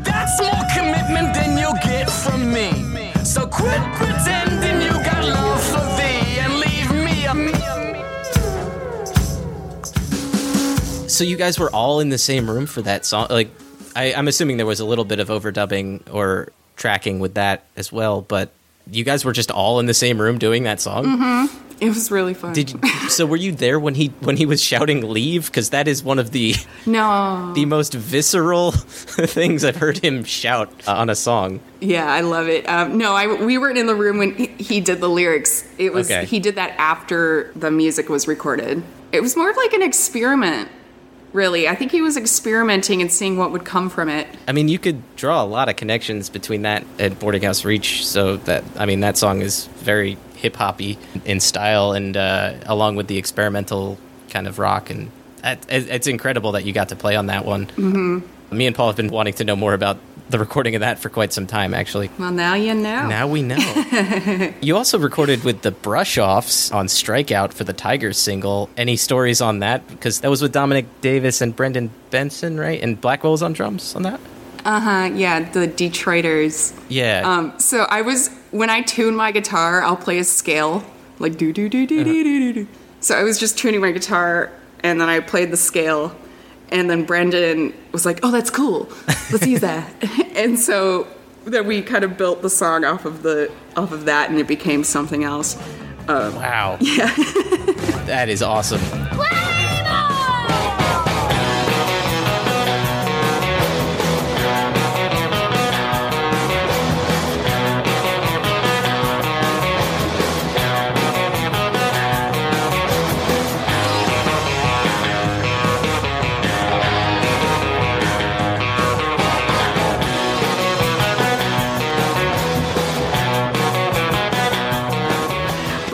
That's 0.01 0.41
more 0.41 0.63
commitment 0.75 1.33
than 1.35 1.57
you'll 1.57 1.73
get 1.83 2.09
from 2.09 2.51
me. 2.51 2.71
So 3.23 3.45
quit 3.45 3.81
pretending 3.93 4.54
So 11.15 11.23
you 11.23 11.37
guys 11.37 11.57
were 11.57 11.69
all 11.73 12.01
in 12.01 12.09
the 12.09 12.17
same 12.17 12.49
room 12.49 12.65
for 12.65 12.81
that 12.81 13.05
song? 13.05 13.27
Like, 13.29 13.49
I, 13.95 14.13
I'm 14.13 14.27
assuming 14.27 14.57
there 14.57 14.65
was 14.65 14.81
a 14.81 14.85
little 14.85 15.05
bit 15.05 15.21
of 15.21 15.29
overdubbing 15.29 16.13
or 16.13 16.49
tracking 16.75 17.19
with 17.19 17.35
that 17.35 17.63
as 17.77 17.89
well, 17.89 18.19
but 18.21 18.51
you 18.91 19.05
guys 19.05 19.23
were 19.23 19.31
just 19.31 19.49
all 19.49 19.79
in 19.79 19.85
the 19.85 19.93
same 19.93 20.19
room 20.19 20.37
doing 20.37 20.63
that 20.63 20.81
song. 20.81 21.49
It 21.79 21.87
was 21.87 22.11
really 22.11 22.33
fun. 22.33 22.51
Did 22.53 22.73
you, 22.73 22.79
so? 23.09 23.25
Were 23.25 23.37
you 23.37 23.53
there 23.53 23.79
when 23.79 23.95
he 23.95 24.07
when 24.21 24.35
he 24.37 24.45
was 24.45 24.61
shouting 24.63 25.09
"leave"? 25.09 25.47
Because 25.47 25.71
that 25.71 25.87
is 25.89 26.03
one 26.03 26.19
of 26.19 26.31
the 26.31 26.55
no. 26.85 27.51
the 27.53 27.65
most 27.65 27.93
visceral 27.93 28.71
things 28.71 29.65
I've 29.65 29.75
heard 29.75 29.97
him 29.97 30.23
shout 30.23 30.69
on 30.87 31.09
a 31.09 31.15
song. 31.15 31.59
Yeah, 31.81 32.05
I 32.05 32.21
love 32.21 32.47
it. 32.47 32.67
Um, 32.69 32.97
no, 32.97 33.13
I, 33.13 33.43
we 33.43 33.57
weren't 33.57 33.77
in 33.77 33.87
the 33.87 33.95
room 33.95 34.17
when 34.17 34.35
he, 34.35 34.47
he 34.47 34.79
did 34.81 35.01
the 35.01 35.09
lyrics. 35.09 35.65
It 35.77 35.91
was 35.93 36.09
Okay. 36.09 36.25
he 36.25 36.39
did 36.39 36.55
that 36.55 36.71
after 36.77 37.51
the 37.57 37.71
music 37.71 38.07
was 38.07 38.25
recorded. 38.27 38.81
It 39.11 39.21
was 39.21 39.35
more 39.35 39.49
of 39.49 39.57
like 39.57 39.73
an 39.73 39.81
experiment, 39.81 40.69
really. 41.35 41.67
I 41.67 41.75
think 41.75 41.91
he 41.91 42.01
was 42.01 42.17
experimenting 42.17 43.01
and 43.01 43.11
seeing 43.11 43.37
what 43.37 43.51
would 43.51 43.65
come 43.65 43.89
from 43.89 44.09
it. 44.09 44.27
I 44.47 44.53
mean, 44.53 44.69
you 44.69 44.79
could 44.79 45.03
draw 45.15 45.43
a 45.43 45.45
lot 45.45 45.69
of 45.69 45.75
connections 45.75 46.29
between 46.29 46.63
that 46.63 46.83
and 46.97 47.19
Boarding 47.19 47.43
House 47.43 47.65
Reach. 47.65 48.07
So 48.07 48.37
that 48.37 48.63
I 48.77 48.85
mean, 48.85 49.01
that 49.01 49.17
song 49.17 49.41
is 49.41 49.67
very 49.77 50.17
hip 50.35 50.55
hoppy 50.55 50.97
in 51.25 51.39
style, 51.39 51.91
and 51.91 52.17
uh, 52.17 52.53
along 52.65 52.95
with 52.95 53.07
the 53.07 53.17
experimental 53.17 53.97
kind 54.29 54.47
of 54.47 54.57
rock, 54.57 54.89
and 54.89 55.11
it's 55.43 56.07
incredible 56.07 56.53
that 56.53 56.65
you 56.65 56.73
got 56.73 56.89
to 56.89 56.95
play 56.95 57.15
on 57.15 57.27
that 57.27 57.45
one. 57.45 57.67
Mm-hmm. 57.67 58.57
Me 58.57 58.67
and 58.67 58.75
Paul 58.75 58.87
have 58.87 58.95
been 58.95 59.09
wanting 59.09 59.33
to 59.35 59.43
know 59.43 59.55
more 59.55 59.73
about 59.73 59.97
the 60.29 60.39
recording 60.39 60.75
of 60.75 60.81
that 60.81 60.99
for 60.99 61.09
quite 61.09 61.31
some 61.31 61.47
time, 61.47 61.73
actually. 61.73 62.09
Well, 62.17 62.31
now 62.31 62.55
you 62.55 62.73
know. 62.73 63.07
Now 63.07 63.27
we 63.27 63.41
know. 63.41 64.53
you 64.61 64.75
also 64.75 64.97
recorded 64.97 65.43
with 65.43 65.61
the 65.61 65.71
Brush 65.71 66.17
Offs 66.17 66.71
on 66.71 66.87
Strikeout 66.87 67.53
for 67.53 67.63
the 67.63 67.73
Tigers 67.73 68.17
single. 68.17 68.69
Any 68.75 68.97
stories 68.97 69.41
on 69.41 69.59
that? 69.59 69.87
Because 69.87 70.21
that 70.21 70.29
was 70.29 70.41
with 70.41 70.51
Dominic 70.51 70.85
Davis 71.01 71.41
and 71.41 71.55
Brendan 71.55 71.91
Benson, 72.09 72.59
right? 72.59 72.81
And 72.81 72.99
Blackwell 72.99 73.33
was 73.33 73.43
on 73.43 73.53
drums 73.53 73.95
on 73.95 74.03
that? 74.03 74.19
Uh 74.65 74.79
huh. 74.79 75.11
Yeah, 75.13 75.47
the 75.51 75.67
Detroiters. 75.67 76.77
Yeah. 76.89 77.21
Um, 77.23 77.59
so 77.59 77.85
I 77.89 78.01
was, 78.01 78.29
when 78.51 78.71
I 78.71 78.81
tune 78.81 79.15
my 79.15 79.31
guitar, 79.31 79.83
I'll 79.83 79.95
play 79.95 80.17
a 80.17 80.23
scale, 80.23 80.83
like 81.19 81.37
do, 81.37 81.53
do, 81.53 81.69
do, 81.69 81.85
do, 81.85 82.03
do, 82.03 82.09
uh-huh. 82.09 82.23
do, 82.23 82.53
do. 82.53 82.67
So 82.99 83.15
I 83.15 83.23
was 83.23 83.39
just 83.39 83.59
tuning 83.59 83.81
my 83.81 83.91
guitar, 83.91 84.51
and 84.79 84.99
then 84.99 85.07
I 85.07 85.19
played 85.19 85.51
the 85.51 85.57
scale 85.57 86.15
and 86.69 86.89
then 86.89 87.03
Brendan 87.03 87.73
was 87.91 88.05
like, 88.05 88.19
"Oh, 88.23 88.31
that's 88.31 88.49
cool. 88.49 88.89
Let's 89.31 89.45
use 89.45 89.61
that." 89.61 89.91
and 90.35 90.59
so 90.59 91.07
then 91.45 91.67
we 91.67 91.81
kind 91.81 92.03
of 92.03 92.17
built 92.17 92.41
the 92.41 92.49
song 92.49 92.83
off 92.85 93.05
of 93.05 93.23
the 93.23 93.51
off 93.75 93.91
of 93.91 94.05
that, 94.05 94.29
and 94.29 94.39
it 94.39 94.47
became 94.47 94.83
something 94.83 95.23
else. 95.23 95.57
Um, 96.07 96.35
wow. 96.35 96.77
Yeah. 96.81 97.13
that 98.05 98.29
is 98.29 98.41
awesome. 98.43 98.81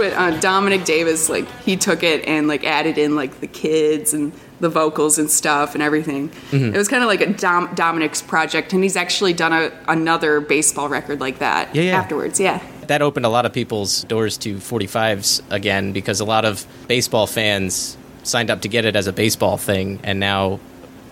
But 0.02 0.14
uh, 0.14 0.40
Dominic 0.40 0.84
Davis, 0.84 1.30
like 1.30 1.48
he 1.62 1.78
took 1.78 2.02
it 2.02 2.26
and 2.28 2.48
like 2.48 2.64
added 2.64 2.98
in 2.98 3.16
like 3.16 3.40
the 3.40 3.46
kids 3.46 4.16
and 4.16 4.32
the 4.60 4.68
vocals 4.70 5.20
and 5.20 5.30
stuff 5.30 5.76
and 5.76 5.84
everything. 5.84 6.30
Mm-hmm. 6.50 6.74
It 6.74 6.78
was 6.78 6.88
kind 6.88 7.04
of 7.04 7.08
like 7.08 7.22
a 7.22 7.32
Dom- 7.34 7.74
Dominic's 7.76 8.20
project, 8.22 8.74
and 8.74 8.82
he's 8.82 8.96
actually 8.96 9.34
done 9.34 9.54
a, 9.54 9.72
another 9.88 10.40
baseball 10.42 10.90
record 10.90 11.20
like 11.20 11.38
that 11.38 11.76
Yeah, 11.76 11.84
yeah. 11.84 11.92
afterwards. 12.00 12.40
Yeah. 12.40 12.64
That 12.88 13.04
opened 13.04 13.28
a 13.28 13.30
lot 13.30 13.46
of 13.46 13.54
people's 13.54 14.04
doors 14.06 14.38
to 14.40 14.56
45s 14.56 15.44
again 15.52 15.94
because 15.94 16.20
a 16.20 16.26
lot 16.26 16.46
of 16.46 16.66
baseball 16.88 17.28
fans 17.28 17.96
signed 18.24 18.50
up 18.50 18.62
to 18.62 18.68
get 18.68 18.86
it 18.86 18.96
as 18.96 19.06
a 19.06 19.14
baseball 19.14 19.58
thing 19.58 20.00
and 20.04 20.20
now, 20.20 20.60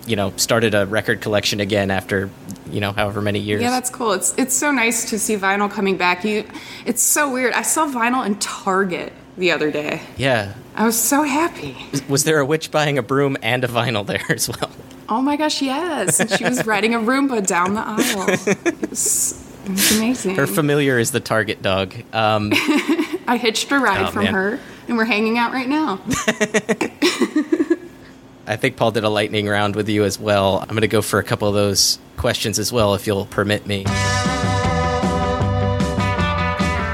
you 0.09 0.15
know, 0.15 0.33
started 0.37 0.73
a 0.73 0.85
record 0.87 1.21
collection 1.21 1.59
again 1.59 1.91
after, 1.91 2.29
you 2.71 2.79
know, 2.81 2.91
however 2.91 3.21
many 3.21 3.39
years. 3.39 3.61
Yeah, 3.61 3.69
that's 3.69 3.89
cool. 3.89 4.13
It's 4.13 4.33
it's 4.37 4.55
so 4.55 4.71
nice 4.71 5.09
to 5.11 5.19
see 5.19 5.35
vinyl 5.37 5.69
coming 5.71 5.97
back. 5.97 6.23
You, 6.25 6.45
it's 6.85 7.01
so 7.01 7.31
weird. 7.31 7.53
I 7.53 7.61
saw 7.61 7.87
vinyl 7.87 8.25
in 8.25 8.35
Target 8.39 9.13
the 9.37 9.51
other 9.51 9.71
day. 9.71 10.01
yeah. 10.17 10.53
I 10.75 10.85
was 10.85 10.97
so 10.97 11.23
happy. 11.23 11.75
Was 12.07 12.23
there 12.23 12.39
a 12.39 12.45
witch 12.45 12.71
buying 12.71 12.97
a 12.97 13.01
broom 13.03 13.35
and 13.41 13.63
a 13.65 13.67
vinyl 13.67 14.05
there 14.05 14.23
as 14.29 14.47
well? 14.49 14.71
Oh 15.09 15.21
my 15.21 15.35
gosh, 15.37 15.61
yes! 15.61 16.19
And 16.19 16.29
she 16.31 16.43
was 16.45 16.65
riding 16.65 16.93
a 16.95 16.99
Roomba 16.99 17.45
down 17.45 17.73
the 17.73 17.81
aisle. 17.85 18.29
It 18.29 18.89
was, 18.89 19.41
it 19.65 19.69
was 19.71 19.97
amazing. 19.97 20.35
Her 20.35 20.47
familiar 20.47 20.97
is 20.99 21.11
the 21.11 21.19
Target 21.19 21.61
dog. 21.61 21.93
Um, 22.13 22.51
I 23.27 23.37
hitched 23.41 23.71
a 23.71 23.79
ride 23.79 24.07
Oh, 24.07 24.11
from 24.11 24.23
man. 24.25 24.33
her, 24.33 24.59
and 24.87 24.97
we're 24.97 25.05
hanging 25.05 25.37
out 25.37 25.51
right 25.51 25.67
now. 25.67 25.99
I 28.49 28.55
think 28.55 28.77
Paul 28.77 28.89
did 28.89 29.03
a 29.03 29.09
lightning 29.09 29.47
round 29.47 29.75
with 29.75 29.87
you 29.89 30.03
as 30.05 30.17
well. 30.19 30.57
I'm 30.57 30.69
going 30.69 30.81
to 30.81 30.87
go 30.87 31.03
for 31.03 31.19
a 31.19 31.23
couple 31.23 31.47
of 31.47 31.53
those 31.53 31.99
questions 32.17 32.57
as 32.57 32.73
well, 32.73 32.95
if 32.95 33.05
you'll 33.05 33.27
permit 33.27 33.67
me. 33.67 33.83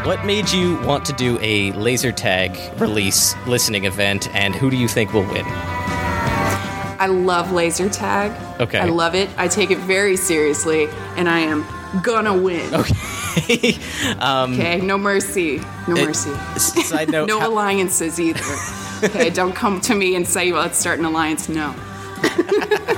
What 0.06 0.26
made 0.26 0.52
you 0.52 0.78
want 0.82 1.06
to 1.06 1.14
do 1.14 1.40
a 1.42 1.72
laser 1.72 2.12
tag 2.12 2.60
release 2.82 3.38
listening 3.48 3.86
event, 3.86 4.28
and 4.36 4.54
who 4.54 4.70
do 4.70 4.76
you 4.76 4.90
think 4.90 5.14
will 5.14 5.24
win? 5.24 5.46
I 5.48 7.08
love 7.08 7.54
laser 7.54 7.88
tag. 7.88 8.34
Okay. 8.60 8.78
I 8.78 8.88
love 8.88 9.16
it. 9.16 9.30
I 9.38 9.48
take 9.48 9.72
it 9.72 9.78
very 9.78 10.18
seriously, 10.18 10.90
and 11.16 11.30
I 11.30 11.40
am 11.40 11.66
gonna 12.04 12.38
win. 12.38 12.74
Okay. 12.74 12.96
Um, 14.20 14.54
okay. 14.54 14.80
No 14.80 14.98
mercy. 14.98 15.60
No 15.90 15.96
mercy. 15.96 16.34
Side 16.58 17.12
note, 17.12 17.28
No 17.28 17.46
alliances 17.46 18.18
either. 18.18 18.40
okay. 19.06 19.30
Don't 19.30 19.54
come 19.54 19.82
to 19.82 19.96
me 19.96 20.16
and 20.16 20.28
say, 20.28 20.52
"Well, 20.52 20.62
let's 20.62 20.78
start 20.78 21.00
an 21.00 21.06
alliance." 21.06 21.50
No. 21.50 21.74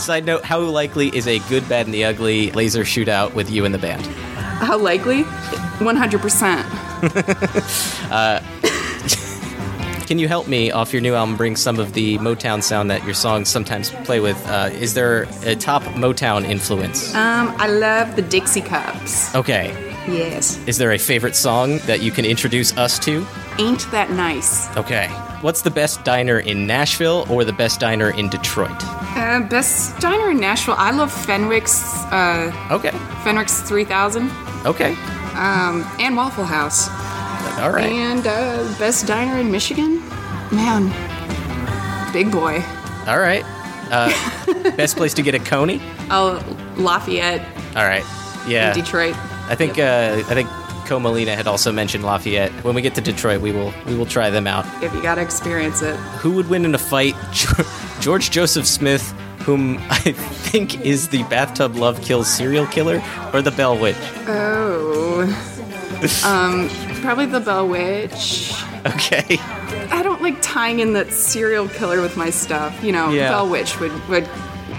side 0.00 0.24
note, 0.24 0.44
how 0.44 0.60
likely 0.60 1.14
is 1.14 1.28
a 1.28 1.38
good, 1.48 1.68
bad, 1.68 1.86
and 1.86 1.94
the 1.94 2.04
ugly 2.04 2.50
laser 2.52 2.82
shootout 2.82 3.34
with 3.34 3.50
you 3.50 3.64
and 3.64 3.74
the 3.74 3.78
band? 3.78 4.04
How 4.06 4.78
likely? 4.78 5.22
One 5.22 5.96
hundred 5.96 6.20
percent. 6.20 6.66
can 10.06 10.18
you 10.18 10.26
help 10.26 10.48
me 10.48 10.70
off 10.70 10.92
your 10.92 11.00
new 11.00 11.14
album 11.14 11.36
bring 11.36 11.56
some 11.56 11.78
of 11.78 11.92
the 11.92 12.18
Motown 12.18 12.62
sound 12.62 12.90
that 12.90 13.04
your 13.04 13.14
songs 13.14 13.48
sometimes 13.48 13.90
play 14.04 14.20
with? 14.20 14.36
Uh, 14.48 14.70
is 14.72 14.94
there 14.94 15.22
a 15.44 15.54
top 15.54 15.82
Motown 15.94 16.44
influence? 16.44 17.14
Um, 17.14 17.54
I 17.58 17.68
love 17.68 18.16
the 18.16 18.22
Dixie 18.22 18.60
Cups. 18.60 19.34
Okay. 19.34 19.89
Yes. 20.12 20.58
Is 20.66 20.78
there 20.78 20.92
a 20.92 20.98
favorite 20.98 21.36
song 21.36 21.78
that 21.86 22.00
you 22.02 22.10
can 22.10 22.24
introduce 22.24 22.76
us 22.76 22.98
to? 23.00 23.24
Ain't 23.58 23.90
that 23.90 24.10
nice? 24.10 24.74
Okay. 24.76 25.08
What's 25.42 25.62
the 25.62 25.70
best 25.70 26.04
diner 26.04 26.38
in 26.40 26.66
Nashville 26.66 27.26
or 27.30 27.44
the 27.44 27.52
best 27.52 27.80
diner 27.80 28.10
in 28.10 28.28
Detroit? 28.28 28.70
Uh, 29.16 29.40
best 29.48 29.98
diner 30.00 30.30
in 30.30 30.38
Nashville. 30.40 30.74
I 30.76 30.90
love 30.90 31.12
Fenwick's. 31.12 31.82
Uh, 32.12 32.52
Okay. 32.70 32.90
Fenwick's 33.24 33.60
3000 33.62 34.30
Okay. 34.66 34.92
um, 35.34 35.84
and 35.98 36.16
Waffle 36.16 36.44
House. 36.44 36.88
All 37.60 37.70
right. 37.70 37.90
And 37.90 38.26
uh, 38.26 38.78
best 38.78 39.06
diner 39.06 39.38
in 39.38 39.50
Michigan? 39.50 40.00
Man, 40.52 40.90
big 42.12 42.30
boy. 42.30 42.62
All 43.06 43.18
right. 43.18 43.44
Uh, 43.90 44.08
best 44.76 44.96
place 44.96 45.14
to 45.14 45.22
get 45.22 45.34
a 45.34 45.38
coney? 45.38 45.80
Oh, 46.10 46.42
Lafayette, 46.76 47.40
All 47.76 47.84
right. 47.86 48.04
Yeah. 48.46 48.72
Detroit. 48.72 49.14
I 49.50 49.56
think 49.56 49.78
uh, 49.78 50.22
I 50.28 50.34
think 50.34 50.48
Co 50.86 50.98
Molina 51.00 51.34
had 51.36 51.46
also 51.46 51.72
mentioned 51.72 52.04
Lafayette. 52.04 52.52
When 52.64 52.74
we 52.74 52.82
get 52.82 52.94
to 52.94 53.00
Detroit, 53.00 53.40
we 53.40 53.52
will 53.52 53.72
we 53.86 53.96
will 53.96 54.06
try 54.06 54.30
them 54.30 54.46
out. 54.46 54.64
If 54.82 54.94
you 54.94 55.02
gotta 55.02 55.20
experience 55.20 55.82
it. 55.82 55.96
Who 56.22 56.32
would 56.32 56.48
win 56.48 56.64
in 56.64 56.74
a 56.74 56.78
fight? 56.78 57.14
George 58.00 58.30
Joseph 58.30 58.66
Smith, 58.66 59.10
whom 59.40 59.78
I 59.90 60.12
think 60.12 60.80
is 60.86 61.08
the 61.08 61.22
bathtub 61.24 61.74
love 61.76 62.00
kills 62.02 62.28
serial 62.28 62.66
killer, 62.66 63.02
or 63.32 63.42
the 63.42 63.50
Bell 63.50 63.76
Witch? 63.78 63.96
Oh. 64.26 65.22
um, 66.24 66.68
probably 67.02 67.26
the 67.26 67.40
Bell 67.40 67.68
Witch. 67.68 68.52
Okay. 68.86 69.36
I 69.92 70.02
don't 70.02 70.22
like 70.22 70.40
tying 70.40 70.80
in 70.80 70.92
that 70.94 71.12
serial 71.12 71.68
killer 71.68 72.00
with 72.00 72.16
my 72.16 72.30
stuff. 72.30 72.82
You 72.82 72.92
know, 72.92 73.10
Yeah. 73.10 73.30
Bell 73.30 73.48
Witch 73.48 73.78
would, 73.80 73.92
would 74.08 74.28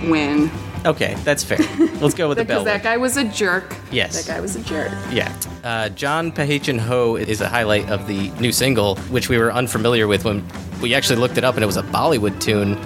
win. 0.10 0.50
Okay, 0.86 1.16
that's 1.24 1.44
fair. 1.44 1.60
Let's 2.02 2.16
go 2.16 2.28
with 2.30 2.38
the 2.38 2.46
Bell 2.46 2.60
Because 2.64 2.66
that 2.66 2.84
guy 2.84 2.98
was 2.98 3.18
a 3.18 3.24
jerk. 3.26 3.76
Yes. 3.92 4.26
That 4.26 4.34
guy 4.36 4.40
was 4.42 4.56
a 4.56 4.62
jerk. 4.62 4.92
Yeah. 5.12 5.32
Uh, 5.64 5.90
Jaan 5.90 6.34
Pehechan 6.34 6.80
Ho 6.80 7.16
is 7.16 7.40
a 7.42 7.48
highlight 7.48 7.90
of 7.90 8.08
the 8.08 8.30
new 8.40 8.52
single, 8.52 8.96
which 9.12 9.30
we 9.30 9.38
were 9.38 9.54
unfamiliar 9.54 10.08
with 10.08 10.26
when 10.26 10.44
we 10.82 10.94
actually 10.96 11.18
looked 11.18 11.38
it 11.38 11.44
up, 11.44 11.56
and 11.56 11.64
it 11.64 11.68
was 11.68 11.78
a 11.78 11.84
Bollywood 11.84 12.40
tune. 12.42 12.78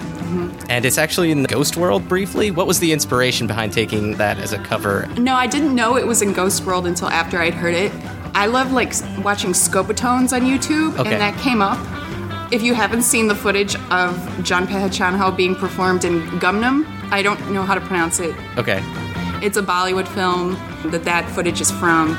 And 0.68 0.84
it's 0.84 0.98
actually 0.98 1.30
in 1.30 1.42
the 1.42 1.48
Ghost 1.48 1.76
World 1.76 2.08
briefly. 2.08 2.50
What 2.50 2.66
was 2.66 2.80
the 2.80 2.92
inspiration 2.92 3.46
behind 3.46 3.72
taking 3.72 4.16
that 4.16 4.38
as 4.38 4.52
a 4.52 4.58
cover? 4.58 5.06
No, 5.16 5.34
I 5.34 5.46
didn't 5.46 5.74
know 5.74 5.96
it 5.96 6.06
was 6.06 6.20
in 6.20 6.32
Ghost 6.32 6.64
World 6.66 6.86
until 6.86 7.08
after 7.08 7.38
I'd 7.38 7.54
heard 7.54 7.74
it. 7.74 7.92
I 8.34 8.46
love 8.46 8.72
like 8.72 8.92
watching 9.24 9.52
Scopitones 9.52 10.32
on 10.34 10.42
YouTube, 10.42 10.98
Okay. 10.98 11.12
and 11.12 11.20
that 11.20 11.38
came 11.40 11.62
up. 11.62 11.78
If 12.52 12.62
you 12.62 12.74
haven't 12.74 13.02
seen 13.02 13.28
the 13.28 13.34
footage 13.34 13.76
of 13.76 14.16
Jaan 14.42 14.66
Pehechan 14.66 15.16
Ho 15.16 15.30
being 15.30 15.54
performed 15.54 16.04
in 16.04 16.20
Gumnaam, 16.40 16.84
I 17.10 17.22
don't 17.22 17.52
know 17.52 17.62
how 17.62 17.74
to 17.74 17.80
pronounce 17.80 18.20
it. 18.20 18.34
Okay. 18.58 18.80
It's 19.42 19.56
a 19.56 19.62
Bollywood 19.62 20.08
film 20.08 20.54
that 20.90 21.04
that 21.04 21.28
footage 21.30 21.60
is 21.60 21.70
from. 21.70 22.16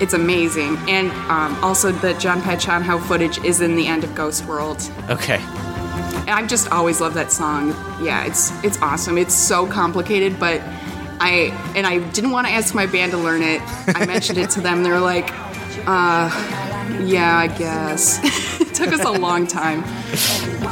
It's 0.00 0.12
amazing, 0.14 0.76
and 0.88 1.10
um, 1.28 1.56
also 1.64 1.90
the 1.90 2.14
Jaan 2.14 2.40
Pehechan 2.40 2.82
Ho 2.82 2.98
footage 2.98 3.42
is 3.44 3.60
in 3.60 3.74
the 3.74 3.86
end 3.86 4.04
of 4.04 4.14
Ghost 4.14 4.44
World. 4.46 4.80
Okay. 5.08 5.40
And 5.40 6.30
I've 6.30 6.48
just 6.48 6.70
always 6.70 7.00
loved 7.00 7.16
that 7.16 7.32
song. 7.32 7.70
Yeah, 8.00 8.24
it's 8.24 8.52
it's 8.62 8.80
awesome. 8.80 9.18
It's 9.18 9.34
so 9.34 9.66
complicated, 9.66 10.38
but 10.38 10.60
I 11.20 11.52
and 11.74 11.86
I 11.86 11.98
didn't 12.10 12.30
want 12.30 12.46
to 12.46 12.52
ask 12.52 12.74
my 12.74 12.86
band 12.86 13.12
to 13.12 13.18
learn 13.18 13.42
it. 13.42 13.60
I 13.96 14.06
mentioned 14.06 14.38
it 14.38 14.50
to 14.50 14.60
them. 14.60 14.82
They 14.84 14.90
were 14.90 15.00
like, 15.00 15.30
uh, 15.88 16.30
"Yeah, 17.02 17.36
I 17.36 17.48
guess." 17.48 18.20
it 18.60 18.74
took 18.74 18.92
us 18.92 19.04
a 19.04 19.10
long 19.10 19.46
time, 19.46 19.82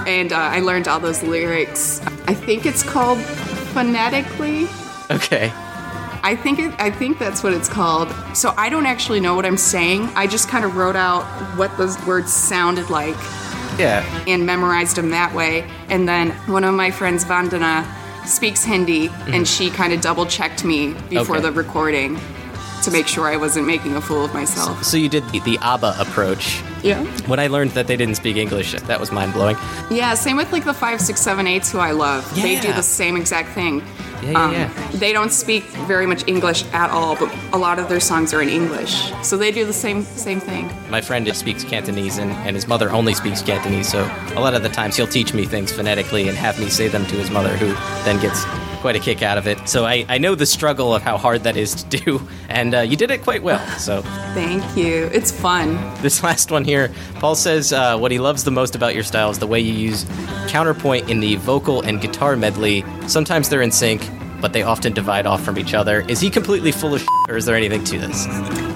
and 0.07 0.33
uh, 0.33 0.37
I 0.37 0.61
learned 0.61 0.87
all 0.87 1.01
those 1.01 1.23
lyrics. 1.23 2.01
I 2.29 2.35
think 2.35 2.65
it's 2.65 2.83
called 2.85 3.19
phonetically. 3.77 4.69
Okay. 5.11 5.53
I 6.23 6.35
think 6.35 6.59
it, 6.59 6.75
I 6.79 6.91
think 6.91 7.19
that's 7.19 7.43
what 7.43 7.53
it's 7.53 7.69
called. 7.69 8.09
So 8.35 8.55
I 8.57 8.71
don't 8.71 8.87
actually 8.87 9.21
know 9.21 9.35
what 9.35 9.45
I'm 9.45 9.59
saying. 9.59 10.09
I 10.17 10.27
just 10.27 10.49
kind 10.49 10.65
of 10.65 10.77
wrote 10.77 10.97
out 10.97 11.25
what 11.59 11.77
those 11.77 12.03
words 12.07 12.33
sounded 12.33 12.89
like 12.89 13.15
Yeah. 13.79 14.03
and 14.27 14.47
memorized 14.47 14.97
them 14.97 15.11
that 15.11 15.35
way. 15.35 15.69
And 15.91 16.09
then 16.09 16.31
one 16.47 16.65
of 16.65 16.75
my 16.75 16.91
friends, 16.91 17.23
Vandana, 17.27 17.87
speaks 18.27 18.65
Hindi, 18.65 19.09
and 19.09 19.13
mm-hmm. 19.13 19.45
she 19.45 19.69
kind 19.71 19.93
of 19.93 20.01
double 20.01 20.25
checked 20.25 20.65
me 20.65 20.95
before 21.11 21.37
Okay. 21.37 21.43
the 21.43 21.53
recording 21.53 22.19
to 22.87 22.93
make 22.93 23.07
sure 23.07 23.27
I 23.27 23.37
wasn't 23.37 23.67
making 23.67 23.95
a 23.97 24.01
fool 24.01 24.25
of 24.25 24.33
myself. 24.33 24.85
So 24.85 24.97
you 24.97 25.09
did 25.09 25.29
the, 25.31 25.41
the 25.41 25.59
ABBA 25.61 25.97
approach. 25.99 26.63
Yeah. 26.83 27.05
When 27.27 27.41
I 27.41 27.49
learned 27.49 27.73
that 27.73 27.89
they 27.89 27.97
didn't 27.97 28.15
speak 28.15 28.37
English, 28.37 28.73
that 28.73 29.01
was 29.01 29.11
mind 29.11 29.33
blowing. 29.33 29.57
Yeah, 29.91 30.15
same 30.15 30.37
with 30.37 30.53
like 30.53 30.65
the 30.65 30.73
five, 30.73 31.01
six, 31.01 31.21
seven, 31.21 31.47
eights 31.49 31.71
who 31.71 31.79
I 31.79 31.91
love. 31.91 32.25
Yeah. 32.37 32.45
They 32.45 32.61
do 32.61 32.73
the 32.73 32.83
same 32.83 33.17
exact 33.17 33.51
thing. 33.51 33.83
Yeah, 34.23 34.31
yeah, 34.31 34.45
um, 34.45 34.53
yeah. 34.53 34.91
They 34.93 35.13
don't 35.13 35.33
speak 35.33 35.65
very 35.87 36.07
much 36.07 36.27
English 36.27 36.65
at 36.73 36.91
all, 36.91 37.17
but 37.17 37.35
a 37.53 37.59
lot 37.59 37.79
of 37.79 37.89
their 37.89 38.01
songs 38.01 38.33
are 38.33 38.41
in 38.41 38.49
English. 38.49 39.13
So 39.23 39.37
they 39.37 39.51
do 39.51 39.67
the 39.67 39.73
same 39.73 40.03
same 40.03 40.41
thing. 40.41 40.71
My 40.89 41.01
friend 41.01 41.35
speaks 41.37 41.65
Cantonese, 41.65 42.19
and, 42.19 42.31
and 42.47 42.55
his 42.55 42.67
mother 42.67 42.91
only 42.91 43.15
speaks 43.15 43.43
Cantonese, 43.43 43.89
so 43.89 44.05
a 44.35 44.41
lot 44.41 44.55
of 44.55 44.63
the 44.63 44.71
times 44.71 44.97
he'll 44.97 45.07
teach 45.07 45.35
me 45.35 45.45
things 45.45 45.73
phonetically 45.73 46.29
and 46.29 46.39
have 46.39 46.59
me 46.59 46.71
say 46.71 46.89
them 46.89 47.05
to 47.07 47.17
his 47.17 47.31
mother, 47.31 47.57
who 47.57 47.67
then 48.05 48.21
gets 48.21 48.45
quite 48.87 48.95
a 48.95 49.01
kick 49.01 49.21
out 49.21 49.37
of 49.37 49.49
it. 49.49 49.69
So 49.69 49.85
I, 49.85 50.07
I 50.09 50.19
know 50.19 50.37
the 50.37 50.47
struggle 50.47 50.95
of 50.95 51.03
how 51.03 51.17
hard 51.19 51.43
that 51.43 51.57
is 51.57 51.75
to 51.83 51.99
do, 51.99 52.29
and 52.49 52.73
uh, 52.73 52.81
you 52.83 52.97
did 52.97 53.11
it 53.11 53.21
quite 53.25 53.43
well. 53.43 53.59
So 53.81 54.03
Thank 54.33 54.63
you. 54.77 55.11
It's 55.13 55.33
fun. 55.33 55.75
this 56.03 56.23
last 56.23 56.53
one 56.53 56.63
here, 56.65 56.93
Paul 57.17 57.35
says 57.35 57.73
uh, 57.73 57.99
what 57.99 58.13
he 58.13 58.21
loves 58.21 58.45
the 58.45 58.53
most 58.53 58.77
about 58.77 58.95
your 58.95 59.03
style 59.03 59.29
is 59.31 59.41
the 59.41 59.47
way 59.49 59.59
you 59.59 59.73
use 59.73 60.07
counterpoint 60.47 61.11
in 61.11 61.19
the 61.19 61.35
vocal 61.35 61.83
and 61.83 62.01
guitar 62.01 62.37
medley. 62.37 62.85
Sometimes 63.09 63.49
they're 63.49 63.61
in 63.61 63.73
sync, 63.73 64.09
but 64.41 64.53
they 64.53 64.63
often 64.63 64.93
divide 64.93 65.27
off 65.27 65.43
from 65.43 65.59
each 65.59 65.75
other. 65.75 66.03
Is 66.03 66.21
he 66.21 66.31
completely 66.31 66.71
full 66.71 66.95
of 66.95 67.01
shit, 67.01 67.09
or 67.29 67.37
is 67.37 67.45
there 67.47 67.57
anything 67.57 67.83
to 67.83 67.99
this? 67.99 68.25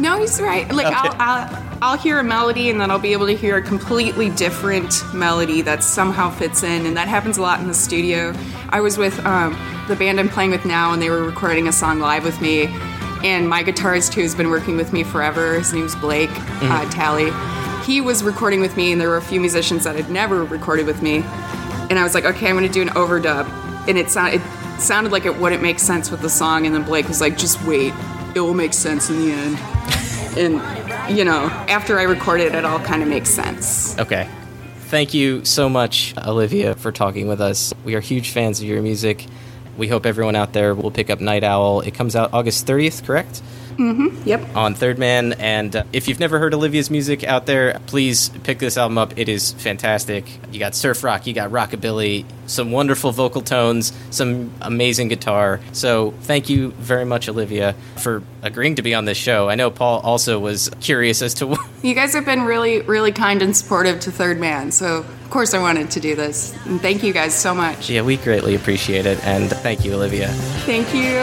No, 0.01 0.19
he's 0.19 0.41
right. 0.41 0.69
Like 0.73 0.87
Okay. 0.89 0.97
I'll, 0.97 1.15
I'll 1.21 1.71
I'll 1.83 1.97
hear 1.97 2.19
a 2.19 2.25
melody 2.25 2.69
and 2.69 2.79
then 2.79 2.91
I'll 2.91 2.99
be 2.99 3.15
able 3.15 3.27
to 3.27 3.35
hear 3.35 3.57
a 3.57 3.63
completely 3.63 4.29
different 4.31 5.03
melody 5.15 5.63
that 5.63 5.83
somehow 5.83 6.31
fits 6.31 6.63
in, 6.65 6.85
and 6.85 6.95
that 6.97 7.07
happens 7.09 7.39
a 7.39 7.43
lot 7.43 7.61
in 7.61 7.69
the 7.69 7.75
studio. 7.75 8.35
I 8.71 8.81
was 8.83 8.99
with 8.99 9.19
um, 9.25 9.55
the 9.91 9.97
band 9.97 10.21
I'm 10.21 10.29
playing 10.29 10.53
with 10.53 10.65
now, 10.65 10.93
and 10.93 11.03
they 11.03 11.11
were 11.11 11.25
recording 11.25 11.67
a 11.67 11.73
song 11.73 11.99
live 11.99 12.25
with 12.25 12.41
me. 12.41 12.69
And 13.25 13.49
my 13.49 13.63
guitarist, 13.65 14.15
who's 14.15 14.35
been 14.35 14.49
working 14.49 14.77
with 14.77 14.93
me 14.93 15.03
forever, 15.03 15.55
his 15.55 15.73
name's 15.73 15.97
Blake 15.97 16.31
uh, 16.33 16.89
Talley. 16.91 17.31
He 17.85 18.01
was 18.01 18.23
recording 18.23 18.61
with 18.61 18.77
me, 18.77 18.93
and 18.93 19.01
there 19.01 19.09
were 19.09 19.17
a 19.17 19.23
few 19.23 19.41
musicians 19.41 19.85
that 19.85 19.97
had 19.97 20.09
never 20.09 20.45
recorded 20.45 20.87
with 20.87 21.03
me. 21.03 21.25
And 21.91 21.99
I 21.99 22.05
was 22.05 22.15
like, 22.15 22.25
okay, 22.25 22.49
I'm 22.49 22.57
going 22.57 22.67
to 22.67 22.73
do 22.73 22.83
an 22.83 22.89
overdub, 22.91 23.47
and 23.89 23.99
it 23.99 24.11
sounded 24.11 24.41
it 24.41 24.81
sounded 24.81 25.13
like 25.13 25.27
it 25.27 25.37
wouldn't 25.37 25.61
make 25.61 25.81
sense 25.81 26.11
with 26.11 26.23
the 26.23 26.31
song. 26.31 26.65
And 26.65 26.75
then 26.75 26.85
Blake 26.85 27.09
was 27.09 27.21
like, 27.21 27.37
just 27.37 27.63
wait, 27.65 27.93
it 28.35 28.41
will 28.41 28.55
make 28.55 28.73
sense 28.73 29.11
in 29.11 29.19
the 29.19 29.33
end 29.33 29.59
and 30.39 31.17
you 31.19 31.25
know 31.25 31.47
after 31.67 31.99
i 31.99 32.05
recorded 32.05 32.47
it 32.47 32.55
it 32.55 32.65
all 32.65 32.79
kind 32.79 33.03
of 33.03 33.09
makes 33.09 33.29
sense 33.29 33.99
Okay. 33.99 34.29
Thank 34.91 35.15
you 35.15 35.45
so 35.45 35.69
much, 35.69 36.15
Olivia, 36.19 36.75
for 36.75 36.91
talking 36.91 37.29
with 37.29 37.41
us. 37.41 37.73
We 37.85 37.95
are 37.95 38.01
huge 38.01 38.31
fans 38.31 38.61
of 38.61 38.67
your 38.67 38.83
music. 38.83 39.25
We 39.77 39.89
hope 39.89 40.07
everyone 40.07 40.37
out 40.37 40.53
there 40.53 40.75
will 40.75 40.91
pick 40.91 41.11
up 41.11 41.21
Night 41.21 41.45
Owl. 41.45 41.81
It 41.81 41.95
comes 41.95 42.17
out 42.17 42.33
August 42.33 42.67
30th, 42.67 43.05
correct? 43.05 43.43
yep 44.27 44.43
On 44.55 44.75
Third 44.75 44.99
Man. 44.99 45.33
And 45.35 45.75
uh, 45.75 45.85
if 45.93 46.07
you've 46.09 46.21
never 46.21 46.39
heard 46.39 46.53
Olivia's 46.53 46.91
music 46.91 47.25
out 47.25 47.47
there, 47.47 47.79
please 47.87 48.29
pick 48.43 48.59
this 48.59 48.77
album 48.77 48.99
up. 48.99 49.19
It 49.19 49.29
is 49.29 49.53
fantastic. 49.53 50.27
You 50.53 50.59
got 50.59 50.75
surf 50.75 51.03
rock, 51.03 51.27
you 51.27 51.33
got 51.33 51.51
rockabilly, 51.51 52.27
some 52.47 52.73
wonderful 52.73 53.13
vocal 53.13 53.41
tones, 53.41 53.93
some 54.11 54.53
amazing 54.61 55.09
guitar. 55.09 55.61
So 55.73 56.13
thank 56.23 56.51
you 56.51 56.73
very 56.73 57.07
much, 57.07 57.29
Olivia, 57.29 57.75
for 57.97 58.23
agreeing 58.43 58.75
to 58.75 58.83
be 58.83 58.95
on 58.95 59.07
this 59.07 59.19
show. 59.19 59.49
I 59.49 59.55
know 59.55 59.71
Paul 59.71 60.01
also 60.01 60.39
was 60.39 60.71
curious 60.81 61.23
as 61.23 61.35
to 61.35 61.57
you 61.83 61.95
guys 61.95 62.13
have 62.13 62.27
been 62.27 62.43
really 62.43 62.83
really 62.83 63.13
kind 63.13 63.43
and 63.43 63.57
supportive 63.57 64.01
to 64.01 64.11
third 64.11 64.39
man 64.39 64.71
so 64.71 65.05
of 65.31 65.35
course 65.35 65.55
i 65.55 65.61
wanted 65.61 65.89
to 65.89 66.01
do 66.01 66.17
this 66.17 66.53
and 66.67 66.81
thank 66.83 67.05
you 67.05 67.13
guys 67.13 67.33
so 67.33 67.55
much 67.55 67.89
Yeah, 67.89 68.03
we 68.03 68.17
greatly 68.17 68.57
appreciate 68.57 69.07
it, 69.07 69.25
and 69.25 69.49
thank 69.49 69.85
you, 69.85 69.95
Olivia. 69.95 70.27
thank 70.67 70.93
you 70.93 71.21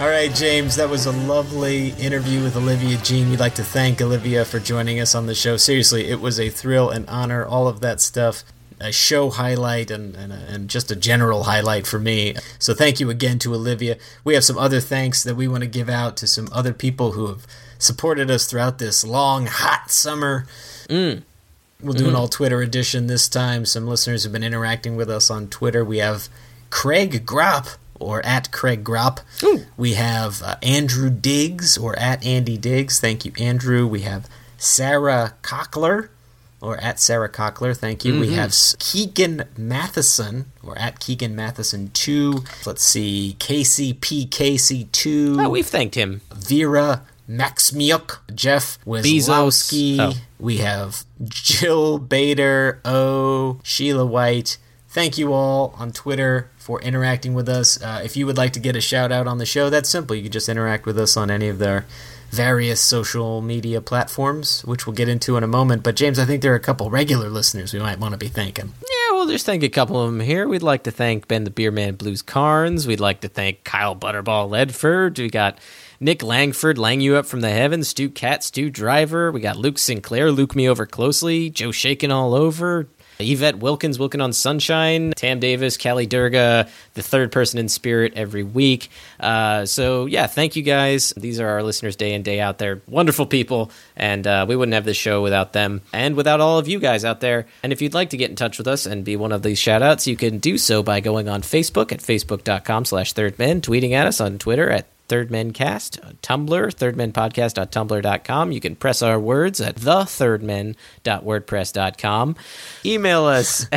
All 0.00 0.08
right, 0.08 0.32
James, 0.34 0.76
that 0.76 0.88
was 0.88 1.06
a 1.06 1.12
lovely 1.12 1.90
interview 1.90 2.42
with 2.42 2.56
Olivia 2.56 2.98
Jean. 2.98 3.30
We'd 3.30 3.40
like 3.40 3.54
to 3.56 3.64
thank 3.64 4.00
Olivia 4.00 4.44
for 4.44 4.60
joining 4.60 5.00
us 5.00 5.14
on 5.16 5.26
the 5.26 5.34
show. 5.34 5.56
Seriously, 5.56 6.08
it 6.08 6.20
was 6.20 6.38
a 6.38 6.48
thrill 6.50 6.90
and 6.90 7.08
honor, 7.08 7.44
all 7.44 7.66
of 7.68 7.80
that 7.80 8.00
stuff. 8.00 8.42
A 8.82 8.92
show 8.92 9.30
highlight 9.30 9.90
and, 9.90 10.14
and, 10.16 10.32
and 10.32 10.68
just 10.68 10.90
a 10.90 10.96
general 10.96 11.44
highlight 11.44 11.86
for 11.86 11.98
me. 11.98 12.34
So, 12.58 12.74
thank 12.74 13.00
you 13.00 13.10
again 13.10 13.38
to 13.40 13.54
Olivia. 13.54 13.96
We 14.24 14.34
have 14.34 14.44
some 14.44 14.58
other 14.58 14.80
thanks 14.80 15.22
that 15.22 15.36
we 15.36 15.46
want 15.48 15.62
to 15.62 15.68
give 15.68 15.88
out 15.88 16.16
to 16.18 16.26
some 16.26 16.48
other 16.52 16.72
people 16.72 17.12
who 17.12 17.26
have 17.28 17.46
supported 17.78 18.30
us 18.30 18.46
throughout 18.46 18.78
this 18.78 19.04
long, 19.04 19.46
hot 19.46 19.90
summer. 19.90 20.46
We'll 21.80 21.94
do 21.94 22.08
an 22.08 22.14
all 22.14 22.28
Twitter 22.28 22.62
edition 22.62 23.06
this 23.08 23.28
time. 23.28 23.66
Some 23.66 23.86
listeners 23.88 24.22
have 24.22 24.32
been 24.32 24.44
interacting 24.44 24.94
with 24.94 25.10
us 25.10 25.30
on 25.30 25.48
Twitter. 25.48 25.84
We 25.84 25.98
have 25.98 26.28
Craig 26.70 27.26
Gropp, 27.26 27.76
or 27.98 28.24
at 28.24 28.52
Craig 28.52 28.84
Gropp. 28.84 29.18
We 29.76 29.94
have 29.94 30.42
uh, 30.42 30.56
Andrew 30.62 31.10
Diggs, 31.10 31.76
or 31.76 31.98
at 31.98 32.24
Andy 32.24 32.56
Diggs. 32.56 33.00
Thank 33.00 33.24
you, 33.24 33.32
Andrew. 33.38 33.86
We 33.86 34.02
have 34.02 34.28
Sarah 34.58 35.34
Cockler, 35.42 36.08
or 36.62 36.78
at 36.78 36.98
Sarah 37.00 37.28
Cockler. 37.28 37.76
Thank 37.76 38.06
you. 38.06 38.18
We 38.18 38.32
have 38.34 38.54
Keegan 38.78 39.44
Matheson, 39.58 40.46
or 40.62 40.78
at 40.78 41.00
Keegan 41.00 41.34
Matheson 41.36 41.90
2. 41.92 42.44
Let's 42.64 42.84
see, 42.84 43.36
KCPKC2. 43.40 45.44
Oh, 45.44 45.50
we've 45.50 45.66
thanked 45.66 45.96
him. 45.96 46.22
Vera 46.32 47.02
Maxmiuk, 47.28 48.20
Jeff 48.34 48.78
Bezos. 48.86 49.28
Wazlowski. 49.28 49.96
Oh. 49.98 50.12
We 50.38 50.58
have 50.58 51.04
Jill 51.24 51.98
Bader, 51.98 52.80
O, 52.84 53.58
Sheila 53.64 54.06
White. 54.06 54.58
Thank 54.88 55.18
you 55.18 55.32
all 55.32 55.74
on 55.78 55.90
Twitter 55.90 56.48
for 56.58 56.80
interacting 56.82 57.34
with 57.34 57.48
us. 57.48 57.82
Uh, 57.82 58.02
if 58.04 58.16
you 58.16 58.24
would 58.26 58.36
like 58.36 58.52
to 58.52 58.60
get 58.60 58.76
a 58.76 58.80
shout 58.80 59.10
out 59.10 59.26
on 59.26 59.38
the 59.38 59.46
show, 59.46 59.68
that's 59.70 59.88
simple. 59.88 60.14
You 60.14 60.22
can 60.22 60.30
just 60.32 60.48
interact 60.48 60.86
with 60.86 60.96
us 60.98 61.16
on 61.16 61.28
any 61.30 61.48
of 61.48 61.58
their 61.58 61.86
various 62.32 62.80
social 62.80 63.42
media 63.42 63.82
platforms, 63.82 64.62
which 64.62 64.86
we'll 64.86 64.96
get 64.96 65.08
into 65.08 65.36
in 65.36 65.44
a 65.44 65.46
moment. 65.46 65.82
But 65.82 65.96
James, 65.96 66.18
I 66.18 66.24
think 66.24 66.40
there 66.40 66.52
are 66.52 66.56
a 66.56 66.60
couple 66.60 66.90
regular 66.90 67.28
listeners 67.28 67.74
we 67.74 67.78
might 67.78 68.00
want 68.00 68.12
to 68.12 68.18
be 68.18 68.28
thanking. 68.28 68.72
Yeah, 68.80 69.14
we'll 69.14 69.28
just 69.28 69.44
thank 69.44 69.62
a 69.62 69.68
couple 69.68 70.00
of 70.00 70.10
them 70.10 70.20
here. 70.20 70.48
We'd 70.48 70.62
like 70.62 70.84
to 70.84 70.90
thank 70.90 71.28
Ben 71.28 71.44
the 71.44 71.50
Beer 71.50 71.70
Man 71.70 71.94
Blues 71.94 72.22
Carnes. 72.22 72.86
We'd 72.86 73.00
like 73.00 73.20
to 73.20 73.28
thank 73.28 73.64
Kyle 73.64 73.94
Butterball 73.94 74.48
Ledford. 74.48 75.18
We 75.18 75.28
got 75.28 75.58
Nick 76.00 76.22
Langford, 76.22 76.78
Lang 76.78 77.02
You 77.02 77.16
Up 77.16 77.26
from 77.26 77.42
the 77.42 77.50
Heavens, 77.50 77.88
Stu 77.88 78.08
Cat, 78.08 78.42
Stu 78.42 78.70
Driver. 78.70 79.30
We 79.30 79.40
got 79.40 79.58
Luke 79.58 79.78
Sinclair, 79.78 80.32
Luke 80.32 80.56
Me 80.56 80.66
Over 80.66 80.86
Closely, 80.86 81.50
Joe 81.50 81.70
Shaken 81.70 82.10
All 82.10 82.34
Over. 82.34 82.88
Yvette 83.18 83.58
Wilkins, 83.58 83.98
Wilkin 83.98 84.20
on 84.20 84.32
Sunshine, 84.32 85.12
Tam 85.16 85.40
Davis, 85.40 85.76
Callie 85.76 86.06
Durga, 86.06 86.68
the 86.94 87.02
third 87.02 87.32
person 87.32 87.58
in 87.58 87.68
spirit 87.68 88.12
every 88.16 88.42
week. 88.42 88.90
Uh, 89.20 89.66
so, 89.66 90.06
yeah, 90.06 90.26
thank 90.26 90.56
you 90.56 90.62
guys. 90.62 91.12
These 91.16 91.40
are 91.40 91.48
our 91.48 91.62
listeners 91.62 91.96
day 91.96 92.14
in, 92.14 92.22
day 92.22 92.40
out. 92.40 92.58
They're 92.58 92.80
wonderful 92.86 93.26
people, 93.26 93.70
and 93.96 94.26
uh, 94.26 94.46
we 94.48 94.56
wouldn't 94.56 94.74
have 94.74 94.84
this 94.84 94.96
show 94.96 95.22
without 95.22 95.52
them 95.52 95.82
and 95.92 96.16
without 96.16 96.40
all 96.40 96.58
of 96.58 96.68
you 96.68 96.78
guys 96.78 97.04
out 97.04 97.20
there. 97.20 97.46
And 97.62 97.72
if 97.72 97.82
you'd 97.82 97.94
like 97.94 98.10
to 98.10 98.16
get 98.16 98.30
in 98.30 98.36
touch 98.36 98.58
with 98.58 98.66
us 98.66 98.86
and 98.86 99.04
be 99.04 99.16
one 99.16 99.32
of 99.32 99.42
these 99.42 99.58
shout 99.58 99.82
outs, 99.82 100.06
you 100.06 100.16
can 100.16 100.38
do 100.38 100.58
so 100.58 100.82
by 100.82 101.00
going 101.00 101.28
on 101.28 101.42
Facebook 101.42 101.92
at 101.92 102.00
facebook.com 102.00 102.84
slash 102.84 103.14
thirdmen, 103.14 103.60
tweeting 103.60 103.92
at 103.92 104.06
us 104.06 104.20
on 104.20 104.38
Twitter 104.38 104.70
at 104.70 104.86
Third 105.12 105.30
Men 105.30 105.52
Cast, 105.52 106.00
Tumblr, 106.22 106.48
thirdmenpodcast.tumblr.com. 106.48 108.50
You 108.50 108.60
can 108.60 108.74
press 108.74 109.02
our 109.02 109.20
words 109.20 109.60
at 109.60 109.74
thethirdmen.wordpress.com. 109.74 112.36
Email 112.86 113.24
us 113.26 113.66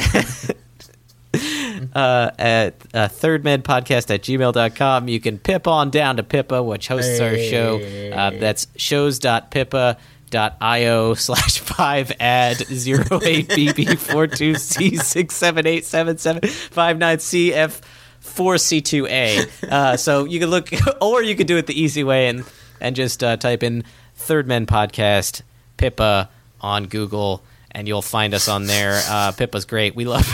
uh, 1.94 2.32
at 2.40 2.76
uh, 2.94 3.10
thirdmenpodcast 3.10 4.16
at 4.16 4.22
gmail.com. 4.22 5.10
You 5.10 5.20
can 5.20 5.38
pip 5.38 5.68
on 5.68 5.90
down 5.90 6.16
to 6.16 6.24
Pippa, 6.24 6.64
which 6.64 6.88
hosts 6.88 7.20
our 7.20 7.38
show. 7.38 7.82
Uh, 8.14 8.30
that's 8.30 8.68
shows.pippa 8.78 9.98
dot 10.30 10.56
io 10.62 11.16
slash 11.16 11.60
five 11.60 12.14
ad 12.20 12.58
zero 12.58 13.20
eight 13.24 13.48
bb 13.50 13.98
four 13.98 14.26
two 14.26 14.56
c 14.56 14.96
six 14.96 15.36
seven 15.36 15.68
eight 15.68 15.84
seven 15.86 16.18
seven 16.18 16.42
five 16.50 16.98
nine 16.98 17.18
cf 17.18 17.82
4C2A. 18.26 19.72
Uh, 19.72 19.98
so 19.98 20.26
you 20.26 20.40
could 20.40 20.50
look, 20.50 20.70
or 21.02 21.24
you 21.24 21.36
could 21.36 21.48
do 21.48 21.58
it 21.58 21.68
the 21.68 21.80
easy 21.80 22.04
way 22.04 22.28
and 22.28 22.44
and 22.82 22.96
just 22.96 23.24
uh, 23.24 23.38
type 23.38 23.64
in 23.64 23.84
Third 24.16 24.48
Men 24.48 24.66
Podcast 24.66 25.42
Pippa 25.78 26.30
on 26.62 26.86
Google, 26.88 27.42
and 27.72 27.88
you'll 27.88 28.02
find 28.02 28.34
us 28.34 28.48
on 28.48 28.66
there. 28.66 29.02
Uh, 29.08 29.32
Pippa's 29.32 29.66
great. 29.66 29.96
We 29.96 30.06
love 30.06 30.28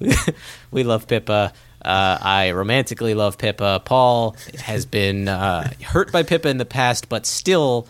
we 0.70 0.84
love 0.84 1.06
Pippa. 1.06 1.52
Uh, 1.84 2.18
I 2.20 2.52
romantically 2.52 3.14
love 3.14 3.36
Pippa. 3.36 3.82
Paul 3.84 4.36
has 4.58 4.86
been 4.86 5.28
uh, 5.28 5.70
hurt 5.82 6.10
by 6.10 6.22
Pippa 6.22 6.48
in 6.48 6.56
the 6.56 6.64
past, 6.64 7.08
but 7.08 7.26
still 7.26 7.86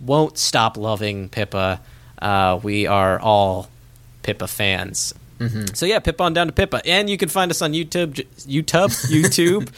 won't 0.00 0.38
stop 0.38 0.76
loving 0.76 1.28
Pippa. 1.28 1.80
Uh, 2.20 2.58
we 2.62 2.86
are 2.86 3.20
all 3.20 3.68
Pippa 4.22 4.48
fans. 4.48 5.14
So 5.74 5.86
yeah, 5.86 5.98
Pip 5.98 6.20
on 6.20 6.32
down 6.34 6.46
to 6.48 6.52
Pippa, 6.52 6.80
and 6.86 7.08
you 7.10 7.16
can 7.18 7.28
find 7.28 7.50
us 7.50 7.60
on 7.62 7.72
YouTube. 7.72 8.14
YouTube, 8.46 8.90
YouTube. 9.10 9.68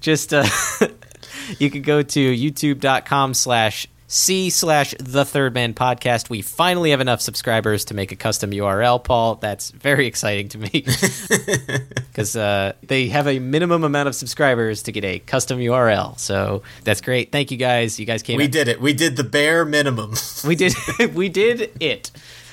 Just 0.00 0.32
uh, 0.34 0.44
you 1.58 1.70
can 1.70 1.82
go 1.82 2.02
to 2.02 2.36
youtube.com 2.36 3.34
slash 3.34 3.86
c 4.08 4.50
slash 4.50 4.94
the 5.00 5.24
third 5.24 5.54
man 5.54 5.72
podcast. 5.74 6.28
We 6.28 6.42
finally 6.42 6.90
have 6.90 7.00
enough 7.00 7.20
subscribers 7.22 7.86
to 7.86 7.94
make 7.94 8.12
a 8.12 8.16
custom 8.16 8.50
URL, 8.50 9.02
Paul. 9.02 9.36
That's 9.36 9.70
very 9.70 10.06
exciting 10.06 10.48
to 10.50 10.58
me 10.58 10.68
because 12.10 12.36
uh, 12.36 12.72
they 12.82 13.08
have 13.08 13.26
a 13.26 13.38
minimum 13.38 13.84
amount 13.84 14.08
of 14.08 14.14
subscribers 14.14 14.82
to 14.82 14.92
get 14.92 15.04
a 15.04 15.18
custom 15.20 15.58
URL. 15.58 16.18
So 16.18 16.62
that's 16.84 17.00
great. 17.00 17.32
Thank 17.32 17.50
you 17.50 17.56
guys. 17.56 17.98
You 17.98 18.04
guys 18.04 18.22
came. 18.22 18.36
We 18.36 18.44
out- 18.44 18.50
did 18.52 18.68
it. 18.68 18.80
We 18.80 18.92
did 18.92 19.16
the 19.16 19.24
bare 19.24 19.64
minimum. 19.64 20.14
we 20.46 20.56
did 20.56 20.74
we 21.14 21.28
did 21.28 21.70
it. 21.80 22.10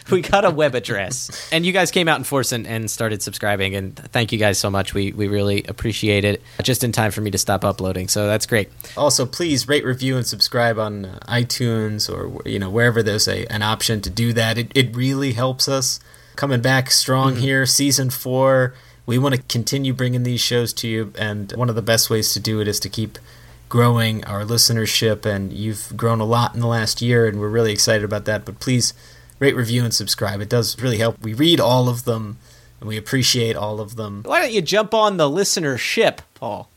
We 0.20 0.22
got 0.22 0.44
a 0.44 0.50
web 0.50 0.74
address, 0.74 1.50
and 1.52 1.66
you 1.66 1.72
guys 1.72 1.92
came 1.92 2.08
out 2.08 2.18
in 2.18 2.24
force 2.24 2.52
and, 2.52 2.66
and 2.66 2.90
started 2.90 3.22
subscribing. 3.22 3.76
And 3.76 3.96
thank 3.96 4.32
you 4.32 4.40
guys 4.40 4.58
so 4.58 4.70
much. 4.70 4.94
We 4.94 5.12
we 5.12 5.28
really 5.28 5.64
appreciate 5.64 6.26
it. 6.26 6.42
Just 6.64 6.84
in 6.84 6.92
time 6.92 7.12
for 7.12 7.22
me 7.22 7.30
to 7.32 7.38
stop 7.38 7.64
uploading, 7.64 8.08
so 8.08 8.26
that's 8.26 8.46
great. 8.48 8.70
Also, 8.98 9.26
please 9.26 9.68
rate, 9.68 9.86
review, 9.86 10.18
and 10.18 10.26
subscribe 10.26 10.80
on 10.80 11.06
uh, 11.06 11.20
iTunes 11.28 12.10
or 12.10 12.42
you 12.48 12.58
know 12.58 12.70
wherever 12.70 13.04
there's 13.04 13.28
a 13.28 13.46
an 13.48 13.62
option 13.62 14.02
to 14.02 14.10
do 14.10 14.34
that. 14.34 14.58
It 14.58 14.72
it 14.74 14.96
really 14.96 15.34
helps 15.34 15.68
us 15.68 16.00
coming 16.36 16.62
back 16.62 16.90
strong 16.90 17.36
here, 17.36 17.66
season 17.66 18.10
four. 18.10 18.74
We 19.06 19.18
want 19.18 19.36
to 19.36 19.42
continue 19.44 19.94
bringing 19.94 20.24
these 20.24 20.42
shows 20.42 20.74
to 20.74 20.88
you, 20.88 21.14
and 21.18 21.52
one 21.54 21.70
of 21.70 21.76
the 21.76 21.82
best 21.82 22.10
ways 22.10 22.34
to 22.34 22.40
do 22.40 22.62
it 22.62 22.68
is 22.68 22.80
to 22.82 22.90
keep 22.90 23.20
growing 23.68 24.24
our 24.26 24.44
listenership. 24.44 25.26
And 25.26 25.54
you've 25.54 25.96
grown 25.96 26.20
a 26.20 26.26
lot 26.26 26.56
in 26.56 26.62
the 26.62 26.68
last 26.68 27.02
year, 27.02 27.28
and 27.28 27.40
we're 27.40 27.50
really 27.50 27.72
excited 27.72 28.04
about 28.04 28.26
that. 28.26 28.46
But 28.46 28.60
please 28.60 28.94
rate, 29.40 29.56
review, 29.56 29.84
and 29.84 29.94
subscribe. 29.94 30.42
It 30.42 30.50
does 30.50 30.80
really 30.82 30.98
help. 30.98 31.22
We 31.22 31.34
read 31.34 31.60
all 31.60 31.90
of 31.90 32.06
them, 32.06 32.38
and 32.80 32.88
we 32.90 32.98
appreciate 32.98 33.56
all 33.56 33.80
of 33.80 33.96
them. 33.96 34.24
Why 34.26 34.42
don't 34.42 34.52
you 34.52 34.62
jump 34.62 34.94
on 34.94 35.18
the 35.18 35.30
listenership, 35.30 36.20
Paul? 36.36 36.70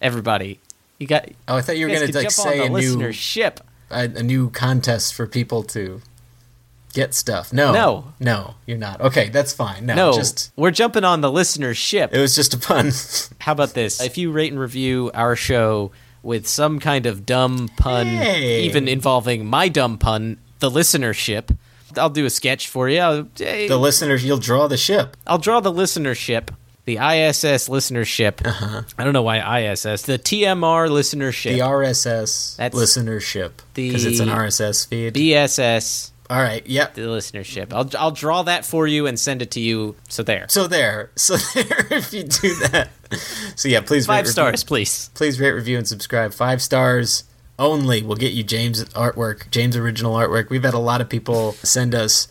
Everybody, 0.00 0.60
you 0.98 1.06
got. 1.06 1.28
Oh, 1.48 1.56
I 1.56 1.60
thought 1.62 1.76
you 1.78 1.86
were 1.86 1.94
going 1.94 2.10
to 2.10 2.16
like 2.18 2.30
say 2.30 2.64
a 2.66 2.68
new 2.68 2.96
listenership. 2.96 3.58
a, 3.90 4.02
a 4.04 4.22
new 4.22 4.50
contest 4.50 5.14
for 5.14 5.26
people 5.26 5.62
to 5.64 6.02
get 6.92 7.14
stuff. 7.14 7.52
No, 7.52 7.72
No. 7.72 8.12
no, 8.20 8.54
you're 8.66 8.78
not. 8.78 9.00
Okay, 9.00 9.28
that's 9.30 9.52
fine. 9.52 9.86
No, 9.86 9.94
No, 9.94 10.12
just 10.12 10.52
we're 10.56 10.70
jumping 10.70 11.04
on 11.04 11.22
the 11.22 11.30
listenership. 11.30 12.12
it 12.12 12.20
was 12.20 12.34
just 12.34 12.52
a 12.54 12.58
pun. 12.58 12.90
How 13.40 13.52
about 13.52 13.74
this? 13.74 14.00
If 14.00 14.18
you 14.18 14.30
rate 14.30 14.52
and 14.52 14.60
review 14.60 15.10
our 15.14 15.34
show 15.36 15.90
with 16.22 16.46
some 16.46 16.78
kind 16.80 17.06
of 17.06 17.24
dumb 17.26 17.68
pun, 17.76 18.06
Hey. 18.06 18.62
even 18.64 18.86
involving 18.88 19.46
my 19.46 19.68
dumb 19.68 19.96
pun, 19.98 20.38
the 20.58 20.70
listenership, 20.70 21.56
I'll 21.98 22.10
do 22.10 22.24
a 22.26 22.30
sketch 22.30 22.68
for 22.68 22.88
you. 22.88 23.00
I'll, 23.00 23.22
the 23.36 23.76
listeners, 23.78 24.24
you'll 24.24 24.38
draw 24.38 24.66
the 24.68 24.76
ship. 24.76 25.16
I'll 25.26 25.38
draw 25.38 25.60
the 25.60 25.72
listenership, 25.72 26.48
the 26.84 26.94
ISS 26.98 27.68
listenership. 27.68 28.44
Uh-huh. 28.46 28.82
I 28.98 29.04
don't 29.04 29.12
know 29.12 29.22
why 29.22 29.60
ISS, 29.60 30.02
the 30.02 30.18
TMR 30.18 30.88
listenership, 30.88 31.52
The 31.54 31.60
RSS 31.60 32.56
That's 32.56 32.76
listenership 32.76 33.52
because 33.74 34.04
it's 34.04 34.20
an 34.20 34.28
RSS 34.28 34.86
feed. 34.86 35.14
BSS, 35.14 36.10
All 36.30 36.38
right, 36.40 36.66
yep. 36.66 36.94
the 36.94 37.02
listenership. 37.02 37.72
I'll 37.72 37.90
I'll 37.98 38.10
draw 38.10 38.42
that 38.44 38.64
for 38.64 38.86
you 38.86 39.06
and 39.06 39.18
send 39.18 39.42
it 39.42 39.50
to 39.52 39.60
you. 39.60 39.96
So 40.08 40.22
there, 40.22 40.46
So 40.48 40.66
there, 40.66 41.10
so 41.16 41.36
there. 41.54 41.86
If 41.90 42.12
you 42.12 42.24
do 42.24 42.54
that, 42.68 42.88
so 43.56 43.68
yeah, 43.68 43.80
please 43.80 44.06
five 44.06 44.24
rate, 44.24 44.30
stars, 44.30 44.52
Review, 44.62 44.66
please. 44.66 45.10
please 45.14 45.40
rate, 45.40 45.52
review, 45.52 45.78
and 45.78 45.86
subscribe. 45.88 46.32
Five 46.34 46.60
stars 46.62 47.24
only 47.58 48.02
will 48.02 48.16
get 48.16 48.32
you 48.32 48.42
James 48.42 48.84
artwork, 48.84 49.50
James 49.50 49.76
original 49.76 50.14
artwork. 50.14 50.50
We've 50.50 50.64
had 50.64 50.74
a 50.74 50.78
lot 50.78 51.00
of 51.00 51.08
people 51.08 51.52
send 51.52 51.94
us 51.94 52.28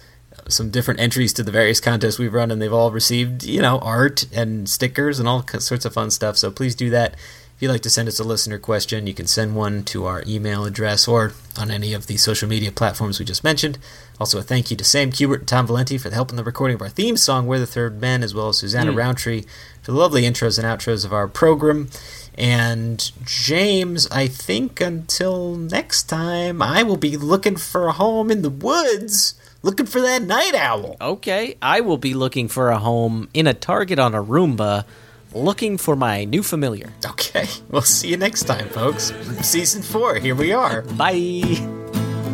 some 0.48 0.70
different 0.70 1.00
entries 1.00 1.34
to 1.34 1.44
the 1.44 1.52
various 1.52 1.80
contests 1.80 2.20
we've 2.20 2.34
run, 2.34 2.52
and 2.52 2.62
they've 2.62 2.74
all 2.74 2.92
received, 2.92 3.44
you 3.44 3.62
know, 3.62 3.80
art 3.80 4.26
and 4.34 4.68
stickers 4.68 5.20
and 5.20 5.28
all 5.28 5.46
sorts 5.60 5.86
of 5.86 5.94
fun 5.94 6.12
stuff. 6.12 6.38
So 6.38 6.52
please 6.52 6.76
do 6.76 6.90
that. 6.90 7.16
If 7.56 7.62
you'd 7.62 7.72
like 7.72 7.82
to 7.82 7.90
send 7.90 8.08
us 8.08 8.20
a 8.20 8.24
listener 8.24 8.58
question, 8.58 9.06
you 9.06 9.14
can 9.14 9.28
send 9.28 9.56
one 9.56 9.84
to 9.86 10.06
our 10.06 10.24
email 10.26 10.66
address 10.66 11.08
or 11.08 11.34
on 11.58 11.70
any 11.70 11.94
of 11.94 12.08
the 12.08 12.18
social 12.18 12.50
media 12.50 12.72
platforms 12.72 13.20
we 13.20 13.26
just 13.26 13.44
mentioned. 13.44 13.78
Also, 14.20 14.40
a 14.40 14.42
thank 14.42 14.72
you 14.72 14.78
to 14.78 14.84
Sam 14.84 15.12
Kubert 15.12 15.40
and 15.40 15.48
Tom 15.48 15.68
Valenti 15.68 15.98
for 15.98 16.10
the 16.10 16.16
help 16.16 16.32
in 16.32 16.36
the 16.36 16.44
recording 16.44 16.76
of 16.76 16.82
our 16.82 16.90
theme 16.90 17.16
song, 17.16 17.46
We're 17.46 17.60
the 17.60 17.68
Third 17.68 18.02
Men, 18.02 18.24
as 18.24 18.34
well 18.34 18.50
as 18.50 18.58
Susanna 18.58 18.92
mm. 18.92 18.98
Roundtree 18.98 19.44
for 19.82 19.92
the 19.92 19.98
lovely 19.98 20.24
intros 20.24 20.58
and 20.58 20.68
outros 20.68 21.06
of 21.06 21.14
our 21.14 21.28
program. 21.28 21.90
And 22.36 23.12
James, 23.26 24.08
I 24.08 24.28
think 24.28 24.82
until 24.82 25.56
next 25.56 26.04
time, 26.04 26.62
I 26.62 26.84
will 26.84 26.98
be 26.98 27.18
looking 27.18 27.56
for 27.56 27.88
a 27.88 27.92
home 27.92 28.32
in 28.32 28.42
the 28.42 28.50
woods, 28.50 29.36
looking 29.62 29.86
for 29.86 30.02
that 30.02 30.24
night 30.24 30.56
owl. 30.56 30.98
Okay, 31.00 31.56
I 31.62 31.82
will 31.82 31.98
be 31.98 32.14
looking 32.14 32.48
for 32.48 32.70
a 32.70 32.80
home 32.80 33.30
in 33.34 33.48
a 33.48 33.54
Target 33.54 34.00
on 34.00 34.16
a 34.16 34.24
Roomba, 34.24 34.86
looking 35.34 35.78
for 35.78 35.96
my 35.96 36.26
new 36.26 36.44
familiar. 36.44 36.92
Okay, 37.06 37.46
we'll 37.70 37.82
see 37.82 38.10
you 38.10 38.18
next 38.18 38.44
time, 38.44 38.68
folks. 38.70 39.12
Season 39.42 39.82
four, 39.82 40.16
here 40.16 40.36
we 40.36 40.52
are. 40.54 40.82
Bye. 40.82 41.42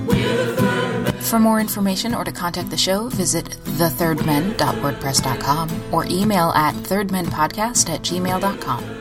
We're 0.07 0.45
the 0.45 0.55
third 0.55 1.15
For 1.23 1.39
more 1.39 1.59
information 1.59 2.13
or 2.15 2.23
to 2.23 2.31
contact 2.31 2.69
the 2.69 2.77
show, 2.77 3.09
visit 3.09 3.45
thethirdmen.wordpress.com 3.45 5.93
or 5.93 6.05
email 6.05 6.49
at 6.51 6.73
thirdmenpodcast 6.76 7.89
at 7.89 8.01
gmail.com. 8.01 8.98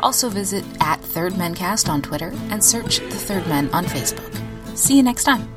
Also 0.00 0.28
visit 0.28 0.64
at 0.80 1.00
Third 1.00 1.32
thirdmencast 1.32 1.88
on 1.88 2.02
Twitter 2.02 2.32
and 2.50 2.62
search 2.62 2.98
The 3.00 3.10
Third 3.10 3.46
Men 3.48 3.68
on 3.72 3.84
Facebook. 3.84 4.32
See 4.76 4.96
you 4.96 5.02
next 5.02 5.24
time. 5.24 5.48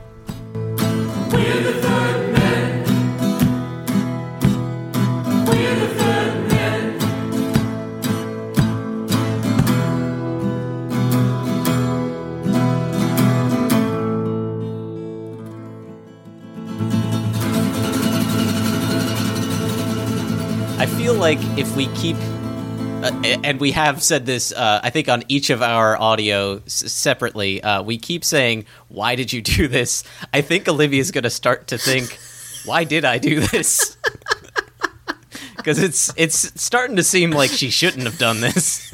We're 1.31 1.61
the 1.61 1.73
third 1.81 2.34
men. 2.34 2.84
We're 5.45 5.76
the 5.76 5.88
third 5.95 6.51
men. 6.51 6.99
I 20.80 20.85
feel 20.88 21.13
like 21.13 21.39
if 21.57 21.76
we 21.76 21.88
keep, 21.89 22.18
uh, 23.03 23.38
and 23.44 23.60
we 23.60 23.72
have 23.72 24.02
said 24.03 24.26
this, 24.26 24.52
uh, 24.52 24.80
I 24.84 24.90
think 24.90 25.10
on 25.10 25.23
each 25.28 25.49
of 25.49 25.61
our 25.61 25.99
audio 25.99 26.57
s- 26.65 26.91
separately, 26.91 27.61
uh, 27.64 27.82
we 27.82 27.98
keep 27.98 28.23
saying, 28.23 28.65
"Why 28.90 29.15
did 29.15 29.34
you 29.34 29.41
do 29.41 29.68
this?" 29.68 30.03
I 30.34 30.41
think 30.41 30.68
Olivia's 30.68 31.11
going 31.11 31.23
to 31.23 31.30
start 31.30 31.68
to 31.68 31.78
think, 31.78 32.18
"Why 32.65 32.84
did 32.84 33.06
I 33.06 33.18
do 33.18 33.40
this?" 33.40 33.98
Because 35.57 35.78
it's 35.78 36.11
it's 36.18 36.60
starting 36.60 36.95
to 36.95 37.03
seem 37.03 37.30
like 37.30 37.52
she 37.52 37.69
shouldn't 37.69 38.06
have 38.06 38.18
done 38.18 38.41
this. 38.41 38.90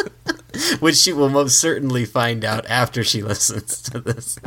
Which 0.80 0.96
she 0.96 1.12
will 1.12 1.28
most 1.28 1.58
certainly 1.60 2.06
find 2.06 2.46
out 2.46 2.64
after 2.66 3.04
she 3.04 3.22
listens 3.22 3.82
to 3.82 4.00
this. 4.00 4.38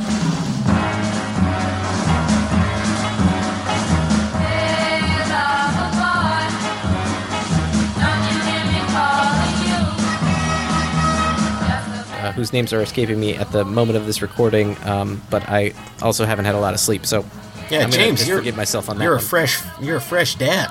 Whose 12.34 12.52
names 12.52 12.72
are 12.72 12.82
escaping 12.82 13.18
me 13.20 13.34
at 13.36 13.50
the 13.52 13.64
moment 13.64 13.96
of 13.96 14.06
this 14.06 14.20
recording. 14.22 14.76
Um, 14.84 15.22
but 15.30 15.48
I 15.48 15.72
also 16.02 16.24
haven't 16.24 16.44
had 16.46 16.54
a 16.54 16.60
lot 16.60 16.74
of 16.74 16.80
sleep, 16.80 17.06
so 17.06 17.24
Yeah, 17.70 17.84
I'm 17.84 17.90
James, 17.90 18.26
you're 18.26 18.38
forgive 18.38 18.56
myself 18.56 18.88
on 18.90 18.98
that. 18.98 19.04
You're 19.04 19.14
a 19.14 19.16
one. 19.16 19.24
fresh, 19.24 19.62
you're 19.80 19.96
a 19.96 20.00
fresh 20.00 20.34
dad. 20.34 20.68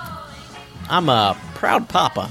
I'm 0.90 1.10
a 1.10 1.38
proud 1.56 1.88
papa 1.90 2.30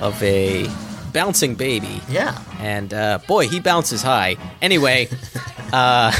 of 0.00 0.20
a 0.22 0.68
bouncing 1.12 1.54
baby, 1.54 2.00
Yeah. 2.08 2.38
and 2.60 2.92
uh, 2.92 3.18
boy, 3.26 3.48
he 3.48 3.60
bounces 3.60 4.02
high. 4.02 4.36
Anyway, 4.60 5.08
uh, 5.72 6.10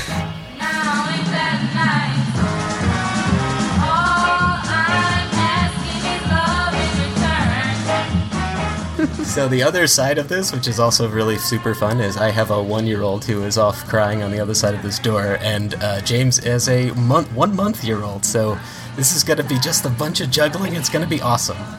So 9.39 9.47
the 9.47 9.63
other 9.63 9.87
side 9.87 10.19
of 10.19 10.27
this, 10.27 10.53
which 10.53 10.67
is 10.67 10.81
also 10.81 11.09
really 11.09 11.39
super 11.39 11.73
fun, 11.73 12.01
is 12.01 12.17
I 12.17 12.33
have 12.33 12.51
a 12.51 12.61
one-year-old 12.61 13.25
who 13.25 13.45
is 13.45 13.57
off 13.57 13.87
crying 13.87 14.21
on 14.21 14.33
the 14.33 14.41
other 14.41 14.53
side 14.53 14.75
of 14.75 14.83
this 14.83 14.99
door, 14.99 15.39
and 15.41 15.77
uh, 15.77 16.01
James 16.01 16.41
is 16.41 16.69
a 16.69 16.91
month, 16.95 17.33
one-month-year-old. 17.35 18.25
So 18.25 18.59
this 18.97 19.15
is 19.15 19.23
going 19.23 19.37
to 19.37 19.45
be 19.45 19.61
just 19.61 19.85
a 19.85 19.91
bunch 19.91 20.21
of 20.21 20.33
juggling. 20.33 20.75
It's 20.75 20.89
going 20.89 21.05
to 21.05 21.09
be 21.09 21.21
awesome. 21.21 21.57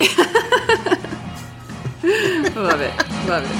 Love 2.55 2.79
it. 2.79 2.95
Love 3.27 3.43
it. 3.43 3.51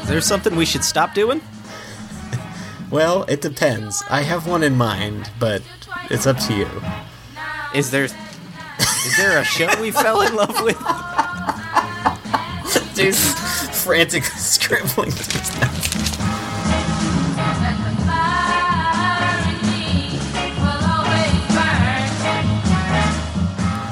is 0.00 0.08
there 0.08 0.20
something 0.22 0.56
we 0.56 0.64
should 0.64 0.82
stop 0.82 1.12
doing? 1.12 1.42
Well, 2.90 3.24
it 3.24 3.40
depends. 3.40 4.02
I 4.08 4.22
have 4.22 4.46
one 4.46 4.62
in 4.62 4.76
mind, 4.76 5.30
but 5.38 5.62
it's 6.10 6.26
up 6.26 6.38
to 6.38 6.54
you. 6.54 6.68
Is 7.74 7.90
there 7.90 8.04
is 8.04 9.16
there 9.16 9.38
a 9.38 9.44
show 9.44 9.68
we 9.80 9.90
fell 9.90 10.22
in 10.22 10.34
love 10.34 10.62
with? 10.62 10.78
James 12.94 13.82
frantically 13.84 14.20
scribbling. 14.36 15.12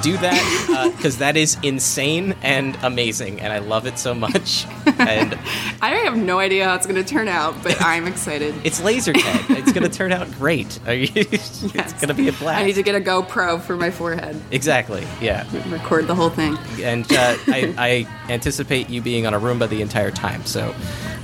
Do 0.03 0.17
that 0.19 0.93
because 0.97 1.19
that 1.19 1.37
is 1.37 1.57
insane 1.63 2.35
and 2.43 2.77
amazing, 2.83 3.41
and 3.41 3.53
I 3.53 3.59
love 3.59 3.87
it 3.87 3.99
so 3.99 4.15
much. 4.15 4.67
And 4.99 5.35
I 5.81 5.91
have 6.05 6.17
no 6.17 6.39
idea 6.41 6.65
how 6.65 6.75
it's 6.75 6.87
going 6.87 7.03
to 7.03 7.09
turn 7.09 7.29
out, 7.29 7.55
but 7.63 7.81
I'm 7.81 8.07
excited. 8.09 8.55
it's 8.65 8.83
laser 8.83 9.13
tag. 9.13 9.45
It's 9.59 9.73
going 9.73 9.89
to 9.89 9.97
turn 9.97 10.11
out 10.13 10.31
great. 10.33 10.79
Are 10.87 10.95
you- 10.95 11.09
it's 11.15 11.63
Yes. 11.75 11.93
going 11.95 12.09
to 12.09 12.15
be 12.15 12.27
a 12.29 12.33
blast. 12.33 12.61
I 12.63 12.65
need 12.67 12.75
to 12.75 12.83
get 12.83 12.95
a 12.97 13.01
GoPro 13.01 13.61
for 13.63 13.77
my 13.77 13.91
forehead. 13.93 14.41
exactly. 14.51 15.07
Yeah. 15.21 15.47
Record 15.71 16.07
the 16.09 16.15
whole 16.17 16.31
thing. 16.31 16.57
and 16.83 17.05
uh, 17.13 17.37
I, 17.47 17.75
I 17.79 18.33
anticipate 18.33 18.91
you 18.91 19.01
being 19.03 19.27
on 19.27 19.35
a 19.35 19.41
Roomba 19.41 19.69
the 19.69 19.83
entire 19.83 20.11
time. 20.11 20.45
So, 20.47 20.75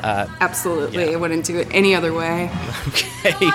uh, 0.00 0.28
Absolutely. 0.40 1.06
Yeah. 1.06 1.12
I 1.12 1.16
wouldn't 1.16 1.44
do 1.44 1.58
it 1.58 1.66
any 1.72 1.94
other 1.96 2.12
way. 2.14 2.50
okay. 2.88 3.50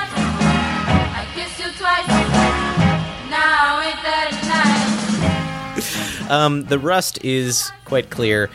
Um, 6.29 6.63
the 6.65 6.79
rust 6.79 7.23
is 7.23 7.71
quite 7.85 8.09
clear, 8.09 8.49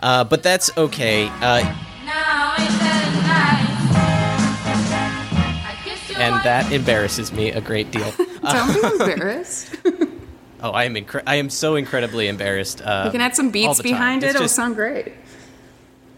uh, 0.00 0.24
but 0.24 0.42
that's 0.42 0.70
okay. 0.76 1.26
Uh, 1.28 1.62
Now 2.04 2.54
ain't 2.58 2.78
that 2.80 3.08
nice? 6.14 6.16
I 6.16 6.22
and 6.22 6.44
that 6.44 6.70
embarrasses 6.72 7.32
me 7.32 7.50
a 7.50 7.60
great 7.60 7.90
deal. 7.90 8.12
Don't 8.42 8.72
be 8.98 9.04
embarrassed. 9.04 9.74
Oh, 10.64 10.70
I 10.70 10.84
am 10.84 10.94
incre- 10.94 11.24
I 11.26 11.34
am 11.36 11.50
so 11.50 11.74
incredibly 11.74 12.28
embarrassed. 12.28 12.80
Uh, 12.82 13.02
You 13.06 13.10
can 13.10 13.20
add 13.20 13.34
some 13.34 13.50
beats 13.50 13.82
behind 13.82 14.22
it. 14.22 14.26
It's 14.26 14.34
It'll 14.36 14.44
just- 14.44 14.54
sound 14.54 14.76
great. 14.76 15.12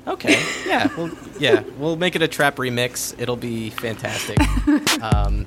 Okay. 0.06 0.38
Yeah. 0.66 0.88
Well, 0.98 1.10
yeah. 1.38 1.62
We'll 1.78 1.96
make 1.96 2.14
it 2.14 2.20
a 2.20 2.28
trap 2.28 2.56
remix. 2.56 3.14
It'll 3.18 3.36
be 3.38 3.70
fantastic. 3.70 4.36
Um, 5.02 5.46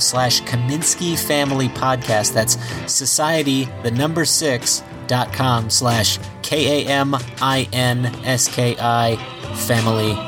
slash 0.00 0.42
Kaminsky 0.42 1.18
Family 1.18 1.68
Podcast. 1.68 2.32
That's 2.34 2.58
society, 2.92 3.68
the 3.82 3.90
number 3.90 4.24
six, 4.24 4.82
dot 5.06 5.32
com 5.32 5.70
slash 5.70 6.18
K 6.42 6.84
A 6.84 6.88
M 6.88 7.14
I 7.40 7.68
N 7.72 8.06
S 8.24 8.48
K 8.48 8.76
I 8.78 9.16
Family 9.54 10.27